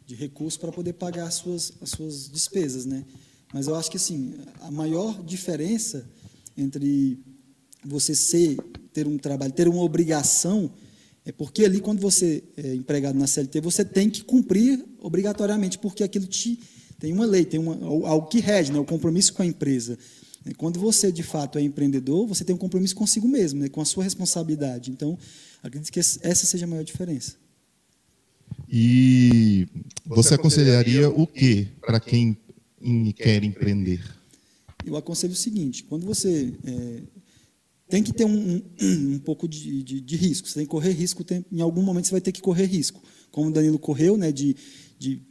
de 0.05 0.15
recurso 0.15 0.59
para 0.59 0.71
poder 0.71 0.93
pagar 0.93 1.27
as 1.27 1.35
suas, 1.35 1.71
as 1.81 1.89
suas 1.91 2.29
despesas, 2.29 2.85
né? 2.85 3.05
Mas 3.53 3.67
eu 3.67 3.75
acho 3.75 3.89
que 3.89 3.97
assim, 3.97 4.35
a 4.61 4.69
maior 4.69 5.23
diferença 5.23 6.05
entre 6.57 7.19
você 7.85 8.15
ser, 8.15 8.57
ter 8.93 9.07
um 9.07 9.17
trabalho, 9.17 9.51
ter 9.51 9.67
uma 9.67 9.81
obrigação, 9.81 10.71
é 11.25 11.31
porque 11.31 11.63
ali, 11.63 11.79
quando 11.79 12.01
você 12.01 12.43
é 12.57 12.75
empregado 12.75 13.17
na 13.17 13.27
CLT, 13.27 13.61
você 13.61 13.85
tem 13.85 14.09
que 14.09 14.23
cumprir 14.23 14.83
obrigatoriamente, 14.99 15.77
porque 15.79 16.03
aquilo 16.03 16.27
te 16.27 16.59
tem 16.99 17.11
uma 17.11 17.25
lei, 17.25 17.43
tem 17.43 17.59
uma, 17.59 17.75
algo 18.07 18.27
que 18.27 18.39
rege, 18.39 18.71
né, 18.71 18.79
o 18.79 18.85
compromisso 18.85 19.33
com 19.33 19.41
a 19.41 19.45
empresa. 19.45 19.97
Né? 20.45 20.53
Quando 20.55 20.79
você, 20.79 21.11
de 21.11 21.21
fato, 21.21 21.57
é 21.57 21.61
empreendedor, 21.61 22.25
você 22.25 22.45
tem 22.45 22.55
um 22.55 22.57
compromisso 22.57 22.95
consigo 22.95 23.27
mesmo, 23.27 23.59
né? 23.59 23.67
com 23.67 23.81
a 23.81 23.85
sua 23.85 24.05
responsabilidade. 24.05 24.89
Então, 24.89 25.17
acredito 25.61 25.91
que 25.91 25.99
essa 25.99 26.45
seja 26.45 26.65
a 26.65 26.67
maior 26.67 26.83
diferença. 26.83 27.35
E 28.69 29.67
você 30.05 30.35
aconselharia 30.35 31.09
o 31.09 31.27
que 31.27 31.67
para 31.81 31.99
quem 31.99 32.37
quer 33.17 33.43
empreender? 33.43 34.01
Eu 34.85 34.95
aconselho 34.95 35.33
o 35.33 35.35
seguinte: 35.35 35.83
quando 35.83 36.05
você 36.05 36.53
é, 36.65 37.01
tem 37.89 38.01
que 38.01 38.13
ter 38.13 38.25
um, 38.25 38.61
um, 38.81 39.19
pouco 39.19 39.47
de, 39.47 39.83
de, 39.83 40.01
de, 40.01 40.15
risco, 40.15 40.47
você 40.47 40.55
tem 40.55 40.65
que 40.65 40.71
correr 40.71 40.91
risco, 40.91 41.23
tem, 41.23 41.45
em 41.51 41.61
algum 41.61 41.81
momento 41.81 42.05
você 42.05 42.11
vai 42.11 42.21
ter 42.21 42.31
que 42.31 42.41
correr 42.41 42.65
risco. 42.65 43.01
Como 43.31 43.49
o 43.49 43.51
Danilo 43.51 43.79
correu, 43.79 44.17
né, 44.17 44.31
de, 44.31 44.55
de 44.97 45.21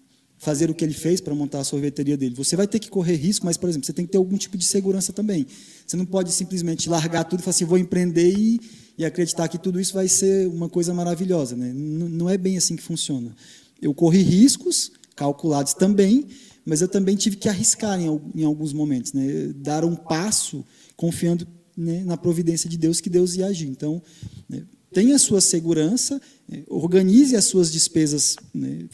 fazer 0.42 0.68
o 0.68 0.74
que 0.74 0.84
ele 0.84 0.92
fez 0.92 1.20
para 1.20 1.34
montar 1.34 1.60
a 1.60 1.64
sorveteria 1.64 2.16
dele. 2.16 2.34
Você 2.34 2.56
vai 2.56 2.66
ter 2.66 2.80
que 2.80 2.90
correr 2.90 3.14
risco, 3.14 3.46
mas, 3.46 3.56
por 3.56 3.68
exemplo, 3.68 3.86
você 3.86 3.92
tem 3.92 4.04
que 4.04 4.10
ter 4.10 4.18
algum 4.18 4.36
tipo 4.36 4.58
de 4.58 4.64
segurança 4.64 5.12
também. 5.12 5.46
Você 5.86 5.96
não 5.96 6.04
pode 6.04 6.32
simplesmente 6.32 6.88
largar 6.88 7.22
tudo 7.22 7.38
e 7.38 7.42
falar 7.44 7.50
assim, 7.50 7.64
vou 7.64 7.78
empreender 7.78 8.36
e, 8.36 8.60
e 8.98 9.04
acreditar 9.04 9.46
que 9.46 9.56
tudo 9.56 9.80
isso 9.80 9.94
vai 9.94 10.08
ser 10.08 10.48
uma 10.48 10.68
coisa 10.68 10.92
maravilhosa. 10.92 11.54
Né? 11.54 11.72
Não, 11.72 12.08
não 12.08 12.28
é 12.28 12.36
bem 12.36 12.56
assim 12.56 12.74
que 12.74 12.82
funciona. 12.82 13.34
Eu 13.80 13.94
corri 13.94 14.20
riscos, 14.22 14.90
calculados 15.14 15.74
também, 15.74 16.26
mas 16.64 16.80
eu 16.80 16.88
também 16.88 17.16
tive 17.16 17.36
que 17.36 17.48
arriscar 17.48 18.00
em, 18.00 18.20
em 18.34 18.44
alguns 18.44 18.72
momentos, 18.72 19.12
né? 19.12 19.52
dar 19.56 19.84
um 19.84 19.96
passo 19.96 20.64
confiando 20.96 21.46
né, 21.76 22.02
na 22.04 22.16
providência 22.16 22.68
de 22.68 22.76
Deus, 22.76 23.00
que 23.00 23.10
Deus 23.10 23.34
ia 23.34 23.46
agir. 23.46 23.68
Então, 23.68 24.02
né, 24.48 24.62
tenha 24.92 25.16
a 25.16 25.18
sua 25.18 25.40
segurança, 25.40 26.20
né, 26.48 26.62
organize 26.68 27.34
as 27.34 27.44
suas 27.44 27.72
despesas 27.72 28.36
né, 28.54 28.86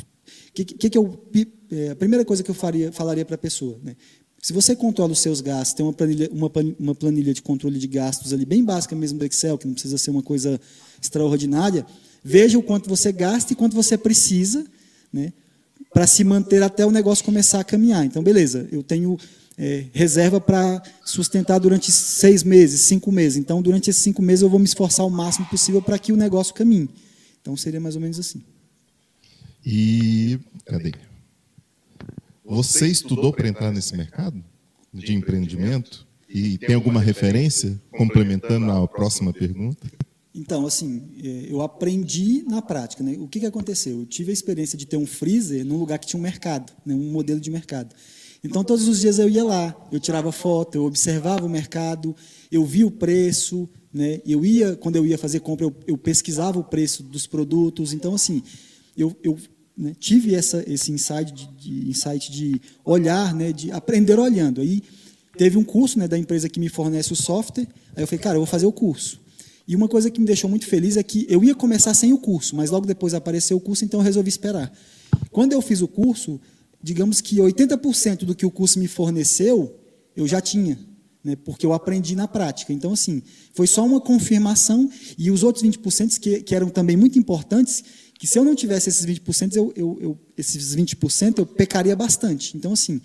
que, 0.54 0.64
que, 0.64 0.90
que 0.90 0.98
eu, 0.98 1.28
é, 1.70 1.90
a 1.90 1.96
primeira 1.96 2.24
coisa 2.24 2.42
que 2.42 2.50
eu 2.50 2.54
faria, 2.54 2.90
falaria 2.92 3.24
para 3.24 3.34
a 3.34 3.38
pessoa, 3.38 3.78
né? 3.82 3.96
Se 4.40 4.52
você 4.52 4.76
controla 4.76 5.12
os 5.12 5.18
seus 5.18 5.40
gastos, 5.40 5.74
tem 5.74 5.84
uma 5.84 5.92
planilha, 5.92 6.30
uma, 6.32 6.50
uma 6.78 6.94
planilha 6.94 7.34
de 7.34 7.42
controle 7.42 7.76
de 7.76 7.88
gastos 7.88 8.32
ali, 8.32 8.44
bem 8.44 8.64
básica 8.64 8.94
mesmo 8.94 9.18
do 9.18 9.24
Excel, 9.24 9.58
que 9.58 9.66
não 9.66 9.74
precisa 9.74 9.98
ser 9.98 10.12
uma 10.12 10.22
coisa 10.22 10.60
extraordinária, 11.02 11.84
veja 12.22 12.56
o 12.56 12.62
quanto 12.62 12.88
você 12.88 13.10
gasta 13.10 13.52
e 13.52 13.56
quanto 13.56 13.74
você 13.74 13.98
precisa 13.98 14.64
né, 15.12 15.32
para 15.98 16.06
se 16.06 16.22
manter 16.22 16.62
até 16.62 16.86
o 16.86 16.92
negócio 16.92 17.24
começar 17.24 17.58
a 17.58 17.64
caminhar. 17.64 18.04
Então, 18.04 18.22
beleza, 18.22 18.68
eu 18.70 18.84
tenho 18.84 19.18
é, 19.58 19.86
reserva 19.92 20.40
para 20.40 20.80
sustentar 21.04 21.58
durante 21.58 21.90
seis 21.90 22.44
meses, 22.44 22.82
cinco 22.82 23.10
meses. 23.10 23.36
Então, 23.36 23.60
durante 23.60 23.90
esses 23.90 24.00
cinco 24.00 24.22
meses, 24.22 24.42
eu 24.42 24.48
vou 24.48 24.60
me 24.60 24.64
esforçar 24.64 25.04
o 25.04 25.10
máximo 25.10 25.46
possível 25.46 25.82
para 25.82 25.98
que 25.98 26.12
o 26.12 26.16
negócio 26.16 26.54
caminhe. 26.54 26.88
Então, 27.40 27.56
seria 27.56 27.80
mais 27.80 27.96
ou 27.96 28.00
menos 28.00 28.16
assim. 28.16 28.40
E 29.66 30.38
cadê? 30.64 30.92
Você 32.44 32.86
estudou 32.86 33.32
para 33.32 33.48
entrar 33.48 33.72
nesse 33.72 33.96
mercado 33.96 34.40
de 34.94 35.12
empreendimento? 35.12 36.06
E 36.28 36.58
tem 36.58 36.76
alguma 36.76 37.00
referência 37.00 37.76
complementando 37.90 38.70
a 38.70 38.86
próxima 38.86 39.32
pergunta? 39.32 39.84
Então, 40.38 40.64
assim, 40.64 41.02
é, 41.20 41.46
eu 41.50 41.60
aprendi 41.60 42.44
na 42.46 42.62
prática. 42.62 43.02
Né? 43.02 43.16
O 43.18 43.26
que, 43.26 43.40
que 43.40 43.46
aconteceu? 43.46 43.98
Eu 43.98 44.06
tive 44.06 44.30
a 44.30 44.32
experiência 44.32 44.78
de 44.78 44.86
ter 44.86 44.96
um 44.96 45.06
freezer 45.06 45.64
num 45.64 45.76
lugar 45.76 45.98
que 45.98 46.06
tinha 46.06 46.18
um 46.18 46.22
mercado, 46.22 46.72
né? 46.86 46.94
um 46.94 47.10
modelo 47.10 47.40
de 47.40 47.50
mercado. 47.50 47.92
Então, 48.42 48.62
todos 48.62 48.86
os 48.86 49.00
dias 49.00 49.18
eu 49.18 49.28
ia 49.28 49.42
lá, 49.42 49.74
eu 49.90 49.98
tirava 49.98 50.30
foto, 50.30 50.76
eu 50.76 50.84
observava 50.84 51.44
o 51.44 51.48
mercado, 51.48 52.14
eu 52.52 52.64
via 52.64 52.86
o 52.86 52.90
preço, 52.90 53.68
né? 53.92 54.20
eu 54.24 54.46
ia, 54.46 54.76
quando 54.76 54.94
eu 54.94 55.04
ia 55.04 55.18
fazer 55.18 55.40
compra, 55.40 55.66
eu, 55.66 55.74
eu 55.88 55.98
pesquisava 55.98 56.56
o 56.56 56.62
preço 56.62 57.02
dos 57.02 57.26
produtos. 57.26 57.92
Então, 57.92 58.14
assim, 58.14 58.40
eu, 58.96 59.16
eu 59.24 59.36
né, 59.76 59.92
tive 59.98 60.36
essa, 60.36 60.62
esse 60.70 60.92
insight 60.92 61.32
de, 61.32 61.48
de, 61.48 61.90
insight 61.90 62.30
de 62.30 62.60
olhar, 62.84 63.34
né, 63.34 63.52
de 63.52 63.72
aprender 63.72 64.20
olhando. 64.20 64.60
Aí 64.60 64.84
teve 65.36 65.58
um 65.58 65.64
curso 65.64 65.98
né, 65.98 66.06
da 66.06 66.16
empresa 66.16 66.48
que 66.48 66.60
me 66.60 66.68
fornece 66.68 67.12
o 67.12 67.16
software, 67.16 67.66
aí 67.96 68.04
eu 68.04 68.06
falei, 68.06 68.22
cara, 68.22 68.36
eu 68.36 68.40
vou 68.40 68.46
fazer 68.46 68.66
o 68.66 68.72
curso. 68.72 69.26
E 69.68 69.76
uma 69.76 69.86
coisa 69.86 70.10
que 70.10 70.18
me 70.18 70.24
deixou 70.24 70.48
muito 70.48 70.66
feliz 70.66 70.96
é 70.96 71.02
que 71.02 71.26
eu 71.28 71.44
ia 71.44 71.54
começar 71.54 71.92
sem 71.92 72.10
o 72.10 72.18
curso, 72.18 72.56
mas 72.56 72.70
logo 72.70 72.86
depois 72.86 73.12
apareceu 73.12 73.58
o 73.58 73.60
curso, 73.60 73.84
então 73.84 74.00
eu 74.00 74.04
resolvi 74.04 74.30
esperar. 74.30 74.72
Quando 75.30 75.52
eu 75.52 75.60
fiz 75.60 75.82
o 75.82 75.86
curso, 75.86 76.40
digamos 76.82 77.20
que 77.20 77.36
80% 77.36 78.24
do 78.24 78.34
que 78.34 78.46
o 78.46 78.50
curso 78.50 78.78
me 78.78 78.88
forneceu, 78.88 79.78
eu 80.16 80.26
já 80.26 80.40
tinha, 80.40 80.78
né, 81.22 81.36
porque 81.36 81.66
eu 81.66 81.74
aprendi 81.74 82.16
na 82.16 82.26
prática. 82.26 82.72
Então, 82.72 82.94
assim, 82.94 83.22
foi 83.52 83.66
só 83.66 83.84
uma 83.84 84.00
confirmação, 84.00 84.90
e 85.18 85.30
os 85.30 85.42
outros 85.42 85.62
20% 85.62 86.18
que, 86.18 86.40
que 86.40 86.54
eram 86.54 86.70
também 86.70 86.96
muito 86.96 87.18
importantes, 87.18 87.84
que 88.18 88.26
se 88.26 88.38
eu 88.38 88.44
não 88.44 88.54
tivesse 88.54 88.88
esses 88.88 89.04
20%, 89.04 89.54
eu, 89.54 89.70
eu, 89.76 89.98
eu, 90.00 90.18
esses 90.38 90.74
20% 90.74 91.40
eu 91.40 91.46
pecaria 91.46 91.94
bastante. 91.94 92.56
Então, 92.56 92.72
assim, 92.72 93.02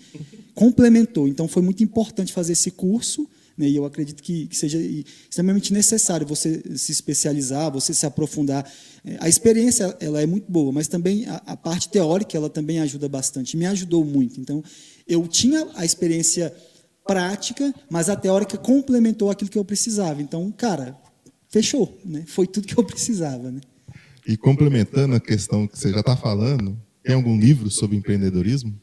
complementou. 0.54 1.28
Então, 1.28 1.46
foi 1.46 1.62
muito 1.62 1.84
importante 1.84 2.32
fazer 2.32 2.54
esse 2.54 2.70
curso, 2.70 3.28
né, 3.56 3.68
e 3.68 3.76
eu 3.76 3.84
acredito 3.84 4.22
que, 4.22 4.46
que, 4.48 4.56
seja 4.56 4.78
extremamente 4.78 5.72
necessário 5.72 6.26
você 6.26 6.62
se 6.76 6.90
especializar, 6.90 7.70
você 7.70 7.94
se 7.94 8.04
aprofundar. 8.04 8.70
É, 9.04 9.16
a 9.20 9.28
experiência 9.28 9.96
ela 10.00 10.20
é 10.20 10.26
muito 10.26 10.50
boa, 10.50 10.72
mas 10.72 10.88
também 10.88 11.26
a, 11.26 11.36
a 11.46 11.56
parte 11.56 11.88
teórica 11.88 12.36
ela 12.36 12.50
também 12.50 12.80
ajuda 12.80 13.08
bastante. 13.08 13.56
Me 13.56 13.66
ajudou 13.66 14.04
muito. 14.04 14.40
Então, 14.40 14.62
eu 15.06 15.26
tinha 15.28 15.68
a 15.74 15.84
experiência 15.84 16.54
prática, 17.06 17.72
mas 17.90 18.08
a 18.08 18.16
teórica 18.16 18.56
complementou 18.56 19.30
aquilo 19.30 19.50
que 19.50 19.58
eu 19.58 19.64
precisava. 19.64 20.20
Então, 20.20 20.50
cara, 20.50 20.96
fechou. 21.48 21.96
Né? 22.04 22.24
Foi 22.26 22.46
tudo 22.46 22.66
que 22.66 22.76
eu 22.76 22.84
precisava. 22.84 23.50
Né? 23.50 23.60
E 24.26 24.36
complementando 24.36 25.14
a 25.14 25.20
questão 25.20 25.68
que 25.68 25.78
você 25.78 25.92
já 25.92 26.00
está 26.00 26.16
falando, 26.16 26.76
tem 27.02 27.14
algum 27.14 27.38
livro 27.38 27.70
sobre 27.70 27.96
empreendedorismo? 27.96 28.74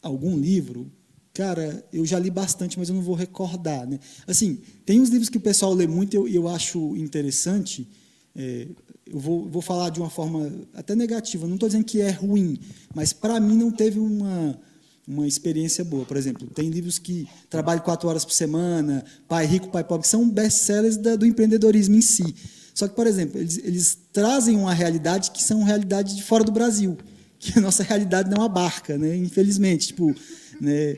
Algum 0.00 0.38
livro? 0.38 0.90
Cara, 1.36 1.84
eu 1.92 2.06
já 2.06 2.18
li 2.18 2.30
bastante, 2.30 2.78
mas 2.78 2.88
eu 2.88 2.94
não 2.94 3.02
vou 3.02 3.14
recordar. 3.14 3.86
Né? 3.86 4.00
Assim, 4.26 4.58
tem 4.86 4.98
uns 4.98 5.10
livros 5.10 5.28
que 5.28 5.36
o 5.36 5.40
pessoal 5.40 5.74
lê 5.74 5.86
muito 5.86 6.14
e 6.14 6.16
eu, 6.16 6.26
eu 6.26 6.48
acho 6.48 6.96
interessante. 6.96 7.86
É, 8.34 8.66
eu 9.06 9.18
vou, 9.18 9.46
vou 9.46 9.60
falar 9.60 9.90
de 9.90 10.00
uma 10.00 10.08
forma 10.08 10.50
até 10.72 10.94
negativa. 10.94 11.46
Não 11.46 11.56
estou 11.56 11.68
dizendo 11.68 11.84
que 11.84 12.00
é 12.00 12.10
ruim, 12.10 12.58
mas 12.94 13.12
para 13.12 13.38
mim 13.38 13.54
não 13.54 13.70
teve 13.70 13.98
uma, 13.98 14.58
uma 15.06 15.28
experiência 15.28 15.84
boa. 15.84 16.06
Por 16.06 16.16
exemplo, 16.16 16.48
tem 16.54 16.70
livros 16.70 16.98
que 16.98 17.28
trabalham 17.50 17.82
quatro 17.82 18.08
horas 18.08 18.24
por 18.24 18.32
semana, 18.32 19.04
Pai 19.28 19.44
Rico, 19.44 19.68
Pai 19.68 19.84
Pobre, 19.84 20.04
que 20.04 20.08
são 20.08 20.26
best-sellers 20.26 20.96
do 20.96 21.26
empreendedorismo 21.26 21.96
em 21.96 22.00
si. 22.00 22.34
Só 22.72 22.88
que, 22.88 22.94
por 22.94 23.06
exemplo, 23.06 23.38
eles, 23.38 23.58
eles 23.58 23.98
trazem 24.10 24.56
uma 24.56 24.72
realidade 24.72 25.32
que 25.32 25.42
são 25.42 25.62
realidades 25.62 26.16
de 26.16 26.22
fora 26.22 26.42
do 26.42 26.50
Brasil, 26.50 26.96
que 27.38 27.58
a 27.58 27.60
nossa 27.60 27.82
realidade 27.82 28.30
não 28.30 28.42
abarca, 28.42 28.96
né? 28.96 29.14
infelizmente. 29.14 29.88
Tipo, 29.88 30.14
né? 30.58 30.96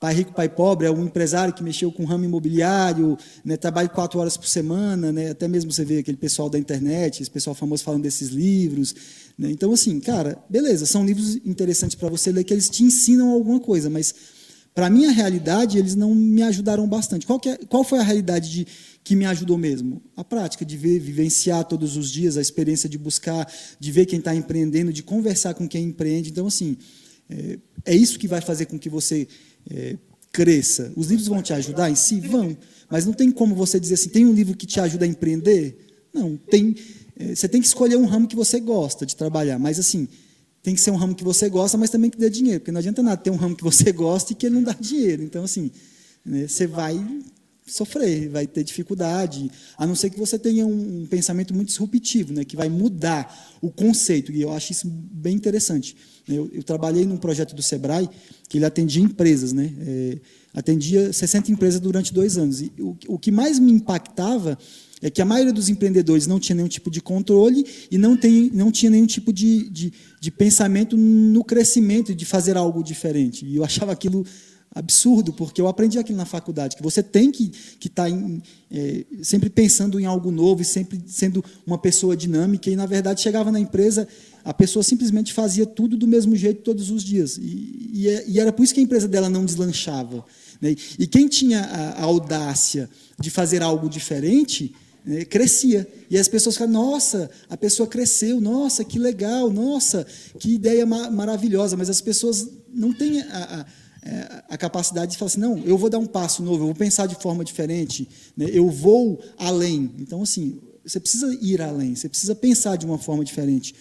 Pai 0.00 0.14
rico, 0.14 0.32
pai 0.32 0.48
pobre 0.48 0.86
é 0.86 0.90
um 0.90 1.04
empresário 1.04 1.52
que 1.52 1.62
mexeu 1.62 1.92
com 1.92 2.06
ramo 2.06 2.24
imobiliário, 2.24 3.18
né, 3.44 3.58
trabalha 3.58 3.86
quatro 3.86 4.18
horas 4.18 4.34
por 4.34 4.48
semana, 4.48 5.12
né, 5.12 5.32
até 5.32 5.46
mesmo 5.46 5.70
você 5.70 5.84
vê 5.84 5.98
aquele 5.98 6.16
pessoal 6.16 6.48
da 6.48 6.58
internet, 6.58 7.20
esse 7.20 7.30
pessoal 7.30 7.54
famoso 7.54 7.84
falando 7.84 8.02
desses 8.02 8.30
livros. 8.30 8.94
Né, 9.36 9.50
então, 9.50 9.70
assim, 9.74 10.00
cara, 10.00 10.42
beleza, 10.48 10.86
são 10.86 11.04
livros 11.04 11.36
interessantes 11.44 11.94
para 11.94 12.08
você 12.08 12.32
ler 12.32 12.44
que 12.44 12.54
eles 12.54 12.70
te 12.70 12.82
ensinam 12.82 13.28
alguma 13.28 13.60
coisa, 13.60 13.90
mas 13.90 14.14
para 14.74 14.86
a 14.86 14.90
minha 14.90 15.10
realidade, 15.10 15.76
eles 15.76 15.94
não 15.94 16.14
me 16.14 16.42
ajudaram 16.42 16.88
bastante. 16.88 17.26
Qual, 17.26 17.38
é, 17.44 17.58
qual 17.66 17.84
foi 17.84 17.98
a 17.98 18.02
realidade 18.02 18.50
de, 18.50 18.66
que 19.04 19.14
me 19.14 19.26
ajudou 19.26 19.58
mesmo? 19.58 20.00
A 20.16 20.24
prática 20.24 20.64
de 20.64 20.78
ver, 20.78 20.98
vivenciar 20.98 21.64
todos 21.64 21.98
os 21.98 22.10
dias, 22.10 22.38
a 22.38 22.40
experiência 22.40 22.88
de 22.88 22.96
buscar, 22.96 23.46
de 23.78 23.92
ver 23.92 24.06
quem 24.06 24.18
está 24.18 24.34
empreendendo, 24.34 24.94
de 24.94 25.02
conversar 25.02 25.52
com 25.52 25.68
quem 25.68 25.84
empreende. 25.84 26.30
Então, 26.30 26.46
assim, 26.46 26.78
é, 27.28 27.58
é, 27.84 27.94
isso 27.94 28.18
que 28.18 28.26
vai 28.26 28.40
fazer 28.40 28.66
com 28.66 28.78
que 28.78 28.88
você 28.88 29.28
é, 29.68 29.96
cresça. 30.32 30.92
Os 30.96 31.08
livros 31.08 31.26
vão 31.26 31.42
te 31.42 31.52
ajudar 31.52 31.90
em 31.90 31.94
si? 31.94 32.20
Vão. 32.20 32.56
Mas 32.88 33.06
não 33.06 33.12
tem 33.12 33.30
como 33.30 33.54
você 33.54 33.80
dizer 33.80 33.94
assim, 33.94 34.08
tem 34.08 34.26
um 34.26 34.32
livro 34.32 34.56
que 34.56 34.66
te 34.66 34.80
ajuda 34.80 35.04
a 35.04 35.08
empreender? 35.08 35.76
Não, 36.12 36.36
tem. 36.36 36.74
É, 37.16 37.34
você 37.34 37.48
tem 37.48 37.60
que 37.60 37.66
escolher 37.66 37.96
um 37.96 38.06
ramo 38.06 38.26
que 38.26 38.36
você 38.36 38.60
gosta 38.60 39.04
de 39.04 39.14
trabalhar. 39.14 39.58
Mas, 39.58 39.78
assim, 39.78 40.08
tem 40.62 40.74
que 40.74 40.80
ser 40.80 40.90
um 40.90 40.96
ramo 40.96 41.14
que 41.14 41.24
você 41.24 41.48
gosta, 41.48 41.78
mas 41.78 41.90
também 41.90 42.10
que 42.10 42.18
dê 42.18 42.28
dinheiro, 42.28 42.60
porque 42.60 42.72
não 42.72 42.78
adianta 42.78 43.02
nada 43.02 43.16
ter 43.16 43.30
um 43.30 43.36
ramo 43.36 43.56
que 43.56 43.64
você 43.64 43.92
gosta 43.92 44.32
e 44.32 44.36
que 44.36 44.46
ele 44.46 44.56
não 44.56 44.62
dá 44.62 44.72
dinheiro. 44.78 45.22
Então, 45.22 45.44
assim, 45.44 45.70
né, 46.24 46.46
você 46.46 46.66
vai 46.66 47.02
sofrer, 47.72 48.28
vai 48.28 48.46
ter 48.46 48.64
dificuldade, 48.64 49.50
a 49.76 49.86
não 49.86 49.94
ser 49.94 50.10
que 50.10 50.18
você 50.18 50.38
tenha 50.38 50.66
um, 50.66 51.06
pensamento 51.06 51.54
muito 51.54 51.68
disruptivo, 51.68 52.32
né, 52.32 52.44
que 52.44 52.56
vai 52.56 52.68
mudar 52.68 53.58
o 53.60 53.70
conceito, 53.70 54.32
e 54.32 54.42
eu 54.42 54.52
acho 54.52 54.72
isso 54.72 54.88
bem 54.88 55.34
interessante. 55.34 55.96
Eu, 56.28 56.50
eu 56.52 56.62
trabalhei 56.62 57.04
num 57.04 57.16
projeto 57.16 57.54
do 57.54 57.62
Sebrae 57.62 58.08
que 58.48 58.58
ele 58.58 58.64
atendia 58.64 59.02
empresas, 59.02 59.52
né, 59.52 59.72
é, 59.80 60.18
atendia 60.54 61.12
60 61.12 61.52
empresas 61.52 61.80
durante 61.80 62.12
dois 62.12 62.36
anos, 62.36 62.60
e 62.60 62.72
o, 62.78 62.96
o 63.08 63.18
que 63.18 63.30
mais 63.30 63.58
me 63.58 63.72
impactava 63.72 64.58
é 65.02 65.08
que 65.08 65.22
a 65.22 65.24
maioria 65.24 65.52
dos 65.52 65.68
empreendedores 65.68 66.26
não 66.26 66.38
tinha 66.38 66.54
nenhum 66.54 66.68
tipo 66.68 66.90
de 66.90 67.00
controle 67.00 67.64
e 67.90 67.96
não, 67.96 68.16
tem, 68.16 68.50
não 68.52 68.70
tinha 68.70 68.90
nenhum 68.90 69.06
tipo 69.06 69.32
de, 69.32 69.68
de, 69.70 69.92
de 70.20 70.30
pensamento 70.30 70.96
no 70.96 71.42
crescimento, 71.42 72.14
de 72.14 72.24
fazer 72.26 72.56
algo 72.56 72.84
diferente. 72.84 73.46
E 73.46 73.56
eu 73.56 73.64
achava 73.64 73.92
aquilo 73.92 74.26
absurdo, 74.72 75.32
porque 75.32 75.60
eu 75.60 75.66
aprendi 75.66 75.98
aquilo 75.98 76.16
na 76.16 76.24
faculdade, 76.24 76.76
que 76.76 76.82
você 76.82 77.02
tem 77.02 77.32
que 77.32 77.50
estar 77.84 78.08
tá 78.08 78.16
é, 78.70 79.04
sempre 79.22 79.50
pensando 79.50 79.98
em 79.98 80.06
algo 80.06 80.30
novo 80.30 80.62
e 80.62 80.64
sempre 80.64 81.00
sendo 81.06 81.44
uma 81.66 81.76
pessoa 81.76 82.16
dinâmica. 82.16 82.70
E, 82.70 82.76
na 82.76 82.86
verdade, 82.86 83.20
chegava 83.20 83.50
na 83.50 83.58
empresa, 83.58 84.06
a 84.44 84.54
pessoa 84.54 84.82
simplesmente 84.82 85.32
fazia 85.32 85.66
tudo 85.66 85.96
do 85.96 86.06
mesmo 86.06 86.36
jeito 86.36 86.62
todos 86.62 86.90
os 86.90 87.02
dias. 87.02 87.36
E, 87.36 87.90
e, 87.92 88.08
é, 88.08 88.24
e 88.28 88.40
era 88.40 88.52
por 88.52 88.62
isso 88.62 88.72
que 88.72 88.80
a 88.80 88.82
empresa 88.82 89.08
dela 89.08 89.28
não 89.28 89.44
deslanchava. 89.44 90.24
Né? 90.60 90.76
E 90.98 91.06
quem 91.06 91.26
tinha 91.26 91.62
a, 91.62 91.90
a 91.90 92.02
audácia 92.04 92.88
de 93.18 93.28
fazer 93.28 93.62
algo 93.62 93.88
diferente 93.88 94.72
né, 95.04 95.24
crescia. 95.24 95.86
E 96.08 96.16
as 96.16 96.28
pessoas 96.28 96.56
falam, 96.56 96.72
nossa, 96.72 97.28
a 97.48 97.56
pessoa 97.56 97.88
cresceu, 97.88 98.40
nossa, 98.40 98.84
que 98.84 99.00
legal, 99.00 99.50
nossa, 99.50 100.06
que 100.38 100.54
ideia 100.54 100.86
ma 100.86 101.10
maravilhosa. 101.10 101.76
Mas 101.76 101.90
as 101.90 102.00
pessoas 102.00 102.48
não 102.72 102.92
têm 102.92 103.20
a 103.22 103.66
é, 104.02 104.42
a 104.48 104.56
capacidade 104.56 105.12
de 105.12 105.18
falar 105.18 105.28
assim, 105.28 105.40
não, 105.40 105.58
eu 105.58 105.76
vou 105.76 105.90
dar 105.90 105.98
um 105.98 106.06
passo 106.06 106.42
novo, 106.42 106.62
eu 106.62 106.66
vou 106.66 106.74
pensar 106.74 107.06
de 107.06 107.14
forma 107.16 107.44
diferente, 107.44 108.08
né? 108.36 108.46
eu 108.50 108.68
vou 108.70 109.22
além. 109.38 109.90
Então, 109.98 110.22
assim, 110.22 110.58
você 110.84 110.98
precisa 110.98 111.36
ir 111.40 111.60
além, 111.60 111.94
você 111.94 112.08
precisa 112.08 112.34
pensar 112.34 112.76
de 112.76 112.86
uma 112.86 112.98
forma 112.98 113.24
diferente. 113.24 113.74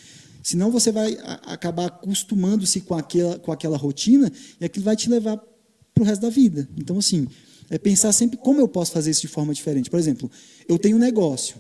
Senão 0.44 0.72
você 0.72 0.92
vai 0.92 1.18
acabar 1.46 1.86
acostumando-se 1.86 2.82
com 2.82 2.96
aquela, 2.96 3.38
com 3.40 3.52
aquela 3.52 3.78
rotina 3.78 4.32
e 4.60 4.66
aquilo 4.66 4.86
vai 4.86 4.96
te 4.96 5.10
levar 5.10 5.38
para 5.94 6.02
o 6.02 6.06
resto 6.06 6.22
da 6.22 6.30
vida. 6.30 6.68
Então, 6.78 6.98
assim, 6.98 7.28
é 7.70 7.78
pensar 7.78 8.12
sempre 8.12 8.38
como 8.38 8.60
eu 8.60 8.68
posso 8.68 8.92
fazer 8.92 9.12
isso 9.12 9.22
de 9.22 9.28
forma 9.28 9.54
diferente. 9.54 9.90
Por 9.90 10.00
exemplo, 10.00 10.30
eu 10.68 10.80
tenho 10.80 10.98
um 10.98 11.00
negócio, 11.00 11.58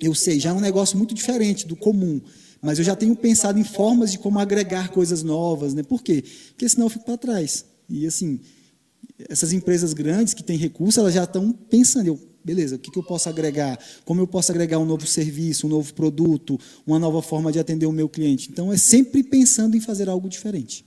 eu 0.00 0.14
sei, 0.14 0.40
já 0.40 0.50
é 0.50 0.52
um 0.52 0.60
negócio 0.60 0.98
muito 0.98 1.14
diferente 1.14 1.66
do 1.66 1.76
comum, 1.76 2.20
mas 2.60 2.78
eu 2.78 2.84
já 2.84 2.96
tenho 2.96 3.14
pensado 3.14 3.58
em 3.58 3.64
formas 3.64 4.12
de 4.12 4.18
como 4.18 4.38
agregar 4.38 4.90
coisas 4.90 5.22
novas. 5.22 5.74
Né? 5.74 5.82
Por 5.82 6.02
quê? 6.02 6.24
Porque 6.48 6.68
senão 6.68 6.86
eu 6.86 6.90
fico 6.90 7.04
para 7.04 7.16
trás. 7.16 7.64
E 7.88 8.06
assim, 8.06 8.40
essas 9.28 9.52
empresas 9.52 9.92
grandes 9.92 10.34
que 10.34 10.42
têm 10.42 10.56
recursos, 10.56 10.98
elas 10.98 11.14
já 11.14 11.24
estão 11.24 11.52
pensando, 11.52 12.08
eu, 12.08 12.20
beleza, 12.44 12.76
o 12.76 12.78
que, 12.78 12.90
que 12.90 12.98
eu 12.98 13.02
posso 13.02 13.28
agregar? 13.28 13.78
Como 14.04 14.20
eu 14.20 14.26
posso 14.26 14.52
agregar 14.52 14.78
um 14.78 14.84
novo 14.84 15.06
serviço, 15.06 15.66
um 15.66 15.70
novo 15.70 15.92
produto, 15.94 16.58
uma 16.86 16.98
nova 16.98 17.22
forma 17.22 17.50
de 17.50 17.58
atender 17.58 17.86
o 17.86 17.92
meu 17.92 18.08
cliente? 18.08 18.48
Então, 18.50 18.72
é 18.72 18.76
sempre 18.76 19.22
pensando 19.22 19.76
em 19.76 19.80
fazer 19.80 20.08
algo 20.08 20.28
diferente. 20.28 20.84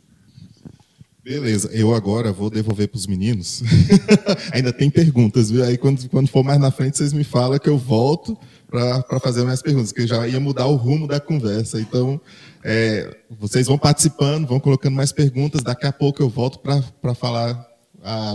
Beleza, 1.24 1.70
eu 1.74 1.93
agora 1.93 2.32
vou 2.32 2.50
devolver 2.50 2.88
para 2.88 2.97
os 2.97 3.06
meninos. 3.06 3.62
Ainda 4.52 4.72
tem 4.72 4.89
perguntas, 4.89 5.52
viu? 5.52 5.64
Aí 5.64 5.78
quando, 5.78 6.10
quando 6.10 6.28
for 6.28 6.43
mais 6.43 6.60
na 6.60 6.72
frente, 6.72 6.97
vocês 6.97 7.14
me 7.14 7.24
falam 7.24 7.60
que 7.60 7.70
eu 7.70 7.78
volto 7.78 8.38
para 8.68 9.20
fazer 9.20 9.43
mais 9.43 9.62
perguntas, 9.62 9.91
que 9.91 10.08
já 10.08 10.28
ia 10.28 10.39
mudar 10.39 10.66
o 10.66 10.76
rumo 10.76 11.08
da 11.08 11.20
conversa. 11.20 11.80
Então, 11.80 12.20
é, 12.64 13.18
vocês 13.30 13.68
vão 13.68 13.78
participando, 13.78 14.47
vão 14.47 14.60
colocando 14.60 14.95
mais 14.95 15.12
perguntas. 15.12 15.64
Daqui 15.64 15.86
a 15.86 15.91
pouco 15.91 16.22
eu 16.22 16.30
volto 16.30 16.60
para 16.60 17.16
falar, 17.16 17.68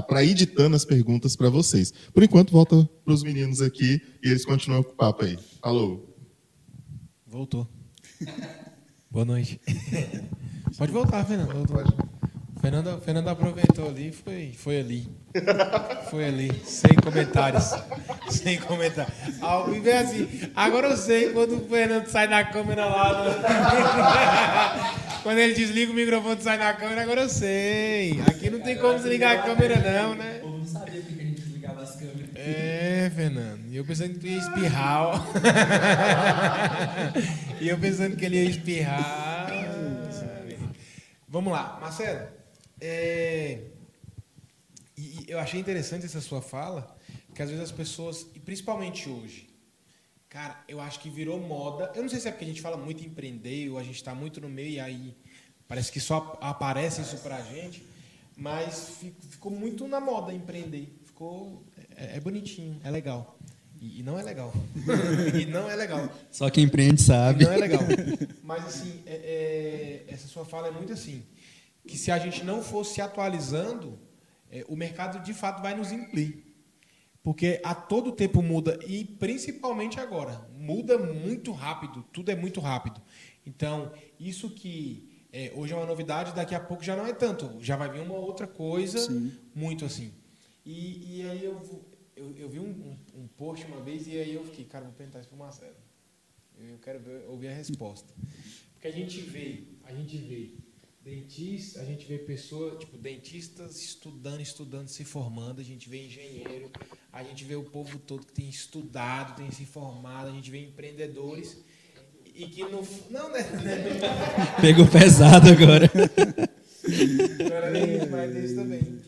para 0.07 0.25
ir 0.25 0.35
ditando 0.35 0.77
as 0.77 0.85
perguntas 0.85 1.37
para 1.37 1.49
vocês. 1.49 1.93
Por 2.13 2.23
enquanto, 2.23 2.53
volta 2.53 2.89
para 3.05 3.15
os 3.15 3.23
meninos 3.23 3.61
aqui 3.61 4.01
e 4.23 4.29
eles 4.29 4.45
continuam 4.45 4.83
com 4.83 4.93
o 4.93 4.97
papo 4.97 5.25
aí. 5.25 5.39
Falou. 5.61 6.15
Voltou. 7.27 7.69
Boa 9.11 9.25
noite. 9.25 9.61
Pode 10.79 10.93
voltar, 10.93 11.25
Fernando. 11.25 11.67
Pode. 11.69 12.04
Fernando, 12.65 12.99
Fernando 13.03 13.29
aproveitou 13.29 13.89
ali 13.89 14.09
e 14.09 14.13
foi, 14.13 14.55
foi 14.57 14.81
ali. 14.81 15.07
Foi 16.09 16.25
ali, 16.25 16.51
sem 16.65 16.95
comentários. 16.95 17.75
Sem 18.31 18.59
comentários. 18.59 19.15
Algo 19.43 19.79
vem 19.83 19.93
assim. 19.93 20.51
Agora 20.57 20.89
eu 20.89 20.97
sei 20.97 21.31
quando 21.35 21.57
o 21.57 21.69
Fernando 21.69 22.07
sai 22.07 22.27
da 22.27 22.43
câmera 22.43 22.87
lá. 22.87 23.23
No... 23.23 23.35
quando 25.23 25.37
ele 25.37 25.53
desliga 25.53 25.93
o 25.93 25.95
microfone 25.95 26.41
e 26.41 26.43
sai 26.43 26.57
da 26.57 26.73
câmera, 26.73 27.03
agora 27.03 27.21
eu 27.21 27.29
sei. 27.29 28.19
Aqui 28.23 28.49
não 28.49 28.61
tem 28.61 28.79
como 28.79 28.95
desligar 28.95 29.41
a 29.41 29.43
câmera, 29.43 29.77
não, 29.77 30.15
né? 30.15 30.41
Eu 30.43 30.49
não 30.49 30.65
sabia 30.65 31.03
que 31.03 31.21
a 31.21 31.23
gente 31.23 31.43
desligava 31.43 31.83
as 31.83 31.97
câmeras. 31.97 32.31
É, 32.35 33.13
Fernando. 33.15 33.67
E 33.69 33.77
eu 33.77 33.85
pensando 33.85 34.15
que 34.15 34.21
tu 34.21 34.27
ia 34.27 34.39
espirrar. 34.39 35.23
e 37.61 37.69
eu 37.69 37.77
pensando 37.77 38.17
que 38.17 38.25
ele 38.25 38.43
ia 38.43 38.49
espirrar. 38.49 39.49
Vamos 41.29 41.53
lá, 41.53 41.79
Marcelo. 41.79 42.44
É, 42.81 43.61
e 44.97 45.25
eu 45.27 45.39
achei 45.39 45.59
interessante 45.59 46.07
essa 46.07 46.21
sua 46.21 46.41
fala, 46.41 46.97
que 47.35 47.43
às 47.43 47.49
vezes 47.49 47.65
as 47.65 47.73
pessoas, 47.73 48.27
e 48.35 48.39
principalmente 48.39 49.09
hoje, 49.09 49.49
cara, 50.29 50.63
eu 50.69 50.81
acho 50.81 51.01
que 51.01 51.11
virou 51.11 51.41
moda. 51.41 51.91
Eu 51.95 52.03
não 52.03 52.09
sei 52.09 52.21
se 52.21 52.29
é 52.29 52.31
porque 52.31 52.45
a 52.45 52.49
gente 52.49 52.63
fala 52.63 52.77
muito 52.77 53.03
em 53.03 53.07
empreender, 53.07 53.69
ou 53.71 53.79
a 53.79 53.83
gente 53.83 53.97
está 53.97 54.15
muito 54.15 54.41
no 54.41 54.49
meio 54.49 54.71
e 54.71 54.81
aí 54.81 55.17
parece 55.67 55.91
que 55.91 56.01
só 56.01 56.39
aparece 56.41 57.01
isso 57.03 57.19
pra 57.19 57.41
gente, 57.43 57.85
mas 58.37 58.99
ficou 59.31 59.51
muito 59.51 59.89
na 59.89 60.01
moda 60.01 60.33
empreender. 60.33 60.97
Ficou. 61.05 61.65
É, 61.97 62.17
é 62.17 62.21
bonitinho, 62.21 62.81
é 62.85 62.91
legal. 62.91 63.37
E, 63.81 64.01
e, 64.01 64.03
não 64.03 64.19
é 64.19 64.23
legal. 64.23 64.53
e 65.39 65.45
não 65.47 65.69
é 65.69 65.77
legal. 65.77 66.09
Só 66.31 66.49
quem 66.49 66.65
empreende 66.65 67.03
sabe. 67.03 67.43
E 67.43 67.47
não 67.47 67.53
é 67.53 67.57
legal. 67.57 67.83
Mas, 68.43 68.65
assim, 68.65 69.03
é, 69.05 69.15
é, 70.09 70.13
essa 70.13 70.27
sua 70.29 70.45
fala 70.45 70.69
é 70.69 70.71
muito 70.71 70.93
assim 70.93 71.23
que 71.87 71.99
se 71.99 72.11
a 72.11 72.19
gente 72.19 72.45
não 72.45 72.63
fosse 72.63 73.01
atualizando, 73.01 73.99
é, 74.51 74.65
o 74.69 74.77
mercado 74.77 75.23
de 75.23 75.35
fato 75.35 75.63
vai 75.63 75.75
nos 75.77 75.93
engolir. 75.93 76.45
Porque 77.23 77.61
a 77.65 77.75
todo 77.75 78.13
tempo 78.13 78.43
muda, 78.43 78.79
e 78.87 79.05
principalmente 79.05 79.99
agora. 79.99 80.47
Muda 80.53 80.99
muito 80.99 81.53
rápido, 81.53 82.05
tudo 82.13 82.31
é 82.31 82.37
muito 82.37 82.61
rápido. 82.61 83.01
Então, 83.47 83.93
isso 84.21 84.51
que 84.51 85.27
é, 85.33 85.53
hoje 85.57 85.73
é 85.73 85.77
uma 85.77 85.87
novidade, 85.87 86.35
daqui 86.35 86.55
a 86.55 86.61
pouco 86.61 86.85
já 86.85 86.95
não 86.95 87.07
é 87.07 87.13
tanto. 87.13 87.57
Já 87.61 87.77
vai 87.77 87.91
vir 87.91 88.01
uma 88.01 88.15
outra 88.15 88.47
coisa, 88.47 88.99
Sim. 88.99 89.33
muito 89.55 89.85
assim. 89.85 90.13
E, 90.65 91.19
e 91.19 91.29
aí 91.29 91.45
eu, 91.45 91.85
eu, 92.15 92.37
eu 92.37 92.49
vi 92.49 92.61
um, 92.61 92.69
um, 92.69 93.23
um, 93.23 93.27
post 93.37 93.67
uma 93.67 93.81
vez, 93.81 94.07
e 94.07 94.19
aí 94.19 94.35
eu 94.35 94.45
fiquei, 94.45 94.65
cara, 94.65 94.85
vou 94.85 94.95
perguntar 94.95 95.21
isso 95.21 95.29
para 95.29 95.37
o 95.37 95.39
Marcelo. 95.39 95.75
Eu 96.59 96.79
quero 96.79 97.01
ver, 97.01 97.25
ouvir 97.27 97.49
a 97.49 97.55
resposta. 97.55 98.15
Porque 98.75 98.87
a 98.87 98.93
gente 98.93 99.21
vê, 99.23 99.65
a 99.85 99.93
gente 99.93 100.17
vê 100.19 100.51
Dentista, 101.05 101.83
a 101.83 101.85
gente 101.85 102.07
vê 102.07 102.17
pessoas, 102.17 102.79
tipo, 102.79 102.97
dentistas 102.97 103.79
estudando, 103.79 104.41
estudando, 104.41 104.89
se 104.89 105.05
formando, 105.05 105.61
a 105.61 105.63
gente 105.63 105.87
vê 105.87 106.07
engenheiro, 106.07 106.71
a 107.13 107.23
gente 107.23 107.45
vê 107.45 107.55
o 107.55 107.63
povo 107.63 107.99
todo 107.99 108.25
que 108.25 108.33
tem 108.33 108.49
estudado, 108.49 109.37
tem 109.37 109.51
se 109.51 109.67
formado, 109.67 110.29
a 110.29 110.33
gente 110.33 110.51
vê 110.51 110.61
empreendedores 110.61 111.63
e 112.35 112.47
que 112.47 112.65
no. 112.65 112.83
Não, 113.11 113.31
né? 113.31 113.41
Pegou 114.63 114.87
pesado 114.89 115.51
agora. 115.51 115.91
Agora 117.45 117.79
é 117.79 118.07
mas 118.07 118.35
isso 118.37 118.55
também. 118.57 119.03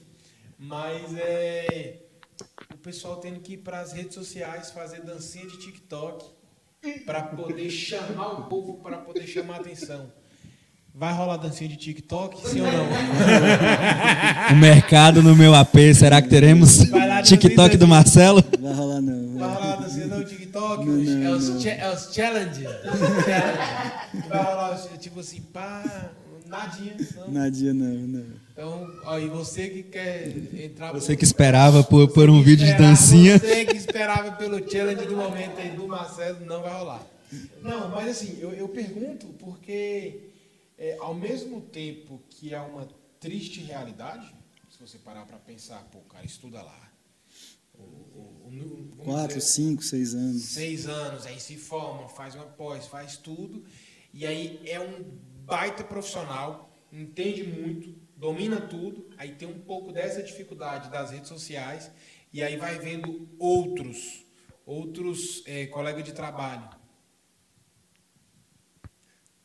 Mas 0.58 1.16
é. 1.16 2.02
O 2.74 2.78
pessoal 2.78 3.16
tendo 3.20 3.40
que 3.40 3.54
ir 3.54 3.58
para 3.58 3.80
as 3.80 3.92
redes 3.92 4.14
sociais 4.14 4.70
fazer 4.70 5.00
dancinha 5.00 5.46
de 5.46 5.58
TikTok 5.58 6.26
para 7.06 7.22
poder 7.22 7.70
chamar 7.70 8.32
o 8.32 8.48
povo, 8.48 8.82
para 8.82 8.98
poder 8.98 9.26
chamar 9.26 9.54
a 9.54 9.60
atenção. 9.60 10.12
Vai 10.98 11.12
rolar 11.12 11.36
dancinha 11.36 11.68
de 11.68 11.76
TikTok, 11.76 12.48
sim 12.48 12.62
ou 12.62 12.72
não? 12.72 12.86
o 14.50 14.56
mercado 14.56 15.22
no 15.22 15.36
meu 15.36 15.54
AP, 15.54 15.92
será 15.94 16.22
que 16.22 16.28
teremos 16.28 16.78
TikTok 17.22 17.76
do 17.76 17.86
Marcelo? 17.86 18.42
Vai 18.58 18.72
rolar 18.72 19.02
não. 19.02 19.38
Vai 19.38 19.54
rolar 19.54 19.76
dancinha 19.76 20.06
no 20.06 20.24
TikTok? 20.24 20.86
Não, 20.86 20.94
não, 20.94 21.26
é, 21.26 21.30
os 21.36 21.66
é 21.66 21.92
os 21.92 22.14
challenge. 22.14 22.64
Vai 24.26 24.42
rolar 24.42 24.80
tipo 24.98 25.20
assim, 25.20 25.42
pá, 25.52 25.84
nadinha. 26.46 26.96
Não. 27.14 27.30
Nadinha 27.30 27.74
não, 27.74 27.94
não. 27.94 28.24
Então, 28.52 28.90
ó, 29.04 29.18
e 29.18 29.28
você 29.28 29.68
que 29.68 29.82
quer 29.82 30.32
entrar... 30.58 30.92
Você 30.92 31.12
por... 31.12 31.18
que 31.18 31.24
esperava 31.24 31.84
por, 31.84 32.08
por 32.08 32.30
um 32.30 32.42
vídeo 32.42 32.64
de 32.64 32.72
dancinha. 32.72 33.38
Você 33.38 33.66
que 33.66 33.76
esperava 33.76 34.32
pelo 34.32 34.58
challenge 34.66 35.04
do 35.04 35.14
momento 35.14 35.58
aí 35.58 35.72
do 35.72 35.86
Marcelo, 35.86 36.38
não 36.46 36.62
vai 36.62 36.72
rolar. 36.72 37.02
Não, 37.62 37.90
mas 37.90 38.08
assim, 38.08 38.38
eu, 38.40 38.52
eu 38.52 38.66
pergunto 38.68 39.26
porque 39.38 40.25
é, 40.78 40.96
ao 41.00 41.14
mesmo 41.14 41.60
tempo 41.60 42.22
que 42.28 42.54
é 42.54 42.60
uma 42.60 42.86
triste 43.18 43.60
realidade, 43.60 44.34
se 44.70 44.78
você 44.80 44.98
parar 44.98 45.24
para 45.24 45.38
pensar, 45.38 45.82
pô, 45.90 46.00
cara 46.00 46.24
estuda 46.24 46.62
lá. 46.62 46.92
O, 47.74 47.82
o, 47.82 48.90
o, 48.98 49.04
Quatro, 49.04 49.38
dizer, 49.38 49.40
cinco, 49.40 49.82
seis 49.82 50.14
anos. 50.14 50.42
Seis 50.42 50.86
anos, 50.86 51.26
aí 51.26 51.40
se 51.40 51.56
forma, 51.56 52.08
faz 52.08 52.34
uma 52.34 52.44
pós, 52.44 52.86
faz 52.86 53.16
tudo, 53.16 53.64
e 54.12 54.26
aí 54.26 54.60
é 54.66 54.80
um 54.80 55.02
baita 55.44 55.84
profissional, 55.84 56.70
entende 56.92 57.42
muito, 57.42 57.94
domina 58.16 58.60
tudo, 58.60 59.08
aí 59.16 59.34
tem 59.34 59.48
um 59.48 59.60
pouco 59.60 59.92
dessa 59.92 60.22
dificuldade 60.22 60.90
das 60.90 61.10
redes 61.10 61.28
sociais, 61.28 61.90
e 62.32 62.42
aí 62.42 62.56
vai 62.56 62.78
vendo 62.78 63.28
outros, 63.38 64.24
outros 64.64 65.42
é, 65.46 65.66
colegas 65.66 66.04
de 66.04 66.12
trabalho 66.12 66.75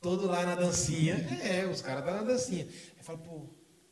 todo 0.01 0.25
lá 0.25 0.43
na 0.43 0.55
dancinha. 0.55 1.15
É, 1.41 1.65
os 1.65 1.81
caras 1.81 2.03
tá 2.03 2.11
na 2.11 2.23
dancinha. 2.23 2.67
Aí 2.97 3.03
fala, 3.03 3.19
pô, 3.19 3.45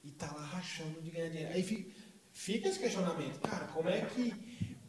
e 0.03 0.11
tá 0.11 0.31
lá 0.33 0.43
rachando 0.43 0.99
de 1.01 1.11
ganhar 1.11 1.29
dinheiro. 1.29 1.53
Aí 1.53 1.63
fica, 1.63 1.91
fica 2.31 2.67
esse 2.67 2.79
questionamento, 2.79 3.39
cara, 3.39 3.67
como 3.67 3.87
é 3.87 4.01
que. 4.01 4.33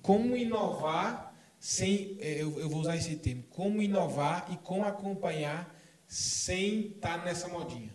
Como 0.03 0.35
inovar 0.35 1.37
sem. 1.59 2.17
É, 2.21 2.43
eu, 2.43 2.59
eu 2.59 2.69
vou 2.71 2.81
usar 2.81 2.97
esse 2.97 3.15
termo. 3.17 3.45
Como 3.51 3.83
inovar 3.83 4.49
e 4.51 4.57
como 4.57 4.85
acompanhar 4.85 5.77
sem 6.09 6.87
estar 6.87 7.19
tá 7.19 7.25
nessa 7.25 7.49
modinha? 7.49 7.93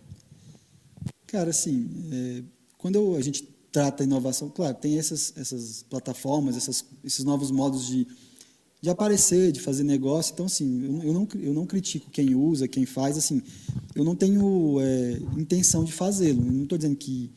Cara, 1.25 1.49
assim, 1.49 1.89
é, 2.13 2.43
quando 2.77 2.95
eu, 2.95 3.15
a 3.15 3.21
gente 3.21 3.43
trata 3.71 4.03
inovação. 4.03 4.49
Claro, 4.49 4.75
tem 4.75 4.99
essas, 4.99 5.33
essas 5.35 5.83
plataformas, 5.83 6.55
essas, 6.55 6.85
esses 7.03 7.25
novos 7.25 7.49
modos 7.49 7.87
de, 7.87 8.07
de 8.85 8.91
aparecer, 8.91 9.51
de 9.51 9.59
fazer 9.59 9.83
negócio. 9.83 10.31
Então, 10.31 10.45
assim, 10.45 11.01
eu, 11.03 11.11
não, 11.11 11.27
eu 11.41 11.53
não 11.55 11.65
critico 11.65 12.07
quem 12.11 12.35
usa, 12.35 12.67
quem 12.67 12.85
faz. 12.85 13.17
Assim, 13.17 13.41
eu 13.95 14.03
não 14.03 14.15
tenho 14.15 14.79
é, 14.79 15.13
intenção 15.39 15.83
de 15.83 15.91
fazê-lo. 15.91 16.39
Não 16.39 16.65
estou 16.65 16.77
dizendo 16.77 16.95
que 16.95 17.31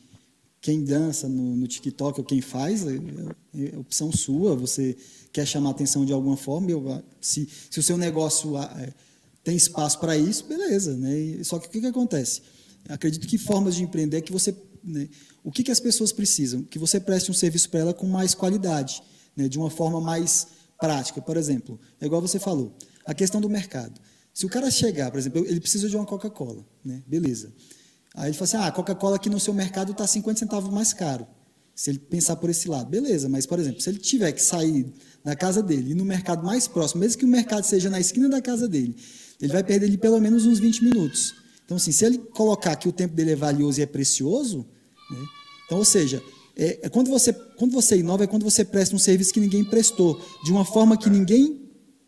quem 0.61 0.83
dança 0.83 1.27
no, 1.27 1.55
no, 1.55 1.67
TikTok 1.67 2.19
ou 2.19 2.23
quem 2.23 2.39
faz, 2.39 2.85
é, 2.85 2.99
é, 3.55 3.77
opção 3.79 4.11
sua. 4.11 4.55
Você 4.57 4.95
quer 5.33 5.47
chamar 5.47 5.71
atenção 5.71 6.05
de 6.05 6.13
alguma 6.13 6.37
forma. 6.37 6.69
Eu, 6.69 7.03
se, 7.19 7.49
se 7.67 7.79
o 7.79 7.83
seu 7.83 7.97
negócio 7.97 8.55
é, 8.55 8.93
tem 9.43 9.55
espaço 9.55 9.99
para 9.99 10.15
isso, 10.15 10.45
beleza. 10.45 10.95
Né? 10.95 11.43
Só 11.43 11.57
que 11.57 11.65
o 11.65 11.71
que, 11.71 11.79
que 11.79 11.87
acontece? 11.87 12.43
Acredito 12.87 13.27
que 13.27 13.39
formas 13.39 13.73
de 13.73 13.81
empreender 13.81 14.17
é 14.17 14.21
que 14.21 14.31
você. 14.31 14.55
Né, 14.83 15.09
o 15.43 15.51
que, 15.51 15.63
que 15.63 15.71
as 15.71 15.79
pessoas 15.79 16.11
precisam? 16.11 16.61
Que 16.61 16.77
você 16.77 16.99
preste 16.99 17.31
um 17.31 17.33
serviço 17.33 17.71
para 17.71 17.79
ela 17.79 17.93
com 17.93 18.05
mais 18.05 18.35
qualidade, 18.35 19.01
né, 19.35 19.49
de 19.49 19.57
uma 19.57 19.71
forma 19.71 19.99
mais 19.99 20.58
prática. 20.79 21.21
Por 21.21 21.37
exemplo, 21.37 21.79
é 21.99 22.05
igual 22.05 22.21
você 22.21 22.39
falou, 22.39 22.75
a 23.05 23.13
questão 23.13 23.41
do 23.41 23.49
mercado. 23.49 23.99
Se 24.33 24.45
o 24.45 24.49
cara 24.49 24.71
chegar, 24.71 25.11
por 25.11 25.17
exemplo, 25.19 25.45
ele 25.45 25.59
precisa 25.59 25.89
de 25.89 25.95
uma 25.95 26.05
Coca-Cola, 26.05 26.65
né? 26.83 27.03
beleza. 27.05 27.51
Aí 28.15 28.29
ele 28.29 28.33
fala 28.33 28.43
assim: 28.45 28.57
ah, 28.57 28.67
a 28.67 28.71
Coca-Cola 28.71 29.17
aqui 29.17 29.29
no 29.29 29.39
seu 29.39 29.53
mercado 29.53 29.91
está 29.91 30.07
50 30.07 30.39
centavos 30.39 30.71
mais 30.71 30.93
caro. 30.93 31.27
Se 31.75 31.91
ele 31.91 31.99
pensar 31.99 32.35
por 32.35 32.49
esse 32.49 32.67
lado, 32.67 32.89
beleza, 32.89 33.29
mas, 33.29 33.45
por 33.45 33.57
exemplo, 33.57 33.79
se 33.79 33.89
ele 33.89 33.99
tiver 33.99 34.31
que 34.33 34.41
sair 34.41 34.91
da 35.23 35.33
casa 35.35 35.63
dele 35.63 35.91
e 35.91 35.95
no 35.95 36.03
mercado 36.03 36.45
mais 36.45 36.67
próximo, 36.67 36.99
mesmo 36.99 37.19
que 37.19 37.25
o 37.25 37.27
mercado 37.27 37.63
seja 37.63 37.89
na 37.89 37.99
esquina 37.99 38.27
da 38.27 38.41
casa 38.41 38.67
dele, 38.67 38.95
ele 39.39 39.53
vai 39.53 39.63
perder 39.63 39.97
pelo 39.97 40.19
menos 40.19 40.45
uns 40.45 40.59
20 40.59 40.83
minutos. 40.83 41.35
Então, 41.63 41.77
assim, 41.77 41.93
se 41.93 42.03
ele 42.03 42.17
colocar 42.17 42.75
que 42.75 42.89
o 42.89 42.91
tempo 42.91 43.15
dele 43.15 43.31
é 43.31 43.35
valioso 43.35 43.79
e 43.79 43.83
é 43.83 43.85
precioso, 43.85 44.67
né? 45.09 45.25
então, 45.65 45.77
ou 45.77 45.85
seja, 45.85 46.21
é, 46.59 46.79
é, 46.83 46.89
quando, 46.89 47.09
você, 47.09 47.31
quando 47.31 47.71
você 47.71 47.97
inova, 47.97 48.25
é 48.25 48.27
quando 48.27 48.43
você 48.43 48.65
presta 48.65 48.93
um 48.93 48.99
serviço 48.99 49.33
que 49.33 49.39
ninguém 49.39 49.63
prestou, 49.63 50.19
de 50.43 50.51
uma 50.51 50.65
forma 50.65 50.97
que 50.97 51.09
ninguém 51.09 51.61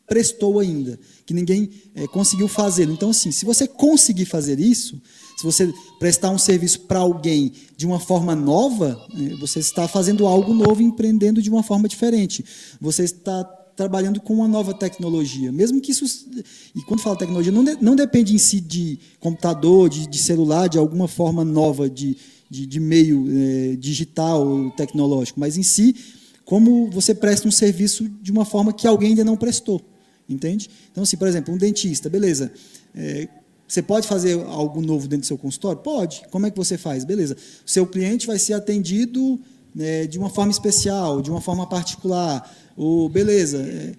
prestou 0.05 0.59
ainda, 0.59 0.99
que 1.25 1.33
ninguém 1.33 1.69
é, 1.95 2.05
conseguiu 2.07 2.49
fazer. 2.49 2.89
Então, 2.89 3.11
assim, 3.11 3.31
se 3.31 3.45
você 3.45 3.65
conseguir 3.65 4.25
fazer 4.25 4.59
isso, 4.59 5.01
se 5.37 5.45
você 5.45 5.73
prestar 5.97 6.31
um 6.31 6.37
serviço 6.37 6.81
para 6.81 6.99
alguém 6.99 7.53
de 7.77 7.87
uma 7.87 7.97
forma 7.97 8.35
nova, 8.35 9.01
né, 9.13 9.37
você 9.39 9.59
está 9.59 9.87
fazendo 9.87 10.27
algo 10.27 10.53
novo, 10.53 10.81
empreendendo 10.81 11.41
de 11.41 11.49
uma 11.49 11.63
forma 11.63 11.87
diferente. 11.87 12.43
Você 12.81 13.05
está 13.05 13.45
trabalhando 13.73 14.19
com 14.19 14.33
uma 14.33 14.49
nova 14.49 14.73
tecnologia. 14.73 15.49
Mesmo 15.49 15.79
que 15.79 15.91
isso. 15.91 16.29
E 16.75 16.81
quando 16.81 16.99
fala 16.99 17.15
tecnologia, 17.15 17.53
não, 17.53 17.63
de, 17.63 17.77
não 17.81 17.95
depende 17.95 18.35
em 18.35 18.37
si 18.37 18.59
de 18.59 18.99
computador, 19.17 19.89
de, 19.89 20.07
de 20.07 20.17
celular, 20.17 20.67
de 20.67 20.77
alguma 20.77 21.07
forma 21.07 21.45
nova 21.45 21.89
de, 21.89 22.17
de, 22.51 22.65
de 22.65 22.81
meio 22.81 23.25
é, 23.29 23.75
digital, 23.77 24.69
tecnológico, 24.71 25.39
mas 25.39 25.55
em 25.55 25.63
si, 25.63 25.95
como 26.43 26.91
você 26.91 27.15
presta 27.15 27.47
um 27.47 27.51
serviço 27.51 28.09
de 28.21 28.29
uma 28.29 28.43
forma 28.43 28.73
que 28.73 28.85
alguém 28.85 29.11
ainda 29.11 29.23
não 29.23 29.37
prestou. 29.37 29.81
Entende? 30.27 30.69
Então, 30.91 31.03
assim, 31.03 31.15
por 31.15 31.29
exemplo, 31.29 31.53
um 31.53 31.57
dentista, 31.57 32.09
beleza. 32.09 32.51
É, 32.93 33.29
você 33.65 33.81
pode 33.81 34.05
fazer 34.05 34.37
algo 34.47 34.81
novo 34.81 35.07
dentro 35.07 35.21
do 35.21 35.25
seu 35.27 35.37
consultório? 35.37 35.81
Pode. 35.81 36.23
Como 36.29 36.45
é 36.45 36.51
que 36.51 36.57
você 36.57 36.77
faz? 36.77 37.05
Beleza. 37.05 37.37
Seu 37.65 37.87
cliente 37.87 38.27
vai 38.27 38.37
ser 38.37 38.51
atendido 38.53 39.39
né, 39.73 40.05
de 40.05 40.19
uma 40.19 40.29
forma 40.29 40.51
especial, 40.51 41.21
de 41.21 41.31
uma 41.31 41.39
forma 41.39 41.65
particular. 41.65 42.53
Ou, 42.75 43.07
beleza, 43.07 43.59
é, 43.59 43.93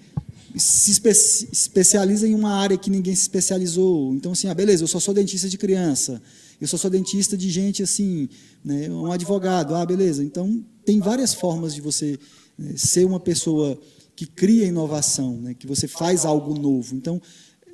se 0.58 0.90
espe 0.90 1.08
especializa 1.08 2.28
em 2.28 2.34
uma 2.34 2.52
área 2.52 2.76
que 2.76 2.90
ninguém 2.90 3.14
se 3.14 3.22
especializou. 3.22 4.12
Então, 4.12 4.32
assim, 4.32 4.48
ah, 4.48 4.54
beleza, 4.54 4.84
eu 4.84 4.88
só 4.88 5.00
sou 5.00 5.14
dentista 5.14 5.48
de 5.48 5.56
criança. 5.56 6.20
Eu 6.62 6.68
só 6.68 6.76
sou 6.76 6.88
dentista 6.88 7.36
de 7.36 7.50
gente 7.50 7.82
assim, 7.82 8.28
né, 8.64 8.88
um 8.88 9.10
advogado. 9.10 9.74
Ah, 9.74 9.84
beleza. 9.84 10.22
Então, 10.22 10.64
tem 10.84 11.00
várias 11.00 11.34
formas 11.34 11.74
de 11.74 11.80
você 11.80 12.16
né, 12.56 12.74
ser 12.76 13.04
uma 13.04 13.18
pessoa 13.18 13.76
que 14.14 14.26
cria 14.26 14.66
inovação, 14.66 15.40
né, 15.40 15.54
que 15.54 15.66
você 15.66 15.88
faz 15.88 16.24
algo 16.24 16.56
novo. 16.56 16.94
Então, 16.94 17.20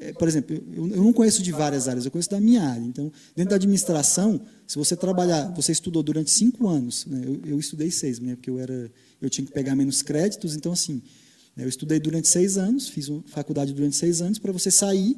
é, 0.01 0.15
por 0.15 0.27
exemplo, 0.27 0.57
eu, 0.75 0.89
eu 0.89 1.05
não 1.05 1.13
conheço 1.13 1.43
de 1.43 1.53
várias 1.53 1.87
áreas, 1.87 2.07
eu 2.07 2.11
conheço 2.11 2.31
da 2.31 2.41
minha 2.41 2.63
área. 2.63 2.81
Então, 2.81 3.13
dentro 3.37 3.51
da 3.51 3.57
administração, 3.57 4.41
se 4.67 4.79
você 4.79 4.97
trabalhar, 4.97 5.53
você 5.55 5.71
estudou 5.71 6.03
durante 6.03 6.31
cinco 6.31 6.67
anos, 6.67 7.05
né, 7.05 7.21
eu, 7.23 7.43
eu, 7.45 7.59
estudei 7.59 7.91
seis, 7.91 8.19
né, 8.19 8.37
porque 8.37 8.49
eu 8.49 8.59
era, 8.59 8.91
eu 9.21 9.29
tinha 9.29 9.45
que 9.45 9.53
pegar 9.53 9.77
menos 9.77 10.01
créditos, 10.01 10.57
então 10.57 10.73
assim, 10.73 11.03
né, 11.55 11.65
eu 11.65 11.69
estudei 11.69 12.01
durante 12.01 12.27
seis 12.27 12.57
anos, 12.57 12.89
fiz 12.89 13.11
faculdade 13.27 13.75
durante 13.75 13.97
seis 13.97 14.23
anos 14.23 14.39
para 14.39 14.51
você 14.51 14.71
sair, 14.71 15.15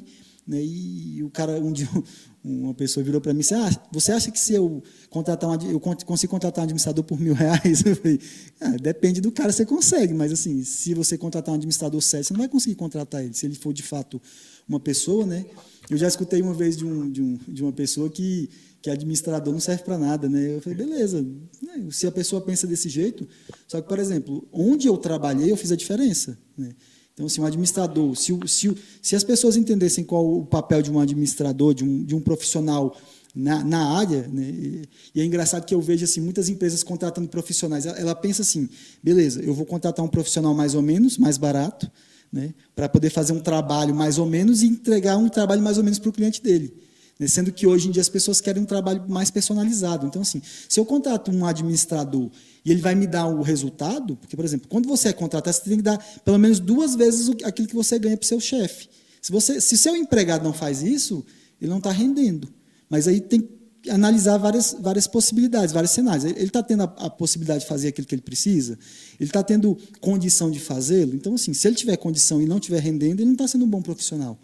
né, 0.51 0.61
e 0.61 1.23
o 1.23 1.29
cara 1.29 1.53
um 1.61 1.71
dia 1.71 1.87
uma 2.43 2.73
pessoa 2.73 3.03
virou 3.03 3.21
para 3.21 3.33
mim 3.33 3.39
e 3.39 3.41
disse, 3.43 3.53
ah, 3.53 3.69
você 3.91 4.11
acha 4.11 4.29
que 4.29 4.39
se 4.39 4.53
eu 4.53 4.83
contratar 5.09 5.49
um, 5.49 5.71
eu 5.71 5.79
consigo 5.79 6.29
contratar 6.29 6.63
um 6.63 6.65
administrador 6.65 7.03
por 7.05 7.17
mil 7.19 7.33
reais? 7.35 7.85
Eu 7.85 7.95
falei, 7.95 8.19
ah, 8.59 8.75
depende 8.81 9.21
do 9.21 9.31
cara, 9.31 9.51
você 9.53 9.65
consegue, 9.65 10.13
mas 10.13 10.33
assim, 10.33 10.61
se 10.63 10.93
você 10.93 11.17
contratar 11.17 11.53
um 11.53 11.55
administrador 11.55 12.01
sério, 12.01 12.25
você 12.25 12.33
não 12.33 12.39
vai 12.39 12.49
conseguir 12.49 12.75
contratar 12.75 13.23
ele, 13.23 13.33
se 13.33 13.45
ele 13.45 13.55
for 13.55 13.71
de 13.71 13.83
fato 13.83 14.21
uma 14.67 14.79
pessoa, 14.79 15.25
né? 15.25 15.45
Eu 15.89 15.97
já 15.97 16.07
escutei 16.07 16.41
uma 16.41 16.53
vez 16.53 16.75
de, 16.75 16.85
um, 16.85 17.09
de, 17.09 17.21
um, 17.21 17.39
de 17.47 17.63
uma 17.63 17.71
pessoa 17.71 18.09
que, 18.09 18.49
que 18.81 18.89
administrador 18.89 19.53
não 19.53 19.59
serve 19.59 19.83
para 19.83 19.97
nada, 19.97 20.27
né? 20.27 20.55
Eu 20.55 20.61
falei, 20.61 20.77
beleza, 20.77 21.21
né? 21.61 21.87
se 21.91 22.07
a 22.07 22.11
pessoa 22.11 22.41
pensa 22.41 22.67
desse 22.67 22.89
jeito, 22.89 23.27
só 23.67 23.81
que, 23.81 23.87
por 23.87 23.99
exemplo, 23.99 24.47
onde 24.51 24.87
eu 24.87 24.97
trabalhei, 24.97 25.51
eu 25.51 25.57
fiz 25.57 25.71
a 25.71 25.75
diferença, 25.75 26.37
né? 26.57 26.71
Então, 27.13 27.25
assim, 27.25 27.41
um 27.41 27.45
administrador, 27.45 28.15
se, 28.15 28.37
se, 28.47 28.75
se 29.01 29.15
as 29.15 29.23
pessoas 29.23 29.57
entendessem 29.57 30.03
qual 30.03 30.25
o 30.25 30.45
papel 30.45 30.81
de 30.81 30.91
um 30.91 30.99
administrador, 30.99 31.73
de 31.73 31.83
um, 31.83 32.03
de 32.03 32.15
um 32.15 32.21
profissional 32.21 32.97
na, 33.35 33.63
na 33.63 33.97
área, 33.97 34.27
né? 34.27 34.83
e 35.13 35.21
é 35.21 35.25
engraçado 35.25 35.65
que 35.65 35.73
eu 35.73 35.81
vejo 35.81 36.03
assim, 36.03 36.21
muitas 36.21 36.49
empresas 36.49 36.83
contratando 36.83 37.27
profissionais, 37.27 37.85
ela, 37.85 37.97
ela 37.97 38.15
pensa 38.15 38.41
assim, 38.41 38.69
beleza, 39.01 39.41
eu 39.41 39.53
vou 39.53 39.65
contratar 39.65 40.03
um 40.03 40.09
profissional 40.09 40.53
mais 40.53 40.75
ou 40.75 40.81
menos, 40.81 41.17
mais 41.17 41.37
barato, 41.37 41.89
né, 42.31 42.53
para 42.75 42.87
poder 42.87 43.09
fazer 43.09 43.33
um 43.33 43.39
trabalho 43.39 43.93
mais 43.93 44.17
ou 44.17 44.25
menos 44.25 44.61
e 44.63 44.67
entregar 44.67 45.17
um 45.17 45.27
trabalho 45.27 45.61
mais 45.61 45.77
ou 45.77 45.83
menos 45.83 45.99
para 45.99 46.09
o 46.09 46.13
cliente 46.13 46.41
dele. 46.41 46.73
Né, 47.21 47.27
sendo 47.27 47.51
que 47.51 47.67
hoje 47.67 47.87
em 47.87 47.91
dia 47.91 48.01
as 48.01 48.09
pessoas 48.09 48.41
querem 48.41 48.63
um 48.63 48.65
trabalho 48.65 49.05
mais 49.07 49.29
personalizado. 49.29 50.07
Então, 50.07 50.23
assim, 50.23 50.41
se 50.67 50.79
eu 50.79 50.83
contrato 50.83 51.29
um 51.29 51.45
administrador 51.45 52.31
e 52.65 52.71
ele 52.71 52.81
vai 52.81 52.95
me 52.95 53.05
dar 53.05 53.27
o 53.27 53.43
resultado, 53.43 54.15
porque, 54.15 54.35
por 54.35 54.43
exemplo, 54.43 54.67
quando 54.67 54.89
você 54.89 55.09
é 55.09 55.13
contratado, 55.13 55.55
você 55.55 55.61
tem 55.61 55.77
que 55.77 55.83
dar 55.83 55.99
pelo 56.25 56.39
menos 56.39 56.59
duas 56.59 56.95
vezes 56.95 57.29
aquilo 57.43 57.67
que 57.67 57.75
você 57.75 57.99
ganha 57.99 58.17
para 58.17 58.25
o 58.25 58.27
seu 58.27 58.39
chefe. 58.39 58.89
Se, 59.21 59.31
você, 59.31 59.61
se 59.61 59.77
seu 59.77 59.95
empregado 59.95 60.43
não 60.43 60.51
faz 60.51 60.81
isso, 60.81 61.23
ele 61.61 61.69
não 61.69 61.77
está 61.77 61.91
rendendo. 61.91 62.51
Mas 62.89 63.07
aí 63.07 63.21
tem 63.21 63.47
analisar 63.87 64.37
várias, 64.37 64.75
várias 64.79 65.05
possibilidades, 65.05 65.71
vários 65.71 65.91
cenários. 65.91 66.25
Ele 66.25 66.43
está 66.45 66.63
tendo 66.63 66.81
a, 66.81 66.85
a, 66.85 67.09
possibilidade 67.09 67.61
de 67.61 67.67
fazer 67.67 67.89
aquilo 67.89 68.07
que 68.07 68.15
ele 68.15 68.23
precisa? 68.23 68.79
Ele 69.19 69.29
está 69.29 69.43
tendo 69.43 69.77
condição 69.99 70.49
de 70.49 70.59
fazê-lo? 70.59 71.13
Então, 71.13 71.35
assim, 71.35 71.53
se 71.53 71.67
ele 71.67 71.75
tiver 71.75 71.97
condição 71.97 72.41
e 72.41 72.47
não 72.47 72.57
estiver 72.57 72.79
rendendo, 72.79 73.19
ele 73.19 73.25
não 73.25 73.33
está 73.33 73.47
sendo 73.47 73.63
um 73.65 73.69
bom 73.69 73.81
profissional. 73.81 74.39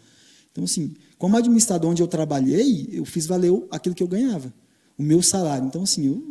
Então, 0.57 0.65
assim, 0.65 0.95
como 1.19 1.37
administrador 1.37 1.91
onde 1.91 2.01
eu 2.01 2.07
trabalhei, 2.07 2.89
eu 2.91 3.05
fiz 3.05 3.27
valer 3.27 3.51
aquilo 3.69 3.93
que 3.93 4.01
eu 4.01 4.07
ganhava, 4.07 4.51
o 4.97 5.03
meu 5.03 5.21
salário. 5.21 5.67
Então, 5.67 5.83
assim, 5.83 6.09
o 6.09 6.27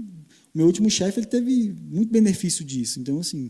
meu 0.53 0.66
último 0.66 0.90
chefe 0.90 1.20
ele 1.20 1.28
teve 1.28 1.73
muito 1.89 2.11
benefício 2.11 2.65
disso. 2.65 2.98
Então, 2.98 3.20
assim, 3.20 3.48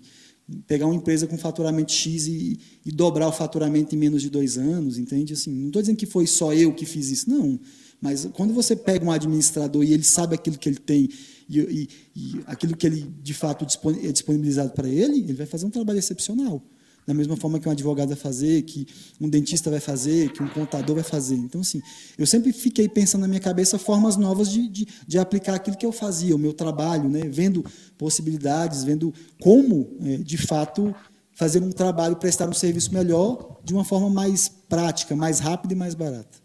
pegar 0.67 0.85
uma 0.85 0.95
empresa 0.95 1.27
com 1.27 1.39
faturamento 1.39 1.93
X 1.93 2.27
e, 2.27 2.61
e 2.85 2.93
dobrar 2.93 3.27
o 3.27 3.33
faturamento 3.33 3.95
em 3.95 3.99
menos 3.99 4.21
de 4.21 4.29
dois 4.29 4.59
anos, 4.59 4.99
entende? 4.99 5.33
Assim, 5.33 5.51
não 5.51 5.69
estou 5.69 5.81
dizendo 5.81 5.97
que 5.97 6.05
foi 6.05 6.27
só 6.27 6.53
eu 6.53 6.75
que 6.75 6.85
fiz 6.85 7.09
isso, 7.09 7.31
não. 7.31 7.59
Mas 7.99 8.29
quando 8.35 8.53
você 8.53 8.77
pega 8.77 9.03
um 9.03 9.11
administrador 9.11 9.83
e 9.83 9.95
ele 9.95 10.05
sabe 10.05 10.35
aquilo 10.35 10.59
que 10.59 10.69
ele 10.69 10.79
tem 10.79 11.09
e, 11.49 11.59
e, 11.59 11.89
e 12.15 12.41
aquilo 12.45 12.77
que 12.77 12.87
ele 12.87 13.11
de 13.23 13.33
fato 13.33 13.67
é 14.03 14.13
disponibilizado 14.13 14.73
para 14.73 14.91
ele, 14.91 15.21
ele 15.21 15.33
vai 15.33 15.47
fazer 15.47 15.65
um 15.65 15.71
trabalho 15.71 15.99
excepcional. 15.99 16.63
Da 17.07 17.15
mesma 17.15 17.37
forma 17.37 17.61
que 17.61 17.69
um 17.69 17.73
advogado 17.73 18.09
vai 18.09 18.17
fazer, 18.17 18.63
que 18.63 18.87
um 19.21 19.29
dentista 19.29 19.71
vai 19.71 19.79
fazer, 19.79 20.33
que 20.33 20.43
um 20.43 20.49
contador 20.49 20.97
vai 20.97 21.05
fazer. 21.05 21.37
Então, 21.37 21.61
assim, 21.61 21.81
eu 22.19 22.27
sempre 22.27 22.53
fiquei 22.53 22.89
pensando 22.89 23.21
na 23.23 23.29
minha 23.29 23.41
cabeça 23.41 23.79
formas 23.79 24.17
novas 24.17 24.51
de, 24.51 24.69
de, 24.69 24.89
de 25.07 25.19
aplicar 25.19 25.55
aquilo 25.55 25.77
que 25.77 25.87
eu 25.87 25.93
fazia, 25.93 26.35
o 26.35 26.39
meu 26.39 26.53
trabalho, 26.53 27.09
né? 27.09 27.21
vendo 27.29 27.65
possibilidades, 27.97 28.83
vendo 28.83 29.15
como, 29.41 29.97
é, 30.03 30.17
de 30.17 30.37
fato, 30.37 30.95
fazer 31.37 31.63
um 31.63 31.71
trabalho, 31.71 32.17
prestar 32.17 32.49
um 32.49 32.55
serviço 32.55 32.93
melhor 32.93 33.61
de 33.63 33.75
uma 33.75 33.85
forma 33.85 34.09
mais 34.09 34.49
prática, 34.49 35.15
mais 35.15 35.39
rápida 35.39 35.75
e 35.75 35.77
mais 35.77 35.95
barata. 35.95 36.39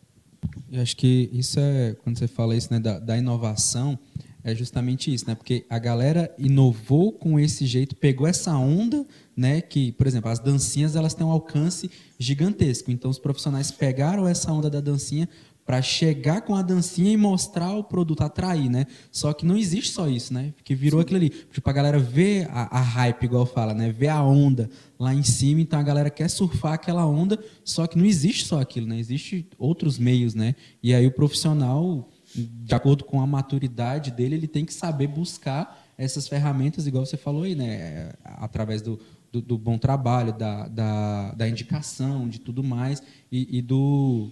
Eu 0.70 0.82
acho 0.82 0.96
que 0.98 1.30
isso 1.34 1.60
é, 1.60 1.96
quando 2.04 2.18
você 2.20 2.28
fala 2.28 2.56
isso 2.56 2.72
né, 2.72 2.80
da, 2.80 3.00
da, 3.00 3.18
inovação, 3.18 3.98
é 4.44 4.56
justamente 4.56 5.14
isso, 5.14 5.26
né? 5.28 5.36
Porque 5.36 5.66
a 5.70 5.78
galera 5.78 6.34
inovou 6.38 7.12
com 7.12 7.40
esse 7.40 7.66
jeito, 7.66 7.96
pegou 7.96 8.28
essa 8.28 8.56
onda, 8.58 9.06
né? 9.42 9.60
Que, 9.60 9.92
por 9.92 10.06
exemplo, 10.06 10.30
as 10.30 10.40
dancinhas 10.40 10.96
elas 10.96 11.16
têm 11.16 11.26
um 11.26 11.32
alcance 11.32 11.90
gigantesco. 12.20 12.92
Então, 12.92 13.10
os 13.10 13.18
profissionais 13.18 13.72
pegaram 13.72 14.28
essa 14.28 14.52
onda 14.52 14.70
da 14.70 14.80
dancinha, 14.80 15.28
para 15.66 15.82
chegar 15.82 16.42
com 16.42 16.56
a 16.56 16.62
dancinha 16.62 17.12
e 17.12 17.18
mostrar 17.18 17.72
o 17.74 17.84
produto, 17.84 18.22
atrair, 18.24 18.70
né? 18.70 18.88
Só 19.12 19.32
que 19.32 19.46
não 19.46 19.56
existe 19.56 19.94
só 19.94 20.10
isso, 20.10 20.34
né? 20.34 20.54
Que 20.64 20.74
virou 20.74 21.00
Sim. 21.00 21.04
aquilo 21.04 21.18
ali. 21.18 21.30
Tipo, 21.30 21.70
a 21.70 21.74
galera 21.74 22.00
vê 22.00 22.48
a, 22.50 22.80
a, 22.80 22.82
hype, 22.82 23.24
igual 23.24 23.46
fala, 23.46 23.74
né? 23.74 23.92
Vê 23.92 24.08
a 24.08 24.22
onda 24.24 24.70
lá 25.00 25.14
em 25.14 25.24
cima, 25.24 25.62
então 25.62 25.80
a 25.80 25.84
galera 25.84 26.10
quer 26.10 26.30
surfar 26.30 26.74
aquela 26.74 27.06
onda, 27.06 27.40
só 27.64 27.88
que 27.88 27.98
não 27.98 28.06
existe 28.06 28.46
só 28.46 28.60
aquilo, 28.60 28.88
né? 28.88 29.00
Existe 29.00 29.48
outros 29.58 29.98
meios, 29.98 30.34
né? 30.34 30.56
E 30.82 30.94
aí 30.94 31.06
o 31.06 31.12
profissional, 31.12 32.10
de 32.36 32.76
acordo 32.76 33.06
com 33.06 33.22
a 33.22 33.28
maturidade 33.28 34.12
dele, 34.12 34.36
ele 34.36 34.48
tem 34.48 34.66
que 34.66 34.74
saber 34.74 35.08
buscar 35.08 35.88
essas 35.98 36.28
ferramentas, 36.28 36.88
igual 36.88 37.06
você 37.06 37.16
falou 37.16 37.44
aí, 37.44 37.56
né? 37.56 38.12
Através 38.24 38.82
do, 38.82 39.00
do, 39.32 39.42
do 39.42 39.58
bom 39.58 39.78
trabalho, 39.78 40.34
da, 40.34 40.68
da, 40.68 41.32
da, 41.34 41.48
indicação, 41.48 42.28
de 42.28 42.40
tudo 42.40 42.64
mais, 42.64 43.02
e, 43.32 43.58
e 43.58 43.62
do 43.62 44.30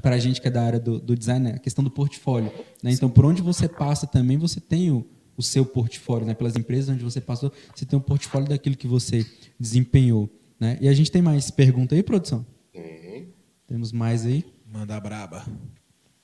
para 0.00 0.14
a 0.14 0.18
gente 0.18 0.40
que 0.40 0.46
é 0.46 0.50
da 0.50 0.62
área 0.62 0.78
do, 0.78 1.00
do 1.00 1.16
design, 1.16 1.44
né? 1.44 1.54
a 1.56 1.58
questão 1.58 1.82
do 1.82 1.90
portfólio. 1.90 2.52
Né? 2.82 2.92
Então, 2.92 3.10
por 3.10 3.24
onde 3.24 3.42
você 3.42 3.68
passa 3.68 4.06
também, 4.06 4.38
você 4.38 4.60
tem 4.60 4.90
o, 4.90 5.04
o 5.36 5.42
seu 5.42 5.66
portfólio, 5.66 6.26
né? 6.26 6.34
pelas 6.34 6.54
empresas 6.54 6.94
onde 6.94 7.02
você 7.02 7.20
passou, 7.20 7.52
você 7.74 7.84
tem 7.84 7.98
um 7.98 8.02
portfólio 8.02 8.48
daquilo 8.48 8.76
que 8.76 8.86
você 8.86 9.26
desempenhou. 9.58 10.30
Né? 10.60 10.78
E 10.80 10.88
a 10.88 10.92
gente 10.92 11.10
tem 11.10 11.20
mais 11.20 11.50
pergunta 11.50 11.94
aí, 11.94 12.02
produção? 12.04 12.46
Tem. 12.72 13.34
Temos 13.66 13.90
mais 13.90 14.24
aí? 14.24 14.44
Manda 14.64 14.98
braba. 15.00 15.44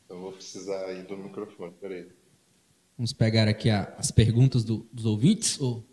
Eu 0.09 0.21
vou 0.21 0.33
precisar 0.33 0.85
aí 0.87 1.03
do 1.03 1.17
microfone, 1.17 1.73
peraí. 1.81 2.07
Vamos 2.97 3.13
pegar 3.13 3.49
aqui 3.49 3.69
a, 3.69 3.95
as 3.99 4.11
perguntas 4.11 4.65
do, 4.65 4.87
dos 4.93 5.05
ouvintes? 5.07 5.61
Ou... 5.61 5.85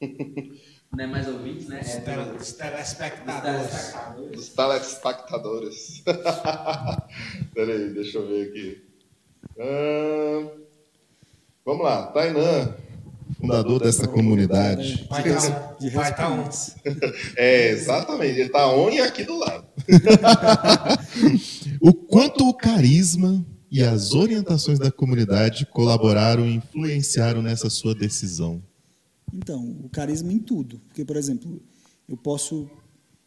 Não 0.92 1.04
é 1.04 1.06
mais 1.06 1.28
ouvintes, 1.28 1.68
né? 1.68 1.80
É 1.80 2.36
Os 2.36 2.52
telespectadores. 2.52 3.94
Dos 4.32 4.48
telespectadores. 4.48 6.02
peraí, 7.54 7.90
deixa 7.90 8.18
eu 8.18 8.26
ver 8.26 8.48
aqui. 8.48 8.82
Vamos 11.64 11.84
lá, 11.84 12.06
Tainan, 12.06 12.74
fundador 13.38 13.80
dessa 13.80 14.08
comunidade. 14.08 15.06
Vai 15.10 15.28
estar 15.28 15.76
vai 15.92 16.14
tá 16.14 16.28
um. 16.30 16.42
respostas. 16.44 16.76
É, 17.36 17.68
exatamente. 17.68 18.32
Ele 18.32 18.42
está 18.42 18.66
on 18.72 18.90
e 18.90 19.00
aqui 19.00 19.24
do 19.24 19.38
lado. 19.38 19.66
o 21.80 21.92
quanto 21.92 22.48
o 22.48 22.54
carisma 22.54 23.44
e 23.70 23.82
as 23.82 24.14
orientações 24.14 24.78
da 24.78 24.90
comunidade 24.90 25.66
colaboraram 25.66 26.46
e 26.46 26.54
influenciaram 26.54 27.42
nessa 27.42 27.68
sua 27.68 27.94
decisão? 27.94 28.62
Então, 29.32 29.76
o 29.82 29.88
carisma 29.88 30.32
em 30.32 30.38
tudo. 30.38 30.80
Porque, 30.88 31.04
por 31.04 31.16
exemplo, 31.16 31.60
eu 32.08 32.16
posso, 32.16 32.68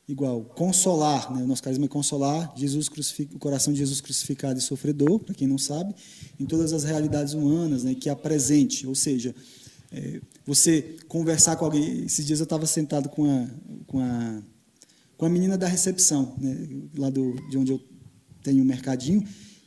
igual, 0.07 0.43
consolar, 0.43 1.33
né? 1.33 1.43
o 1.43 1.47
nosso 1.47 1.61
carisma 1.63 1.85
é 1.85 1.87
consolar 1.87 2.53
Jesus 2.55 2.89
o 3.33 3.39
coração 3.39 3.71
de 3.71 3.79
Jesus 3.79 4.01
crucificado 4.01 4.59
e 4.59 4.61
sofredor, 4.61 5.19
para 5.19 5.35
quem 5.35 5.47
não 5.47 5.57
sabe, 5.57 5.93
em 6.39 6.45
todas 6.45 6.73
as 6.73 6.83
realidades 6.83 7.33
humanas, 7.33 7.83
né? 7.83 7.95
que 7.95 8.09
apresente. 8.09 8.87
Ou 8.87 8.95
seja, 8.95 9.35
é, 9.91 10.21
você 10.45 10.97
conversar 11.07 11.55
com 11.55 11.65
alguém. 11.65 12.05
Esses 12.05 12.25
dias 12.25 12.39
eu 12.39 12.45
estava 12.45 12.65
sentado 12.65 13.09
com 13.09 13.25
a, 13.25 13.47
com, 13.85 13.99
a, 13.99 14.41
com 15.17 15.25
a 15.25 15.29
menina 15.29 15.57
da 15.57 15.67
recepção, 15.67 16.35
né? 16.39 16.67
lá 16.97 17.09
do, 17.09 17.35
de 17.49 17.57
onde 17.57 17.71
eu 17.71 17.81
tenho 18.41 18.61
um 18.61 18.65
mercadinho. 18.65 19.23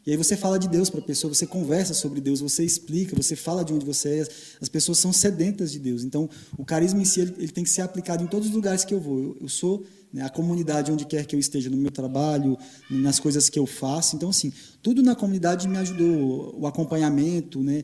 E 0.06 0.10
aí 0.10 0.16
você 0.16 0.36
fala 0.36 0.58
de 0.58 0.68
Deus 0.68 0.90
para 0.90 1.00
a 1.00 1.02
pessoa, 1.02 1.32
você 1.32 1.46
conversa 1.46 1.94
sobre 1.94 2.20
Deus, 2.20 2.40
você 2.40 2.62
explica, 2.62 3.16
você 3.16 3.34
fala 3.34 3.64
de 3.64 3.72
onde 3.72 3.86
você 3.86 4.20
é. 4.20 4.28
As 4.60 4.68
pessoas 4.68 4.98
são 4.98 5.12
sedentas 5.12 5.72
de 5.72 5.78
Deus. 5.78 6.04
Então, 6.04 6.28
o 6.58 6.64
carisma 6.64 7.00
em 7.00 7.04
si 7.04 7.20
ele, 7.20 7.34
ele 7.38 7.52
tem 7.52 7.64
que 7.64 7.70
ser 7.70 7.82
aplicado 7.82 8.22
em 8.22 8.26
todos 8.26 8.48
os 8.48 8.54
lugares 8.54 8.84
que 8.84 8.92
eu 8.92 9.00
vou. 9.00 9.18
Eu, 9.18 9.36
eu 9.40 9.48
sou 9.48 9.84
né, 10.12 10.22
a 10.22 10.28
comunidade 10.28 10.92
onde 10.92 11.04
quer 11.04 11.24
que 11.26 11.34
eu 11.34 11.40
esteja, 11.40 11.68
no 11.68 11.76
meu 11.76 11.90
trabalho, 11.90 12.56
nas 12.88 13.18
coisas 13.18 13.48
que 13.48 13.58
eu 13.58 13.66
faço. 13.66 14.14
Então, 14.14 14.28
assim, 14.28 14.52
tudo 14.82 15.02
na 15.02 15.16
comunidade 15.16 15.66
me 15.66 15.76
ajudou. 15.78 16.54
O 16.60 16.66
acompanhamento, 16.66 17.60
né, 17.60 17.82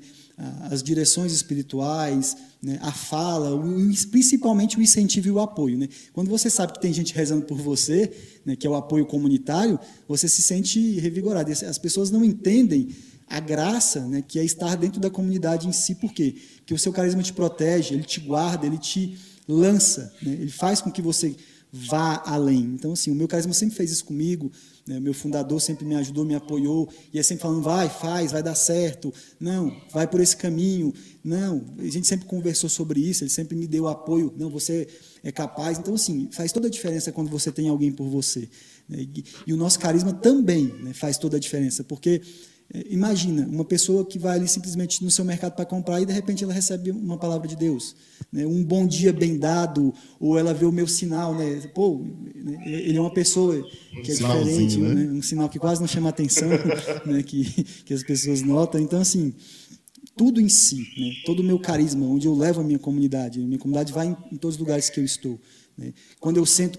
as 0.71 0.83
direções 0.83 1.33
espirituais, 1.33 2.37
né, 2.63 2.79
a 2.81 2.93
fala, 2.93 3.55
o, 3.55 3.63
principalmente 4.11 4.79
o 4.79 4.83
incentivo 4.83 5.29
e 5.29 5.31
o 5.31 5.41
apoio. 5.41 5.77
Né? 5.77 5.89
Quando 6.13 6.29
você 6.29 6.49
sabe 6.49 6.73
que 6.73 6.81
tem 6.81 6.93
gente 6.93 7.15
rezando 7.15 7.45
por 7.45 7.59
você, 7.59 8.11
né, 8.45 8.57
que 8.57 8.67
é 8.67 8.71
o 8.71 8.75
apoio 8.75 9.05
comunitário, 9.05 9.79
você 10.09 10.29
se 10.29 10.43
sente 10.43 10.99
revigorado. 10.99 11.51
As 11.51 11.79
pessoas 11.79 12.11
não 12.11 12.25
entendem 12.25 12.89
a 13.29 13.39
graça 13.39 14.01
né, 14.07 14.25
que 14.27 14.39
é 14.39 14.45
estar 14.45 14.77
dentro 14.77 15.01
da 15.01 15.11
comunidade 15.11 15.69
em 15.69 15.73
si, 15.73 15.95
por 15.95 16.13
quê? 16.13 16.35
Porque 16.57 16.75
o 16.75 16.79
seu 16.79 16.93
carisma 16.93 17.23
te 17.23 17.33
protege, 17.33 17.95
ele 17.95 18.03
te 18.03 18.21
guarda, 18.21 18.67
ele 18.67 18.79
te 18.79 19.17
lança, 19.47 20.13
né? 20.23 20.33
ele 20.33 20.51
faz 20.51 20.81
com 20.81 20.91
que 20.91 21.03
você 21.03 21.37
vá 21.73 22.23
além. 22.27 22.61
Então, 22.61 22.93
assim, 22.93 23.11
o 23.11 23.15
meu 23.15 23.29
carisma 23.29 23.53
sempre 23.53 23.77
fez 23.77 23.91
isso 23.91 24.05
comigo, 24.05 24.51
né? 24.87 24.99
meu 24.99 25.15
fundador 25.15 25.61
sempre 25.61 25.85
me 25.85 25.95
ajudou, 25.95 26.25
me 26.25 26.35
apoiou, 26.35 26.89
e 27.13 27.19
é 27.19 27.23
sempre 27.23 27.43
falando, 27.43 27.63
vai, 27.63 27.89
faz, 27.89 28.33
vai 28.33 28.43
dar 28.43 28.55
certo, 28.55 29.13
não, 29.39 29.75
vai 29.93 30.07
por 30.07 30.21
esse 30.21 30.37
caminho, 30.37 30.93
não, 31.23 31.65
a 31.79 31.89
gente 31.89 32.07
sempre 32.07 32.27
conversou 32.27 32.69
sobre 32.69 33.01
isso, 33.01 33.23
ele 33.23 33.31
sempre 33.31 33.57
me 33.57 33.67
deu 33.67 33.87
apoio, 33.87 34.33
não, 34.37 34.51
você 34.51 34.89
é 35.23 35.31
capaz. 35.31 35.79
Então, 35.79 35.95
assim, 35.95 36.29
faz 36.33 36.51
toda 36.51 36.67
a 36.67 36.71
diferença 36.71 37.13
quando 37.13 37.31
você 37.31 37.53
tem 37.53 37.69
alguém 37.69 37.93
por 37.93 38.09
você. 38.09 38.49
Né? 38.89 39.07
E, 39.47 39.53
o 39.53 39.57
nosso 39.57 39.79
carisma 39.79 40.13
também 40.13 40.67
né, 40.83 40.93
faz 40.93 41.19
toda 41.19 41.37
a 41.37 41.41
diferença, 41.41 41.85
porque 41.85 42.21
Imagina, 42.89 43.49
uma 43.49 43.65
pessoa 43.65 44.07
que 44.07 44.17
vai 44.17 44.37
ali 44.37 44.47
simplesmente 44.47 45.03
no 45.03 45.11
seu 45.11 45.25
mercado 45.25 45.55
para 45.55 45.65
comprar 45.65 46.01
e 46.01 46.07
de 46.07 46.13
repente 46.13 46.45
ela 46.45 46.53
recebe 46.53 46.93
uma 46.93 47.19
palavra 47.19 47.49
de 47.49 47.57
Deus. 47.57 47.97
Né? 48.33 48.47
Um 48.47 48.63
bom 48.63 48.87
dia 48.87 49.13
bem 49.13 49.37
dado, 49.37 49.93
ou 50.21 50.39
ela 50.39 50.55
vê 50.55 50.65
o 50.65 50.71
meu 50.71 50.87
sinal. 50.87 51.35
Né? 51.35 51.63
Pô, 51.75 52.07
ele 52.65 52.97
é 52.97 53.01
uma 53.01 53.13
pessoa 53.13 53.61
que 54.05 54.13
é 54.13 54.15
diferente, 54.15 54.79
né? 54.79 54.95
Né? 54.95 55.11
um 55.11 55.21
sinal 55.21 55.49
que 55.49 55.59
quase 55.59 55.81
não 55.81 55.89
chama 55.89 56.11
atenção, 56.11 56.49
né? 57.07 57.25
que, 57.25 57.45
que 57.85 57.93
as 57.93 58.05
pessoas 58.05 58.41
notam. 58.41 58.81
Então, 58.81 59.01
assim, 59.01 59.35
tudo 60.17 60.41
em 60.41 60.49
si, 60.49 60.77
né? 60.97 61.13
todo 61.27 61.41
o 61.41 61.45
meu 61.45 61.59
carisma, 61.59 62.07
onde 62.07 62.29
eu 62.29 62.35
levo 62.37 62.61
a 62.61 62.65
minha 62.65 62.79
comunidade, 62.79 63.41
a 63.41 63.45
minha 63.45 63.59
comunidade 63.59 63.93
vai 63.93 64.07
em, 64.07 64.17
em 64.33 64.37
todos 64.37 64.55
os 64.55 64.61
lugares 64.61 64.89
que 64.89 65.01
eu 65.01 65.05
estou. 65.05 65.41
Né? 65.77 65.93
Quando 66.21 66.37
eu 66.37 66.47
sento 66.47 66.79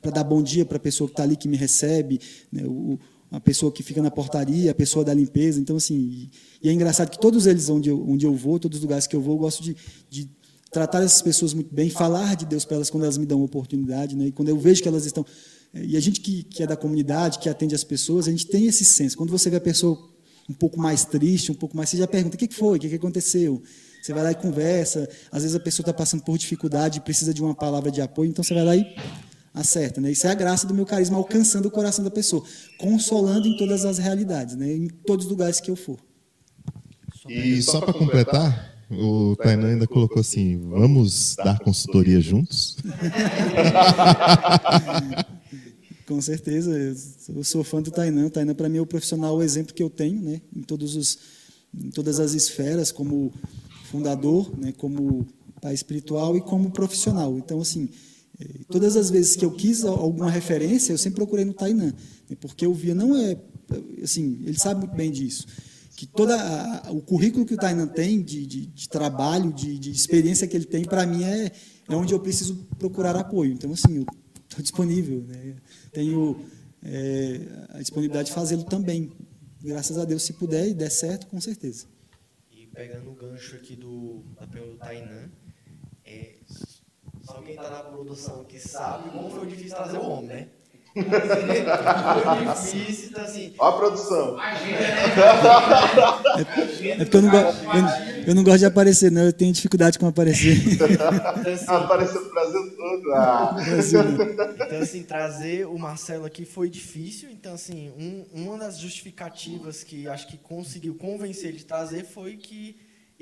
para 0.00 0.12
dar 0.12 0.22
bom 0.22 0.40
dia 0.40 0.64
para 0.64 0.76
a 0.76 0.80
pessoa 0.80 1.08
que 1.08 1.14
está 1.14 1.24
ali, 1.24 1.36
que 1.36 1.48
me 1.48 1.56
recebe, 1.56 2.20
né? 2.52 2.62
o, 2.64 2.96
a 3.34 3.40
pessoa 3.40 3.72
que 3.72 3.82
fica 3.82 4.00
na 4.00 4.12
portaria, 4.12 4.70
a 4.70 4.74
pessoa 4.74 5.04
da 5.04 5.12
limpeza. 5.12 5.60
Então, 5.60 5.76
assim, 5.76 6.30
e 6.62 6.68
é 6.68 6.72
engraçado 6.72 7.10
que 7.10 7.18
todos 7.18 7.46
eles, 7.46 7.68
onde 7.68 7.90
eu, 7.90 8.08
onde 8.08 8.24
eu 8.24 8.34
vou, 8.34 8.60
todos 8.60 8.78
os 8.78 8.82
lugares 8.82 9.08
que 9.08 9.16
eu 9.16 9.20
vou, 9.20 9.34
eu 9.34 9.38
gosto 9.38 9.60
de, 9.60 9.76
de 10.08 10.30
tratar 10.70 11.02
essas 11.02 11.20
pessoas 11.20 11.52
muito 11.52 11.74
bem, 11.74 11.90
falar 11.90 12.36
de 12.36 12.46
Deus 12.46 12.64
para 12.64 12.76
elas 12.76 12.90
quando 12.90 13.02
elas 13.02 13.18
me 13.18 13.26
dão 13.26 13.42
oportunidade, 13.42 14.14
né? 14.14 14.26
E 14.26 14.32
quando 14.32 14.50
eu 14.50 14.58
vejo 14.58 14.82
que 14.82 14.88
elas 14.88 15.04
estão. 15.04 15.26
E 15.74 15.96
a 15.96 16.00
gente 16.00 16.20
que, 16.20 16.44
que 16.44 16.62
é 16.62 16.66
da 16.66 16.76
comunidade, 16.76 17.40
que 17.40 17.48
atende 17.48 17.74
as 17.74 17.82
pessoas, 17.82 18.28
a 18.28 18.30
gente 18.30 18.46
tem 18.46 18.66
esse 18.66 18.84
senso. 18.84 19.16
Quando 19.16 19.30
você 19.30 19.50
vê 19.50 19.56
a 19.56 19.60
pessoa 19.60 19.98
um 20.48 20.54
pouco 20.54 20.78
mais 20.78 21.04
triste, 21.04 21.50
um 21.50 21.56
pouco 21.56 21.76
mais. 21.76 21.88
Você 21.88 21.96
já 21.96 22.06
pergunta: 22.06 22.36
o 22.36 22.38
que 22.38 22.54
foi? 22.54 22.78
O 22.78 22.80
que 22.80 22.94
aconteceu? 22.94 23.60
Você 24.00 24.12
vai 24.12 24.22
lá 24.22 24.30
e 24.30 24.36
conversa. 24.36 25.08
Às 25.32 25.42
vezes 25.42 25.56
a 25.56 25.60
pessoa 25.60 25.82
está 25.82 25.92
passando 25.92 26.22
por 26.22 26.38
dificuldade, 26.38 27.00
precisa 27.00 27.34
de 27.34 27.42
uma 27.42 27.54
palavra 27.54 27.90
de 27.90 28.00
apoio, 28.00 28.30
então 28.30 28.44
você 28.44 28.54
vai 28.54 28.64
lá 28.64 28.76
e 28.76 28.94
acerta. 29.54 30.00
Né? 30.00 30.10
Isso 30.10 30.26
é 30.26 30.30
a 30.30 30.34
graça 30.34 30.66
do 30.66 30.74
meu 30.74 30.84
carisma 30.84 31.16
alcançando 31.16 31.68
o 31.68 31.70
coração 31.70 32.04
da 32.04 32.10
pessoa, 32.10 32.44
consolando 32.76 33.46
em 33.46 33.56
todas 33.56 33.84
as 33.84 33.98
realidades, 33.98 34.56
né? 34.56 34.72
em 34.72 34.88
todos 34.88 35.26
os 35.26 35.30
lugares 35.30 35.60
que 35.60 35.70
eu 35.70 35.76
for. 35.76 35.98
E 37.28 37.62
só 37.62 37.80
para 37.80 37.94
completar, 37.94 38.74
o 38.90 39.34
Tainan 39.36 39.68
ainda 39.68 39.86
colocou 39.86 40.20
assim: 40.20 40.58
vamos 40.68 41.36
dar 41.36 41.58
consultoria 41.60 42.20
juntos? 42.20 42.76
Com 46.06 46.20
certeza, 46.20 46.70
eu 47.30 47.42
sou 47.42 47.64
fã 47.64 47.80
do 47.80 47.90
Tainan. 47.90 48.26
O 48.26 48.30
Tainan, 48.30 48.54
para 48.54 48.68
mim, 48.68 48.76
é 48.76 48.80
o 48.80 48.86
profissional, 48.86 49.38
o 49.38 49.42
exemplo 49.42 49.72
que 49.72 49.82
eu 49.82 49.88
tenho 49.88 50.20
né? 50.20 50.42
em, 50.54 50.60
todos 50.60 50.96
os, 50.96 51.18
em 51.74 51.90
todas 51.90 52.20
as 52.20 52.34
esferas, 52.34 52.92
como 52.92 53.32
fundador, 53.84 54.52
né? 54.58 54.70
como 54.76 55.26
pai 55.62 55.72
espiritual 55.72 56.36
e 56.36 56.42
como 56.42 56.70
profissional. 56.70 57.38
Então, 57.38 57.58
assim, 57.58 57.88
Todas 58.68 58.96
as 58.96 59.10
vezes 59.10 59.36
que 59.36 59.44
eu 59.44 59.52
quis 59.52 59.84
alguma 59.84 60.30
referência, 60.30 60.92
eu 60.92 60.98
sempre 60.98 61.16
procurei 61.16 61.44
no 61.44 61.54
Tainan, 61.54 61.94
né, 62.28 62.36
porque 62.40 62.66
eu 62.66 62.74
via, 62.74 62.94
não 62.94 63.16
é, 63.16 63.36
assim, 64.02 64.40
ele 64.44 64.58
sabe 64.58 64.80
muito 64.80 64.96
bem 64.96 65.12
disso, 65.12 65.46
que 65.94 66.06
toda 66.06 66.34
a, 66.34 66.90
o 66.90 67.00
currículo 67.00 67.46
que 67.46 67.54
o 67.54 67.56
Tainan 67.56 67.86
tem 67.86 68.20
de, 68.20 68.44
de, 68.44 68.66
de 68.66 68.88
trabalho, 68.88 69.52
de, 69.52 69.78
de, 69.78 69.92
experiência 69.92 70.48
que 70.48 70.56
ele 70.56 70.64
tem, 70.64 70.84
para 70.84 71.06
mim 71.06 71.22
é, 71.22 71.52
é 71.88 71.94
onde 71.94 72.12
eu 72.12 72.18
preciso 72.18 72.66
procurar 72.78 73.14
apoio. 73.14 73.52
Então, 73.52 73.72
assim, 73.72 73.98
eu 73.98 74.06
estou 74.48 74.60
disponível, 74.60 75.22
né, 75.22 75.54
tenho 75.92 76.44
é, 76.82 77.40
a 77.68 77.78
disponibilidade 77.78 78.28
de 78.28 78.34
fazê-lo 78.34 78.64
também. 78.64 79.12
Graças 79.62 79.96
a 79.96 80.04
Deus, 80.04 80.24
se 80.24 80.32
puder 80.32 80.68
e 80.68 80.74
der 80.74 80.90
certo, 80.90 81.28
com 81.28 81.40
certeza. 81.40 81.86
E 82.50 82.66
pegando 82.66 83.10
o 83.10 83.14
gancho 83.14 83.54
aqui 83.54 83.76
do, 83.76 84.24
da 84.34 84.44
do 84.44 84.76
Tainan, 84.76 85.30
é, 86.04 86.34
só 87.24 87.40
quem 87.40 87.54
está 87.54 87.70
na 87.70 87.84
produção 87.84 88.44
que 88.44 88.58
sabe 88.58 89.10
como 89.10 89.30
foi 89.30 89.46
difícil 89.46 89.76
trazer 89.76 89.98
o 89.98 90.08
homem, 90.08 90.26
né? 90.26 90.48
foi 90.94 92.54
difícil, 92.54 93.08
então 93.10 93.24
assim. 93.24 93.52
Ó 93.58 93.68
a 93.68 93.72
produção. 93.72 94.40
É, 94.40 94.54
é 96.90 97.04
porque 97.04 97.16
eu 97.16 97.22
não, 97.22 97.34
eu, 97.34 97.52
eu, 98.28 98.34
não 98.34 98.44
gosto 98.44 98.60
de 98.60 98.66
aparecer, 98.66 99.10
não. 99.10 99.22
Eu 99.22 99.32
tenho 99.32 99.52
dificuldade 99.52 99.98
com 99.98 100.06
aparecer. 100.06 100.56
Então, 100.68 100.86
assim, 101.52 101.66
Apareceu 101.66 102.20
o 102.20 102.30
Brasil 102.30 102.76
todo. 102.76 103.12
Ah. 103.12 103.56
Então, 104.54 104.78
assim, 104.80 105.02
trazer 105.02 105.66
o 105.66 105.76
Marcelo 105.76 106.26
aqui 106.26 106.44
foi 106.44 106.70
difícil. 106.70 107.28
Então, 107.28 107.54
assim, 107.54 107.90
um, 107.98 108.24
uma 108.44 108.56
das 108.56 108.78
justificativas 108.78 109.82
que 109.82 110.06
acho 110.06 110.28
que 110.28 110.36
conseguiu 110.36 110.94
convencer 110.94 111.48
ele 111.48 111.58
de 111.58 111.66
trazer 111.66 112.04
foi 112.04 112.36
que 112.36 112.76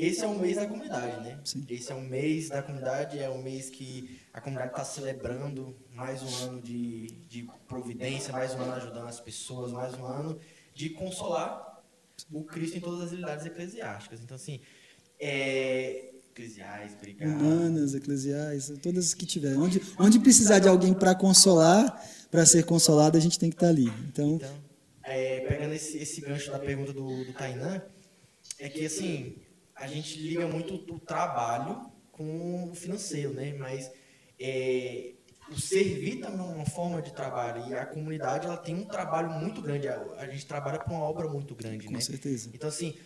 esse 0.07 0.25
é 0.25 0.27
o 0.27 0.39
mês 0.39 0.57
da 0.57 0.67
comunidade, 0.67 1.23
né? 1.23 1.41
Sim. 1.45 1.65
Esse 1.69 1.93
é 1.93 1.95
o 1.95 2.01
mês 2.03 2.49
da 2.49 2.63
comunidade, 2.63 3.19
é 3.19 3.29
o 3.29 3.43
mês 3.43 3.71
que 3.71 4.21
a 4.33 4.41
comunidade 4.41 4.73
está 4.73 4.85
celebrando 4.85 5.75
mais 5.95 6.23
um 6.23 6.45
ano 6.45 6.63
de, 6.63 7.07
de 7.29 7.49
providência, 7.69 8.33
mais 8.33 8.55
um 8.55 8.61
ano 8.61 8.73
ajudando 8.73 9.07
as 9.09 9.21
pessoas, 9.21 9.73
mais 9.73 9.95
um 9.95 10.05
ano 10.05 10.39
de 10.75 10.91
consolar 10.91 11.83
o 12.31 12.45
Cristo 12.45 12.77
em 12.79 12.81
todas 12.81 13.03
as 13.03 13.11
realidades 13.11 13.47
eclesiásticas. 13.47 14.21
Então, 14.21 14.35
assim, 14.37 14.61
É, 15.19 16.11
eclesiais, 16.33 16.95
obrigado. 16.95 17.31
Humanas, 17.31 17.95
eclesiais, 17.95 18.73
todas 18.83 19.15
que 19.15 19.25
tiver. 19.27 19.57
Onde, 19.57 19.81
onde 19.99 20.19
precisar 20.19 20.59
de 20.59 20.69
alguém 20.69 20.93
para 20.95 21.15
consolar, 21.15 22.03
para 22.31 22.45
ser 22.47 22.65
consolado, 22.65 23.17
a 23.17 23.21
gente 23.21 23.39
tem 23.39 23.51
que 23.51 23.57
estar 23.57 23.69
ali. 23.69 23.87
Então, 24.09 24.35
Então, 24.35 24.55
é, 25.05 25.41
pegando 25.41 25.75
esse, 25.75 25.99
esse 25.99 26.21
gancho 26.21 26.51
da 26.51 26.59
pergunta 26.59 26.93
do, 26.93 27.25
do 27.25 27.33
Tainan, 27.35 27.83
é 28.59 28.69
que 28.69 28.87
assim, 28.87 29.37
a 29.75 29.87
gente 29.87 30.19
liga 30.19 30.47
muito 30.47 30.75
o 30.93 30.99
trabalho 31.01 31.91
com 32.11 32.71
o 32.71 32.75
financeiro, 32.75 33.33
né? 33.33 33.55
Mas 33.59 33.91
é, 34.39 35.15
o 35.51 35.59
servir 35.59 36.21
também 36.21 36.41
é 36.41 36.55
uma 36.55 36.67
forma 36.67 37.01
de 37.03 37.13
trabalho 37.13 37.69
e 37.69 37.75
a 37.75 37.87
comunidade 37.87 38.47
ela 38.47 38.57
tem 38.57 38.75
um 38.75 38.85
trabalho 38.85 39.31
muito 39.31 39.61
grande. 39.63 39.89
A, 39.89 40.27
gente 40.29 40.47
trabalha 40.47 40.79
para 40.79 40.93
uma 40.93 41.03
obra 41.05 41.29
muito 41.29 41.55
grande, 41.55 41.87
com 41.87 41.93
né? 41.93 42.01
certeza. 42.01 42.51
Então 42.55 42.69
assim, 42.69 42.97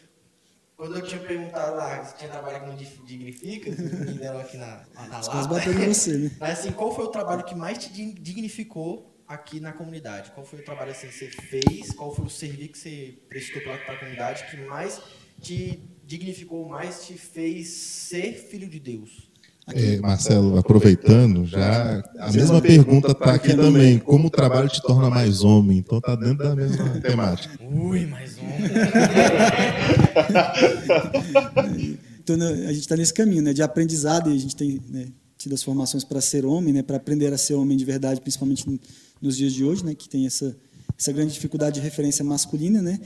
quando 0.76 0.96
eu 0.96 1.02
tinha 1.02 1.20
perguntado 1.20 1.76
lá 1.76 2.04
se 2.04 2.16
tinha 2.18 2.30
trabalho 2.30 2.66
com 2.66 2.76
Dig- 2.76 3.00
dignifica, 3.04 3.70
me 3.70 4.18
deram 4.18 4.40
aqui 4.40 4.56
na, 4.56 4.84
na 4.94 5.20
lata. 5.20 5.48
batendo 5.48 5.82
em 5.82 5.94
você, 5.94 6.18
né? 6.18 6.30
Mas 6.38 6.58
assim, 6.60 6.72
qual 6.72 6.94
foi 6.94 7.04
o 7.04 7.08
trabalho 7.08 7.44
que 7.44 7.54
mais 7.54 7.78
te 7.78 7.90
dig- 7.92 8.20
dignificou 8.20 9.14
aqui 9.26 9.58
na 9.58 9.72
comunidade? 9.72 10.30
Qual 10.32 10.44
foi 10.44 10.60
o 10.60 10.64
trabalho 10.64 10.90
assim, 10.90 11.08
que 11.08 11.14
você 11.14 11.30
fez? 11.30 11.92
Qual 11.92 12.14
foi 12.14 12.26
o 12.26 12.30
serviço 12.30 12.72
que 12.72 12.78
você 12.78 13.18
prestou 13.28 13.62
para 13.62 13.74
a 13.74 13.98
comunidade 13.98 14.44
que 14.50 14.56
mais 14.58 15.00
te 15.40 15.82
dignificou, 16.06 16.68
mais 16.68 17.04
te 17.04 17.14
fez 17.14 17.66
ser 17.68 18.34
filho 18.34 18.68
de 18.68 18.78
Deus? 18.78 19.26
É, 19.74 19.98
Marcelo, 19.98 20.56
aproveitando, 20.56 21.44
já 21.44 22.00
a 22.20 22.30
mesma 22.30 22.62
pergunta 22.62 23.10
está 23.10 23.34
aqui 23.34 23.52
também. 23.52 23.98
Como 23.98 24.28
o 24.28 24.30
trabalho 24.30 24.68
te 24.68 24.80
torna 24.80 25.10
mais 25.10 25.42
homem? 25.42 25.78
Então 25.78 26.00
tá 26.00 26.14
dentro 26.14 26.38
da 26.38 26.54
mesma 26.54 26.88
temática. 27.02 27.58
Ui, 27.60 28.06
mais 28.06 28.38
um. 28.38 28.42
Então, 32.26 32.36
né, 32.36 32.66
a 32.66 32.72
gente 32.72 32.80
está 32.80 32.96
nesse 32.96 33.14
caminho 33.14 33.40
né, 33.40 33.52
de 33.52 33.62
aprendizado 33.62 34.32
e 34.32 34.34
a 34.34 34.38
gente 34.38 34.56
tem 34.56 34.82
né, 34.88 35.06
tido 35.38 35.54
as 35.54 35.62
formações 35.62 36.02
para 36.02 36.20
ser 36.20 36.44
homem, 36.44 36.74
né, 36.74 36.82
para 36.82 36.96
aprender 36.96 37.32
a 37.32 37.38
ser 37.38 37.54
homem 37.54 37.76
de 37.76 37.84
verdade, 37.84 38.20
principalmente 38.20 38.80
nos 39.22 39.36
dias 39.36 39.52
de 39.52 39.62
hoje, 39.62 39.84
né, 39.84 39.94
que 39.94 40.08
tem 40.08 40.26
essa, 40.26 40.56
essa 40.98 41.12
grande 41.12 41.34
dificuldade 41.34 41.76
de 41.76 41.82
referência 41.82 42.24
masculina. 42.24 42.82
Né? 42.82 42.98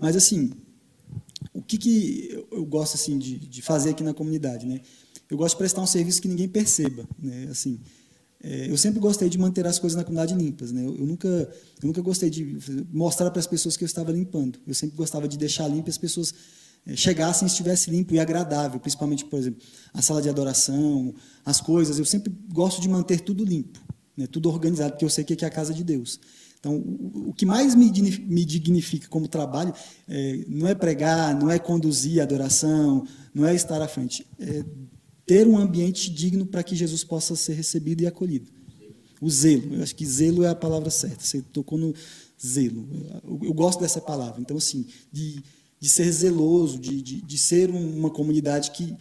Mas, 0.00 0.14
assim, 0.14 0.52
o 1.52 1.62
que, 1.62 1.78
que 1.78 2.46
eu- 2.50 2.64
gosto 2.64 2.94
assim, 2.94 3.18
de, 3.18 3.38
de 3.38 3.62
fazer 3.62 3.90
aqui 3.90 4.02
na 4.02 4.14
comunidade? 4.14 4.66
Né? 4.66 4.80
Eu 5.30 5.36
gosto 5.36 5.54
de 5.54 5.58
prestar 5.58 5.82
um 5.82 5.86
serviço 5.86 6.20
que 6.22 6.28
ninguém 6.28 6.48
perceba. 6.48 7.08
Né? 7.18 7.48
Assim, 7.50 7.80
é, 8.42 8.70
eu 8.70 8.76
sempre 8.76 9.00
gostei 9.00 9.28
de 9.28 9.38
manter 9.38 9.66
as 9.66 9.78
coisas 9.78 9.96
na 9.96 10.04
comunidade 10.04 10.34
limpas. 10.34 10.72
Né? 10.72 10.84
Eu, 10.84 10.96
eu 10.96 11.06
nunca, 11.06 11.28
eu 11.28 11.86
nunca 11.86 12.00
gostei 12.00 12.30
de 12.30 12.58
mostrar 12.92 13.30
para 13.30 13.40
as 13.40 13.46
pessoas 13.46 13.76
que 13.76 13.84
eu 13.84 13.86
estava 13.86 14.12
limpando. 14.12 14.58
Eu 14.66 14.74
sempre 14.74 14.96
gostava 14.96 15.26
de 15.26 15.36
deixar 15.36 15.66
limpo 15.68 15.90
as 15.90 15.98
pessoas 15.98 16.32
é, 16.86 16.96
chegassem 16.96 17.46
e 17.46 17.50
estivesse 17.50 17.90
limpo 17.90 18.14
e 18.14 18.20
agradável, 18.20 18.78
principalmente, 18.80 19.24
por 19.24 19.38
exemplo, 19.38 19.60
a 19.92 20.00
sala 20.00 20.22
de 20.22 20.28
adoração, 20.28 21.14
as 21.44 21.60
coisas. 21.60 21.98
Eu 21.98 22.04
sempre 22.04 22.32
gosto 22.52 22.80
de 22.80 22.88
manter 22.88 23.20
tudo 23.20 23.44
limpo, 23.44 23.80
né? 24.16 24.26
tudo 24.26 24.48
organizado, 24.48 24.92
porque 24.92 25.04
eu 25.04 25.10
sei 25.10 25.24
que 25.24 25.32
aqui 25.32 25.44
é 25.44 25.48
a 25.48 25.50
casa 25.50 25.74
de 25.74 25.82
Deus. 25.84 26.20
Então, 26.60 26.76
o, 26.76 27.32
que 27.32 27.46
mais 27.46 27.74
me, 27.74 27.90
digni- 27.90 28.18
me 28.28 28.44
dignifica 28.44 29.06
como 29.08 29.28
trabalho 29.28 29.72
é, 30.08 30.44
não 30.48 30.66
é 30.66 30.74
pregar, 30.74 31.38
não 31.38 31.50
é 31.50 31.58
conduzir 31.58 32.20
a 32.20 32.24
adoração, 32.24 33.06
não 33.32 33.46
é 33.46 33.54
estar 33.54 33.80
à 33.80 33.86
frente, 33.86 34.26
é 34.40 34.64
ter 35.24 35.46
um 35.46 35.56
ambiente 35.56 36.10
digno 36.10 36.44
para 36.46 36.62
que 36.62 36.74
Jesus 36.74 37.04
possa 37.04 37.36
ser 37.36 37.52
recebido 37.54 38.02
e 38.02 38.06
acolhido. 38.06 38.50
O 39.20 39.28
zelo, 39.30 39.74
eu 39.74 39.82
acho 39.82 39.94
que 39.94 40.06
zelo 40.06 40.42
é 40.44 40.48
a 40.48 40.54
palavra 40.54 40.90
certa. 40.90 41.24
Você 41.24 41.42
tocou 41.42 41.76
no 41.78 41.92
zelo. 42.44 42.88
Eu, 43.42 43.52
gosto 43.52 43.80
dessa 43.80 44.00
palavra. 44.00 44.40
Então, 44.40 44.56
assim, 44.56 44.86
de, 45.12 45.42
de 45.80 45.88
ser 45.88 46.10
zeloso, 46.12 46.78
de, 46.78 47.02
de, 47.02 47.20
de 47.20 47.38
ser 47.38 47.68
um- 47.70 47.98
uma 47.98 48.10
comunidade 48.10 48.70
que 48.70 48.96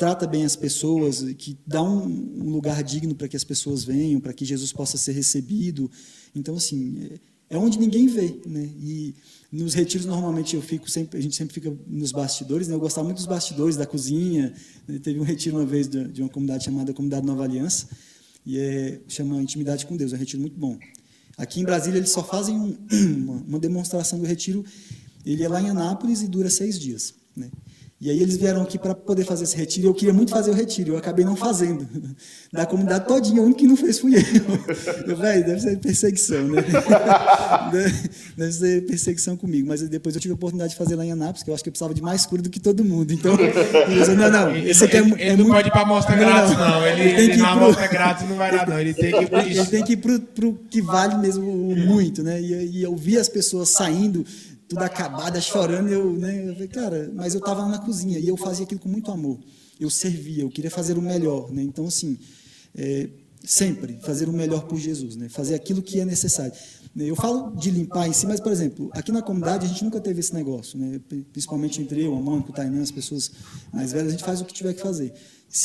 trata 0.00 0.26
bem 0.26 0.46
as 0.46 0.56
pessoas, 0.56 1.22
que 1.36 1.58
dá 1.66 1.82
um, 1.82 2.06
um 2.06 2.48
lugar 2.48 2.82
digno 2.82 3.14
para 3.14 3.28
que 3.28 3.36
as 3.36 3.44
pessoas 3.44 3.84
venham, 3.84 4.18
para 4.18 4.32
que 4.32 4.46
Jesus 4.46 4.72
possa 4.72 4.96
ser 4.96 5.12
recebido. 5.12 5.90
Então, 6.34 6.56
assim, 6.56 7.06
é, 7.50 7.54
é 7.54 7.58
onde 7.58 7.78
ninguém 7.78 8.06
vê, 8.06 8.40
né? 8.46 8.66
E 8.80 9.14
nos 9.52 9.74
retiros 9.74 10.06
normalmente 10.06 10.56
eu 10.56 10.62
fico 10.62 10.88
sempre, 10.90 11.18
a 11.18 11.20
gente 11.20 11.36
sempre 11.36 11.52
fica 11.52 11.70
nos 11.86 12.12
bastidores, 12.12 12.66
né? 12.66 12.74
Eu 12.74 12.80
gostava 12.80 13.04
muito 13.04 13.18
dos 13.18 13.26
bastidores 13.26 13.76
da 13.76 13.84
cozinha. 13.84 14.54
né? 14.88 14.98
Teve 15.00 15.20
um 15.20 15.22
retiro 15.22 15.58
uma 15.58 15.66
vez 15.66 15.86
de, 15.86 16.08
de 16.08 16.22
uma 16.22 16.30
comunidade 16.30 16.64
chamada 16.64 16.94
Comunidade 16.94 17.26
Nova 17.26 17.44
Aliança 17.44 17.86
e 18.46 18.56
é, 18.58 19.00
chama 19.06 19.42
Intimidade 19.42 19.84
com 19.84 19.98
Deus, 19.98 20.14
é 20.14 20.16
um 20.16 20.18
retiro 20.18 20.40
muito 20.40 20.58
bom. 20.58 20.78
Aqui 21.36 21.60
em 21.60 21.64
Brasília 21.64 21.98
eles 21.98 22.08
só 22.10 22.24
fazem 22.24 22.56
um- 22.58 22.74
uma, 23.22 23.34
uma 23.48 23.58
demonstração 23.58 24.18
do 24.18 24.24
retiro. 24.24 24.64
Ele 25.26 25.42
é 25.42 25.48
lá 25.48 25.60
em 25.60 25.68
Anápolis 25.68 26.22
e 26.22 26.26
dura 26.26 26.48
seis 26.48 26.78
dias, 26.78 27.12
né? 27.36 27.50
E 28.00 28.08
aí 28.10 28.22
eles 28.22 28.38
vieram 28.38 28.62
aqui 28.62 28.78
para 28.78 28.94
poder 28.94 29.24
fazer 29.24 29.44
esse 29.44 29.54
retiro. 29.54 29.88
Eu 29.88 29.92
queria 29.94 30.14
muito 30.14 30.30
fazer 30.30 30.50
o 30.50 30.54
retiro, 30.54 30.94
eu 30.94 30.96
acabei 30.96 31.22
não 31.24 31.36
fazendo. 31.36 31.86
Da 32.52 32.66
comunidade 32.66 33.06
todinha, 33.06 33.40
o 33.40 33.44
único 33.44 33.60
que 33.60 33.66
não 33.68 33.76
fez 33.76 34.00
fui 34.00 34.16
eu. 34.16 34.20
Eu, 35.06 35.16
velho, 35.16 35.46
deve 35.46 35.60
ser 35.60 35.78
perseguição, 35.78 36.48
né? 36.48 36.64
Deve 38.36 38.52
ser 38.52 38.86
perseguição 38.86 39.36
comigo. 39.36 39.68
Mas 39.68 39.82
depois 39.88 40.14
eu 40.14 40.20
tive 40.20 40.32
a 40.32 40.34
oportunidade 40.34 40.72
de 40.72 40.76
fazer 40.78 40.96
lá 40.96 41.04
em 41.04 41.12
Anápolis, 41.12 41.42
que 41.42 41.50
eu 41.50 41.54
acho 41.54 41.62
que 41.62 41.68
eu 41.68 41.72
precisava 41.72 41.94
de 41.94 42.02
mais 42.02 42.26
cura 42.26 42.42
do 42.42 42.50
que 42.50 42.58
todo 42.58 42.84
mundo. 42.84 43.12
Então, 43.12 43.36
disse, 43.36 44.14
não, 44.14 44.30
não, 44.30 44.56
esse 44.56 44.84
aqui 44.84 44.96
é, 44.96 45.00
ele, 45.00 45.08
mu- 45.08 45.16
é 45.16 45.20
ele 45.22 45.30
não 45.30 45.36
muito... 45.44 45.52
pode 45.54 45.68
ir 45.68 45.70
pra 45.70 45.82
amostra 45.82 46.16
grátis, 46.16 46.58
não. 46.58 46.86
Ele, 46.86 47.00
Ele 47.02 47.10
tem 47.14 47.24
ele 47.24 47.32
que 47.34 47.38
ir 47.38 47.44
amostra 47.44 47.86
grátis 47.86 48.28
não 48.28 48.36
vai 48.36 48.50
dar, 48.50 48.68
não. 48.68 48.80
Ele 48.80 48.94
tem 48.94 49.12
que 49.12 49.22
ir 49.22 49.28
pro 49.28 49.38
Ele 49.40 49.66
tem 49.66 49.84
que 49.84 49.92
ir 49.92 49.96
pro, 49.98 50.20
pro 50.20 50.54
que 50.68 50.82
vale 50.82 51.16
mesmo 51.18 51.48
o 51.48 51.76
muito, 51.76 52.22
né? 52.22 52.40
E, 52.40 52.78
e 52.78 52.82
eu 52.82 52.96
vi 52.96 53.16
as 53.16 53.28
pessoas 53.28 53.68
saindo, 53.70 54.24
tudo 54.70 54.84
acabada, 54.84 55.40
chorando, 55.40 55.88
e 55.90 55.92
eu, 55.92 56.12
né? 56.12 56.48
Eu 56.48 56.52
falei, 56.52 56.68
cara, 56.68 57.10
mas 57.12 57.34
eu 57.34 57.40
estava 57.40 57.62
lá 57.62 57.68
na 57.68 57.78
cozinha 57.78 58.20
e 58.20 58.28
eu 58.28 58.36
fazia 58.36 58.64
aquilo 58.64 58.80
com 58.80 58.88
muito 58.88 59.10
amor. 59.10 59.40
Eu 59.80 59.90
servia, 59.90 60.44
eu 60.44 60.48
queria 60.48 60.70
fazer 60.70 60.96
o 60.96 61.02
melhor, 61.02 61.50
né? 61.50 61.60
Então, 61.60 61.86
assim, 61.86 62.16
é, 62.76 63.08
sempre 63.44 63.98
fazer 64.00 64.28
o 64.28 64.32
melhor 64.32 64.68
por 64.68 64.78
Jesus, 64.78 65.16
né? 65.16 65.28
Fazer 65.28 65.56
aquilo 65.56 65.82
que 65.82 65.98
é 65.98 66.04
necessário. 66.04 66.52
Eu 66.96 67.16
falo 67.16 67.56
de 67.56 67.68
limpar 67.68 68.06
em 68.06 68.12
si, 68.12 68.26
mas, 68.28 68.38
por 68.38 68.52
exemplo, 68.52 68.90
aqui 68.92 69.10
na 69.10 69.22
comunidade 69.22 69.66
a 69.66 69.68
gente 69.68 69.82
nunca 69.82 70.00
teve 70.00 70.20
esse 70.20 70.34
negócio, 70.34 70.78
né? 70.78 71.00
principalmente 71.32 71.82
entre 71.82 72.04
eu, 72.04 72.14
a 72.14 72.20
Mônica, 72.20 72.50
o 72.50 72.52
Tainan, 72.52 72.82
as 72.82 72.90
pessoas 72.92 73.30
mais 73.72 73.92
velhas, 73.92 74.08
a 74.08 74.10
gente 74.12 74.24
faz 74.24 74.40
o 74.40 74.44
que 74.44 74.52
tiver 74.52 74.74
que 74.74 74.80
fazer. 74.80 75.12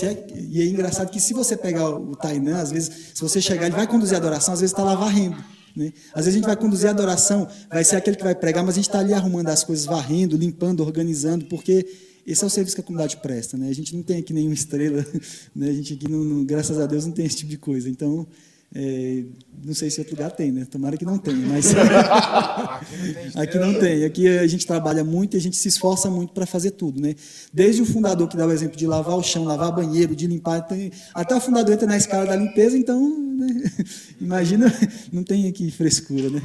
É- 0.02 0.34
e 0.36 0.61
é 0.61 0.65
engraçado 0.65 1.11
que 1.11 1.19
se 1.19 1.34
você 1.34 1.56
pegar 1.56 1.90
o 1.90 2.15
Tainan, 2.15 2.57
às 2.57 2.72
vezes, 2.72 3.11
se 3.14 3.22
você 3.22 3.40
chegar, 3.40 3.68
ele 3.68 3.76
vai 3.76 3.86
conduzir 3.86 4.15
a 4.15 4.18
adoração, 4.18 4.53
às 4.53 4.61
vezes 4.61 4.72
está 4.72 4.84
lá 4.84 4.95
varrendo. 4.95 5.38
Né? 5.76 5.91
Às 6.14 6.26
vezes 6.26 6.30
a 6.30 6.38
gente 6.38 6.45
vai 6.45 6.56
conduzir 6.56 6.88
a 6.88 6.91
adoração, 6.91 7.47
vai 7.69 7.84
ser 7.84 7.95
aquele 7.97 8.15
que 8.15 8.23
vai 8.23 8.34
pregar, 8.35 8.64
mas 8.64 8.76
a 8.76 8.77
gente 8.77 8.88
está 8.88 8.99
ali 8.99 9.14
arrumando 9.14 9.49
as 9.49 9.64
coisas, 9.64 9.85
varrendo, 9.85 10.38
limpando, 10.38 10.81
organizando, 10.81 11.45
porque 11.45 11.85
esse 12.26 12.43
é 12.43 12.47
o 12.47 12.49
serviço 12.49 12.76
que 12.76 12.81
a 12.81 12.84
comunidade 12.84 13.18
presta. 13.18 13.57
Né? 13.57 13.69
A 13.69 13.73
gente 13.73 13.95
não 13.95 14.02
tem 14.02 14.18
aqui 14.18 14.34
nenhuma 14.34 14.53
estrela, 14.53 15.06
né? 15.56 15.69
a 15.69 15.73
gente 15.73 15.93
aqui, 15.93 16.10
não, 16.10 16.23
não- 16.23 16.45
graças 16.45 16.80
a 16.80 16.85
Deus, 16.85 17.06
não 17.06 17.14
tem 17.14 17.26
esse 17.26 17.38
tipo 17.38 17.49
de 17.49 17.57
coisa. 17.57 17.89
Então, 17.89 18.26
é, 18.74 19.24
não 19.64 19.74
sei 19.74 19.90
se 19.90 20.00
outro 20.00 20.16
lugar 20.16 20.32
tem, 20.32 20.52
né? 20.52 20.66
Tomara 20.70 20.98
que 20.98 21.06
não 21.06 21.18
tenha, 21.18 21.46
mas 21.48 21.74
aqui 23.36 23.58
não 23.58 23.74
tem. 23.80 24.04
Aqui 24.06 24.28
a 24.28 24.48
gente 24.48 24.66
trabalha 24.66 25.04
muito 25.04 25.36
e 25.36 25.38
a 25.38 25.42
gente 25.42 25.56
se 25.58 25.68
esforça 25.68 26.10
muito 26.10 26.34
para 26.34 26.46
fazer 26.46 26.72
tudo, 26.72 27.00
né? 27.02 27.16
Desde 27.54 27.82
o 27.82 27.86
fundador 27.86 28.28
que 28.28 28.36
dá 28.38 28.46
o 28.46 28.52
exemplo 28.52 28.78
de 28.78 28.86
lavar 28.88 29.16
o 29.16 29.24
chão, 29.24 29.44
lavar 29.44 29.72
banheiro, 29.72 30.16
de 30.16 30.28
limpar, 30.28 30.62
tem- 30.62 30.92
até 31.14 31.36
o 31.36 31.42
fundador 31.42 31.74
entra 31.74 31.88
na 31.88 31.98
escala 31.98 32.26
da 32.26 32.36
limpeza, 32.36 32.78
então, 32.78 33.00
né? 33.38 33.64
imagina, 34.20 34.72
não 35.12 35.24
tem 35.24 35.48
aqui 35.48 35.72
frescura, 35.72 36.30
né? 36.30 36.42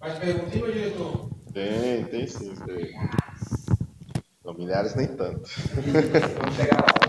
Mais 0.00 0.18
meu 0.18 0.46
diretor? 0.50 1.30
Tem, 1.52 2.04
tem 2.04 2.26
sim. 2.26 2.52
Tem. 2.66 2.92
Não, 4.44 4.54
milhares 4.54 4.94
nem 4.96 5.06
tanto. 5.06 5.48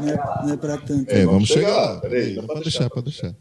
Não 0.01 0.09
é, 0.09 0.43
não 0.45 0.53
é 0.53 0.57
para 0.57 0.77
tanto. 0.77 1.09
É, 1.09 1.25
vamos 1.25 1.47
chegar 1.47 1.75
lá. 1.75 1.99
Peraí. 2.01 2.39
Pode 2.41 2.61
deixar, 2.61 2.89
pode 2.89 3.05
deixar. 3.05 3.33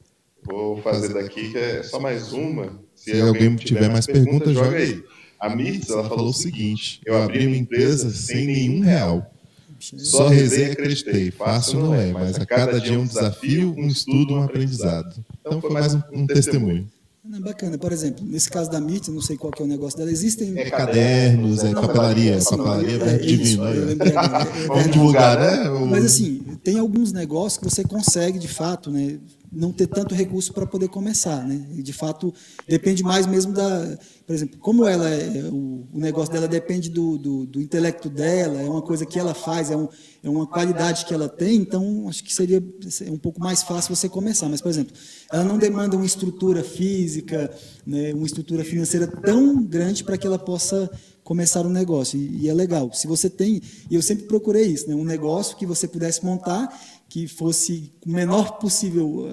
Vou 0.44 0.80
fazer 0.82 1.14
daqui, 1.14 1.52
que 1.52 1.58
é 1.58 1.82
só 1.82 2.00
mais 2.00 2.32
uma. 2.32 2.80
Se 2.94 3.20
alguém 3.20 3.54
tiver 3.56 3.88
mais 3.88 4.06
perguntas, 4.06 4.52
joga 4.52 4.76
aí. 4.76 5.02
A 5.38 5.54
Mirtz, 5.54 5.90
ela 5.90 6.08
falou 6.08 6.28
o 6.28 6.32
seguinte: 6.32 7.00
eu 7.04 7.20
abri 7.20 7.46
uma 7.46 7.56
empresa 7.56 8.10
sem 8.10 8.46
nenhum 8.46 8.80
real. 8.80 9.32
Só 9.80 10.28
rezei 10.28 10.68
e 10.68 10.70
acreditei. 10.70 11.30
Fácil 11.32 11.80
não 11.80 11.94
é, 11.94 12.12
mas 12.12 12.36
a 12.38 12.46
cada 12.46 12.80
dia 12.80 12.98
um 12.98 13.06
desafio, 13.06 13.74
um 13.76 13.88
estudo, 13.88 14.34
um 14.34 14.42
aprendizado. 14.42 15.24
Então 15.40 15.60
foi 15.60 15.70
mais 15.70 15.94
um, 15.94 16.02
um 16.12 16.26
testemunho. 16.26 16.88
Não, 17.24 17.40
bacana. 17.40 17.78
Por 17.78 17.92
exemplo, 17.92 18.24
nesse 18.24 18.50
caso 18.50 18.70
da 18.70 18.78
MIT, 18.78 19.10
não 19.10 19.20
sei 19.20 19.36
qual 19.36 19.52
que 19.52 19.62
é 19.62 19.64
o 19.64 19.68
negócio 19.68 19.96
dela, 19.96 20.10
existem... 20.10 20.58
É 20.58 20.68
cadernos, 20.68 21.62
é 21.62 21.72
papelaria, 21.72 22.38
papelaria, 22.38 22.96
É, 22.96 22.98
verbo 22.98 23.24
isso, 23.24 23.36
divino. 23.36 23.64
É, 23.64 24.66
Vamos 24.66 24.90
divulgar, 24.90 25.38
né? 25.38 25.68
Mas 25.88 26.04
assim, 26.04 26.42
tem 26.64 26.78
alguns 26.80 27.12
negócios 27.12 27.58
que 27.58 27.64
você 27.64 27.84
consegue, 27.84 28.40
de 28.40 28.48
fato, 28.48 28.90
né, 28.90 29.18
não 29.52 29.70
ter 29.70 29.86
tanto 29.86 30.14
recurso 30.14 30.52
para 30.52 30.66
poder 30.66 30.88
começar, 30.88 31.46
né? 31.46 31.66
E 31.74 31.82
de 31.82 31.92
fato 31.92 32.32
depende 32.66 33.02
mais 33.02 33.26
mesmo 33.26 33.52
da, 33.52 33.98
por 34.26 34.34
exemplo, 34.34 34.58
como 34.58 34.86
ela 34.86 35.08
é, 35.10 35.44
o, 35.52 35.86
o 35.92 35.98
negócio 35.98 36.32
dela 36.32 36.48
depende 36.48 36.88
do, 36.88 37.18
do, 37.18 37.46
do 37.46 37.60
intelecto 37.60 38.08
dela, 38.08 38.60
é 38.60 38.64
uma 38.64 38.80
coisa 38.80 39.04
que 39.04 39.18
ela 39.18 39.34
faz, 39.34 39.70
é, 39.70 39.76
um, 39.76 39.88
é 40.22 40.30
uma 40.30 40.46
qualidade 40.46 41.04
que 41.04 41.12
ela 41.12 41.28
tem, 41.28 41.56
então 41.56 42.08
acho 42.08 42.24
que 42.24 42.34
seria 42.34 42.62
é 43.06 43.10
um 43.10 43.18
pouco 43.18 43.40
mais 43.40 43.62
fácil 43.62 43.94
você 43.94 44.08
começar. 44.08 44.48
Mas, 44.48 44.62
por 44.62 44.70
exemplo, 44.70 44.96
ela 45.30 45.44
não 45.44 45.58
demanda 45.58 45.96
uma 45.96 46.06
estrutura 46.06 46.64
física, 46.64 47.54
né, 47.86 48.14
uma 48.14 48.26
estrutura 48.26 48.64
financeira 48.64 49.06
tão 49.06 49.62
grande 49.62 50.02
para 50.02 50.16
que 50.16 50.26
ela 50.26 50.38
possa 50.38 50.90
começar 51.24 51.64
um 51.64 51.70
negócio. 51.70 52.18
E, 52.18 52.48
é 52.48 52.54
legal. 52.54 52.92
Se 52.92 53.06
você 53.06 53.30
tem, 53.30 53.62
e 53.90 53.94
eu 53.94 54.02
sempre 54.02 54.24
procurei 54.24 54.66
isso, 54.66 54.88
né? 54.88 54.94
um 54.94 55.04
negócio 55.04 55.56
que 55.56 55.66
você 55.66 55.86
pudesse 55.86 56.24
montar, 56.24 56.68
que 57.12 57.28
fosse 57.28 57.92
o 58.06 58.10
menor 58.10 58.52
possível, 58.52 59.26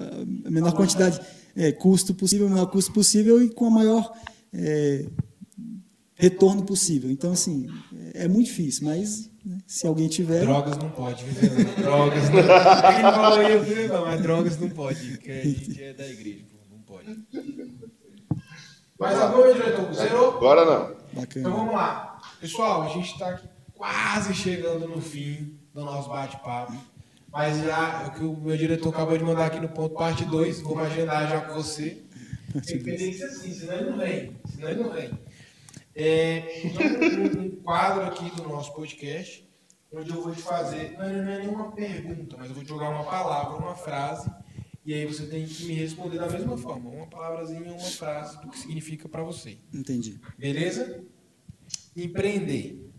a 0.44 0.50
menor 0.50 0.74
quantidade, 0.74 1.18
é, 1.56 1.72
custo 1.72 2.12
possível, 2.12 2.46
o 2.46 2.50
menor 2.50 2.66
custo 2.66 2.92
possível 2.92 3.42
e 3.42 3.48
com 3.48 3.64
a 3.64 3.70
maior 3.70 4.12
é, 4.52 5.06
retorno 6.14 6.62
possível. 6.62 7.10
Então, 7.10 7.32
assim, 7.32 7.66
é 8.12 8.28
muito 8.28 8.48
difícil, 8.48 8.86
mas 8.86 9.30
né, 9.42 9.56
se 9.66 9.86
alguém 9.86 10.08
tiver. 10.08 10.40
Drogas 10.40 10.76
não 10.76 10.90
pode, 10.90 11.24
viu? 11.24 11.64
Drogas 11.76 12.28
não. 12.28 12.38
Ele 12.92 13.02
falou 13.02 13.42
eu 13.42 14.04
mas 14.04 14.20
drogas 14.20 14.58
não 14.58 14.68
pode, 14.68 15.12
porque 15.12 15.30
a 15.30 15.42
gente 15.42 15.82
é 15.82 15.94
da 15.94 16.06
igreja, 16.06 16.44
não 16.70 16.80
pode. 16.80 17.18
Mas 18.98 19.18
agora, 19.18 19.54
diretor, 19.54 19.94
zerou? 19.94 20.36
Agora 20.36 20.64
não. 20.66 20.96
Bacana. 21.18 21.48
Então 21.48 21.56
vamos 21.56 21.72
lá. 21.72 22.20
Pessoal, 22.42 22.82
a 22.82 22.88
gente 22.88 23.10
está 23.10 23.30
aqui 23.30 23.48
quase 23.72 24.34
chegando 24.34 24.86
no 24.86 25.00
fim 25.00 25.58
do 25.72 25.82
nosso 25.82 26.10
bate-papo. 26.10 26.89
Mas 27.32 27.62
já, 27.62 28.08
o 28.08 28.12
que 28.12 28.24
o 28.24 28.36
meu 28.36 28.56
diretor 28.56 28.88
acabou 28.88 29.16
de 29.16 29.24
mandar 29.24 29.46
aqui 29.46 29.60
no 29.60 29.68
ponto 29.68 29.94
parte 29.94 30.24
2, 30.24 30.62
vamos 30.62 30.82
agendar 30.84 31.28
já 31.28 31.40
com 31.40 31.54
você. 31.54 32.02
Tem 32.52 32.78
que 32.78 32.84
ter 32.84 32.96
que 32.96 33.12
ser 33.14 33.24
assim, 33.24 33.54
senão 33.54 33.74
ele 33.74 33.90
não 33.90 33.98
vem. 33.98 34.36
Senão 34.46 34.68
ele 34.68 34.82
não 34.82 34.90
vem. 34.90 35.10
É, 35.94 36.66
então, 36.66 36.82
um, 36.82 37.46
um 37.46 37.50
quadro 37.62 38.04
aqui 38.04 38.28
do 38.34 38.48
nosso 38.48 38.74
podcast, 38.74 39.48
onde 39.92 40.10
eu 40.10 40.22
vou 40.22 40.34
te 40.34 40.42
fazer, 40.42 40.92
não 40.98 41.04
é, 41.04 41.22
não 41.22 41.32
é 41.32 41.38
nenhuma 41.38 41.72
pergunta, 41.72 42.36
mas 42.36 42.48
eu 42.48 42.54
vou 42.54 42.64
te 42.64 42.68
jogar 42.68 42.90
uma 42.90 43.04
palavra, 43.04 43.56
uma 43.56 43.74
frase, 43.74 44.30
e 44.84 44.94
aí 44.94 45.04
você 45.04 45.26
tem 45.26 45.46
que 45.46 45.64
me 45.66 45.74
responder 45.74 46.18
da 46.18 46.28
mesma 46.28 46.56
forma, 46.56 46.90
uma 46.90 47.06
palavrazinha, 47.06 47.72
uma 47.72 47.78
frase 47.78 48.40
do 48.40 48.48
que 48.48 48.58
significa 48.58 49.08
para 49.08 49.22
você. 49.22 49.58
Entendi. 49.72 50.20
Beleza? 50.38 51.04
Empreender. 51.96 52.90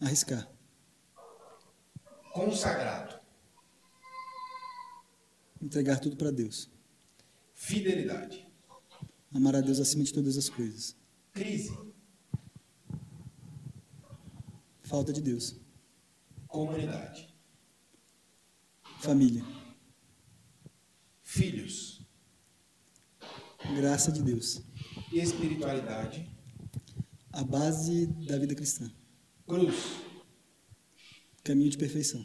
Arriscar. 0.00 0.48
Consagrado. 2.32 3.20
Entregar 5.60 6.00
tudo 6.00 6.16
para 6.16 6.30
Deus. 6.30 6.70
Fidelidade. 7.54 8.48
Amar 9.34 9.56
a 9.56 9.60
Deus 9.60 9.78
acima 9.78 10.02
de 10.02 10.12
todas 10.12 10.36
as 10.36 10.48
coisas. 10.48 10.96
Crise. 11.32 11.76
Falta 14.82 15.12
de 15.12 15.22
Deus. 15.22 15.56
Comunidade. 16.48 17.34
Família. 19.00 19.44
Filhos. 21.22 22.04
Graça 23.76 24.10
de 24.10 24.22
Deus. 24.22 24.62
Espiritualidade. 25.12 26.30
A 27.32 27.44
base 27.44 28.06
da 28.06 28.38
vida 28.38 28.54
cristã. 28.54 28.92
Cruz. 29.46 30.11
Caminho 31.44 31.70
de 31.70 31.76
perfeição. 31.76 32.24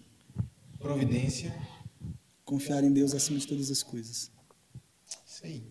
Providência. 0.80 1.54
Confiar 2.46 2.84
em 2.84 2.94
Deus 2.94 3.14
acima 3.16 3.40
de 3.40 3.48
todas 3.48 3.72
as 3.72 3.82
coisas. 3.82 4.32
Isso 5.26 5.46
aí. 5.46 5.68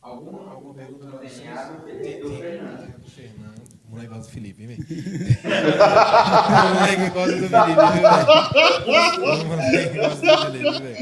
Alguma, 0.00 0.50
alguma 0.50 0.74
pergunta 0.74 1.06
para 1.06 1.18
vocês? 1.20 1.48
Tem, 1.86 2.02
tem. 2.02 2.20
Do 2.20 2.36
Fernando. 2.36 2.98
Do 2.98 3.10
Fernando. 3.10 3.62
O 3.84 3.90
moleque 3.90 4.08
gosta 4.08 4.26
do 4.26 4.32
Felipe, 4.32 4.62
o 4.62 4.66
moleque 6.74 7.10
gosta 7.10 7.36
do 7.36 7.48
Felipe, 7.48 7.76
velho? 7.76 8.22
O 9.22 9.44
moleque 9.44 9.96
gosta 9.98 10.20
do 10.20 10.42
Felipe, 10.52 10.80
velho? 10.80 10.98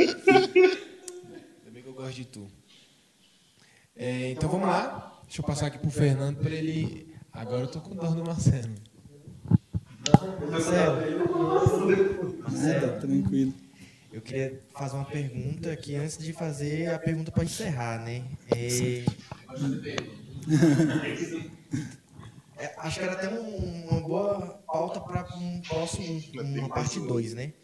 Ainda 1.58 1.70
bem 1.70 1.82
que 1.82 1.88
eu 1.88 1.94
gosto 1.94 2.14
de 2.14 2.24
tu. 2.24 2.48
É, 3.96 4.30
então 4.30 4.48
vamos 4.48 4.66
lá. 4.66 5.20
Deixa 5.24 5.40
eu 5.40 5.46
passar 5.46 5.66
aqui 5.66 5.78
pro 5.78 5.90
Fernando 5.90 6.38
para 6.38 6.50
ele. 6.50 7.14
Agora 7.32 7.62
eu 7.62 7.68
tô 7.68 7.80
com 7.80 7.94
dor 7.94 8.14
do 8.14 8.24
Marcelo. 8.24 8.74
Nada, 12.52 12.98
tranquilo. 13.00 13.54
Eu 14.12 14.20
queria 14.20 14.60
fazer 14.74 14.96
uma 14.96 15.04
pergunta 15.04 15.76
que 15.76 15.94
antes 15.94 16.18
de 16.18 16.32
fazer 16.32 16.88
a 16.92 16.98
pergunta 16.98 17.30
para 17.30 17.44
encerrar, 17.44 18.04
né? 18.04 18.24
É... 18.54 19.04
É, 22.58 22.74
acho 22.78 22.98
que 22.98 23.04
era 23.04 23.12
até 23.12 23.28
um- 23.28 23.88
uma 23.88 24.00
boa 24.00 24.62
pauta 24.66 25.00
para 25.00 25.26
um 25.36 25.60
próximo, 25.62 26.20
uma 26.34 26.68
parte 26.68 27.00
2, 27.00 27.32
né? 27.34 27.54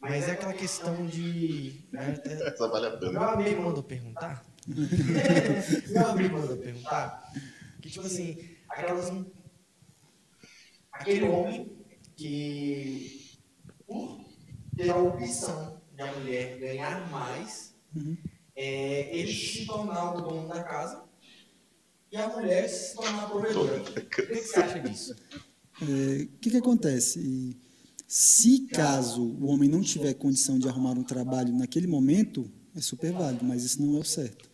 Mas 0.00 0.28
é 0.28 0.32
aquela 0.32 0.52
questão 0.54 1.06
de. 1.06 1.84
é, 1.92 2.30
é, 2.30 2.48
Essa 2.48 2.68
vale 2.68 2.86
a 2.86 3.10
Meu 3.10 3.22
amigo 3.22 3.62
mandou 3.62 3.82
perguntar. 3.82 4.44
Meu 5.90 6.06
amigo 6.08 6.38
mandou 6.38 6.56
perguntar. 6.56 7.32
Que, 7.82 7.90
tipo 7.90 8.06
assim, 8.06 8.38
aquelas. 8.68 9.12
Aquele 10.92 11.24
homem 11.28 11.70
que, 12.16 13.20
por 13.86 14.18
ter 14.76 14.90
a 14.90 14.96
opção 14.98 15.80
de 15.94 16.02
a 16.02 16.12
mulher 16.18 16.58
ganhar 16.58 17.10
mais, 17.10 17.74
é, 18.54 19.16
ele 19.16 19.32
se 19.32 19.66
tornar 19.66 20.14
o 20.16 20.20
dono 20.22 20.48
da 20.48 20.62
casa 20.62 21.04
e 22.10 22.16
a 22.16 22.28
mulher 22.28 22.68
se 22.68 22.94
tornar 22.96 23.24
a 23.24 23.28
provedora. 23.28 23.80
O 23.82 23.84
que, 24.08 24.34
você 24.34 24.58
acha 24.60 24.80
disso? 24.80 25.14
É, 25.82 26.22
O 26.24 26.38
que, 26.38 26.50
que 26.50 26.56
acontece? 26.56 27.56
Se 28.08 28.60
caso 28.68 29.22
o 29.22 29.46
homem 29.46 29.68
não 29.68 29.82
tiver 29.82 30.14
condição 30.14 30.58
de 30.58 30.68
arrumar 30.68 30.92
um 30.92 31.02
trabalho 31.02 31.52
naquele 31.54 31.86
momento, 31.86 32.50
é 32.74 32.80
super 32.80 33.12
válido, 33.12 33.44
mas 33.44 33.64
isso 33.64 33.82
não 33.82 33.96
é 33.96 34.00
o 34.00 34.04
certo. 34.04 34.48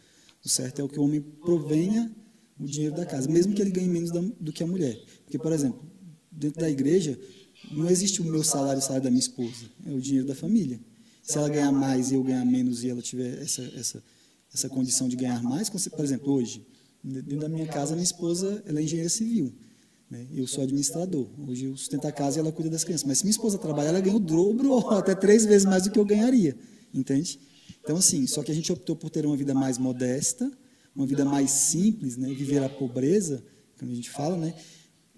O 0.45 0.49
certo 0.49 0.81
é 0.81 0.85
o 0.85 0.89
que 0.89 0.99
o 0.99 1.03
homem 1.05 1.21
provenha 1.21 2.11
o 2.59 2.65
dinheiro 2.65 2.95
da 2.97 3.05
casa, 3.07 3.29
mesmo 3.29 3.55
que 3.55 3.61
ele 3.61 3.71
ganhe 3.71 3.89
menos 3.89 4.11
da- 4.11 4.21
do 4.41 4.53
que 4.53 4.63
a 4.63 4.67
mulher. 4.67 5.01
Porque, 5.25 5.39
por 5.39 5.53
exemplo, 5.53 5.85
dentro 6.31 6.61
da 6.61 6.71
igreja, 6.71 7.19
não 7.71 7.89
existe 7.89 8.21
o 8.21 8.25
meu 8.25 8.43
salário 8.43 8.79
e 8.79 8.83
o 8.83 8.83
salário 8.83 9.05
da 9.05 9.11
minha 9.11 9.21
esposa, 9.21 9.67
é 9.87 9.93
o 9.93 10.01
dinheiro 10.01 10.27
da 10.27 10.35
família. 10.35 10.81
Se 11.23 11.39
ela 11.39 11.49
ganhar 11.49 11.71
mais 11.71 12.11
e 12.11 12.15
eu 12.15 12.23
ganhar 12.23 12.45
menos 12.45 12.83
e 12.83 12.89
ela 12.89 13.01
tiver 13.01 13.41
essa, 13.41 13.63
essa, 13.77 14.03
essa 14.53 14.69
condição 14.69 15.09
de 15.09 15.17
ganhar 15.17 15.43
mais, 15.43 15.71
por 15.71 16.05
exemplo, 16.05 16.33
hoje, 16.33 16.67
dentro 17.03 17.39
da 17.39 17.49
minha 17.49 17.67
casa, 17.67 17.95
minha 17.95 18.05
esposa 18.05 18.63
ela 18.67 18.81
é 18.81 18.83
engenheira 18.83 19.09
civil. 19.09 19.53
né? 20.11 20.27
Eu 20.35 20.47
sou 20.47 20.63
administrador. 20.63 21.27
Hoje 21.47 21.67
eu 21.67 21.77
sustento 21.77 22.07
a 22.07 22.13
casa 22.13 22.39
e 22.39 22.41
ela 22.41 22.53
cuida 22.53 22.71
das 22.71 22.85
crianças. 22.85 23.07
Mas 23.07 23.19
se 23.19 23.25
minha 23.25 23.31
esposa 23.33 23.57
trabalhar, 23.59 23.91
ela 23.91 24.01
ganha 24.01 24.17
o 24.17 24.21
dobro 24.21 24.71
ou 24.71 24.91
até 24.99 25.15
três 25.15 25.45
vezes 25.45 25.65
mais 25.65 25.85
do 25.85 25.91
que 25.91 25.99
eu 25.99 26.05
ganharia. 26.05 26.57
Entende? 26.93 27.39
Então, 27.83 27.97
assim, 27.97 28.27
só 28.27 28.43
que 28.43 28.53
a 28.53 28.55
gente 28.55 28.71
optou 28.73 28.95
por 28.95 29.11
ter 29.11 29.25
uma 29.27 29.37
vida 29.37 29.55
mais 29.55 29.79
modesta, 29.79 30.51
uma 30.95 31.07
vida 31.07 31.25
mais 31.25 31.51
simples, 31.51 32.17
né? 32.17 32.29
viver 32.29 32.63
a 32.63 32.69
pobreza, 32.69 33.43
como 33.79 33.91
a 33.91 33.95
gente 33.95 34.11
fala, 34.11 34.37
né? 34.37 34.55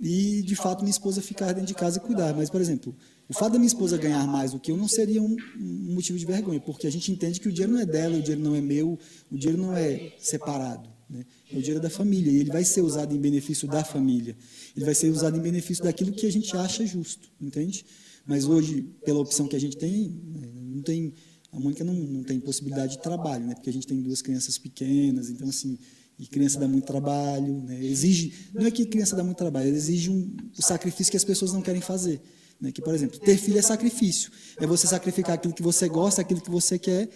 E 0.01 0.43
de 0.43 0.57
fato 0.57 0.81
minha 0.81 0.91
esposa 0.91 1.23
ficar 1.23 1.53
dentro 1.53 1.67
de 1.67 1.75
casa 1.75 1.99
e 1.99 2.01
cuidar. 2.01 2.35
Mas, 2.35 2.51
por 2.51 2.61
exemplo, 2.61 2.95
o 3.29 3.33
fato 3.33 3.53
da 3.53 3.59
minha 3.59 3.69
esposa 3.69 3.97
ganhar 3.97 4.27
mais 4.27 4.53
do 4.53 4.61
que 4.61 4.71
eu 4.71 4.77
não 4.77 4.89
seria 4.89 5.23
um, 5.23 5.37
um 5.59 5.95
motivo 5.95 6.19
de 6.19 6.27
vergonha, 6.27 6.61
porque 6.61 6.87
a 6.87 6.91
gente 6.91 7.11
entende 7.11 7.41
que 7.41 7.49
o 7.49 7.53
dinheiro 7.53 7.73
não 7.73 7.81
é 7.81 7.87
dela, 7.87 8.17
o 8.17 8.21
dinheiro 8.21 8.43
não 8.43 8.55
é 8.55 8.61
meu, 8.61 8.99
o 9.31 9.39
dinheiro 9.39 9.61
não 9.61 9.77
é 9.77 10.13
separado. 10.19 10.89
Né? 11.09 11.25
É 11.53 11.57
o 11.57 11.61
dinheiro 11.61 11.81
da 11.81 11.91
família 11.91 12.31
e 12.31 12.39
ele 12.39 12.51
vai 12.51 12.65
ser 12.65 12.81
usado 12.83 13.15
em 13.15 13.19
benefício 13.19 13.69
da 13.69 13.85
família. 13.85 14.37
Ele 14.77 14.85
vai 14.85 14.95
ser 14.95 15.11
usado 15.11 15.37
em 15.37 15.41
benefício 15.41 15.85
daquilo 15.85 16.13
que 16.13 16.27
a 16.27 16.33
gente 16.33 16.57
acha 16.57 16.85
justo, 16.85 17.29
entende? 17.41 17.85
Mas 18.27 18.47
hoje, 18.47 18.83
pela 19.05 19.21
opção 19.21 19.47
que 19.47 19.55
a 19.55 19.61
gente 19.61 19.77
tem, 19.77 20.09
né, 20.09 20.49
não 20.55 20.83
tem 20.83 21.13
a 21.55 21.61
Mônica 21.61 21.85
não, 21.85 21.95
não 21.95 22.25
tem 22.25 22.41
possibilidade 22.41 22.97
de 22.97 23.03
trabalho, 23.03 23.47
né? 23.47 23.55
Porque 23.55 23.71
a 23.71 23.73
gente 23.73 23.87
tem 23.87 24.03
duas 24.03 24.21
crianças 24.21 24.59
pequenas, 24.59 25.31
então 25.31 25.49
assim, 25.49 25.79
e 26.19 26.27
criança 26.27 26.59
dá 26.61 26.69
muito 26.69 26.85
trabalho, 26.87 27.63
né? 27.63 27.83
Exige, 27.85 28.51
não 28.55 28.67
é 28.67 28.71
que 28.71 28.85
criança 28.87 29.17
dá 29.17 29.25
muito 29.25 29.37
trabalho, 29.37 29.69
exige 29.69 30.11
um, 30.11 30.35
o 30.57 30.63
sacrifício 30.63 31.11
que 31.11 31.17
as 31.17 31.25
pessoas 31.25 31.53
não 31.53 31.61
querem 31.61 31.81
fazer, 31.81 32.21
né? 32.61 32.71
Que 32.71 32.81
por 32.81 32.95
exemplo, 32.95 33.19
ter 33.19 33.37
filho 33.37 33.59
é 33.59 33.63
sacrifício, 33.63 34.31
é 34.59 34.67
você 34.67 34.87
sacrificar 34.87 35.35
aquilo 35.35 35.53
que 35.55 35.63
você 35.63 35.89
gosta, 35.89 36.21
aquilo 36.21 36.41
que 36.41 36.51
você 36.51 36.79
quer 36.79 37.09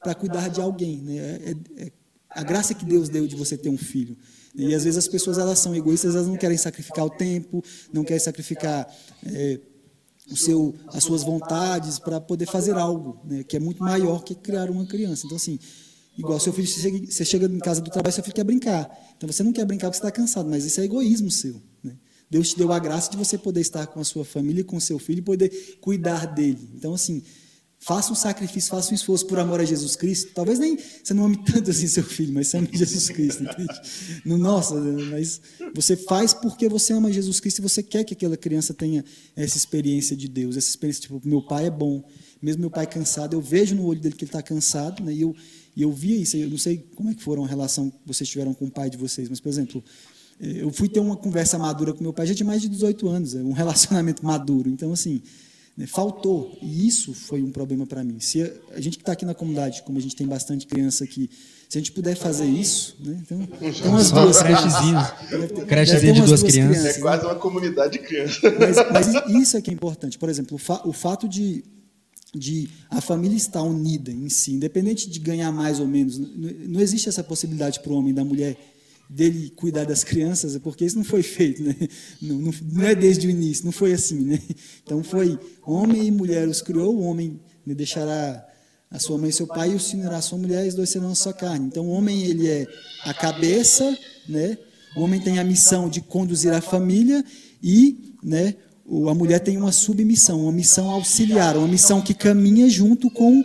para 0.00 0.14
cuidar 0.14 0.48
de 0.48 0.60
alguém, 0.60 1.00
né? 1.02 1.16
É, 1.16 1.50
é- 1.80 1.84
é 1.86 1.92
a 2.30 2.42
graça 2.42 2.74
que 2.74 2.84
Deus 2.84 3.08
deu 3.08 3.26
de 3.26 3.34
você 3.34 3.56
ter 3.56 3.70
um 3.70 3.78
filho. 3.78 4.16
E 4.54 4.74
às 4.74 4.84
vezes 4.84 4.98
as 4.98 5.08
pessoas 5.08 5.38
elas 5.38 5.58
são 5.58 5.74
egoístas, 5.74 6.14
elas 6.14 6.26
não 6.26 6.36
querem 6.36 6.56
sacrificar 6.56 7.04
o 7.04 7.10
tempo, 7.10 7.62
não 7.92 8.04
querem 8.04 8.20
sacrificar 8.20 8.86
é, 9.24 9.60
o 10.30 10.36
seu, 10.36 10.74
as 10.88 11.04
suas 11.04 11.22
vontades 11.22 11.98
para 11.98 12.20
poder 12.20 12.46
fazer 12.46 12.72
algo, 12.74 13.20
né, 13.24 13.44
que 13.44 13.56
é 13.56 13.60
muito 13.60 13.82
maior 13.82 14.22
que 14.24 14.34
criar 14.34 14.70
uma 14.70 14.84
criança. 14.86 15.24
Então, 15.26 15.36
assim, 15.36 15.58
igual 16.16 16.40
seu 16.40 16.52
filho, 16.52 16.66
você 16.66 17.24
chega, 17.24 17.46
em 17.46 17.58
casa 17.58 17.80
do 17.80 17.90
trabalho, 17.90 18.14
seu 18.14 18.24
filho 18.24 18.34
quer 18.34 18.44
brincar. 18.44 18.88
Então, 19.16 19.30
você 19.30 19.42
não 19.42 19.52
quer 19.52 19.64
brincar 19.64 19.88
porque 19.88 19.98
você 19.98 20.06
está 20.06 20.10
cansado, 20.10 20.48
mas 20.48 20.64
isso 20.64 20.80
é 20.80 20.84
egoísmo 20.84 21.30
seu. 21.30 21.60
Né? 21.82 21.96
Deus 22.30 22.50
te 22.50 22.58
deu 22.58 22.72
a 22.72 22.78
graça 22.78 23.10
de 23.10 23.16
você 23.16 23.36
poder 23.38 23.60
estar 23.60 23.86
com 23.86 24.00
a 24.00 24.04
sua 24.04 24.24
família, 24.24 24.64
com 24.64 24.78
seu 24.80 24.98
filho 24.98 25.18
e 25.18 25.22
poder 25.22 25.78
cuidar 25.80 26.26
dele. 26.26 26.68
Então, 26.74 26.94
assim, 26.94 27.22
faça 27.78 28.10
um 28.10 28.16
sacrifício, 28.16 28.70
faça 28.70 28.90
um 28.90 28.94
esforço 28.94 29.26
por 29.26 29.38
amor 29.38 29.60
a 29.60 29.64
Jesus 29.64 29.94
Cristo. 29.94 30.32
Talvez 30.34 30.58
nem 30.58 30.76
você 30.76 31.14
não 31.14 31.26
ame 31.26 31.36
tanto 31.44 31.70
assim 31.70 31.86
seu 31.86 32.02
filho, 32.02 32.32
mas 32.32 32.48
você 32.48 32.58
ama 32.58 32.68
Jesus 32.72 33.08
Cristo, 33.10 33.44
entende? 33.44 33.80
No, 34.24 34.36
nossa, 34.36 34.74
mas 34.74 35.40
você 35.74 35.96
faz 35.96 36.34
porque 36.34 36.68
você 36.68 36.92
ama 36.92 37.12
Jesus 37.12 37.38
Cristo 37.38 37.58
e 37.58 37.62
você 37.62 37.82
quer 37.82 38.04
que 38.04 38.14
aquela 38.14 38.36
criança 38.36 38.74
tenha 38.74 39.04
essa 39.36 39.56
experiência 39.56 40.16
de 40.16 40.28
Deus, 40.28 40.56
essa 40.56 40.68
experiência, 40.68 41.02
tipo, 41.02 41.20
meu 41.24 41.42
pai 41.42 41.66
é 41.66 41.70
bom, 41.70 42.02
mesmo 42.42 42.60
meu 42.60 42.70
pai 42.70 42.86
cansado, 42.86 43.34
eu 43.34 43.40
vejo 43.40 43.74
no 43.74 43.84
olho 43.84 44.00
dele 44.00 44.14
que 44.14 44.24
ele 44.24 44.30
está 44.30 44.42
cansado, 44.42 45.04
né? 45.04 45.12
E 45.12 45.20
eu, 45.20 45.34
e 45.76 45.82
eu 45.82 45.92
via 45.92 46.16
isso, 46.16 46.36
eu 46.36 46.48
não 46.48 46.58
sei 46.58 46.84
como 46.96 47.10
é 47.10 47.14
que 47.14 47.22
foram 47.22 47.44
a 47.44 47.46
relação 47.46 47.90
que 47.90 47.96
vocês 48.06 48.28
tiveram 48.28 48.54
com 48.54 48.64
o 48.64 48.70
pai 48.70 48.88
de 48.88 48.96
vocês, 48.96 49.28
mas, 49.28 49.40
por 49.40 49.48
exemplo, 49.50 49.84
eh, 50.40 50.62
eu 50.62 50.70
fui 50.72 50.88
ter 50.88 51.00
uma 51.00 51.16
conversa 51.16 51.58
madura 51.58 51.92
com 51.92 52.02
meu 52.02 52.12
pai, 52.12 52.26
já 52.26 52.34
tinha 52.34 52.46
mais 52.46 52.62
de 52.62 52.68
18 52.68 53.06
anos, 53.08 53.34
é 53.34 53.42
um 53.42 53.52
relacionamento 53.52 54.24
maduro. 54.26 54.70
Então, 54.70 54.92
assim, 54.92 55.20
né, 55.76 55.86
faltou. 55.86 56.56
E 56.62 56.86
isso 56.88 57.12
foi 57.12 57.42
um 57.42 57.50
problema 57.50 57.86
para 57.86 58.02
mim. 58.02 58.18
Se 58.20 58.42
a, 58.42 58.50
a 58.74 58.80
gente 58.80 58.96
que 58.96 59.02
está 59.02 59.12
aqui 59.12 59.26
na 59.26 59.34
comunidade, 59.34 59.82
como 59.82 59.98
a 59.98 60.00
gente 60.00 60.16
tem 60.16 60.26
bastante 60.26 60.66
criança 60.66 61.04
aqui, 61.04 61.28
se 61.68 61.76
a 61.76 61.80
gente 61.80 61.92
puder 61.92 62.16
fazer 62.16 62.46
isso, 62.46 62.96
né? 63.04 63.18
Então, 63.22 63.38
tem 63.46 63.90
umas 63.90 64.10
duas 64.10 64.38
crechezinhas. 64.42 65.08
Crechezinha 65.66 66.12
de 66.14 66.20
umas 66.20 66.30
duas 66.30 66.42
crianças. 66.42 66.84
É 66.96 67.00
quase 67.00 67.24
uma 67.26 67.34
comunidade 67.34 67.92
de 67.94 67.98
criança. 67.98 68.40
mas, 68.58 68.76
mas 68.92 69.36
isso 69.36 69.56
é 69.56 69.60
que 69.60 69.70
é 69.70 69.74
importante. 69.74 70.16
Por 70.16 70.28
exemplo, 70.30 70.54
o, 70.54 70.58
fa- 70.58 70.80
o 70.86 70.92
fato 70.92 71.28
de, 71.28 71.62
de 72.36 72.68
a 72.90 73.00
família 73.00 73.36
estar 73.36 73.62
unida 73.62 74.10
em 74.10 74.28
si, 74.28 74.52
independente 74.52 75.08
de 75.08 75.18
ganhar 75.18 75.50
mais 75.50 75.80
ou 75.80 75.86
menos, 75.86 76.18
não 76.18 76.80
existe 76.80 77.08
essa 77.08 77.24
possibilidade 77.24 77.80
para 77.80 77.92
o 77.92 77.96
homem 77.96 78.12
da 78.12 78.24
mulher 78.24 78.56
dele 79.08 79.50
cuidar 79.50 79.84
das 79.84 80.02
crianças, 80.02 80.56
é 80.56 80.58
porque 80.58 80.84
isso 80.84 80.96
não 80.96 81.04
foi 81.04 81.22
feito, 81.22 81.62
né? 81.62 81.74
não, 82.20 82.38
não, 82.38 82.54
não 82.72 82.84
é 82.84 82.94
desde 82.94 83.26
o 83.26 83.30
início, 83.30 83.64
não 83.64 83.72
foi 83.72 83.92
assim. 83.92 84.20
Né? 84.20 84.40
Então 84.82 85.02
foi 85.02 85.38
homem 85.64 86.06
e 86.06 86.10
mulher 86.10 86.48
os 86.48 86.60
criou, 86.60 86.96
o 86.96 87.02
homem 87.02 87.40
né, 87.64 87.74
deixará 87.74 88.44
a 88.90 88.98
sua 88.98 89.18
mãe 89.18 89.30
e 89.30 89.32
seu 89.32 89.46
pai 89.46 89.72
e 89.72 89.74
o 89.74 89.80
se 89.80 89.96
unirá 89.96 90.18
a 90.18 90.22
sua 90.22 90.38
mulher 90.38 90.64
e 90.64 90.68
os 90.68 90.74
dois 90.74 90.90
serão 90.90 91.10
a 91.10 91.14
sua 91.14 91.32
carne. 91.32 91.66
Então 91.66 91.86
o 91.86 91.90
homem 91.90 92.24
ele 92.24 92.48
é 92.48 92.66
a 93.04 93.12
cabeça, 93.12 93.96
né? 94.28 94.58
O 94.96 95.02
homem 95.02 95.20
tem 95.20 95.38
a 95.38 95.44
missão 95.44 95.90
de 95.90 96.00
conduzir 96.00 96.52
a 96.52 96.60
família 96.62 97.22
e, 97.62 98.14
né, 98.22 98.54
a 99.08 99.14
mulher 99.14 99.40
tem 99.40 99.56
uma 99.56 99.72
submissão, 99.72 100.42
uma 100.42 100.52
missão 100.52 100.90
auxiliar, 100.90 101.56
uma 101.56 101.66
missão 101.66 102.00
que 102.00 102.14
caminha 102.14 102.68
junto 102.68 103.10
com 103.10 103.42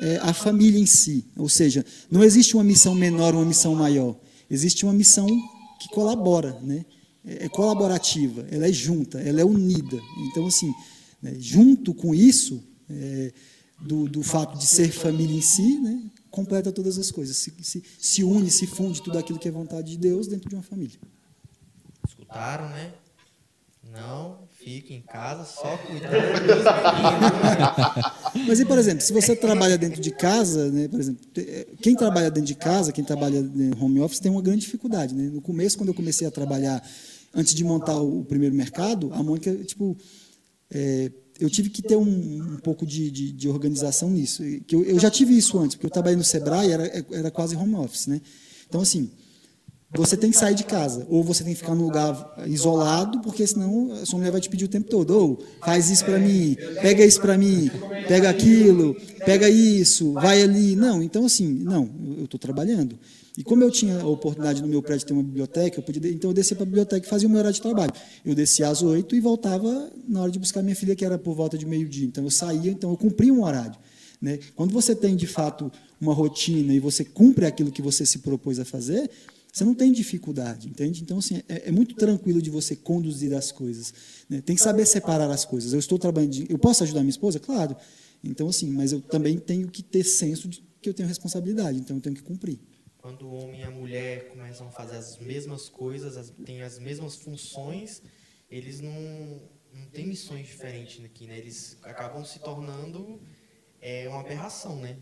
eh, 0.00 0.18
a 0.22 0.32
família 0.32 0.78
em 0.78 0.86
si. 0.86 1.24
Ou 1.36 1.48
seja, 1.48 1.84
não 2.10 2.22
existe 2.22 2.54
uma 2.54 2.64
missão 2.64 2.94
menor, 2.94 3.34
uma 3.34 3.44
missão 3.44 3.74
maior. 3.74 4.16
Existe 4.48 4.84
uma 4.84 4.92
missão 4.92 5.26
que 5.80 5.88
colabora, 5.88 6.58
né? 6.62 6.84
É 7.24 7.46
é 7.46 7.48
colaborativa, 7.48 8.46
ela 8.50 8.68
é 8.68 8.72
junta, 8.72 9.18
ela 9.18 9.40
é 9.40 9.44
unida. 9.44 9.98
Então, 10.28 10.46
assim, 10.46 10.72
né, 11.20 11.34
junto 11.38 11.94
com 11.94 12.14
isso, 12.14 12.62
eh, 12.88 13.32
do, 13.80 14.08
do 14.08 14.22
fato 14.22 14.58
de 14.58 14.66
ser 14.66 14.92
família 14.92 15.36
em 15.36 15.40
si, 15.40 15.78
né, 15.80 16.02
completa 16.30 16.70
todas 16.70 16.98
as 16.98 17.10
coisas. 17.10 17.36
Se, 17.36 17.52
se, 17.62 17.82
se 17.98 18.22
une, 18.22 18.50
se 18.50 18.66
funde 18.66 19.02
tudo 19.02 19.18
aquilo 19.18 19.38
que 19.38 19.48
é 19.48 19.50
vontade 19.50 19.92
de 19.92 19.98
Deus 19.98 20.26
dentro 20.26 20.48
de 20.48 20.54
uma 20.54 20.62
família. 20.62 20.98
Escutaram, 22.06 22.68
né? 22.68 22.92
Não 23.94 24.48
fique 24.50 24.92
em 24.92 25.02
casa 25.02 25.44
só 25.44 25.76
cuidando 25.78 26.10
dos 26.46 26.64
meninos. 26.64 28.48
Mas 28.48 28.58
e, 28.58 28.64
por 28.64 28.76
exemplo, 28.76 29.02
se 29.02 29.12
você 29.12 29.36
trabalha 29.36 29.78
dentro 29.78 30.00
de 30.00 30.10
casa, 30.10 30.70
né, 30.70 30.88
por 30.88 30.98
exemplo, 30.98 31.20
eh, 31.36 31.68
quem 31.80 31.94
trabalha 31.94 32.30
dentro 32.30 32.48
de 32.48 32.54
casa, 32.54 32.90
quem 32.92 33.04
trabalha 33.04 33.38
em 33.38 33.72
home 33.78 34.00
office 34.00 34.18
tem 34.18 34.32
uma 34.32 34.42
grande 34.42 34.62
dificuldade. 34.62 35.14
Né? 35.14 35.28
No 35.28 35.40
começo, 35.40 35.76
quando 35.76 35.90
eu 35.90 35.94
comecei 35.94 36.26
a 36.26 36.30
trabalhar, 36.30 36.82
antes 37.32 37.54
de 37.54 37.62
montar 37.62 37.96
o, 38.00 38.24
primeiro 38.24 38.54
mercado, 38.54 39.12
a 39.12 39.22
Mônica, 39.22 39.54
tipo, 39.64 39.96
eh, 40.70 41.12
eu 41.38 41.48
tive 41.48 41.70
que 41.70 41.82
ter 41.82 41.96
um, 41.96 42.54
um 42.54 42.58
pouco 42.58 42.84
de, 42.84 43.10
de, 43.10 43.32
de 43.32 43.48
organização 43.48 44.10
nisso. 44.10 44.42
Que 44.66 44.74
eu, 44.74 44.82
eu 44.82 44.98
já 44.98 45.10
tive 45.10 45.36
isso 45.36 45.58
antes, 45.58 45.76
porque 45.76 45.86
eu 45.86 45.90
trabalhei 45.90 46.16
no 46.16 46.24
Sebrae, 46.24 46.72
era, 46.72 47.06
era 47.12 47.30
quase 47.30 47.54
home 47.54 47.74
office. 47.76 48.08
Né? 48.08 48.20
Então, 48.66 48.80
assim, 48.80 49.10
você 50.02 50.16
tem 50.16 50.30
que 50.30 50.36
sair 50.36 50.54
de 50.54 50.64
casa, 50.64 51.06
ou 51.08 51.22
você 51.22 51.44
tem 51.44 51.52
que 51.52 51.60
ficar 51.60 51.74
num 51.74 51.84
lugar 51.84 52.34
isolado, 52.46 53.20
porque 53.20 53.46
senão 53.46 53.92
a 53.92 54.04
sua 54.04 54.18
mulher 54.18 54.32
vai 54.32 54.40
te 54.40 54.48
pedir 54.48 54.64
o 54.64 54.68
tempo 54.68 54.88
todo, 54.88 55.10
ou 55.10 55.44
faz 55.64 55.88
isso 55.90 56.04
para 56.04 56.18
mim, 56.18 56.56
pega 56.82 57.04
isso 57.04 57.20
para 57.20 57.38
mim, 57.38 57.70
pega 58.08 58.28
aquilo, 58.28 58.96
pega 59.24 59.48
isso, 59.48 60.12
vai 60.12 60.42
ali. 60.42 60.74
Não, 60.74 61.02
então 61.02 61.24
assim, 61.24 61.46
não, 61.46 61.88
eu 62.18 62.24
estou 62.24 62.40
trabalhando. 62.40 62.98
E 63.36 63.42
como 63.42 63.64
eu 63.64 63.70
tinha 63.70 64.00
a 64.00 64.06
oportunidade 64.06 64.62
no 64.62 64.68
meu 64.68 64.80
prédio 64.80 65.06
ter 65.06 65.12
uma 65.12 65.22
biblioteca, 65.22 65.78
eu 65.78 65.82
podia, 65.82 66.10
então 66.10 66.30
eu 66.30 66.34
descia 66.34 66.56
para 66.56 66.62
a 66.62 66.66
biblioteca 66.66 67.04
e 67.04 67.08
fazia 67.08 67.26
o 67.26 67.30
meu 67.30 67.38
horário 67.40 67.54
de 67.54 67.60
trabalho. 67.62 67.92
Eu 68.24 68.34
descia 68.34 68.68
às 68.68 68.80
oito 68.82 69.16
e 69.16 69.20
voltava 69.20 69.90
na 70.08 70.22
hora 70.22 70.30
de 70.30 70.38
buscar 70.38 70.62
minha 70.62 70.76
filha, 70.76 70.94
que 70.94 71.04
era 71.04 71.18
por 71.18 71.34
volta 71.34 71.58
de 71.58 71.66
meio-dia. 71.66 72.06
Então 72.06 72.22
eu 72.22 72.30
saía, 72.30 72.70
então 72.70 72.90
eu 72.90 72.96
cumpria 72.96 73.32
um 73.32 73.42
horário. 73.42 73.74
Né? 74.22 74.38
Quando 74.54 74.72
você 74.72 74.94
tem 74.94 75.16
de 75.16 75.26
fato 75.26 75.70
uma 76.00 76.14
rotina 76.14 76.72
e 76.72 76.78
você 76.78 77.04
cumpre 77.04 77.44
aquilo 77.44 77.72
que 77.72 77.82
você 77.82 78.06
se 78.06 78.20
propôs 78.20 78.60
a 78.60 78.64
fazer, 78.64 79.10
você 79.54 79.62
não 79.62 79.72
tem 79.72 79.92
dificuldade, 79.92 80.68
entende? 80.68 81.00
Então, 81.00 81.18
assim, 81.18 81.40
é, 81.48 81.68
é 81.68 81.70
muito 81.70 81.94
tranquilo 81.94 82.42
de 82.42 82.50
você 82.50 82.74
conduzir 82.74 83.32
as 83.32 83.52
coisas. 83.52 83.94
né? 84.28 84.40
Tem 84.40 84.56
que 84.56 84.60
saber 84.60 84.84
separar 84.84 85.30
as 85.30 85.44
coisas. 85.44 85.72
Eu 85.72 85.78
estou 85.78 85.96
trabalhando, 85.96 86.32
de, 86.32 86.46
eu 86.50 86.58
posso 86.58 86.82
ajudar 86.82 87.02
minha 87.02 87.10
esposa? 87.10 87.38
Claro. 87.38 87.76
Então, 88.24 88.48
assim, 88.48 88.68
mas 88.68 88.90
eu 88.90 89.00
também 89.00 89.38
tenho 89.38 89.68
que 89.70 89.80
ter 89.80 90.02
senso 90.02 90.48
de 90.48 90.60
que 90.82 90.88
eu 90.88 90.94
tenho 90.94 91.08
responsabilidade, 91.08 91.78
então 91.78 91.96
eu 91.96 92.02
tenho 92.02 92.16
que 92.16 92.22
cumprir. 92.22 92.58
Quando 92.98 93.28
o 93.28 93.34
homem 93.34 93.60
e 93.60 93.62
a 93.62 93.70
mulher 93.70 94.28
começam 94.30 94.66
a 94.66 94.70
fazer 94.72 94.96
as 94.96 95.18
mesmas 95.18 95.68
coisas, 95.68 96.16
as, 96.16 96.30
têm 96.44 96.62
as 96.62 96.80
mesmas 96.80 97.14
funções, 97.14 98.02
eles 98.50 98.80
não, 98.80 99.40
não 99.72 99.86
têm 99.92 100.08
missões 100.08 100.48
diferentes 100.48 101.04
aqui, 101.04 101.28
né? 101.28 101.38
Eles 101.38 101.78
acabam 101.84 102.24
se 102.24 102.40
tornando 102.40 103.20
é, 103.84 104.08
uma 104.08 104.20
aberração, 104.20 104.76
né? 104.80 104.96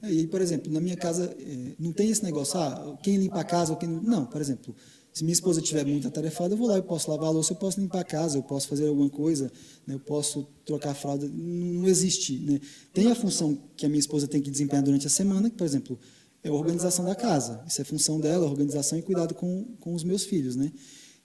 É, 0.00 0.12
E 0.12 0.28
por 0.28 0.40
exemplo, 0.40 0.72
na 0.72 0.80
minha 0.80 0.96
casa, 0.96 1.36
eh, 1.40 1.74
não 1.76 1.92
tem 1.92 2.08
esse 2.08 2.22
negócio, 2.22 2.56
ah, 2.60 2.96
quem 3.02 3.16
limpa 3.16 3.40
a 3.40 3.44
casa 3.44 3.74
quem 3.74 3.88
não. 3.88 4.24
Por 4.26 4.40
exemplo, 4.40 4.76
se 5.12 5.24
minha 5.24 5.32
esposa 5.32 5.60
estiver 5.60 5.84
muito 5.84 6.06
atarefada, 6.06 6.54
eu 6.54 6.56
vou 6.56 6.68
lá, 6.68 6.76
eu 6.76 6.84
posso 6.84 7.10
lavar 7.10 7.26
a 7.26 7.32
louça, 7.32 7.52
eu 7.52 7.56
posso 7.56 7.80
limpar 7.80 7.98
a 7.98 8.04
casa, 8.04 8.38
eu 8.38 8.42
posso 8.44 8.68
fazer 8.68 8.86
alguma 8.86 9.10
coisa, 9.10 9.50
né, 9.84 9.94
eu 9.94 9.98
posso 9.98 10.44
trocar 10.64 10.90
a 10.90 10.94
fralda. 10.94 11.26
Não 11.26 11.80
não 11.80 11.88
existe. 11.88 12.38
Né? 12.38 12.60
Tem 12.92 13.10
a 13.10 13.14
função 13.16 13.58
que 13.76 13.84
a 13.84 13.88
minha 13.88 13.98
esposa 13.98 14.28
tem 14.28 14.40
que 14.40 14.52
desempenhar 14.52 14.84
durante 14.84 15.08
a 15.08 15.10
semana, 15.10 15.50
que, 15.50 15.56
por 15.56 15.64
exemplo, 15.64 15.98
é 16.40 16.48
a 16.48 16.52
organização 16.52 17.04
da 17.04 17.16
casa. 17.16 17.64
Isso 17.66 17.80
é 17.80 17.84
função 17.84 18.20
dela, 18.20 18.46
organização 18.46 18.96
e 18.96 19.02
cuidado 19.02 19.34
com, 19.34 19.64
com 19.80 19.94
os 19.94 20.04
meus 20.04 20.22
filhos. 20.22 20.54
Né? 20.54 20.72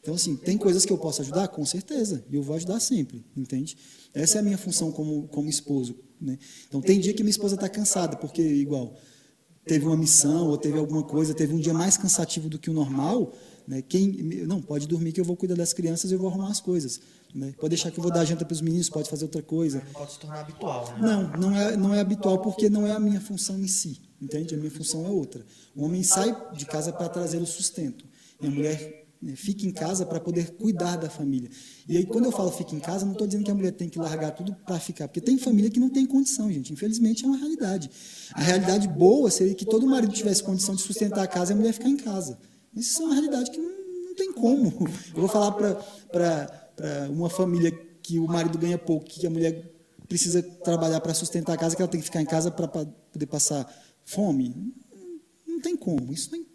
Então, 0.01 0.15
assim, 0.15 0.35
tem 0.35 0.57
coisas 0.57 0.83
que 0.83 0.91
eu 0.91 0.97
posso 0.97 1.21
ajudar? 1.21 1.47
Com 1.49 1.65
certeza. 1.65 2.25
E 2.29 2.35
eu 2.35 2.41
vou 2.41 2.55
ajudar 2.55 2.79
sempre, 2.79 3.23
entende? 3.37 3.77
Essa 4.13 4.37
é 4.37 4.41
a 4.41 4.43
minha 4.43 4.57
função 4.57 4.91
como, 4.91 5.27
como 5.27 5.49
esposo. 5.49 5.95
Né? 6.23 6.37
Então, 6.67 6.81
tem 6.81 6.99
dia 6.99 7.13
que 7.13 7.21
minha 7.21 7.31
esposa 7.31 7.55
está 7.55 7.67
cansada, 7.67 8.15
porque, 8.15 8.41
igual, 8.41 8.95
teve 9.65 9.85
uma 9.85 9.97
missão 9.97 10.47
ou 10.47 10.57
teve 10.57 10.77
alguma 10.77 11.03
coisa, 11.03 11.33
teve 11.33 11.53
um 11.53 11.59
dia 11.59 11.73
mais 11.73 11.97
cansativo 11.97 12.49
do 12.49 12.57
que 12.57 12.69
o 12.69 12.73
normal, 12.73 13.33
né? 13.67 13.81
Quem 13.81 14.07
não 14.45 14.61
pode 14.61 14.87
dormir 14.87 15.11
que 15.11 15.21
eu 15.21 15.25
vou 15.25 15.37
cuidar 15.37 15.55
das 15.55 15.73
crianças 15.73 16.11
e 16.11 16.13
eu 16.13 16.19
vou 16.19 16.29
arrumar 16.29 16.49
as 16.49 16.59
coisas, 16.59 16.99
né? 17.33 17.53
Pode 17.59 17.69
deixar 17.69 17.91
que 17.91 17.97
eu 17.97 18.03
vou 18.03 18.11
dar 18.11 18.25
janta 18.25 18.45
para 18.45 18.53
os 18.53 18.61
meninos, 18.61 18.89
pode 18.89 19.09
fazer 19.09 19.25
outra 19.25 19.41
coisa. 19.41 19.81
não 19.85 19.93
pode 19.93 20.13
se 20.13 20.19
tornar 20.19 20.41
habitual, 20.41 20.85
né? 20.93 20.99
Não, 21.01 21.31
não 21.37 21.57
é, 21.57 21.77
não 21.77 21.95
é 21.95 21.99
habitual 21.99 22.39
porque 22.39 22.69
não 22.69 22.85
é 22.85 22.91
a 22.91 22.99
minha 22.99 23.21
função 23.21 23.59
em 23.59 23.67
si, 23.67 24.01
entende? 24.21 24.53
A 24.53 24.57
minha 24.57 24.71
função 24.71 25.05
é 25.05 25.09
outra. 25.09 25.45
O 25.75 25.83
homem 25.83 26.03
sai 26.03 26.35
de 26.55 26.65
casa 26.65 26.91
para 26.91 27.07
trazer 27.09 27.37
o 27.37 27.45
sustento 27.45 28.05
e 28.41 28.47
a 28.47 28.49
mulher 28.49 29.07
né, 29.21 29.35
fica 29.35 29.65
em 29.65 29.71
casa 29.71 30.05
para 30.05 30.19
poder 30.19 30.51
cuidar 30.55 30.97
da 30.97 31.09
família. 31.09 31.49
E 31.87 31.97
aí, 31.97 32.05
quando 32.05 32.25
eu 32.25 32.31
falo 32.31 32.49
fica 32.51 32.73
em 32.75 32.79
casa, 32.79 33.05
não 33.05 33.11
estou 33.11 33.27
dizendo 33.27 33.43
que 33.43 33.51
a 33.51 33.55
mulher 33.55 33.71
tem 33.71 33.89
que 33.89 33.99
largar 33.99 34.31
tudo 34.31 34.55
para 34.65 34.79
ficar, 34.79 35.07
porque 35.07 35.19
tem 35.19 35.37
família 35.37 35.69
que 35.69 35.79
não 35.79 35.89
tem 35.89 36.05
condição, 36.05 36.51
gente. 36.51 36.71
Infelizmente, 36.71 37.25
é 37.25 37.27
uma 37.27 37.37
realidade. 37.37 37.89
A 38.33 38.41
realidade 38.41 38.87
boa 38.87 39.29
seria 39.29 39.53
que 39.53 39.65
todo 39.65 39.85
marido 39.85 40.13
tivesse 40.13 40.41
condição 40.41 40.75
de 40.75 40.81
sustentar 40.81 41.23
a 41.23 41.27
casa 41.27 41.51
e 41.51 41.53
a 41.53 41.57
mulher 41.57 41.73
ficar 41.73 41.89
em 41.89 41.97
casa. 41.97 42.39
Mas 42.73 42.85
isso 42.85 43.01
é 43.01 43.05
uma 43.05 43.13
realidade 43.13 43.51
que 43.51 43.57
não, 43.57 43.69
não 44.05 44.15
tem 44.15 44.31
como. 44.31 44.67
Eu 45.13 45.19
vou 45.19 45.27
falar 45.27 45.51
para 45.51 47.09
uma 47.09 47.29
família 47.29 47.71
que 48.01 48.17
o 48.19 48.27
marido 48.27 48.57
ganha 48.57 48.77
pouco, 48.77 49.05
que 49.05 49.25
a 49.27 49.29
mulher 49.29 49.71
precisa 50.07 50.41
trabalhar 50.41 51.01
para 51.01 51.13
sustentar 51.13 51.53
a 51.53 51.57
casa, 51.57 51.75
que 51.75 51.81
ela 51.81 51.91
tem 51.91 51.99
que 51.99 52.05
ficar 52.05 52.21
em 52.21 52.25
casa 52.25 52.49
para 52.51 52.67
poder 52.67 53.25
passar 53.25 53.69
fome. 54.05 54.73
Não 55.47 55.59
tem 55.59 55.75
como. 55.75 56.13
Isso 56.13 56.29
nem, 56.31 56.45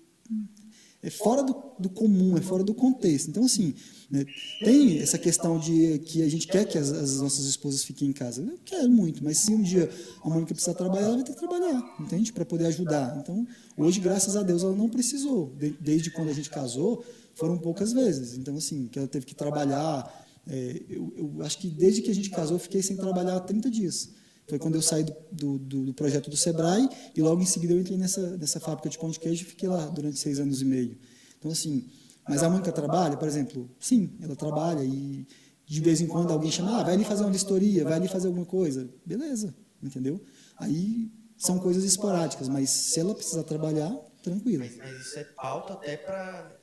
é 1.03 1.11
fora 1.11 1.43
do, 1.43 1.55
do 1.79 1.89
comum, 1.89 2.37
é 2.37 2.41
fora 2.41 2.65
do 2.65 2.75
contexto. 2.75 3.29
Então, 3.31 3.45
assim, 3.45 3.73
né, 4.11 4.25
tem 4.65 4.99
essa 4.99 5.17
questão 5.17 5.59
de 5.59 6.01
que 6.01 6.23
a 6.23 6.29
gente 6.29 6.47
quer 6.49 6.65
que 6.67 6.77
as, 6.77 6.91
as 6.91 7.21
nossas 7.21 7.45
esposas 7.47 7.85
fiquem 7.85 8.09
em 8.09 8.13
casa. 8.13 8.43
Eu 8.43 8.59
quero 8.65 8.91
muito, 8.91 9.23
mas 9.23 9.39
se 9.39 9.53
um 9.53 9.63
dia 9.63 9.89
a 10.25 10.29
Mônica 10.29 10.53
precisar 10.55 10.75
trabalhar, 10.75 11.07
ela 11.07 11.15
vai 11.17 11.25
ter 11.25 11.33
que 11.35 11.39
trabalhar, 11.39 11.97
entende? 12.01 12.33
Para 12.33 12.45
poder 12.45 12.67
ajudar. 12.67 13.17
Então, 13.21 13.47
hoje, 13.77 14.01
graças 14.01 14.35
a 14.37 14.43
Deus, 14.43 14.63
ela 14.65 14.75
não 14.75 14.89
precisou. 14.89 15.55
De- 15.57 15.77
desde 15.81 16.11
quando 16.11 16.31
a 16.31 16.35
gente 16.35 16.51
casou, 16.51 17.05
foram 17.35 17.57
poucas 17.59 17.93
vezes. 17.93 18.37
Então, 18.37 18.57
assim, 18.57 18.89
que 18.89 18.99
ela 18.99 19.07
teve 19.09 19.25
que 19.25 19.35
trabalhar. 19.37 20.27
é, 20.49 20.83
eu, 20.89 21.13
eu 21.17 21.43
acho 21.43 21.59
que 21.59 21.69
desde 21.69 22.03
que 22.03 22.11
a 22.11 22.15
gente 22.15 22.31
casou, 22.31 22.57
eu 22.57 22.61
fiquei 22.61 22.83
sem 22.83 22.97
trabalhar 22.97 23.37
há 23.37 23.41
30 23.41 23.71
dias. 23.71 24.11
Foi 24.49 24.59
quando 24.59 24.77
eu 24.77 24.83
saí 24.83 25.05
do, 25.05 25.59
do, 25.59 25.59
do- 25.85 25.95
projeto 25.95 26.31
do 26.31 26.37
Sebrae 26.37 26.89
e 27.15 27.21
logo 27.21 27.41
em 27.43 27.47
seguida 27.47 27.75
eu 27.75 27.81
entrei 27.81 27.99
nessa, 27.99 28.37
nessa 28.37 28.59
fábrica 28.59 28.89
de 28.89 28.99
pão 28.99 29.11
de 29.11 29.21
queijo 29.21 29.43
e 29.43 29.47
fiquei 29.47 29.69
lá 29.69 29.87
durante 29.87 30.19
seis 30.19 30.41
anos 30.41 30.63
e 30.63 30.65
meio. 30.65 30.99
Então, 31.39 31.51
assim, 31.51 31.87
mas 32.29 32.43
a 32.43 32.49
Mônica 32.49 32.73
trabalha, 32.73 33.17
por 33.17 33.29
exemplo? 33.29 33.71
Sim, 33.79 34.11
ela 34.23 34.35
trabalha 34.35 34.83
e 34.83 35.27
de 35.67 35.81
vez 35.83 36.01
em 36.01 36.07
quando 36.07 36.33
alguém 36.33 36.51
chama, 36.51 36.81
ah, 36.81 36.83
vai 36.83 36.95
ali 36.95 37.05
fazer 37.05 37.25
uma 37.25 37.31
vistoria, 37.31 37.85
vai 37.85 37.95
ali 37.95 38.09
fazer 38.09 38.27
alguma 38.29 38.47
coisa. 38.47 38.89
Beleza, 39.05 39.55
entendeu? 39.83 40.19
Aí 40.57 41.11
são 41.37 41.59
coisas 41.59 41.85
esporádicas, 41.85 42.49
mas 42.49 42.71
se 42.71 42.99
ela 43.01 43.15
precisar 43.15 43.45
trabalhar, 43.45 43.91
tranquilo. 44.23 44.65
Mas, 44.65 44.77
mas 44.79 45.01
isso 45.07 45.19
é 45.19 45.25
pauta 45.25 45.75
até 45.75 45.97
para 45.99 46.57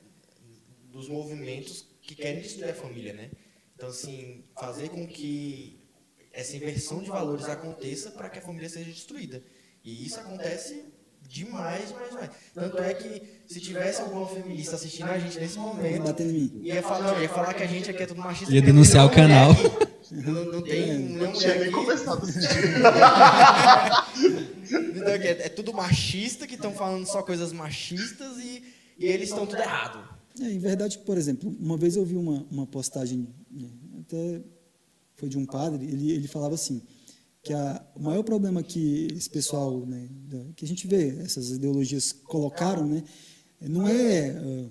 dos 0.92 1.08
movimentos 1.08 1.86
que 2.02 2.14
querem 2.16 2.42
destruir 2.42 2.70
a 2.70 2.74
família, 2.74 3.12
né? 3.12 3.30
Então, 3.76 3.88
assim, 3.90 4.44
fazer 4.58 4.88
com 4.88 5.06
que 5.06 5.75
essa 6.36 6.54
inversão 6.54 7.02
de 7.02 7.08
valores 7.08 7.46
aconteça 7.46 8.10
para 8.10 8.28
que 8.28 8.38
a 8.38 8.42
família 8.42 8.68
seja 8.68 8.90
destruída. 8.90 9.42
E 9.82 10.06
isso 10.06 10.20
acontece 10.20 10.84
Demais, 11.28 11.88
demais, 11.88 12.08
demais. 12.10 12.30
Tanto 12.54 12.78
é 12.78 12.94
que 12.94 13.20
se 13.48 13.60
tivesse 13.60 14.00
alguma 14.00 14.28
feminista 14.28 14.76
assistindo 14.76 15.08
a 15.10 15.18
gente 15.18 15.40
nesse 15.40 15.58
momento, 15.58 16.04
Batendo 16.04 16.30
em 16.30 16.34
mim. 16.34 16.60
ia 16.62 16.80
falar, 16.82 17.20
ia 17.20 17.28
falar 17.28 17.52
que 17.52 17.64
a 17.64 17.66
gente 17.66 17.90
aqui 17.90 18.02
é 18.02 18.06
tudo 18.06 18.20
machista. 18.20 18.54
Ia 18.54 18.62
denunciar 18.62 19.04
o 19.06 19.10
canal. 19.10 19.50
aqui. 19.50 19.86
Não, 20.12 20.44
não 20.44 20.62
tem 20.62 20.86
nenhuma 20.86 21.24
Não 21.26 21.32
tinha 21.32 21.48
mulher 21.48 21.58
nem 21.58 21.62
aqui. 21.64 21.72
começado 21.72 22.24
a 22.24 22.28
assistir. 22.28 22.58
Então, 24.96 25.08
é, 25.08 25.30
é 25.30 25.48
tudo 25.48 25.72
machista, 25.72 26.46
que 26.46 26.54
estão 26.54 26.72
falando 26.72 27.06
só 27.06 27.22
coisas 27.22 27.52
machistas 27.52 28.38
e, 28.38 28.62
e 28.98 29.06
eles 29.06 29.28
estão 29.30 29.46
tudo 29.46 29.60
errado. 29.60 30.08
É, 30.40 30.44
em 30.44 30.58
verdade, 30.58 30.98
por 30.98 31.18
exemplo, 31.18 31.54
uma 31.58 31.76
vez 31.76 31.96
eu 31.96 32.04
vi 32.04 32.14
uma, 32.16 32.46
uma 32.50 32.66
postagem, 32.66 33.26
né, 33.50 33.68
até 34.00 34.42
foi 35.16 35.28
de 35.28 35.38
um 35.38 35.46
padre, 35.46 35.84
ele, 35.86 36.12
ele 36.12 36.28
falava 36.28 36.54
assim, 36.54 36.80
que 37.42 37.52
a, 37.52 37.84
o 37.94 38.02
maior 38.02 38.22
problema 38.22 38.62
que 38.62 39.08
esse 39.16 39.30
pessoal, 39.30 39.84
né, 39.86 40.08
que 40.56 40.64
a 40.64 40.68
gente 40.68 40.86
vê, 40.86 41.18
essas 41.20 41.50
ideologias 41.50 42.12
colocaram, 42.12 42.86
né, 42.86 43.02
não 43.60 43.86
é, 43.88 44.30
ah, 44.30 44.68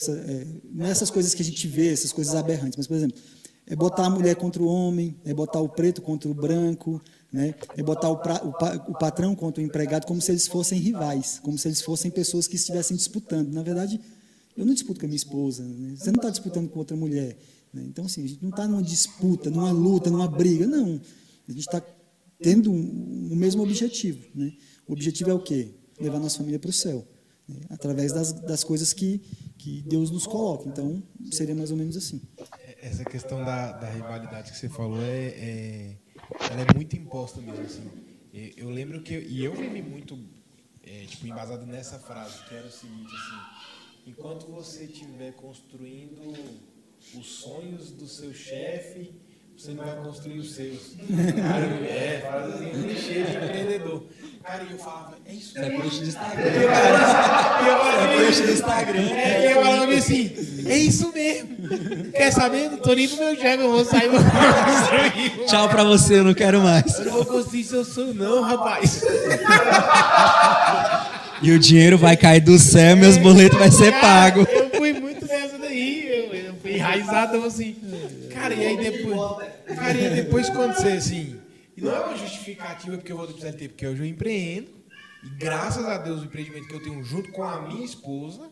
essa- 0.00 0.12
é, 0.12 0.46
não 0.72 0.86
é 0.86 0.90
essas 0.90 1.10
coisas 1.10 1.34
que 1.34 1.42
a 1.42 1.44
gente 1.44 1.66
vê, 1.66 1.92
essas 1.92 2.12
coisas 2.12 2.34
aberrantes, 2.34 2.76
mas, 2.76 2.86
por 2.86 2.94
exemplo, 2.96 3.18
é 3.66 3.74
botar 3.74 4.06
a 4.06 4.10
mulher 4.10 4.36
contra 4.36 4.62
o 4.62 4.66
homem, 4.66 5.16
é 5.24 5.32
botar 5.32 5.60
o 5.60 5.68
preto 5.68 6.02
contra 6.02 6.30
o 6.30 6.34
branco, 6.34 7.00
né? 7.32 7.54
é 7.76 7.82
botar 7.82 8.10
o, 8.10 8.18
pra- 8.18 8.44
o 8.44 8.52
pa- 8.52 8.84
o 8.88 8.92
patrão 8.98 9.34
contra 9.34 9.62
o 9.62 9.66
empregado 9.66 10.06
como 10.06 10.20
se 10.20 10.30
eles 10.30 10.46
fossem 10.46 10.78
rivais, 10.78 11.40
como 11.42 11.56
se 11.58 11.66
eles 11.66 11.80
fossem 11.80 12.10
pessoas 12.10 12.46
que 12.46 12.56
estivessem 12.56 12.96
disputando. 12.96 13.50
Na 13.52 13.62
verdade, 13.62 13.98
eu 14.56 14.64
não 14.66 14.74
disputo 14.74 15.00
com 15.00 15.06
a 15.06 15.08
minha 15.08 15.16
esposa, 15.16 15.64
né? 15.64 15.94
você 15.96 16.10
não 16.12 16.16
está 16.18 16.28
disputando 16.30 16.68
com 16.68 16.78
outra 16.78 16.96
mulher. 16.96 17.36
Né? 17.74 17.82
Então, 17.88 18.04
assim, 18.06 18.24
a 18.24 18.28
gente 18.28 18.42
não 18.42 18.50
está 18.50 18.66
numa 18.68 18.82
disputa, 18.82 19.50
numa 19.50 19.70
luta, 19.72 20.08
numa 20.10 20.28
briga, 20.28 20.66
não. 20.66 21.00
A 21.48 21.52
gente 21.52 21.60
está 21.60 21.82
tendo 22.40 22.70
o 22.72 23.36
mesmo 23.36 23.62
objetivo. 23.62 24.24
Né? 24.34 24.52
O 24.86 24.92
objetivo 24.92 25.30
é 25.30 25.34
o 25.34 25.40
quê? 25.40 25.74
Levar 26.00 26.18
nossa 26.20 26.38
família 26.38 26.58
para 26.58 26.70
o 26.70 26.72
céu, 26.72 27.06
né? 27.48 27.60
através 27.70 28.12
das, 28.12 28.32
das 28.32 28.62
coisas 28.64 28.92
que, 28.92 29.18
que 29.58 29.82
Deus 29.82 30.10
nos 30.10 30.26
coloca. 30.26 30.68
Então, 30.68 31.02
seria 31.30 31.54
mais 31.54 31.70
ou 31.70 31.76
menos 31.76 31.96
assim. 31.96 32.22
Essa 32.80 33.04
questão 33.04 33.44
da, 33.44 33.72
da 33.72 33.90
rivalidade 33.90 34.52
que 34.52 34.58
você 34.58 34.68
falou 34.68 35.00
é, 35.00 35.26
é- 35.26 35.96
ela 36.50 36.62
é 36.62 36.74
muito 36.74 36.96
imposta 36.96 37.40
mesmo 37.40 37.64
assim. 37.64 37.82
Eu 38.56 38.68
lembro 38.70 39.02
que 39.02 39.14
e 39.16 39.44
eu 39.44 39.54
vivi 39.54 39.80
muito 39.80 40.18
é, 40.82 41.04
tipo 41.06 41.26
embasado 41.26 41.64
nessa 41.66 41.98
frase 41.98 42.42
que 42.48 42.54
era 42.54 42.66
o 42.66 42.70
seguinte 42.70 43.12
assim: 43.14 44.10
enquanto 44.10 44.46
você 44.46 44.84
estiver 44.84 45.32
construindo 45.34 46.34
os 47.18 47.26
sonhos 47.26 47.90
do 47.92 48.06
seu 48.06 48.32
chefe, 48.34 49.12
você 49.56 49.70
não 49.72 49.84
vai 49.84 49.94
construir 49.96 50.38
os 50.40 50.52
seus. 50.54 50.96
Cara, 51.36 51.66
é, 51.86 52.22
frase 52.26 52.52
assim, 52.54 52.82
clichê 52.82 53.22
de 53.22 53.36
empreendedor. 53.36 54.02
Cara, 54.42 54.62
e 54.68 54.72
eu 54.72 54.78
falava, 54.78 55.16
é 55.24 55.32
isso 55.32 55.56
É 55.56 55.68
mesmo. 55.68 55.82
post 55.82 56.00
do 56.00 56.06
Instagram. 56.08 56.42
E 56.44 56.62
eu 56.62 56.68
falava, 57.78 58.12
É 58.12 58.26
post 58.26 58.42
do 58.42 58.52
Instagram. 58.52 59.00
é, 59.14 59.52
eu 59.52 59.62
falava 59.62 59.92
assim, 59.94 60.32
é 60.66 60.76
isso 60.78 61.12
mesmo. 61.12 61.54
Quer 62.12 62.30
saber? 62.32 62.70
Não 62.70 62.78
tô 62.78 62.92
nem 62.94 63.08
pro 63.08 63.16
meu 63.24 63.36
chefe, 63.36 63.62
eu 63.62 63.70
vou 63.70 63.84
sair, 63.84 64.08
vou 64.08 64.20
construir. 64.20 65.46
Tchau 65.46 65.68
pra 65.68 65.84
você, 65.84 66.18
eu 66.18 66.24
não 66.24 66.34
quero 66.34 66.60
mais. 66.60 66.98
Eu 66.98 67.04
não 67.06 67.12
vou 67.12 67.24
construir 67.26 67.64
seu 67.64 67.84
sonho, 67.84 68.12
não, 68.12 68.42
rapaz. 68.42 69.02
E 71.42 71.52
o 71.52 71.58
dinheiro 71.58 71.96
vai 71.98 72.16
cair 72.16 72.40
do 72.40 72.58
céu, 72.58 72.96
meus 72.96 73.16
boletos 73.18 73.58
vai 73.58 73.70
ser 73.70 73.92
pago. 74.00 74.46
Eu 74.50 74.70
fui 74.70 74.92
muito 74.94 75.26
nessa 75.26 75.58
daí, 75.58 76.50
eu 76.78 77.44
assim. 77.44 77.76
Cara, 78.32 78.54
e 78.54 78.66
aí 78.66 78.76
depois. 78.76 79.76
Cara, 79.76 79.98
e 79.98 80.06
aí 80.06 80.14
depois 80.22 80.48
quando 80.50 80.74
você 80.74 80.88
assim. 80.88 81.40
E 81.76 81.80
não 81.80 81.94
é 81.94 82.00
uma 82.00 82.16
justificativa 82.16 82.96
porque 82.96 83.10
eu 83.10 83.16
vou 83.16 83.26
do 83.26 83.38
CLT, 83.38 83.68
porque 83.68 83.86
hoje 83.86 84.02
eu 84.02 84.06
empreendo. 84.06 84.68
E 85.24 85.28
graças 85.36 85.84
a 85.86 85.98
Deus 85.98 86.22
o 86.22 86.24
empreendimento 86.24 86.68
que 86.68 86.74
eu 86.74 86.82
tenho 86.82 87.02
junto 87.02 87.32
com 87.32 87.42
a 87.42 87.62
minha 87.62 87.84
esposa 87.84 88.50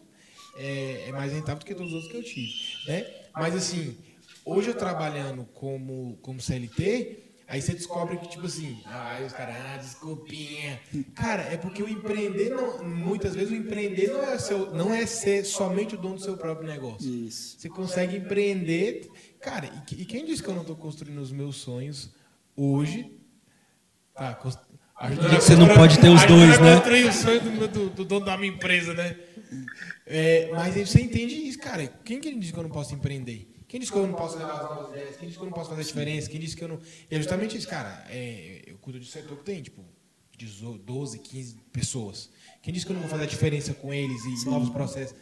é, 0.57 1.05
é 1.09 1.13
mais 1.13 1.33
rentável 1.33 1.59
do 1.59 1.65
que 1.65 1.75
todos 1.75 1.93
os 1.93 2.05
outros 2.05 2.13
que 2.13 2.19
eu 2.19 2.25
tive. 2.25 2.53
Né? 2.87 3.07
Mas 3.35 3.55
assim, 3.55 3.97
hoje 4.45 4.71
eu 4.71 4.75
trabalhando 4.75 5.45
como, 5.55 6.19
como 6.23 6.41
CLT, 6.41 7.22
aí 7.53 7.61
você 7.61 7.75
descobre 7.75 8.17
que, 8.17 8.29
tipo 8.29 8.47
assim, 8.47 8.81
ah, 8.87 9.13
aí 9.17 9.25
os 9.27 9.33
caras, 9.33 9.55
ah, 9.57 9.77
desculpinha. 9.77 10.81
Cara, 11.15 11.43
é 11.43 11.57
porque 11.59 11.83
o 11.83 11.89
empreender, 11.89 12.49
não, 12.51 12.83
muitas 12.83 13.35
vezes 13.35 13.51
o 13.51 13.55
empreender 13.55 14.09
não 14.09 14.23
é, 14.25 14.39
seu, 14.39 14.73
não 14.75 14.95
é 14.95 15.05
ser 15.05 15.45
somente 15.45 15.95
o 15.95 15.99
dono 15.99 16.15
do 16.15 16.23
seu 16.23 16.37
próprio 16.37 16.67
negócio. 16.67 17.09
Isso. 17.09 17.57
Você 17.59 17.69
consegue 17.69 18.17
empreender. 18.17 19.09
Cara, 19.41 19.71
e, 19.93 20.03
e 20.03 20.05
quem 20.07 20.25
disse 20.25 20.43
que 20.43 20.49
eu 20.49 20.55
não 20.55 20.63
estou 20.63 20.77
construindo 20.77 21.19
os 21.19 21.31
meus 21.31 21.57
sonhos 21.57 22.11
hoje? 22.57 23.19
Tá, 24.15 24.39
ajudando 24.97 25.41
você 25.41 25.57
não 25.57 25.69
pode 25.75 25.99
ter 25.99 26.09
os 26.09 26.25
dois, 26.27 26.59
né? 26.61 26.77
construir 26.77 27.05
o 27.05 27.13
sonho 27.13 27.41
do, 27.41 27.69
do- 27.69 27.91
do 27.91 28.05
dono 28.05 28.25
da 28.27 28.37
minha 28.39 28.53
empresa, 28.53 28.95
né? 28.95 29.17
É, 30.07 30.51
mas 30.53 30.75
aí 30.77 30.87
você 30.87 31.01
entende 31.03 31.35
isso, 31.35 31.59
cara. 31.59 31.87
Quem 32.05 32.19
que 32.21 32.35
disse 32.35 32.53
que 32.53 32.59
eu 32.59 32.63
não 32.63 32.71
posso 32.71 32.95
empreender? 32.95 33.52
Quem 33.73 33.81
disse 33.81 33.91
que 33.91 33.97
eu 33.97 34.07
não 34.07 34.13
posso 34.13 34.37
levar 34.37 34.53
as 34.53 34.63
novas 34.69 34.91
ideias? 34.91 35.17
Quem 35.17 35.27
disse 35.29 35.39
que 35.39 35.45
eu 35.45 35.47
não 35.49 35.55
posso 35.55 35.71
fazer 35.71 35.81
a 35.81 35.85
diferença? 35.85 36.29
Quem 36.29 36.39
disse 36.39 36.55
que 36.55 36.63
eu 36.63 36.69
não. 36.69 36.79
E 37.11 37.15
é 37.15 37.17
justamente 37.17 37.57
isso, 37.57 37.67
cara. 37.67 38.05
É, 38.11 38.65
eu 38.67 38.77
cuido 38.77 39.01
de 39.01 39.07
um 39.07 39.11
setor 39.11 39.35
que 39.39 39.45
tem, 39.45 39.63
tipo, 39.63 39.81
18, 40.39 40.85
12, 40.85 41.19
15 41.21 41.57
pessoas. 41.73 42.29
Quem 42.61 42.75
disse 42.75 42.85
que 42.85 42.93
eu 42.93 42.95
não 42.95 43.01
vou 43.01 43.09
fazer 43.11 43.23
a 43.23 43.27
diferença 43.27 43.73
com 43.73 43.91
eles 43.95 44.23
e 44.27 44.45
novos 44.45 44.69
processos? 44.69 45.17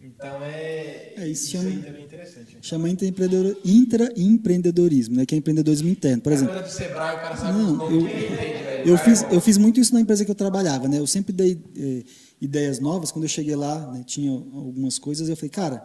Então 0.00 0.40
é. 0.44 1.14
É, 1.16 1.28
isso 1.28 1.46
isso 1.46 1.50
chama- 1.56 1.68
aí 1.68 1.82
também 1.82 2.02
é 2.02 2.04
interessante. 2.04 2.54
né? 2.54 2.58
Chama 2.62 2.88
intraempreendedor- 2.90 3.56
intraempreendedorismo, 3.64 5.16
né? 5.16 5.26
que 5.26 5.34
é 5.34 5.38
empreendedorismo 5.38 5.88
interno. 5.88 6.22
Por 6.22 6.30
exemplo, 6.32 6.62
do 6.62 6.68
Sebrae, 6.70 7.16
o 7.16 7.20
cara 7.20 7.36
sabe 7.36 7.58
Não, 7.58 7.90
eu- 7.90 8.00
entende. 8.02 8.88
Eu 8.88 8.96
fiz, 8.98 9.22
eu 9.32 9.40
fiz 9.40 9.58
muito 9.58 9.80
isso 9.80 9.92
na 9.92 10.00
empresa 10.00 10.24
que 10.24 10.30
eu 10.30 10.34
trabalhava, 10.36 10.86
né? 10.86 11.00
Eu 11.00 11.08
sempre 11.08 11.32
dei 11.32 11.60
eh, 11.76 12.04
ideias 12.40 12.78
novas. 12.78 13.10
Quando 13.10 13.24
eu 13.24 13.28
cheguei 13.28 13.56
lá, 13.56 13.90
né, 13.90 14.04
tinha 14.06 14.30
algumas 14.30 14.96
coisas. 14.96 15.28
Eu 15.28 15.34
falei, 15.34 15.50
cara, 15.50 15.84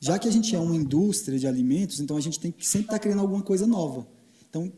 já 0.00 0.18
que 0.18 0.28
a 0.28 0.32
gente 0.32 0.54
é 0.54 0.58
uma 0.58 0.76
indústria 0.76 1.38
de 1.38 1.46
alimentos, 1.46 2.00
então 2.00 2.16
a 2.16 2.20
gente 2.20 2.38
tem 2.38 2.52
que 2.52 2.66
sempre 2.66 2.86
estar 2.86 2.98
criando 2.98 3.20
alguma 3.20 3.42
coisa 3.42 3.66
nova. 3.66 4.06
Então, 4.48 4.72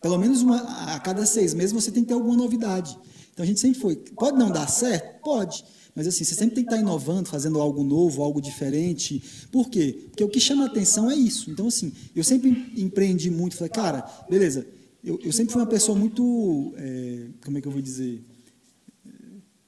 pelo 0.00 0.18
menos 0.18 0.42
uma, 0.42 0.58
a 0.94 1.00
cada 1.00 1.24
seis 1.26 1.54
meses 1.54 1.72
você 1.72 1.90
tem 1.90 2.02
que 2.02 2.08
ter 2.08 2.14
alguma 2.14 2.36
novidade. 2.36 2.96
Então 3.32 3.42
a 3.42 3.46
gente 3.46 3.58
sempre 3.58 3.80
foi. 3.80 3.96
Pode 3.96 4.38
não 4.38 4.50
dar 4.50 4.68
certo? 4.68 5.20
Pode. 5.20 5.64
Mas 5.94 6.06
assim, 6.06 6.24
você 6.24 6.34
sempre 6.34 6.56
tem 6.56 6.64
que 6.64 6.70
estar 6.70 6.80
inovando, 6.80 7.28
fazendo 7.28 7.60
algo 7.60 7.84
novo, 7.84 8.22
algo 8.22 8.40
diferente. 8.40 9.22
Por 9.50 9.68
quê? 9.68 10.06
Porque 10.08 10.24
o 10.24 10.28
que 10.28 10.40
chama 10.40 10.64
a 10.64 10.66
atenção 10.66 11.10
é 11.10 11.14
isso. 11.14 11.50
Então, 11.50 11.68
assim, 11.68 11.92
eu 12.14 12.24
sempre 12.24 12.72
empreendi 12.76 13.30
muito. 13.30 13.56
Falei, 13.56 13.70
cara, 13.70 14.02
beleza, 14.28 14.66
eu, 15.02 15.20
eu 15.22 15.32
sempre 15.32 15.52
fui 15.52 15.62
uma 15.62 15.68
pessoa 15.68 15.96
muito. 15.96 16.74
eh, 16.76 17.28
como 17.44 17.58
é 17.58 17.60
que 17.60 17.68
eu 17.68 17.72
vou 17.72 17.82
dizer? 17.82 18.24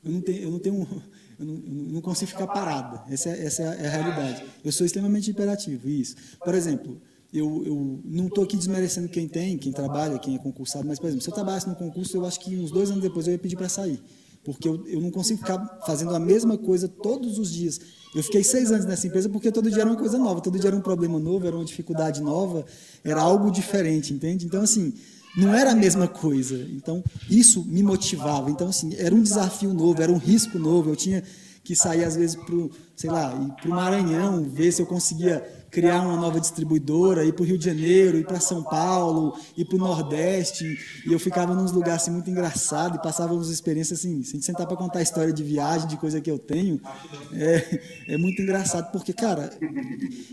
Eu 0.04 0.12
não 0.12 0.20
tenho. 0.20 0.42
Eu 0.42 0.50
não, 0.50 0.58
tenho 0.58 0.88
eu 1.38 1.46
não, 1.46 2.00
consigo 2.00 2.30
ficar 2.30 2.46
parada. 2.46 3.02
Essa 3.12 3.30
é, 3.30 3.44
essa 3.44 3.62
é 3.62 3.86
a 3.86 3.90
realidade. 3.90 4.44
Eu 4.64 4.72
sou 4.72 4.86
extremamente 4.86 5.30
imperativo, 5.30 5.88
isso. 5.88 6.16
Por 6.42 6.54
exemplo, 6.54 7.00
eu, 7.32 7.62
eu 7.66 8.00
não 8.04 8.26
estou 8.26 8.44
aqui 8.44 8.56
desmerecendo 8.56 9.08
quem 9.08 9.28
tem, 9.28 9.58
quem 9.58 9.72
trabalha, 9.72 10.18
quem 10.18 10.34
é 10.34 10.38
concursado, 10.38 10.86
mas, 10.86 10.98
por 10.98 11.08
exemplo, 11.08 11.22
se 11.22 11.28
eu 11.28 11.34
trabalhasse 11.34 11.68
no 11.68 11.76
concurso, 11.76 12.16
eu 12.16 12.24
acho 12.24 12.40
que 12.40 12.56
uns 12.56 12.70
dois 12.70 12.90
anos 12.90 13.02
depois 13.02 13.26
eu 13.26 13.32
ia 13.32 13.38
pedir 13.38 13.56
para 13.56 13.68
sair. 13.68 14.00
Porque 14.44 14.68
eu, 14.68 14.86
eu 14.86 15.00
não 15.00 15.10
consigo 15.10 15.40
ficar 15.40 15.80
fazendo 15.84 16.14
a 16.14 16.20
mesma 16.20 16.56
coisa 16.56 16.86
todos 16.86 17.36
os 17.36 17.52
dias. 17.52 17.80
Eu 18.14 18.22
fiquei 18.22 18.44
seis 18.44 18.70
anos 18.70 18.86
nessa 18.86 19.06
empresa 19.06 19.28
porque 19.28 19.50
todo 19.50 19.68
dia 19.68 19.80
era 19.80 19.90
uma 19.90 19.98
coisa 19.98 20.16
nova, 20.16 20.40
todo 20.40 20.58
dia 20.58 20.68
era 20.68 20.76
um 20.76 20.80
problema 20.80 21.18
novo, 21.18 21.46
era 21.46 21.56
uma 21.56 21.64
dificuldade 21.64 22.22
nova, 22.22 22.64
era 23.02 23.20
algo 23.20 23.50
diferente, 23.50 24.14
entende? 24.14 24.46
Então, 24.46 24.62
assim, 24.62 24.94
não 25.36 25.54
era 25.54 25.72
a 25.72 25.74
mesma 25.74 26.08
coisa. 26.08 26.56
Então, 26.70 27.04
isso 27.28 27.64
me 27.64 27.82
motivava. 27.82 28.50
Então, 28.50 28.68
assim, 28.68 28.94
era 28.96 29.14
um 29.14 29.22
desafio 29.22 29.74
novo, 29.74 30.00
era 30.00 30.10
um 30.10 30.18
risco 30.18 30.58
novo. 30.58 30.90
Eu 30.90 30.96
tinha 30.96 31.22
que 31.62 31.76
sair, 31.76 32.04
às 32.04 32.16
vezes, 32.16 32.36
para 32.36 32.54
sei 32.94 33.10
lá, 33.10 33.30
para 33.60 33.68
o 33.68 33.74
Maranhão, 33.74 34.48
ver 34.48 34.72
se 34.72 34.80
eu 34.80 34.86
conseguia 34.86 35.44
criar 35.70 36.00
uma 36.02 36.16
nova 36.16 36.40
distribuidora, 36.40 37.24
ir 37.24 37.32
para 37.32 37.42
o 37.42 37.46
Rio 37.46 37.58
de 37.58 37.64
Janeiro, 37.64 38.18
ir 38.18 38.26
para 38.26 38.40
São 38.40 38.62
Paulo, 38.62 39.36
ir 39.56 39.64
para 39.64 39.76
o 39.76 39.78
Nordeste. 39.78 40.78
E 41.06 41.12
eu 41.12 41.18
ficava 41.18 41.54
nos 41.54 41.72
lugares 41.72 42.02
assim, 42.02 42.10
muito 42.10 42.30
engraçado 42.30 42.96
e 42.96 43.02
passava 43.02 43.34
umas 43.34 43.48
experiências 43.48 43.98
assim. 44.00 44.22
Se 44.22 44.30
a 44.30 44.32
gente 44.34 44.44
sentar 44.46 44.66
para 44.66 44.76
contar 44.76 45.00
a 45.00 45.02
história 45.02 45.32
de 45.32 45.42
viagem, 45.42 45.88
de 45.88 45.96
coisa 45.96 46.20
que 46.20 46.30
eu 46.30 46.38
tenho, 46.38 46.80
é, 47.32 47.80
é 48.08 48.16
muito 48.16 48.40
engraçado, 48.42 48.90
porque, 48.92 49.12
cara, 49.12 49.50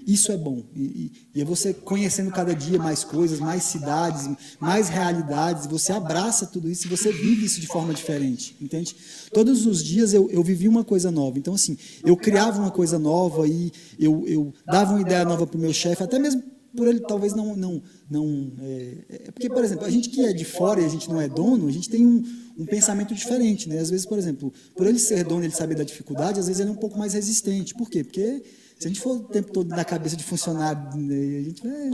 isso 0.05 0.31
é 0.31 0.37
bom. 0.37 0.63
E, 0.75 1.11
e- 1.35 1.41
é 1.41 1.45
você 1.45 1.73
conhecendo 1.73 2.31
cada 2.31 2.53
dia 2.55 2.77
mais 2.79 3.03
coisas, 3.03 3.39
mais 3.39 3.63
cidades, 3.63 4.29
mais 4.59 4.87
realidades, 4.89 5.65
você 5.65 5.91
abraça 5.91 6.45
tudo 6.45 6.69
isso 6.69 6.85
e 6.87 6.89
você 6.89 7.11
vive 7.11 7.45
isso 7.45 7.59
de 7.59 7.67
forma 7.67 7.93
diferente, 7.93 8.55
entende? 8.61 8.95
Todos 9.33 9.65
os 9.65 9.83
dias 9.83 10.13
eu, 10.13 10.29
eu 10.29 10.43
vivi 10.43 10.67
uma 10.67 10.83
coisa 10.83 11.11
nova. 11.11 11.37
Então, 11.37 11.53
assim, 11.53 11.77
eu 12.05 12.15
criava 12.15 12.59
uma 12.59 12.71
coisa 12.71 12.99
nova 12.99 13.47
e 13.47 13.71
eu, 13.99 14.23
eu 14.27 14.53
dava 14.65 14.93
uma 14.93 15.01
ideia 15.01 15.25
nova 15.25 15.47
para 15.47 15.57
o 15.57 15.61
meu 15.61 15.73
chefe, 15.73 16.03
até 16.03 16.19
mesmo 16.19 16.43
por 16.75 16.87
ele 16.87 16.99
talvez 17.01 17.33
não. 17.33 17.55
não, 17.55 17.81
não 18.09 18.51
é, 18.61 18.93
é 19.09 19.31
porque, 19.31 19.49
por 19.49 19.63
exemplo, 19.63 19.85
a 19.85 19.89
gente 19.89 20.09
que 20.09 20.21
é 20.21 20.33
de 20.33 20.45
fora 20.45 20.81
e 20.81 20.85
a 20.85 20.89
gente 20.89 21.09
não 21.09 21.21
é 21.21 21.27
dono, 21.27 21.67
a 21.67 21.71
gente 21.71 21.89
tem 21.89 22.05
um, 22.05 22.23
um 22.57 22.65
pensamento 22.65 23.13
diferente. 23.13 23.69
Né? 23.69 23.79
Às 23.79 23.89
vezes, 23.89 24.05
por 24.05 24.17
exemplo, 24.17 24.51
por 24.75 24.87
ele 24.87 24.99
ser 24.99 25.23
dono 25.23 25.43
ele 25.43 25.53
saber 25.53 25.75
da 25.75 25.83
dificuldade, 25.83 26.39
às 26.39 26.47
vezes 26.47 26.59
ele 26.59 26.69
é 26.69 26.73
um 26.73 26.77
pouco 26.77 26.97
mais 26.97 27.13
resistente. 27.13 27.73
Por 27.73 27.89
quê? 27.89 28.03
Porque 28.03 28.43
se 28.79 28.87
a 28.87 28.89
gente 28.89 28.99
for 28.99 29.17
o 29.17 29.19
tempo 29.21 29.51
todo 29.51 29.69
na 29.69 29.85
cabeça 29.85 30.17
de 30.17 30.23
funcionário, 30.23 30.97
né, 30.97 31.37
a 31.39 31.43
gente 31.43 31.61
vai. 31.61 31.89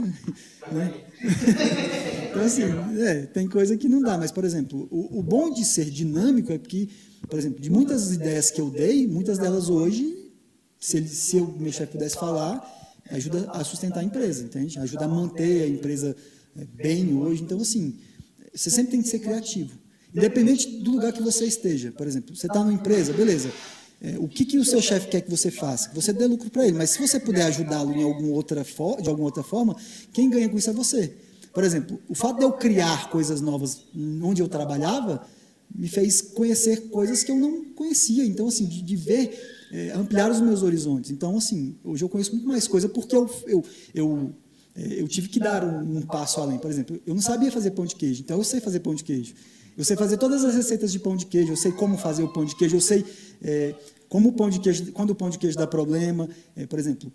Né? 0.72 0.94
Então, 2.30 2.42
assim, 2.42 2.62
é, 3.00 3.26
tem 3.26 3.48
coisa 3.48 3.76
que 3.76 3.88
não 3.88 4.00
dá. 4.00 4.16
Mas, 4.16 4.32
por 4.32 4.44
exemplo, 4.44 4.88
o, 4.90 5.18
o 5.18 5.22
bom 5.22 5.52
de 5.52 5.64
ser 5.64 5.90
dinâmico 5.90 6.52
é 6.52 6.58
que, 6.58 6.88
por 7.28 7.38
exemplo, 7.38 7.60
de 7.60 7.70
muitas 7.70 8.12
ideias 8.12 8.50
que 8.50 8.60
eu 8.60 8.70
dei, 8.70 9.06
muitas 9.06 9.38
delas 9.38 9.68
hoje, 9.68 10.30
se, 10.78 10.96
ele, 10.96 11.08
se 11.08 11.36
o 11.36 11.52
meu 11.58 11.72
chefe 11.72 11.92
pudesse 11.92 12.16
falar, 12.16 12.64
ajuda 13.10 13.50
a 13.52 13.62
sustentar 13.64 14.00
a 14.00 14.04
empresa, 14.04 14.44
entende? 14.44 14.78
Ajuda 14.78 15.04
a 15.04 15.08
manter 15.08 15.62
a 15.62 15.68
empresa 15.68 16.16
é, 16.56 16.64
bem 16.64 17.14
hoje. 17.16 17.42
Então, 17.42 17.60
assim, 17.60 17.98
você 18.54 18.70
sempre 18.70 18.92
tem 18.92 19.02
que 19.02 19.08
ser 19.08 19.18
criativo. 19.18 19.78
Independente 20.14 20.80
do 20.80 20.92
lugar 20.92 21.12
que 21.12 21.22
você 21.22 21.44
esteja. 21.44 21.92
Por 21.92 22.06
exemplo, 22.06 22.34
você 22.34 22.46
está 22.46 22.60
numa 22.60 22.72
empresa, 22.72 23.12
beleza. 23.12 23.50
É, 24.02 24.18
o 24.18 24.26
que, 24.26 24.44
que 24.44 24.58
o 24.58 24.64
seu 24.64 24.80
chefe 24.80 25.08
quer 25.08 25.20
que 25.20 25.30
você 25.30 25.50
faça? 25.50 25.90
Que 25.90 25.94
você 25.94 26.12
dê 26.12 26.26
lucro 26.26 26.50
para 26.50 26.66
ele. 26.66 26.76
Mas 26.76 26.90
se 26.90 26.98
você 26.98 27.20
puder 27.20 27.42
ajudá-lo 27.42 27.92
de 27.92 28.02
alguma 28.02 28.32
outra 28.32 29.42
forma, 29.42 29.76
quem 30.12 30.30
ganha 30.30 30.48
com 30.48 30.56
isso 30.56 30.70
é 30.70 30.72
você. 30.72 31.14
Por 31.52 31.64
exemplo, 31.64 32.00
o 32.08 32.14
fato 32.14 32.38
de 32.38 32.44
eu 32.44 32.52
criar 32.52 33.10
coisas 33.10 33.40
novas 33.40 33.82
onde 34.22 34.40
eu 34.40 34.48
trabalhava 34.48 35.26
me 35.74 35.88
fez 35.88 36.20
conhecer 36.20 36.88
coisas 36.88 37.22
que 37.22 37.30
eu 37.30 37.36
não 37.36 37.64
conhecia. 37.74 38.24
Então, 38.24 38.48
assim, 38.48 38.66
de, 38.66 38.82
de 38.82 38.96
ver, 38.96 39.68
é, 39.72 39.92
ampliar 39.92 40.30
os 40.30 40.40
meus 40.40 40.62
horizontes. 40.62 41.10
Então, 41.10 41.36
assim, 41.36 41.76
hoje 41.84 42.04
eu 42.04 42.08
conheço 42.08 42.32
muito 42.32 42.46
mais 42.46 42.66
coisa 42.66 42.88
porque 42.88 43.14
eu, 43.14 43.30
eu, 43.46 43.64
eu 43.94 44.34
é, 44.74 45.00
eu 45.00 45.08
tive 45.08 45.28
que 45.28 45.38
dar 45.38 45.64
um, 45.64 45.98
um, 45.98 46.02
passo 46.02 46.40
além. 46.40 46.58
Por 46.58 46.70
exemplo, 46.70 47.00
eu 47.06 47.14
não 47.14 47.22
sabia 47.22 47.50
fazer 47.50 47.72
pão 47.72 47.84
de 47.84 47.94
queijo, 47.94 48.22
então 48.22 48.38
eu 48.38 48.44
sei 48.44 48.60
fazer 48.60 48.80
pão 48.80 48.94
de 48.94 49.04
queijo. 49.04 49.34
Eu 49.76 49.84
sei 49.84 49.96
fazer 49.96 50.16
todas 50.16 50.44
as 50.44 50.54
receitas 50.54 50.92
de 50.92 50.98
pão 50.98 51.16
de 51.16 51.26
queijo, 51.26 51.52
eu 51.52 51.56
sei 51.56 51.72
como 51.72 51.96
fazer 51.96 52.22
o 52.22 52.32
pão 52.32 52.44
de 52.44 52.54
queijo, 52.56 52.76
eu 52.76 52.80
sei 52.80 53.04
é, 53.42 53.74
como 54.08 54.30
o 54.30 54.32
pão 54.32 54.50
de 54.50 54.60
queijo, 54.60 54.92
quando 54.92 55.10
o 55.10 55.14
pão 55.14 55.30
de 55.30 55.38
queijo 55.38 55.56
dá 55.56 55.66
problema. 55.66 56.28
É, 56.56 56.66
por 56.66 56.78
exemplo, 56.78 57.12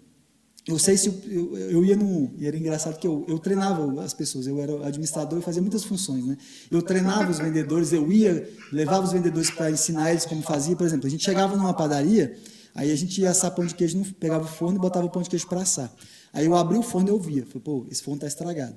eu 0.67 0.79
sei 0.79 0.97
se 0.97 1.07
eu, 1.07 1.55
eu, 1.57 1.85
ia 1.85 1.95
no. 1.95 2.33
E 2.39 2.47
era 2.47 2.57
engraçado 2.57 2.97
que 2.97 3.05
eu, 3.05 3.23
eu 3.27 3.37
treinava 3.37 4.01
as 4.01 4.15
pessoas, 4.15 4.47
eu 4.47 4.59
era 4.59 4.87
administrador 4.87 5.37
e 5.37 5.41
fazia 5.41 5.61
muitas 5.61 5.83
funções. 5.83 6.25
Né? 6.25 6.35
Eu 6.71 6.81
treinava 6.81 7.29
os 7.29 7.37
vendedores, 7.37 7.93
eu 7.93 8.11
ia, 8.11 8.49
levava 8.71 9.05
os 9.05 9.11
vendedores 9.11 9.51
para 9.51 9.69
ensinar 9.69 10.09
eles 10.09 10.25
como 10.25 10.41
fazia. 10.41 10.75
Por 10.75 10.87
exemplo, 10.87 11.05
a 11.05 11.09
gente 11.09 11.23
chegava 11.23 11.55
numa 11.55 11.73
padaria, 11.73 12.35
aí 12.73 12.91
a 12.91 12.95
gente 12.95 13.21
ia 13.21 13.29
assar 13.29 13.51
pão 13.51 13.63
de 13.63 13.75
queijo, 13.75 14.01
pegava 14.19 14.43
o 14.43 14.47
forno 14.47 14.79
e 14.79 14.81
botava 14.81 15.05
o 15.05 15.09
pão 15.09 15.21
de 15.21 15.29
queijo 15.29 15.47
para 15.47 15.61
assar. 15.61 15.93
Aí 16.33 16.47
eu 16.47 16.55
abri 16.55 16.79
o 16.79 16.83
forno 16.83 17.09
e 17.09 17.11
eu 17.11 17.19
via. 17.19 17.45
Falei, 17.45 17.61
pô, 17.63 17.85
esse 17.91 18.01
forno 18.01 18.17
está 18.17 18.27
estragado. 18.27 18.75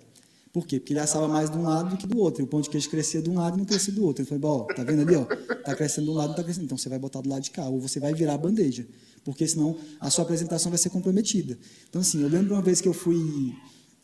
Por 0.53 0.67
quê? 0.67 0.79
Porque 0.79 0.93
ele 0.93 1.01
assava 1.01 1.27
mais 1.27 1.49
de 1.49 1.57
um 1.57 1.63
lado 1.63 1.91
do 1.91 1.97
que 1.97 2.07
do 2.07 2.19
outro. 2.19 2.43
E 2.43 2.45
o 2.45 2.47
pão 2.47 2.61
de 2.61 2.69
queijo 2.69 2.91
crescia 2.91 3.23
de 3.23 3.31
um 3.31 3.35
lado 3.35 3.57
e 3.57 3.59
não 3.59 3.65
crescia 3.65 3.95
do 3.95 4.05
outro. 4.05 4.23
Ele 4.23 4.29
falou, 4.29 4.67
ó, 4.69 4.75
tá 4.75 4.85
vendo 4.85 5.03
ali, 5.03 5.17
ó? 5.17 5.25
Tá 5.25 5.75
crescendo 5.75 6.05
de 6.05 6.11
um 6.11 6.15
lado, 6.15 6.29
não 6.29 6.37
tá 6.37 6.45
crescendo. 6.45 6.65
Então 6.65 6.77
você 6.77 6.89
vai 6.91 6.99
botar 6.99 7.23
do 7.23 7.31
lado 7.31 7.43
de 7.43 7.51
cá, 7.51 7.67
ou 7.67 7.81
você 7.81 7.99
vai 7.99 8.13
virar 8.13 8.35
a 8.35 8.39
bandeja. 8.39 8.87
Porque 9.29 9.47
senão 9.47 9.77
a 10.01 10.09
sua 10.09 10.25
apresentação 10.25 10.71
vai 10.71 10.79
ser 10.79 10.89
comprometida. 10.89 11.59
Então, 11.87 12.01
assim, 12.01 12.23
eu 12.23 12.29
lembro 12.31 12.55
uma 12.55 12.63
vez 12.63 12.81
que 12.81 12.89
eu 12.89 12.95
fui 12.95 13.55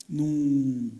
num, 0.06 0.92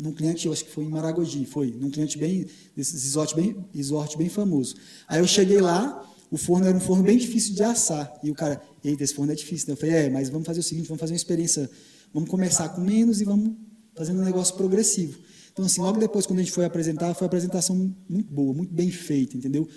num 0.00 0.12
cliente, 0.12 0.46
eu 0.46 0.52
acho 0.52 0.64
que 0.64 0.70
foi 0.70 0.84
em 0.84 0.88
Maragogi, 0.88 1.44
foi, 1.44 1.72
num 1.72 1.90
cliente 1.90 2.16
bem, 2.16 2.46
desses 2.76 3.02
resort 3.02 3.34
bem, 3.34 3.56
resort 3.74 4.16
bem 4.16 4.28
famoso. 4.28 4.76
Aí 5.08 5.18
eu 5.18 5.26
cheguei 5.26 5.60
lá, 5.60 6.00
o 6.30 6.36
forno 6.36 6.64
era 6.64 6.76
um 6.76 6.80
forno 6.80 7.02
bem 7.02 7.18
difícil 7.18 7.56
de 7.56 7.64
assar. 7.64 8.16
E 8.22 8.30
o 8.30 8.36
cara, 8.36 8.62
eita, 8.84 9.02
esse 9.02 9.12
forno 9.12 9.32
é 9.32 9.34
difícil. 9.34 9.68
Eu 9.70 9.76
falei, 9.76 9.96
é, 9.96 10.10
mas 10.10 10.28
vamos 10.28 10.46
fazer 10.46 10.60
o 10.60 10.62
seguinte, 10.62 10.86
vamos 10.86 11.00
fazer 11.00 11.14
uma 11.14 11.16
experiência, 11.16 11.68
vamos 12.14 12.30
começar 12.30 12.68
com 12.68 12.80
menos 12.80 13.20
e 13.20 13.24
vamos 13.24 13.52
fazendo 13.96 14.20
um 14.20 14.24
negócio 14.24 14.54
progressivo. 14.54 15.18
Então, 15.52 15.64
assim, 15.64 15.80
logo 15.80 15.98
depois, 15.98 16.24
quando 16.24 16.38
a 16.38 16.42
gente 16.42 16.52
foi 16.52 16.66
apresentar, 16.66 17.12
foi 17.14 17.24
uma 17.24 17.30
apresentação 17.30 17.74
muito 18.08 18.32
boa, 18.32 18.54
muito 18.54 18.72
bem 18.72 18.92
feita, 18.92 19.36
entendeu? 19.36 19.68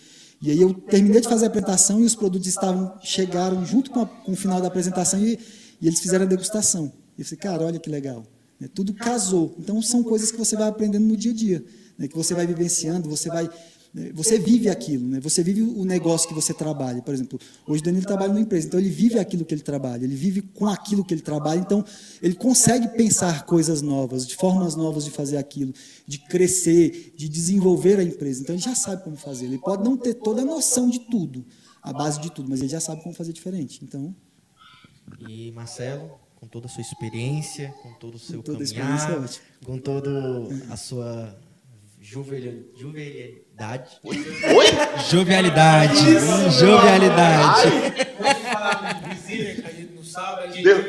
E 0.42 0.52
aí 0.52 0.62
eu 0.62 0.74
terminei 0.74 1.20
de 1.20 1.28
fazer 1.28 1.46
a 1.46 1.48
apresentação 1.48 2.00
e 2.00 2.04
os 2.04 2.16
produtos 2.16 2.48
estavam 2.48 2.94
chegaram 3.02 3.66
junto 3.66 3.92
com, 3.92 4.02
a, 4.02 4.06
com 4.06 4.32
o 4.32 4.36
final 4.36 4.62
da 4.62 4.68
apresentação 4.68 5.20
e, 5.20 5.38
e, 5.82 5.88
eles 5.88 6.00
fizeram 6.00 6.26
a 6.26 6.28
degustação. 6.28 6.92
E 7.18 7.22
eu 7.22 7.26
falei, 7.26 7.40
cara, 7.40 7.66
olha 7.66 7.80
que 7.80 7.90
legal. 7.90 8.26
Né? 8.60 8.70
Tudo 8.74 8.94
casou. 8.94 9.56
Então, 9.60 9.82
são 9.82 10.02
coisas 10.02 10.32
que 10.32 10.38
você 10.38 10.56
vai 10.56 10.70
aprendendo 10.70 11.06
no 11.06 11.18
dia 11.18 11.32
a 11.32 11.36
dia, 11.36 11.66
né? 11.98 12.08
que 12.08 12.16
você 12.16 12.34
vai 12.34 12.48
vivenciando, 12.48 13.10
você 13.10 13.28
vai? 13.28 13.50
Você 14.14 14.38
vive 14.38 14.70
aquilo, 14.70 15.08
né? 15.08 15.20
você 15.20 15.42
vive 15.42 15.64
o 15.64 15.84
negócio 15.84 16.28
que 16.28 16.34
você 16.34 16.54
trabalha. 16.54 17.02
Por 17.02 17.12
exemplo, 17.12 17.40
hoje 17.66 17.82
o 17.82 17.86
Danilo 17.86 18.06
trabalha 18.06 18.30
numa 18.32 18.42
empresa, 18.42 18.68
então 18.68 18.80
ele 18.80 18.90
vive 18.90 19.18
aquilo 19.18 19.44
que 19.44 19.54
ele 19.54 19.64
trabalha, 19.64 20.04
ele 20.04 20.16
vive 20.16 20.44
com 20.44 20.68
aquilo 20.68 21.04
que 21.04 21.12
ele 21.12 21.22
trabalha, 21.22 21.60
então 21.60 21.84
ele 22.22 22.36
consegue 22.36 22.88
pensar 22.90 23.48
coisas 23.48 23.82
novas, 23.82 24.28
de 24.28 24.36
formas 24.36 24.76
novas 24.76 25.06
de 25.06 25.12
fazer 25.12 25.38
aquilo, 25.38 25.74
de 26.06 26.20
crescer, 26.20 27.14
de 27.16 27.28
desenvolver 27.28 28.00
a 28.00 28.04
empresa. 28.04 28.44
Então 28.44 28.54
ele 28.54 28.62
já 28.62 28.76
sabe 28.76 29.04
como 29.04 29.16
fazer. 29.16 29.46
Ele 29.46 29.58
pode 29.58 29.84
não 29.84 29.98
ter 29.98 30.14
toda 30.14 30.44
a 30.44 30.46
noção 30.46 30.88
de 30.88 31.00
tudo, 31.10 31.44
a 31.82 31.92
base 31.92 32.22
de 32.22 32.32
tudo, 32.32 32.48
mas 32.48 32.60
ele 32.60 32.70
já 32.70 32.80
sabe 32.80 33.02
como 33.02 33.16
fazer 33.16 33.34
diferente. 33.34 33.84
Então. 33.84 34.16
E 35.28 35.52
Marcelo, 35.52 36.12
com 36.36 36.48
toda 36.48 36.68
a 36.68 36.70
sua 36.70 36.82
experiência, 36.82 37.74
com 37.82 37.94
todo 37.94 38.16
o 38.16 38.20
seu 38.20 38.38
com 38.38 38.44
toda 38.44 38.66
caminhar, 38.66 39.26
a 39.26 39.66
com 39.66 39.80
toda 39.80 40.48
a 40.70 40.78
sua 40.78 41.36
Jovialidade. 43.60 44.00
Oi? 44.04 44.68
Jovialidade. 45.10 45.96
Jovialidade. 46.58 47.72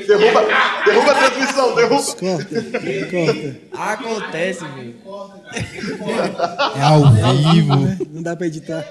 derruba, 0.07 0.41
derruba 0.85 1.11
a 1.11 1.15
transmissão, 1.15 1.75
derruba. 1.75 2.15
Corta, 2.15 2.63
corta. 3.11 3.61
Acontece, 3.73 4.65
velho. 4.65 4.95
É 6.77 6.83
ao 6.83 7.13
vivo. 7.13 8.07
Não 8.13 8.23
dá 8.23 8.37
pra 8.37 8.47
editar. 8.47 8.85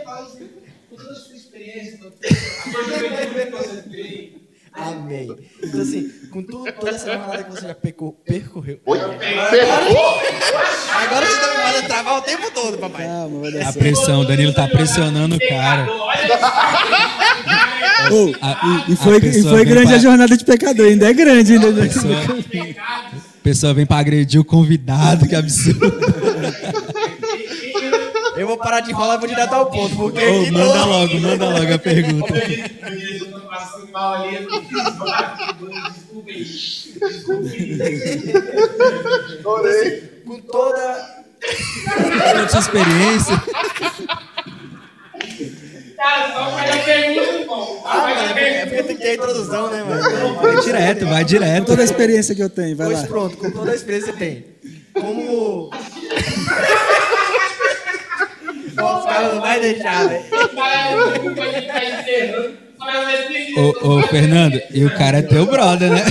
Amém. 4.88 5.36
Então, 5.64 5.82
assim, 5.82 6.10
com 6.32 6.42
tudo, 6.44 6.72
toda 6.74 6.92
essa 6.92 7.12
jornada 7.12 7.44
que 7.44 7.52
você 7.52 7.68
já 7.68 7.76
percorreu. 7.76 8.80
Oi? 8.86 9.00
Agora, 9.00 9.16
agora 11.04 11.26
você 11.26 11.40
tá 11.40 11.48
me 11.48 11.56
fazendo 11.64 11.88
travar 11.88 12.18
o 12.18 12.22
tempo 12.22 12.52
todo, 12.52 12.78
papai. 12.78 13.06
Calma, 13.08 13.40
vai 13.42 13.52
dar 13.52 13.60
A 13.60 13.64
certo. 13.64 13.80
pressão, 13.80 14.22
o 14.22 14.26
Danilo 14.26 14.54
tá 14.54 14.68
pressionando 14.68 15.36
o 15.36 15.40
cara. 15.50 15.88
Oh, 18.12 18.34
A- 18.42 18.86
e 18.88 18.96
foi, 18.96 19.14
a 19.16 19.18
e 19.18 19.22
pessoa 19.22 19.50
foi 19.56 19.66
vem 19.66 19.74
grande 19.74 19.88
pra- 19.88 19.96
a 19.96 20.00
jornada 20.00 20.38
de 20.38 20.46
pecador, 20.46 20.86
ainda 20.88 21.10
é 21.10 21.14
grande. 21.14 21.54
Ainda. 21.54 21.70
A 21.70 21.88
pessoa, 21.88 22.16
a 22.16 23.42
pessoa 23.44 23.74
vem 23.74 23.86
pra 23.86 23.98
agredir 23.98 24.40
o 24.40 24.46
convidado, 24.46 25.28
que 25.28 25.36
absurdo. 25.36 25.80
Eu 28.38 28.48
vou 28.48 28.58
parar 28.58 28.80
de 28.80 28.92
enrolar 28.92 29.18
e 29.18 29.20
vou 29.20 29.28
direto 29.28 29.52
ao 29.54 29.66
ponto, 29.66 29.94
porque. 29.98 30.24
Ô, 30.26 30.52
manda 30.52 30.86
logo, 30.86 31.20
manda 31.20 31.50
logo 31.50 31.74
a 31.74 31.78
pergunta. 31.80 32.34
Chorei. 39.42 40.02
Com 40.26 40.40
toda. 40.42 41.20
Toda 41.40 42.44
a 42.44 42.50
sua 42.50 42.60
experiência. 42.60 43.42
Cara, 45.98 46.32
só 46.34 46.52
faz 46.52 46.72
a 46.72 46.78
pergunta, 46.84 47.34
irmão. 47.34 47.82
Ah, 47.86 47.98
mano, 47.98 48.22
é 48.22 48.28
porque- 48.28 48.76
é 48.76 48.84
tem 48.84 48.96
que 48.96 49.02
ter 49.02 49.10
a 49.10 49.14
introdução, 49.16 49.70
né, 49.70 49.84
mano? 49.84 50.36
Vai 50.42 50.62
direto, 50.62 51.06
vai 51.06 51.24
direto. 51.26 51.66
Toda 51.66 51.82
a 51.82 51.86
experiência 51.86 52.36
que 52.36 52.42
eu 52.44 52.50
tenho, 52.50 52.76
vai 52.78 52.88
Pois 52.88 53.02
lá. 53.02 53.08
pronto, 53.08 53.38
com 53.38 53.52
toda 53.52 53.72
a 53.72 53.76
experiência 53.76 54.14
que 54.14 54.20
tem. 54.20 54.46
Como. 54.94 55.70
Os 58.80 59.06
caras 59.06 59.34
não 59.34 59.42
vai 59.42 59.60
deixar, 59.60 60.08
velho. 60.08 60.24
Cara, 60.56 61.10
desculpa, 61.12 61.42
a 61.42 61.52
gente 61.52 61.68
tá 61.68 61.84
encerrando. 61.86 62.69
Ô, 63.58 63.88
ô, 63.98 64.02
Fernando, 64.08 64.60
e 64.74 64.86
o 64.86 64.94
cara 64.96 65.18
é 65.18 65.22
teu 65.22 65.46
brother, 65.46 65.90
né? 65.92 66.04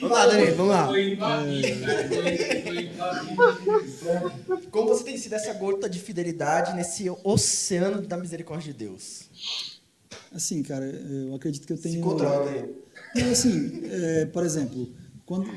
Vamos 0.00 0.10
lá, 0.10 0.26
Danilo, 0.26 0.56
vamos 0.56 0.72
lá. 0.72 0.88
Como 4.70 4.88
você 4.88 5.04
tem 5.04 5.16
sido 5.18 5.34
essa 5.34 5.52
gota 5.54 5.88
de 5.88 5.98
fidelidade 6.00 6.74
nesse 6.74 7.10
oceano 7.22 8.00
da 8.02 8.16
misericórdia 8.16 8.72
de 8.72 8.78
Deus? 8.78 9.24
Assim, 10.32 10.62
cara, 10.62 10.84
eu 10.86 11.34
acredito 11.34 11.66
que 11.66 11.72
eu 11.72 11.76
Se 11.76 11.82
tenho. 11.84 12.00
controla 12.02 12.50
aí. 12.50 13.22
Assim, 13.30 13.82
é, 13.84 14.24
por 14.26 14.44
exemplo, 14.44 14.88
quando 15.24 15.48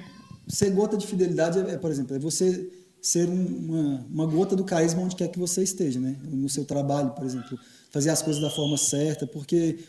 ser 0.48 0.70
gota 0.72 0.96
de 0.98 1.08
fidelidade 1.08 1.60
é, 1.60 1.74
é, 1.74 1.78
por 1.78 1.90
exemplo, 1.90 2.16
é 2.16 2.20
você 2.20 2.70
ser 3.02 3.28
um- 3.28 3.46
uma, 3.70 4.06
uma 4.10 4.26
gota 4.28 4.56
do 4.56 4.64
carisma 4.64 5.02
onde 5.02 5.16
quer 5.16 5.30
que 5.30 5.40
você 5.40 5.64
esteja, 5.64 6.00
né? 6.00 6.16
No 6.24 6.48
seu 6.50 6.64
trabalho, 6.66 7.10
por 7.12 7.26
exemplo, 7.26 7.58
fazer 7.98 8.12
as 8.12 8.22
coisas 8.22 8.40
da 8.40 8.50
forma 8.50 8.78
certa, 8.78 9.26
porque 9.26 9.80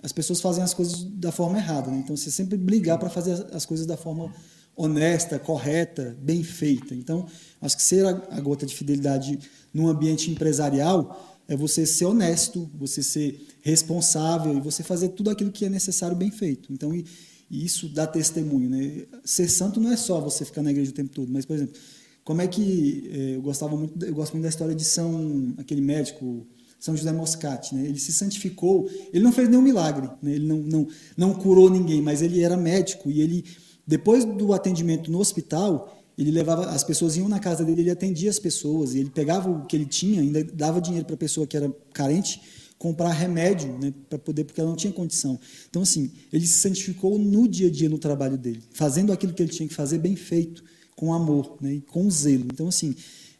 as 0.00 0.12
pessoas 0.12 0.40
fazem 0.40 0.62
as 0.62 0.72
coisas 0.72 1.02
da 1.02 1.32
forma 1.32 1.58
errada, 1.58 1.90
né? 1.90 1.98
Então 1.98 2.16
você 2.16 2.30
sempre 2.30 2.56
brigar 2.56 2.96
para 2.96 3.10
fazer 3.10 3.32
as, 3.32 3.40
as 3.52 3.66
coisas 3.66 3.84
da 3.86 3.96
forma 3.96 4.32
honesta, 4.76 5.36
correta, 5.36 6.16
bem 6.20 6.44
feita. 6.44 6.94
Então, 6.94 7.26
acho 7.60 7.76
que 7.76 7.82
ser 7.82 8.06
a 8.06 8.40
gota 8.40 8.64
de 8.64 8.72
fidelidade 8.72 9.36
num 9.74 9.88
ambiente 9.88 10.30
empresarial 10.30 11.40
é 11.48 11.56
você 11.56 11.84
ser 11.84 12.04
honesto, 12.04 12.70
você 12.74 13.02
ser 13.02 13.44
responsável 13.62 14.56
e 14.56 14.60
você 14.60 14.84
fazer 14.84 15.08
tudo 15.08 15.30
aquilo 15.30 15.50
que 15.50 15.64
é 15.64 15.68
necessário 15.68 16.16
bem 16.16 16.30
feito. 16.30 16.72
Então, 16.72 16.94
e, 16.94 17.04
e 17.50 17.64
isso 17.64 17.88
dá 17.88 18.06
testemunho, 18.06 18.70
né? 18.70 19.06
Ser 19.24 19.48
santo 19.48 19.80
não 19.80 19.90
é 19.90 19.96
só 19.96 20.20
você 20.20 20.44
ficar 20.44 20.62
na 20.62 20.70
igreja 20.70 20.92
o 20.92 20.94
tempo 20.94 21.10
todo, 21.10 21.32
mas, 21.32 21.44
por 21.44 21.56
exemplo, 21.56 21.74
como 22.22 22.42
é 22.42 22.46
que 22.46 23.10
eh, 23.12 23.36
eu 23.36 23.42
gostava 23.42 23.76
muito, 23.76 24.04
eu 24.04 24.14
gosto 24.14 24.34
muito 24.34 24.44
da 24.44 24.50
história 24.50 24.74
de 24.74 24.84
São, 24.84 25.52
aquele 25.58 25.80
médico 25.80 26.46
São 26.78 26.96
José 26.96 27.12
Moscati, 27.12 27.74
né? 27.74 27.84
Ele 27.84 27.98
se 27.98 28.12
santificou, 28.12 28.88
ele 29.12 29.24
não 29.24 29.32
fez 29.32 29.48
nenhum 29.48 29.62
milagre, 29.62 30.08
né? 30.22 30.34
Ele 30.34 30.46
não, 30.46 30.58
não 30.58 30.88
não 31.16 31.34
curou 31.34 31.70
ninguém, 31.70 32.00
mas 32.00 32.22
ele 32.22 32.42
era 32.42 32.56
médico 32.56 33.10
e 33.10 33.20
ele 33.20 33.44
depois 33.86 34.24
do 34.24 34.52
atendimento 34.52 35.10
no 35.12 35.20
hospital, 35.20 35.96
ele 36.18 36.30
levava, 36.30 36.66
as 36.70 36.82
pessoas 36.82 37.16
iam 37.16 37.28
na 37.28 37.38
casa 37.38 37.64
dele, 37.64 37.82
ele 37.82 37.90
atendia 37.90 38.28
as 38.28 38.38
pessoas, 38.38 38.94
e 38.94 38.98
ele 38.98 39.10
pegava 39.10 39.48
o 39.48 39.64
que 39.64 39.76
ele 39.76 39.86
tinha, 39.86 40.20
ainda 40.20 40.42
dava 40.42 40.80
dinheiro 40.80 41.06
para 41.06 41.14
a 41.14 41.18
pessoa 41.18 41.46
que 41.46 41.56
era 41.56 41.72
carente 41.92 42.40
comprar 42.78 43.10
remédio, 43.12 43.78
né, 43.78 43.92
para 44.08 44.18
poder, 44.18 44.44
porque 44.44 44.60
ela 44.60 44.68
não 44.68 44.76
tinha 44.76 44.92
condição. 44.92 45.38
Então, 45.68 45.82
assim, 45.82 46.10
ele 46.32 46.46
se 46.46 46.58
santificou 46.58 47.18
no 47.18 47.48
dia 47.48 47.68
a 47.68 47.70
dia 47.70 47.88
no 47.88 47.98
trabalho 47.98 48.36
dele, 48.36 48.60
fazendo 48.72 49.12
aquilo 49.12 49.32
que 49.32 49.42
ele 49.42 49.52
tinha 49.52 49.68
que 49.68 49.74
fazer 49.74 49.98
bem 49.98 50.16
feito, 50.16 50.62
com 50.94 51.12
amor, 51.12 51.56
né, 51.60 51.74
e 51.74 51.80
com 51.80 52.10
zelo. 52.10 52.46
Então, 52.52 52.68
assim, 52.68 52.94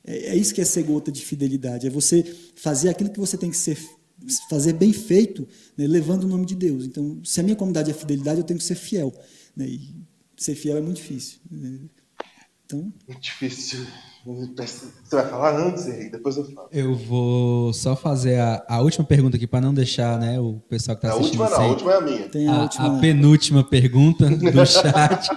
é, 0.07 0.29
é 0.29 0.37
isso 0.37 0.55
que 0.55 0.61
é 0.61 0.65
ser 0.65 0.85
gota 0.85 1.11
de 1.11 1.21
fidelidade, 1.23 1.87
é 1.87 1.91
você 1.91 2.23
fazer 2.55 2.89
aquilo 2.89 3.11
que 3.11 3.21
você 3.21 3.37
tem 3.37 3.51
que 3.51 3.57
ser 3.57 3.77
fazer 4.49 4.73
bem 4.73 4.93
feito, 4.93 5.47
né, 5.77 5.87
levando 5.87 6.25
o 6.25 6.29
nome 6.29 6.47
de 6.47 6.55
Deus. 6.55 6.85
Então, 6.87 7.21
se 7.23 7.39
a 7.39 7.43
minha 7.43 7.57
comunidade 7.57 7.91
é 7.91 7.95
fidelidade, 7.95 8.39
eu 8.39 8.45
tenho 8.45 8.59
que 8.59 8.65
ser 8.65 8.75
fiel. 8.75 9.13
Né, 9.55 9.67
e 9.67 9.95
ser 10.37 10.55
fiel 10.55 10.77
é 10.77 10.81
muito 10.81 10.97
difícil. 10.97 11.39
Né? 11.51 11.81
Então, 12.65 12.93
Muito 13.07 13.21
difícil. 13.21 13.87
Você 14.27 15.15
vai 15.15 15.29
falar 15.31 15.57
antes, 15.57 15.87
Henrique? 15.87 16.11
Depois 16.11 16.37
eu 16.37 16.45
falo. 16.47 16.69
Eu 16.73 16.97
vou 16.97 17.73
só 17.73 17.95
fazer 17.95 18.41
a, 18.41 18.65
a 18.69 18.81
última 18.81 19.05
pergunta 19.05 19.37
aqui 19.37 19.47
para 19.47 19.61
não 19.61 19.73
deixar 19.73 20.19
né, 20.19 20.41
o 20.41 20.55
pessoal 20.69 20.97
que 20.97 21.07
está 21.07 21.17
A 21.17 21.21
assistindo 21.21 21.43
última 21.43 21.57
não, 21.57 21.65
a 21.65 21.69
última 21.69 21.93
é 21.93 21.97
a 21.97 22.01
minha. 22.01 22.29
tem 22.29 22.49
a, 22.49 22.55
a, 22.57 22.63
última. 22.63 22.97
a 22.97 23.01
penúltima 23.01 23.63
pergunta 23.63 24.29
do 24.29 24.51
chat. 24.67 25.29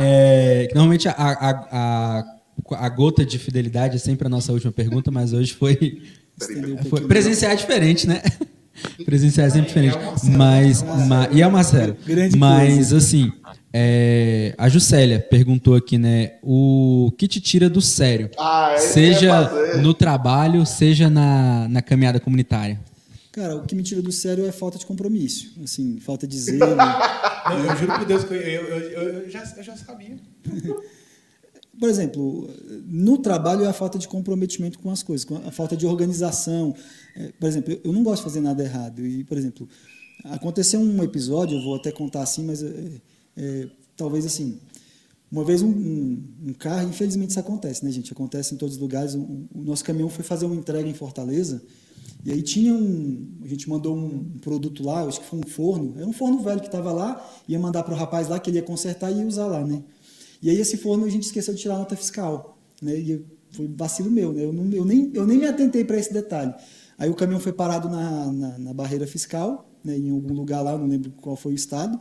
É, 0.00 0.68
normalmente 0.72 1.08
a, 1.08 2.24
a, 2.70 2.88
gota 2.88 3.24
de 3.24 3.38
fidelidade 3.38 3.96
é 3.96 3.98
sempre 3.98 4.26
a 4.26 4.30
nossa 4.30 4.52
última 4.52 4.72
pergunta, 4.72 5.10
mas 5.10 5.32
hoje 5.32 5.52
foi, 5.54 6.02
foi 6.88 7.00
presenciar 7.02 7.52
é 7.52 7.56
diferente, 7.56 8.06
né? 8.06 8.22
Presenciar 9.04 9.46
é 9.46 9.50
sempre 9.50 9.68
diferente. 9.68 9.96
Mas, 10.36 10.82
ma- 10.82 11.28
e 11.32 11.40
é 11.42 11.46
o 11.46 11.52
Marcelo. 11.52 11.96
Grande 12.06 12.36
Mas, 12.36 12.92
assim, 12.92 13.32
é, 13.72 14.54
a 14.58 14.68
Juscelia 14.68 15.20
perguntou 15.20 15.74
aqui, 15.74 15.96
né? 15.98 16.32
O 16.42 17.12
que 17.16 17.26
te 17.28 17.40
tira 17.40 17.68
do 17.70 17.80
sério? 17.80 18.30
Ah, 18.38 18.72
é 18.74 18.78
seja 18.78 19.78
no 19.80 19.94
trabalho, 19.94 20.64
seja 20.66 21.08
na, 21.10 21.68
na 21.68 21.82
caminhada 21.82 22.18
comunitária. 22.20 22.80
Cara, 23.32 23.56
o 23.56 23.62
que 23.66 23.74
me 23.74 23.82
tira 23.82 24.00
do 24.00 24.12
sério 24.12 24.46
é 24.46 24.52
falta 24.52 24.78
de 24.78 24.86
compromisso, 24.86 25.52
assim, 25.62 25.98
falta 25.98 26.24
de 26.24 26.38
zelo. 26.38 26.76
Não, 26.76 27.64
eu 27.64 27.76
juro 27.76 27.92
por 27.98 28.04
Deus 28.04 28.22
que 28.22 28.32
eu, 28.32 28.40
eu, 28.40 28.78
eu- 28.78 29.08
eu 29.22 29.28
já, 29.30 29.42
eu 29.56 29.62
já 29.64 29.76
sabia. 29.76 30.16
Por 31.78 31.88
exemplo, 31.88 32.48
no 32.86 33.18
trabalho 33.18 33.64
é 33.64 33.68
a 33.68 33.72
falta 33.72 33.98
de 33.98 34.06
comprometimento 34.08 34.78
com 34.78 34.90
as 34.90 35.02
coisas, 35.02 35.26
a 35.46 35.50
falta 35.50 35.76
de 35.76 35.86
organização. 35.86 36.74
É, 37.16 37.32
Por 37.38 37.46
exemplo, 37.48 37.76
eu- 37.82 37.92
não 37.92 38.02
gosto 38.02 38.22
de 38.22 38.28
fazer 38.28 38.40
nada 38.40 38.62
errado. 38.62 39.04
E, 39.06 39.24
por 39.24 39.36
exemplo, 39.36 39.68
aconteceu 40.24 40.80
um 40.80 41.02
episódio, 41.02 41.58
eu 41.58 41.62
vou 41.62 41.74
até 41.74 41.90
contar 41.90 42.22
assim, 42.22 42.44
mas 42.44 42.62
é, 42.62 42.72
é, 43.36 43.68
talvez 43.96 44.24
assim. 44.24 44.58
Uma 45.30 45.44
vez 45.44 45.62
um, 45.62 45.68
um- 45.68 46.22
um 46.48 46.52
carro, 46.52 46.88
infelizmente 46.88 47.30
isso 47.30 47.40
acontece, 47.40 47.84
né, 47.84 47.90
gente? 47.90 48.12
Acontece 48.12 48.54
em 48.54 48.56
todos 48.58 48.76
os 48.76 48.80
lugares. 48.80 49.14
Um- 49.14 49.46
o 49.54 49.62
nosso 49.64 49.82
caminhão 49.84 50.08
foi 50.08 50.24
fazer 50.24 50.46
uma 50.46 50.54
entrega 50.54 50.88
em 50.88 50.94
Fortaleza. 50.94 51.60
E 52.24 52.30
aí 52.32 52.40
tinha 52.40 52.72
um. 52.74 53.26
A 53.42 53.48
gente 53.48 53.68
mandou 53.68 53.96
um, 53.96 54.06
um 54.34 54.38
produto 54.40 54.82
lá, 54.84 55.02
acho 55.02 55.20
que 55.20 55.26
foi 55.26 55.40
um 55.40 55.46
forno. 55.48 55.94
Era 55.96 56.06
um 56.06 56.12
forno 56.12 56.38
velho 56.42 56.60
que 56.60 56.66
estava 56.66 56.92
lá, 56.92 57.20
ia 57.48 57.58
mandar 57.58 57.82
para 57.82 57.92
o 57.94 57.96
rapaz 57.96 58.28
lá 58.28 58.38
que 58.38 58.48
ele 58.48 58.58
ia 58.58 58.62
consertar 58.62 59.10
e 59.10 59.18
ia 59.18 59.26
usar 59.26 59.46
lá, 59.46 59.64
né? 59.64 59.82
E 60.44 60.50
aí 60.50 60.60
esse 60.60 60.76
forno 60.76 61.06
a 61.06 61.08
gente 61.08 61.22
esqueceu 61.22 61.54
de 61.54 61.60
tirar 61.62 61.76
a 61.76 61.78
nota 61.78 61.96
fiscal, 61.96 62.58
né? 62.82 62.94
E 62.94 63.24
foi 63.50 63.66
vacilo 63.66 64.10
meu, 64.10 64.30
né? 64.30 64.44
Eu, 64.44 64.52
não, 64.52 64.70
eu, 64.70 64.84
nem, 64.84 65.10
eu 65.14 65.26
nem 65.26 65.38
me 65.38 65.46
atentei 65.46 65.82
para 65.86 65.96
esse 65.96 66.12
detalhe. 66.12 66.52
Aí 66.98 67.08
o 67.08 67.14
caminhão 67.14 67.40
foi 67.40 67.50
parado 67.50 67.88
na, 67.88 68.30
na, 68.30 68.58
na 68.58 68.74
barreira 68.74 69.06
fiscal, 69.06 69.66
né? 69.82 69.96
em 69.96 70.10
algum 70.10 70.34
lugar 70.34 70.60
lá, 70.60 70.76
não 70.76 70.86
lembro 70.86 71.10
qual 71.12 71.34
foi 71.34 71.52
o 71.52 71.54
estado. 71.54 71.98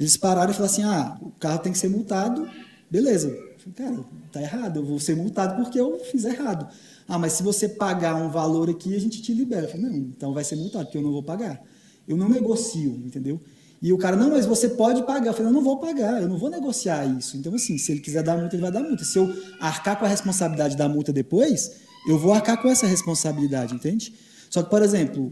Eles 0.00 0.16
pararam 0.16 0.50
e 0.50 0.54
falaram 0.54 0.72
assim: 0.72 0.82
ah, 0.82 1.18
o 1.20 1.30
carro 1.32 1.58
tem 1.58 1.72
que 1.72 1.76
ser 1.78 1.90
multado, 1.90 2.48
beleza. 2.90 3.28
Falei, 3.58 3.74
cara, 3.74 4.04
tá 4.32 4.40
errado, 4.40 4.78
eu 4.78 4.86
vou 4.86 4.98
ser 4.98 5.14
multado 5.14 5.62
porque 5.62 5.78
eu 5.78 5.98
fiz 6.06 6.24
errado. 6.24 6.66
Ah, 7.06 7.18
mas 7.18 7.34
se 7.34 7.42
você 7.42 7.68
pagar 7.68 8.16
um 8.16 8.30
valor 8.30 8.70
aqui, 8.70 8.94
a 8.94 8.98
gente 8.98 9.20
te 9.20 9.34
libera. 9.34 9.66
Eu 9.66 9.70
falei, 9.70 9.90
não, 9.90 9.94
então 9.94 10.32
vai 10.32 10.42
ser 10.42 10.56
multado, 10.56 10.86
porque 10.86 10.96
eu 10.96 11.02
não 11.02 11.12
vou 11.12 11.22
pagar. 11.22 11.62
Eu 12.08 12.16
não 12.16 12.30
negocio, 12.30 12.92
entendeu? 13.04 13.38
E 13.86 13.92
o 13.92 13.98
cara, 13.98 14.16
não, 14.16 14.30
mas 14.30 14.44
você 14.44 14.70
pode 14.70 15.04
pagar. 15.04 15.28
Eu 15.28 15.32
falei, 15.32 15.48
eu 15.48 15.54
não 15.54 15.62
vou 15.62 15.78
pagar, 15.78 16.20
eu 16.20 16.28
não 16.28 16.36
vou 16.36 16.50
negociar 16.50 17.06
isso. 17.06 17.36
Então, 17.36 17.54
assim, 17.54 17.78
se 17.78 17.92
ele 17.92 18.00
quiser 18.00 18.20
dar 18.20 18.36
multa, 18.36 18.56
ele 18.56 18.62
vai 18.62 18.72
dar 18.72 18.82
multa. 18.82 19.04
Se 19.04 19.16
eu 19.16 19.32
arcar 19.60 19.96
com 19.96 20.04
a 20.04 20.08
responsabilidade 20.08 20.76
da 20.76 20.88
multa 20.88 21.12
depois, 21.12 21.70
eu 22.08 22.18
vou 22.18 22.32
arcar 22.32 22.60
com 22.60 22.68
essa 22.68 22.84
responsabilidade, 22.84 23.76
entende? 23.76 24.12
Só 24.50 24.60
que, 24.60 24.70
por 24.70 24.82
exemplo, 24.82 25.30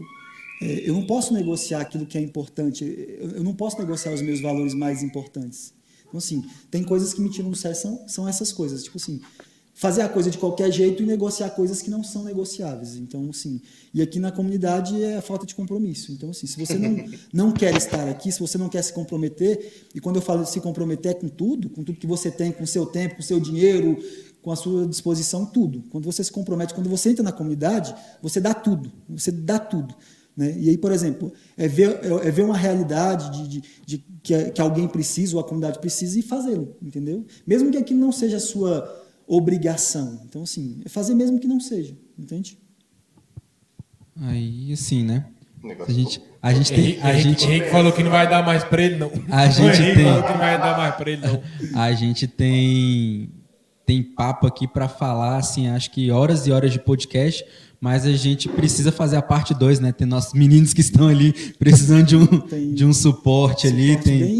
é, 0.61 0.89
eu 0.89 0.93
não 0.93 1.05
posso 1.05 1.33
negociar 1.33 1.81
aquilo 1.81 2.05
que 2.05 2.17
é 2.17 2.21
importante, 2.21 2.85
eu 3.19 3.43
não 3.43 3.53
posso 3.53 3.77
negociar 3.77 4.13
os 4.13 4.21
meus 4.21 4.39
valores 4.39 4.73
mais 4.73 5.03
importantes. 5.03 5.73
Então, 6.07 6.17
assim, 6.17 6.41
tem 6.71 6.81
coisas 6.81 7.13
que 7.13 7.19
me 7.19 7.29
tiram 7.29 7.49
do 7.49 7.57
sério, 7.57 7.75
são, 7.75 8.07
são 8.07 8.25
essas 8.25 8.53
coisas. 8.53 8.85
Tipo 8.85 8.95
assim, 8.95 9.19
fazer 9.75 10.03
a 10.03 10.09
coisa 10.09 10.31
de 10.31 10.37
qualquer 10.37 10.71
jeito 10.71 11.03
e 11.03 11.05
negociar 11.05 11.49
coisas 11.49 11.81
que 11.81 11.89
não 11.89 12.01
são 12.01 12.23
negociáveis. 12.23 12.95
Então, 12.95 13.29
assim, 13.29 13.61
e 13.93 14.01
aqui 14.01 14.19
na 14.19 14.31
comunidade 14.31 15.03
é 15.03 15.17
a 15.17 15.21
falta 15.21 15.45
de 15.45 15.53
compromisso. 15.53 16.13
Então, 16.13 16.29
assim, 16.29 16.47
se 16.47 16.57
você 16.57 16.75
não, 16.75 17.05
não 17.33 17.51
quer 17.51 17.75
estar 17.75 18.07
aqui, 18.07 18.31
se 18.31 18.39
você 18.39 18.57
não 18.57 18.69
quer 18.69 18.81
se 18.81 18.93
comprometer, 18.93 19.85
e 19.93 19.99
quando 19.99 20.15
eu 20.15 20.21
falo 20.21 20.43
de 20.43 20.49
se 20.49 20.61
comprometer 20.61 21.11
é 21.11 21.13
com 21.13 21.27
tudo, 21.27 21.69
com 21.69 21.83
tudo 21.83 21.99
que 21.99 22.07
você 22.07 22.31
tem, 22.31 22.53
com 22.53 22.63
o 22.63 22.67
seu 22.67 22.85
tempo, 22.85 23.15
com 23.15 23.21
o 23.21 23.23
seu 23.23 23.37
dinheiro, 23.37 23.97
com 24.41 24.49
a 24.49 24.55
sua 24.55 24.87
disposição, 24.87 25.45
tudo. 25.45 25.83
Quando 25.89 26.05
você 26.05 26.23
se 26.23 26.31
compromete, 26.31 26.73
quando 26.73 26.89
você 26.89 27.09
entra 27.09 27.23
na 27.23 27.33
comunidade, 27.33 27.93
você 28.21 28.39
dá 28.39 28.53
tudo, 28.53 28.89
você 29.09 29.29
dá 29.29 29.59
tudo. 29.59 29.93
Né? 30.37 30.55
E 30.57 30.69
aí, 30.69 30.77
por 30.77 30.93
exemplo, 30.93 31.33
é 31.57 31.67
ver, 31.67 31.99
é 32.23 32.31
ver 32.31 32.43
uma 32.43 32.55
realidade 32.55 33.31
de, 33.31 33.47
de, 33.47 33.63
de 33.85 33.97
que, 34.23 34.51
que 34.51 34.61
alguém 34.61 34.87
precisa, 34.87 35.35
ou 35.35 35.41
a 35.41 35.43
comunidade 35.43 35.79
precisa, 35.79 36.17
e 36.17 36.21
fazê-lo, 36.21 36.77
entendeu? 36.81 37.25
Mesmo 37.45 37.69
que 37.71 37.77
aquilo 37.77 37.99
não 37.99 38.13
seja 38.13 38.37
a 38.37 38.39
sua 38.39 39.04
obrigação. 39.27 40.21
Então, 40.27 40.43
assim, 40.43 40.81
é 40.85 40.89
fazer 40.89 41.13
mesmo 41.15 41.39
que 41.39 41.47
não 41.47 41.59
seja, 41.59 41.97
entende? 42.17 42.57
Aí, 44.21 44.71
assim, 44.71 45.03
né? 45.03 45.25
A 45.87 45.91
gente, 45.91 46.21
a 46.41 46.53
gente 46.53 46.71
tem. 46.73 47.01
A 47.01 47.13
gente, 47.13 47.45
Henrique 47.45 47.69
falou 47.71 47.91
que 47.91 48.03
não 48.03 48.11
vai 48.11 48.29
dar 48.29 48.45
mais 48.45 48.63
pra 48.63 48.81
ele, 48.83 48.97
não. 48.97 49.11
A 49.29 49.47
gente 49.49 49.77
tem- 49.95 50.05
falou 50.05 50.23
que 50.23 50.29
não 50.31 50.37
vai 50.37 50.57
dar 50.59 50.77
mais 50.77 50.95
pra 50.95 51.11
ele, 51.11 51.21
não. 51.25 51.41
a 51.81 51.91
gente 51.93 52.27
tem 52.27 53.29
tem 53.85 54.01
papo 54.01 54.47
aqui 54.47 54.67
para 54.67 54.87
falar, 54.87 55.37
assim, 55.37 55.67
acho 55.67 55.91
que 55.91 56.09
horas 56.09 56.47
e 56.47 56.51
horas 56.51 56.71
de 56.71 56.79
podcast, 56.79 57.45
mas 57.85 58.03
a 58.03 58.11
gente 58.13 58.49
precisa 58.49 58.91
fazer 58.91 59.15
a 59.15 59.21
parte 59.21 59.53
2, 59.53 59.79
né? 59.79 59.91
Tem 59.91 60.07
nossos 60.07 60.33
meninos 60.33 60.73
que 60.73 60.81
estão 60.81 61.07
ali 61.07 61.31
precisando 61.59 62.03
de 62.03 62.15
um, 62.15 62.25
Tem- 62.25 62.73
de 62.73 62.83
um 62.83 62.91
suporte 62.91 63.67
ali, 63.67 63.95
tem, 63.97 64.17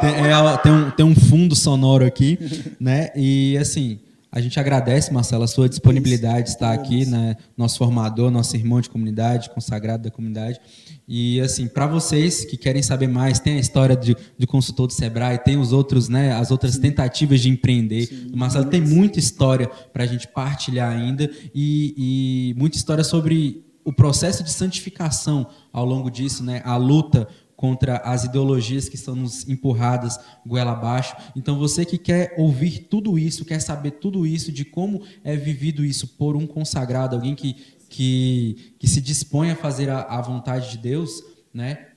tem- 0.00 0.14
é, 0.52 0.56
tem 0.58 0.70
um, 0.72 0.90
tem 0.92 1.06
um 1.06 1.14
fundo 1.16 1.56
sonoro 1.56 2.04
aqui, 2.06 2.38
né? 2.78 3.08
E 3.16 3.58
assim, 3.60 3.98
a 4.30 4.40
gente 4.40 4.58
agradece, 4.60 5.12
Marcelo, 5.12 5.44
a 5.44 5.46
sua 5.46 5.68
disponibilidade 5.68 6.44
de 6.44 6.48
estar 6.50 6.72
aqui, 6.72 7.06
né? 7.06 7.36
Nosso 7.56 7.78
formador, 7.78 8.30
nosso 8.30 8.54
irmão 8.56 8.80
de 8.80 8.90
comunidade, 8.90 9.50
consagrado 9.50 10.02
da 10.02 10.10
comunidade. 10.10 10.60
E 11.08 11.40
assim, 11.40 11.66
para 11.68 11.86
vocês 11.86 12.44
que 12.44 12.56
querem 12.56 12.82
saber 12.82 13.06
mais, 13.06 13.38
tem 13.38 13.56
a 13.56 13.60
história 13.60 13.96
de, 13.96 14.16
de 14.36 14.46
consultor 14.46 14.88
do 14.88 14.92
Sebrae, 14.92 15.38
tem 15.38 15.56
os 15.56 15.72
outros, 15.72 16.08
né? 16.08 16.32
As 16.32 16.50
outras 16.50 16.76
tentativas 16.76 17.40
de 17.40 17.48
empreender. 17.48 18.08
O 18.32 18.36
Marcelo 18.36 18.66
tem 18.66 18.80
muita 18.80 19.18
história 19.18 19.68
para 19.92 20.04
a 20.04 20.06
gente 20.06 20.28
partilhar 20.28 20.90
ainda 20.90 21.30
e, 21.54 22.52
e 22.52 22.54
muita 22.58 22.76
história 22.76 23.04
sobre 23.04 23.64
o 23.84 23.92
processo 23.92 24.42
de 24.42 24.50
santificação 24.50 25.46
ao 25.72 25.84
longo 25.84 26.10
disso, 26.10 26.42
né? 26.42 26.60
A 26.64 26.76
luta 26.76 27.28
contra 27.56 27.96
as 27.98 28.24
ideologias 28.24 28.88
que 28.88 28.96
estão 28.96 29.16
nos 29.16 29.48
empurradas 29.48 30.20
goela 30.46 30.72
abaixo. 30.72 31.16
Então 31.34 31.58
você 31.58 31.84
que 31.84 31.96
quer 31.96 32.34
ouvir 32.36 32.86
tudo 32.90 33.18
isso, 33.18 33.44
quer 33.44 33.60
saber 33.60 33.92
tudo 33.92 34.26
isso 34.26 34.52
de 34.52 34.64
como 34.64 35.02
é 35.24 35.34
vivido 35.34 35.84
isso 35.84 36.06
por 36.18 36.36
um 36.36 36.46
consagrado, 36.46 37.16
alguém 37.16 37.34
que 37.34 37.76
que, 37.88 38.74
que 38.78 38.86
se 38.86 39.00
dispõe 39.00 39.50
a 39.50 39.56
fazer 39.56 39.88
a, 39.88 40.02
a 40.02 40.20
vontade 40.20 40.70
de 40.70 40.78
Deus, 40.78 41.22
né? 41.52 41.88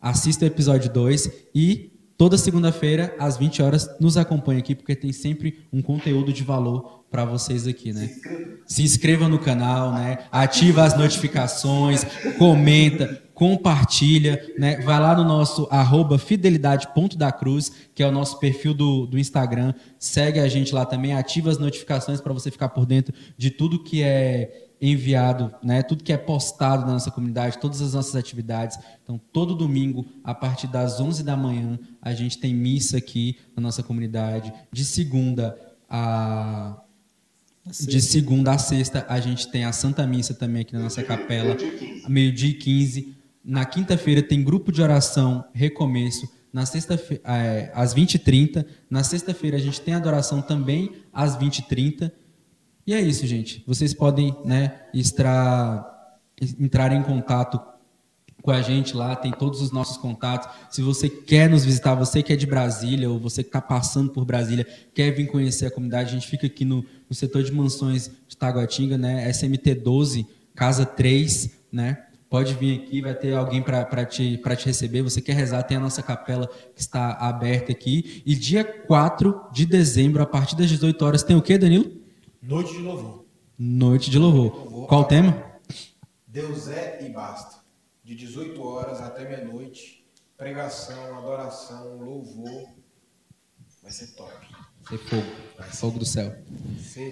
Assista 0.00 0.44
o 0.44 0.48
episódio 0.48 0.92
2 0.92 1.30
e 1.54 1.92
toda 2.16 2.38
segunda-feira 2.38 3.14
às 3.18 3.36
20 3.36 3.62
horas 3.62 3.88
nos 3.98 4.16
acompanhe 4.16 4.60
aqui 4.60 4.74
porque 4.74 4.94
tem 4.94 5.12
sempre 5.12 5.60
um 5.72 5.82
conteúdo 5.82 6.32
de 6.32 6.42
valor 6.42 7.04
para 7.10 7.24
vocês 7.24 7.66
aqui, 7.66 7.92
né? 7.92 8.10
Se 8.66 8.82
inscreva 8.82 9.28
no 9.28 9.38
canal, 9.38 9.92
né? 9.92 10.18
Ativa 10.30 10.84
as 10.84 10.96
notificações, 10.96 12.04
comenta, 12.38 13.22
compartilha, 13.40 14.52
né? 14.58 14.82
Vai 14.82 15.00
lá 15.00 15.16
no 15.16 15.24
nosso 15.24 15.66
arroba 15.70 16.18
fidelidade.dacruz, 16.18 17.72
que 17.94 18.02
é 18.02 18.06
o 18.06 18.12
nosso 18.12 18.38
perfil 18.38 18.74
do, 18.74 19.06
do 19.06 19.18
Instagram. 19.18 19.72
Segue 19.98 20.38
a 20.38 20.46
gente 20.46 20.74
lá 20.74 20.84
também, 20.84 21.14
ativa 21.14 21.48
as 21.48 21.56
notificações 21.56 22.20
para 22.20 22.34
você 22.34 22.50
ficar 22.50 22.68
por 22.68 22.84
dentro 22.84 23.14
de 23.38 23.50
tudo 23.50 23.82
que 23.82 24.02
é 24.02 24.68
enviado, 24.78 25.54
né? 25.62 25.82
Tudo 25.82 26.04
que 26.04 26.12
é 26.12 26.18
postado 26.18 26.84
na 26.84 26.92
nossa 26.92 27.10
comunidade, 27.10 27.56
todas 27.56 27.80
as 27.80 27.94
nossas 27.94 28.14
atividades. 28.14 28.78
Então, 29.02 29.18
todo 29.32 29.54
domingo, 29.54 30.04
a 30.22 30.34
partir 30.34 30.66
das 30.66 31.00
11 31.00 31.24
da 31.24 31.34
manhã, 31.34 31.78
a 32.02 32.12
gente 32.12 32.36
tem 32.36 32.52
missa 32.52 32.98
aqui 32.98 33.38
na 33.56 33.62
nossa 33.62 33.82
comunidade. 33.82 34.52
De 34.70 34.84
segunda 34.84 35.58
a 35.88 36.76
de 37.64 38.02
segunda 38.02 38.52
a 38.52 38.58
sexta, 38.58 39.06
a 39.08 39.18
gente 39.18 39.48
tem 39.48 39.64
a 39.64 39.72
Santa 39.72 40.06
Missa 40.06 40.34
também 40.34 40.62
aqui 40.62 40.74
na 40.74 40.80
nossa 40.80 41.02
capela, 41.02 41.56
meio-dia 42.06 42.50
e 42.50 42.54
15. 42.54 43.19
Na 43.44 43.64
quinta-feira 43.64 44.22
tem 44.22 44.42
grupo 44.42 44.70
de 44.70 44.82
oração 44.82 45.44
Recomeço. 45.52 46.28
na 46.52 46.66
sexta-feira, 46.66 47.22
é, 47.24 47.70
às 47.74 47.94
20h30. 47.94 48.66
Na 48.88 49.04
sexta-feira 49.04 49.56
a 49.56 49.60
gente 49.60 49.80
tem 49.80 49.94
adoração 49.94 50.42
também 50.42 50.92
às 51.12 51.36
20h30. 51.36 52.12
E 52.86 52.92
é 52.92 53.00
isso, 53.00 53.26
gente. 53.26 53.62
Vocês 53.66 53.94
podem 53.94 54.36
né, 54.44 54.80
entrar 56.58 56.92
em 56.92 57.02
contato 57.02 57.60
com 58.42 58.50
a 58.50 58.62
gente 58.62 58.96
lá, 58.96 59.14
tem 59.14 59.30
todos 59.30 59.60
os 59.60 59.70
nossos 59.70 59.96
contatos. 59.96 60.48
Se 60.70 60.82
você 60.82 61.08
quer 61.08 61.48
nos 61.48 61.64
visitar, 61.64 61.94
você 61.94 62.22
que 62.22 62.32
é 62.32 62.36
de 62.36 62.46
Brasília 62.46 63.10
ou 63.10 63.18
você 63.18 63.42
que 63.42 63.48
está 63.48 63.60
passando 63.60 64.10
por 64.10 64.24
Brasília, 64.24 64.66
quer 64.94 65.10
vir 65.12 65.26
conhecer 65.26 65.66
a 65.66 65.70
comunidade, 65.70 66.10
a 66.10 66.12
gente 66.12 66.26
fica 66.26 66.46
aqui 66.46 66.64
no, 66.64 66.84
no 67.08 67.14
setor 67.14 67.42
de 67.42 67.52
mansões 67.52 68.10
de 68.26 68.36
Taguatinga, 68.36 68.96
né? 68.96 69.30
SMT 69.30 69.74
12, 69.74 70.26
casa 70.54 70.86
3, 70.86 71.50
né? 71.70 72.06
Pode 72.30 72.54
vir 72.54 72.80
aqui, 72.80 73.02
vai 73.02 73.12
ter 73.12 73.34
alguém 73.34 73.60
para 73.60 74.06
te, 74.06 74.38
te 74.38 74.64
receber. 74.66 75.02
Você 75.02 75.20
quer 75.20 75.32
rezar, 75.32 75.64
tem 75.64 75.76
a 75.76 75.80
nossa 75.80 76.00
capela 76.00 76.46
que 76.46 76.80
está 76.80 77.14
aberta 77.14 77.72
aqui. 77.72 78.22
E 78.24 78.36
dia 78.36 78.62
4 78.62 79.48
de 79.52 79.66
dezembro, 79.66 80.22
a 80.22 80.26
partir 80.26 80.54
das 80.54 80.68
18 80.68 81.04
horas, 81.04 81.24
tem 81.24 81.34
o 81.34 81.42
que, 81.42 81.58
Danilo? 81.58 81.90
Noite 82.40 82.72
de 82.72 82.78
louvor. 82.78 83.24
Noite 83.58 84.10
de 84.12 84.16
louvor. 84.16 84.86
Qual 84.86 85.00
o 85.00 85.04
tema? 85.04 85.42
Deus 86.24 86.68
é 86.68 87.04
e 87.04 87.08
basta. 87.08 87.64
De 88.04 88.14
18 88.14 88.62
horas 88.62 89.00
até 89.00 89.28
meia-noite. 89.28 90.06
Pregação, 90.36 91.18
adoração, 91.18 91.98
louvor. 91.98 92.68
Vai 93.82 93.90
ser 93.90 94.06
top. 94.14 94.30
Vai 94.88 94.98
ser 94.98 95.04
fogo. 95.04 95.26
Fogo 95.72 95.98
do 95.98 96.06
céu. 96.06 96.32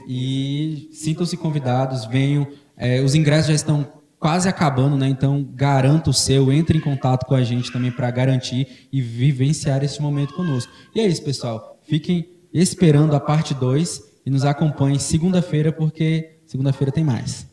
E 0.07 0.89
sintam-se 0.93 1.37
convidados, 1.37 2.05
venham. 2.05 2.47
É, 2.77 3.01
os 3.01 3.17
ingressos 3.17 3.49
já 3.49 3.55
estão 3.55 3.98
quase 4.19 4.49
acabando, 4.49 4.97
né? 4.97 5.09
Então, 5.09 5.47
garanta 5.55 6.11
o 6.11 6.15
seu, 6.15 6.53
entre 6.53 6.79
em 6.79 6.81
contato 6.81 7.25
com 7.27 7.35
a 7.35 7.43
gente 7.43 7.73
também 7.73 7.91
para 7.91 8.11
garantir 8.11 8.89
e 8.93 9.01
vivenciar 9.01 9.83
esse 9.85 10.01
momento 10.03 10.35
conosco. 10.35 10.73
E 10.95 11.01
é 11.01 11.07
isso, 11.07 11.23
pessoal. 11.23 11.79
Fiquem 11.83 12.29
esperando 12.53 13.15
a 13.15 13.21
parte 13.21 13.55
2 13.55 14.03
e 14.27 14.31
nos 14.31 14.45
acompanhem 14.45 14.99
segunda-feira, 14.99 15.73
porque 15.73 16.41
segunda-feira 16.47 16.93
tem 16.93 17.05
mais. 17.05 17.47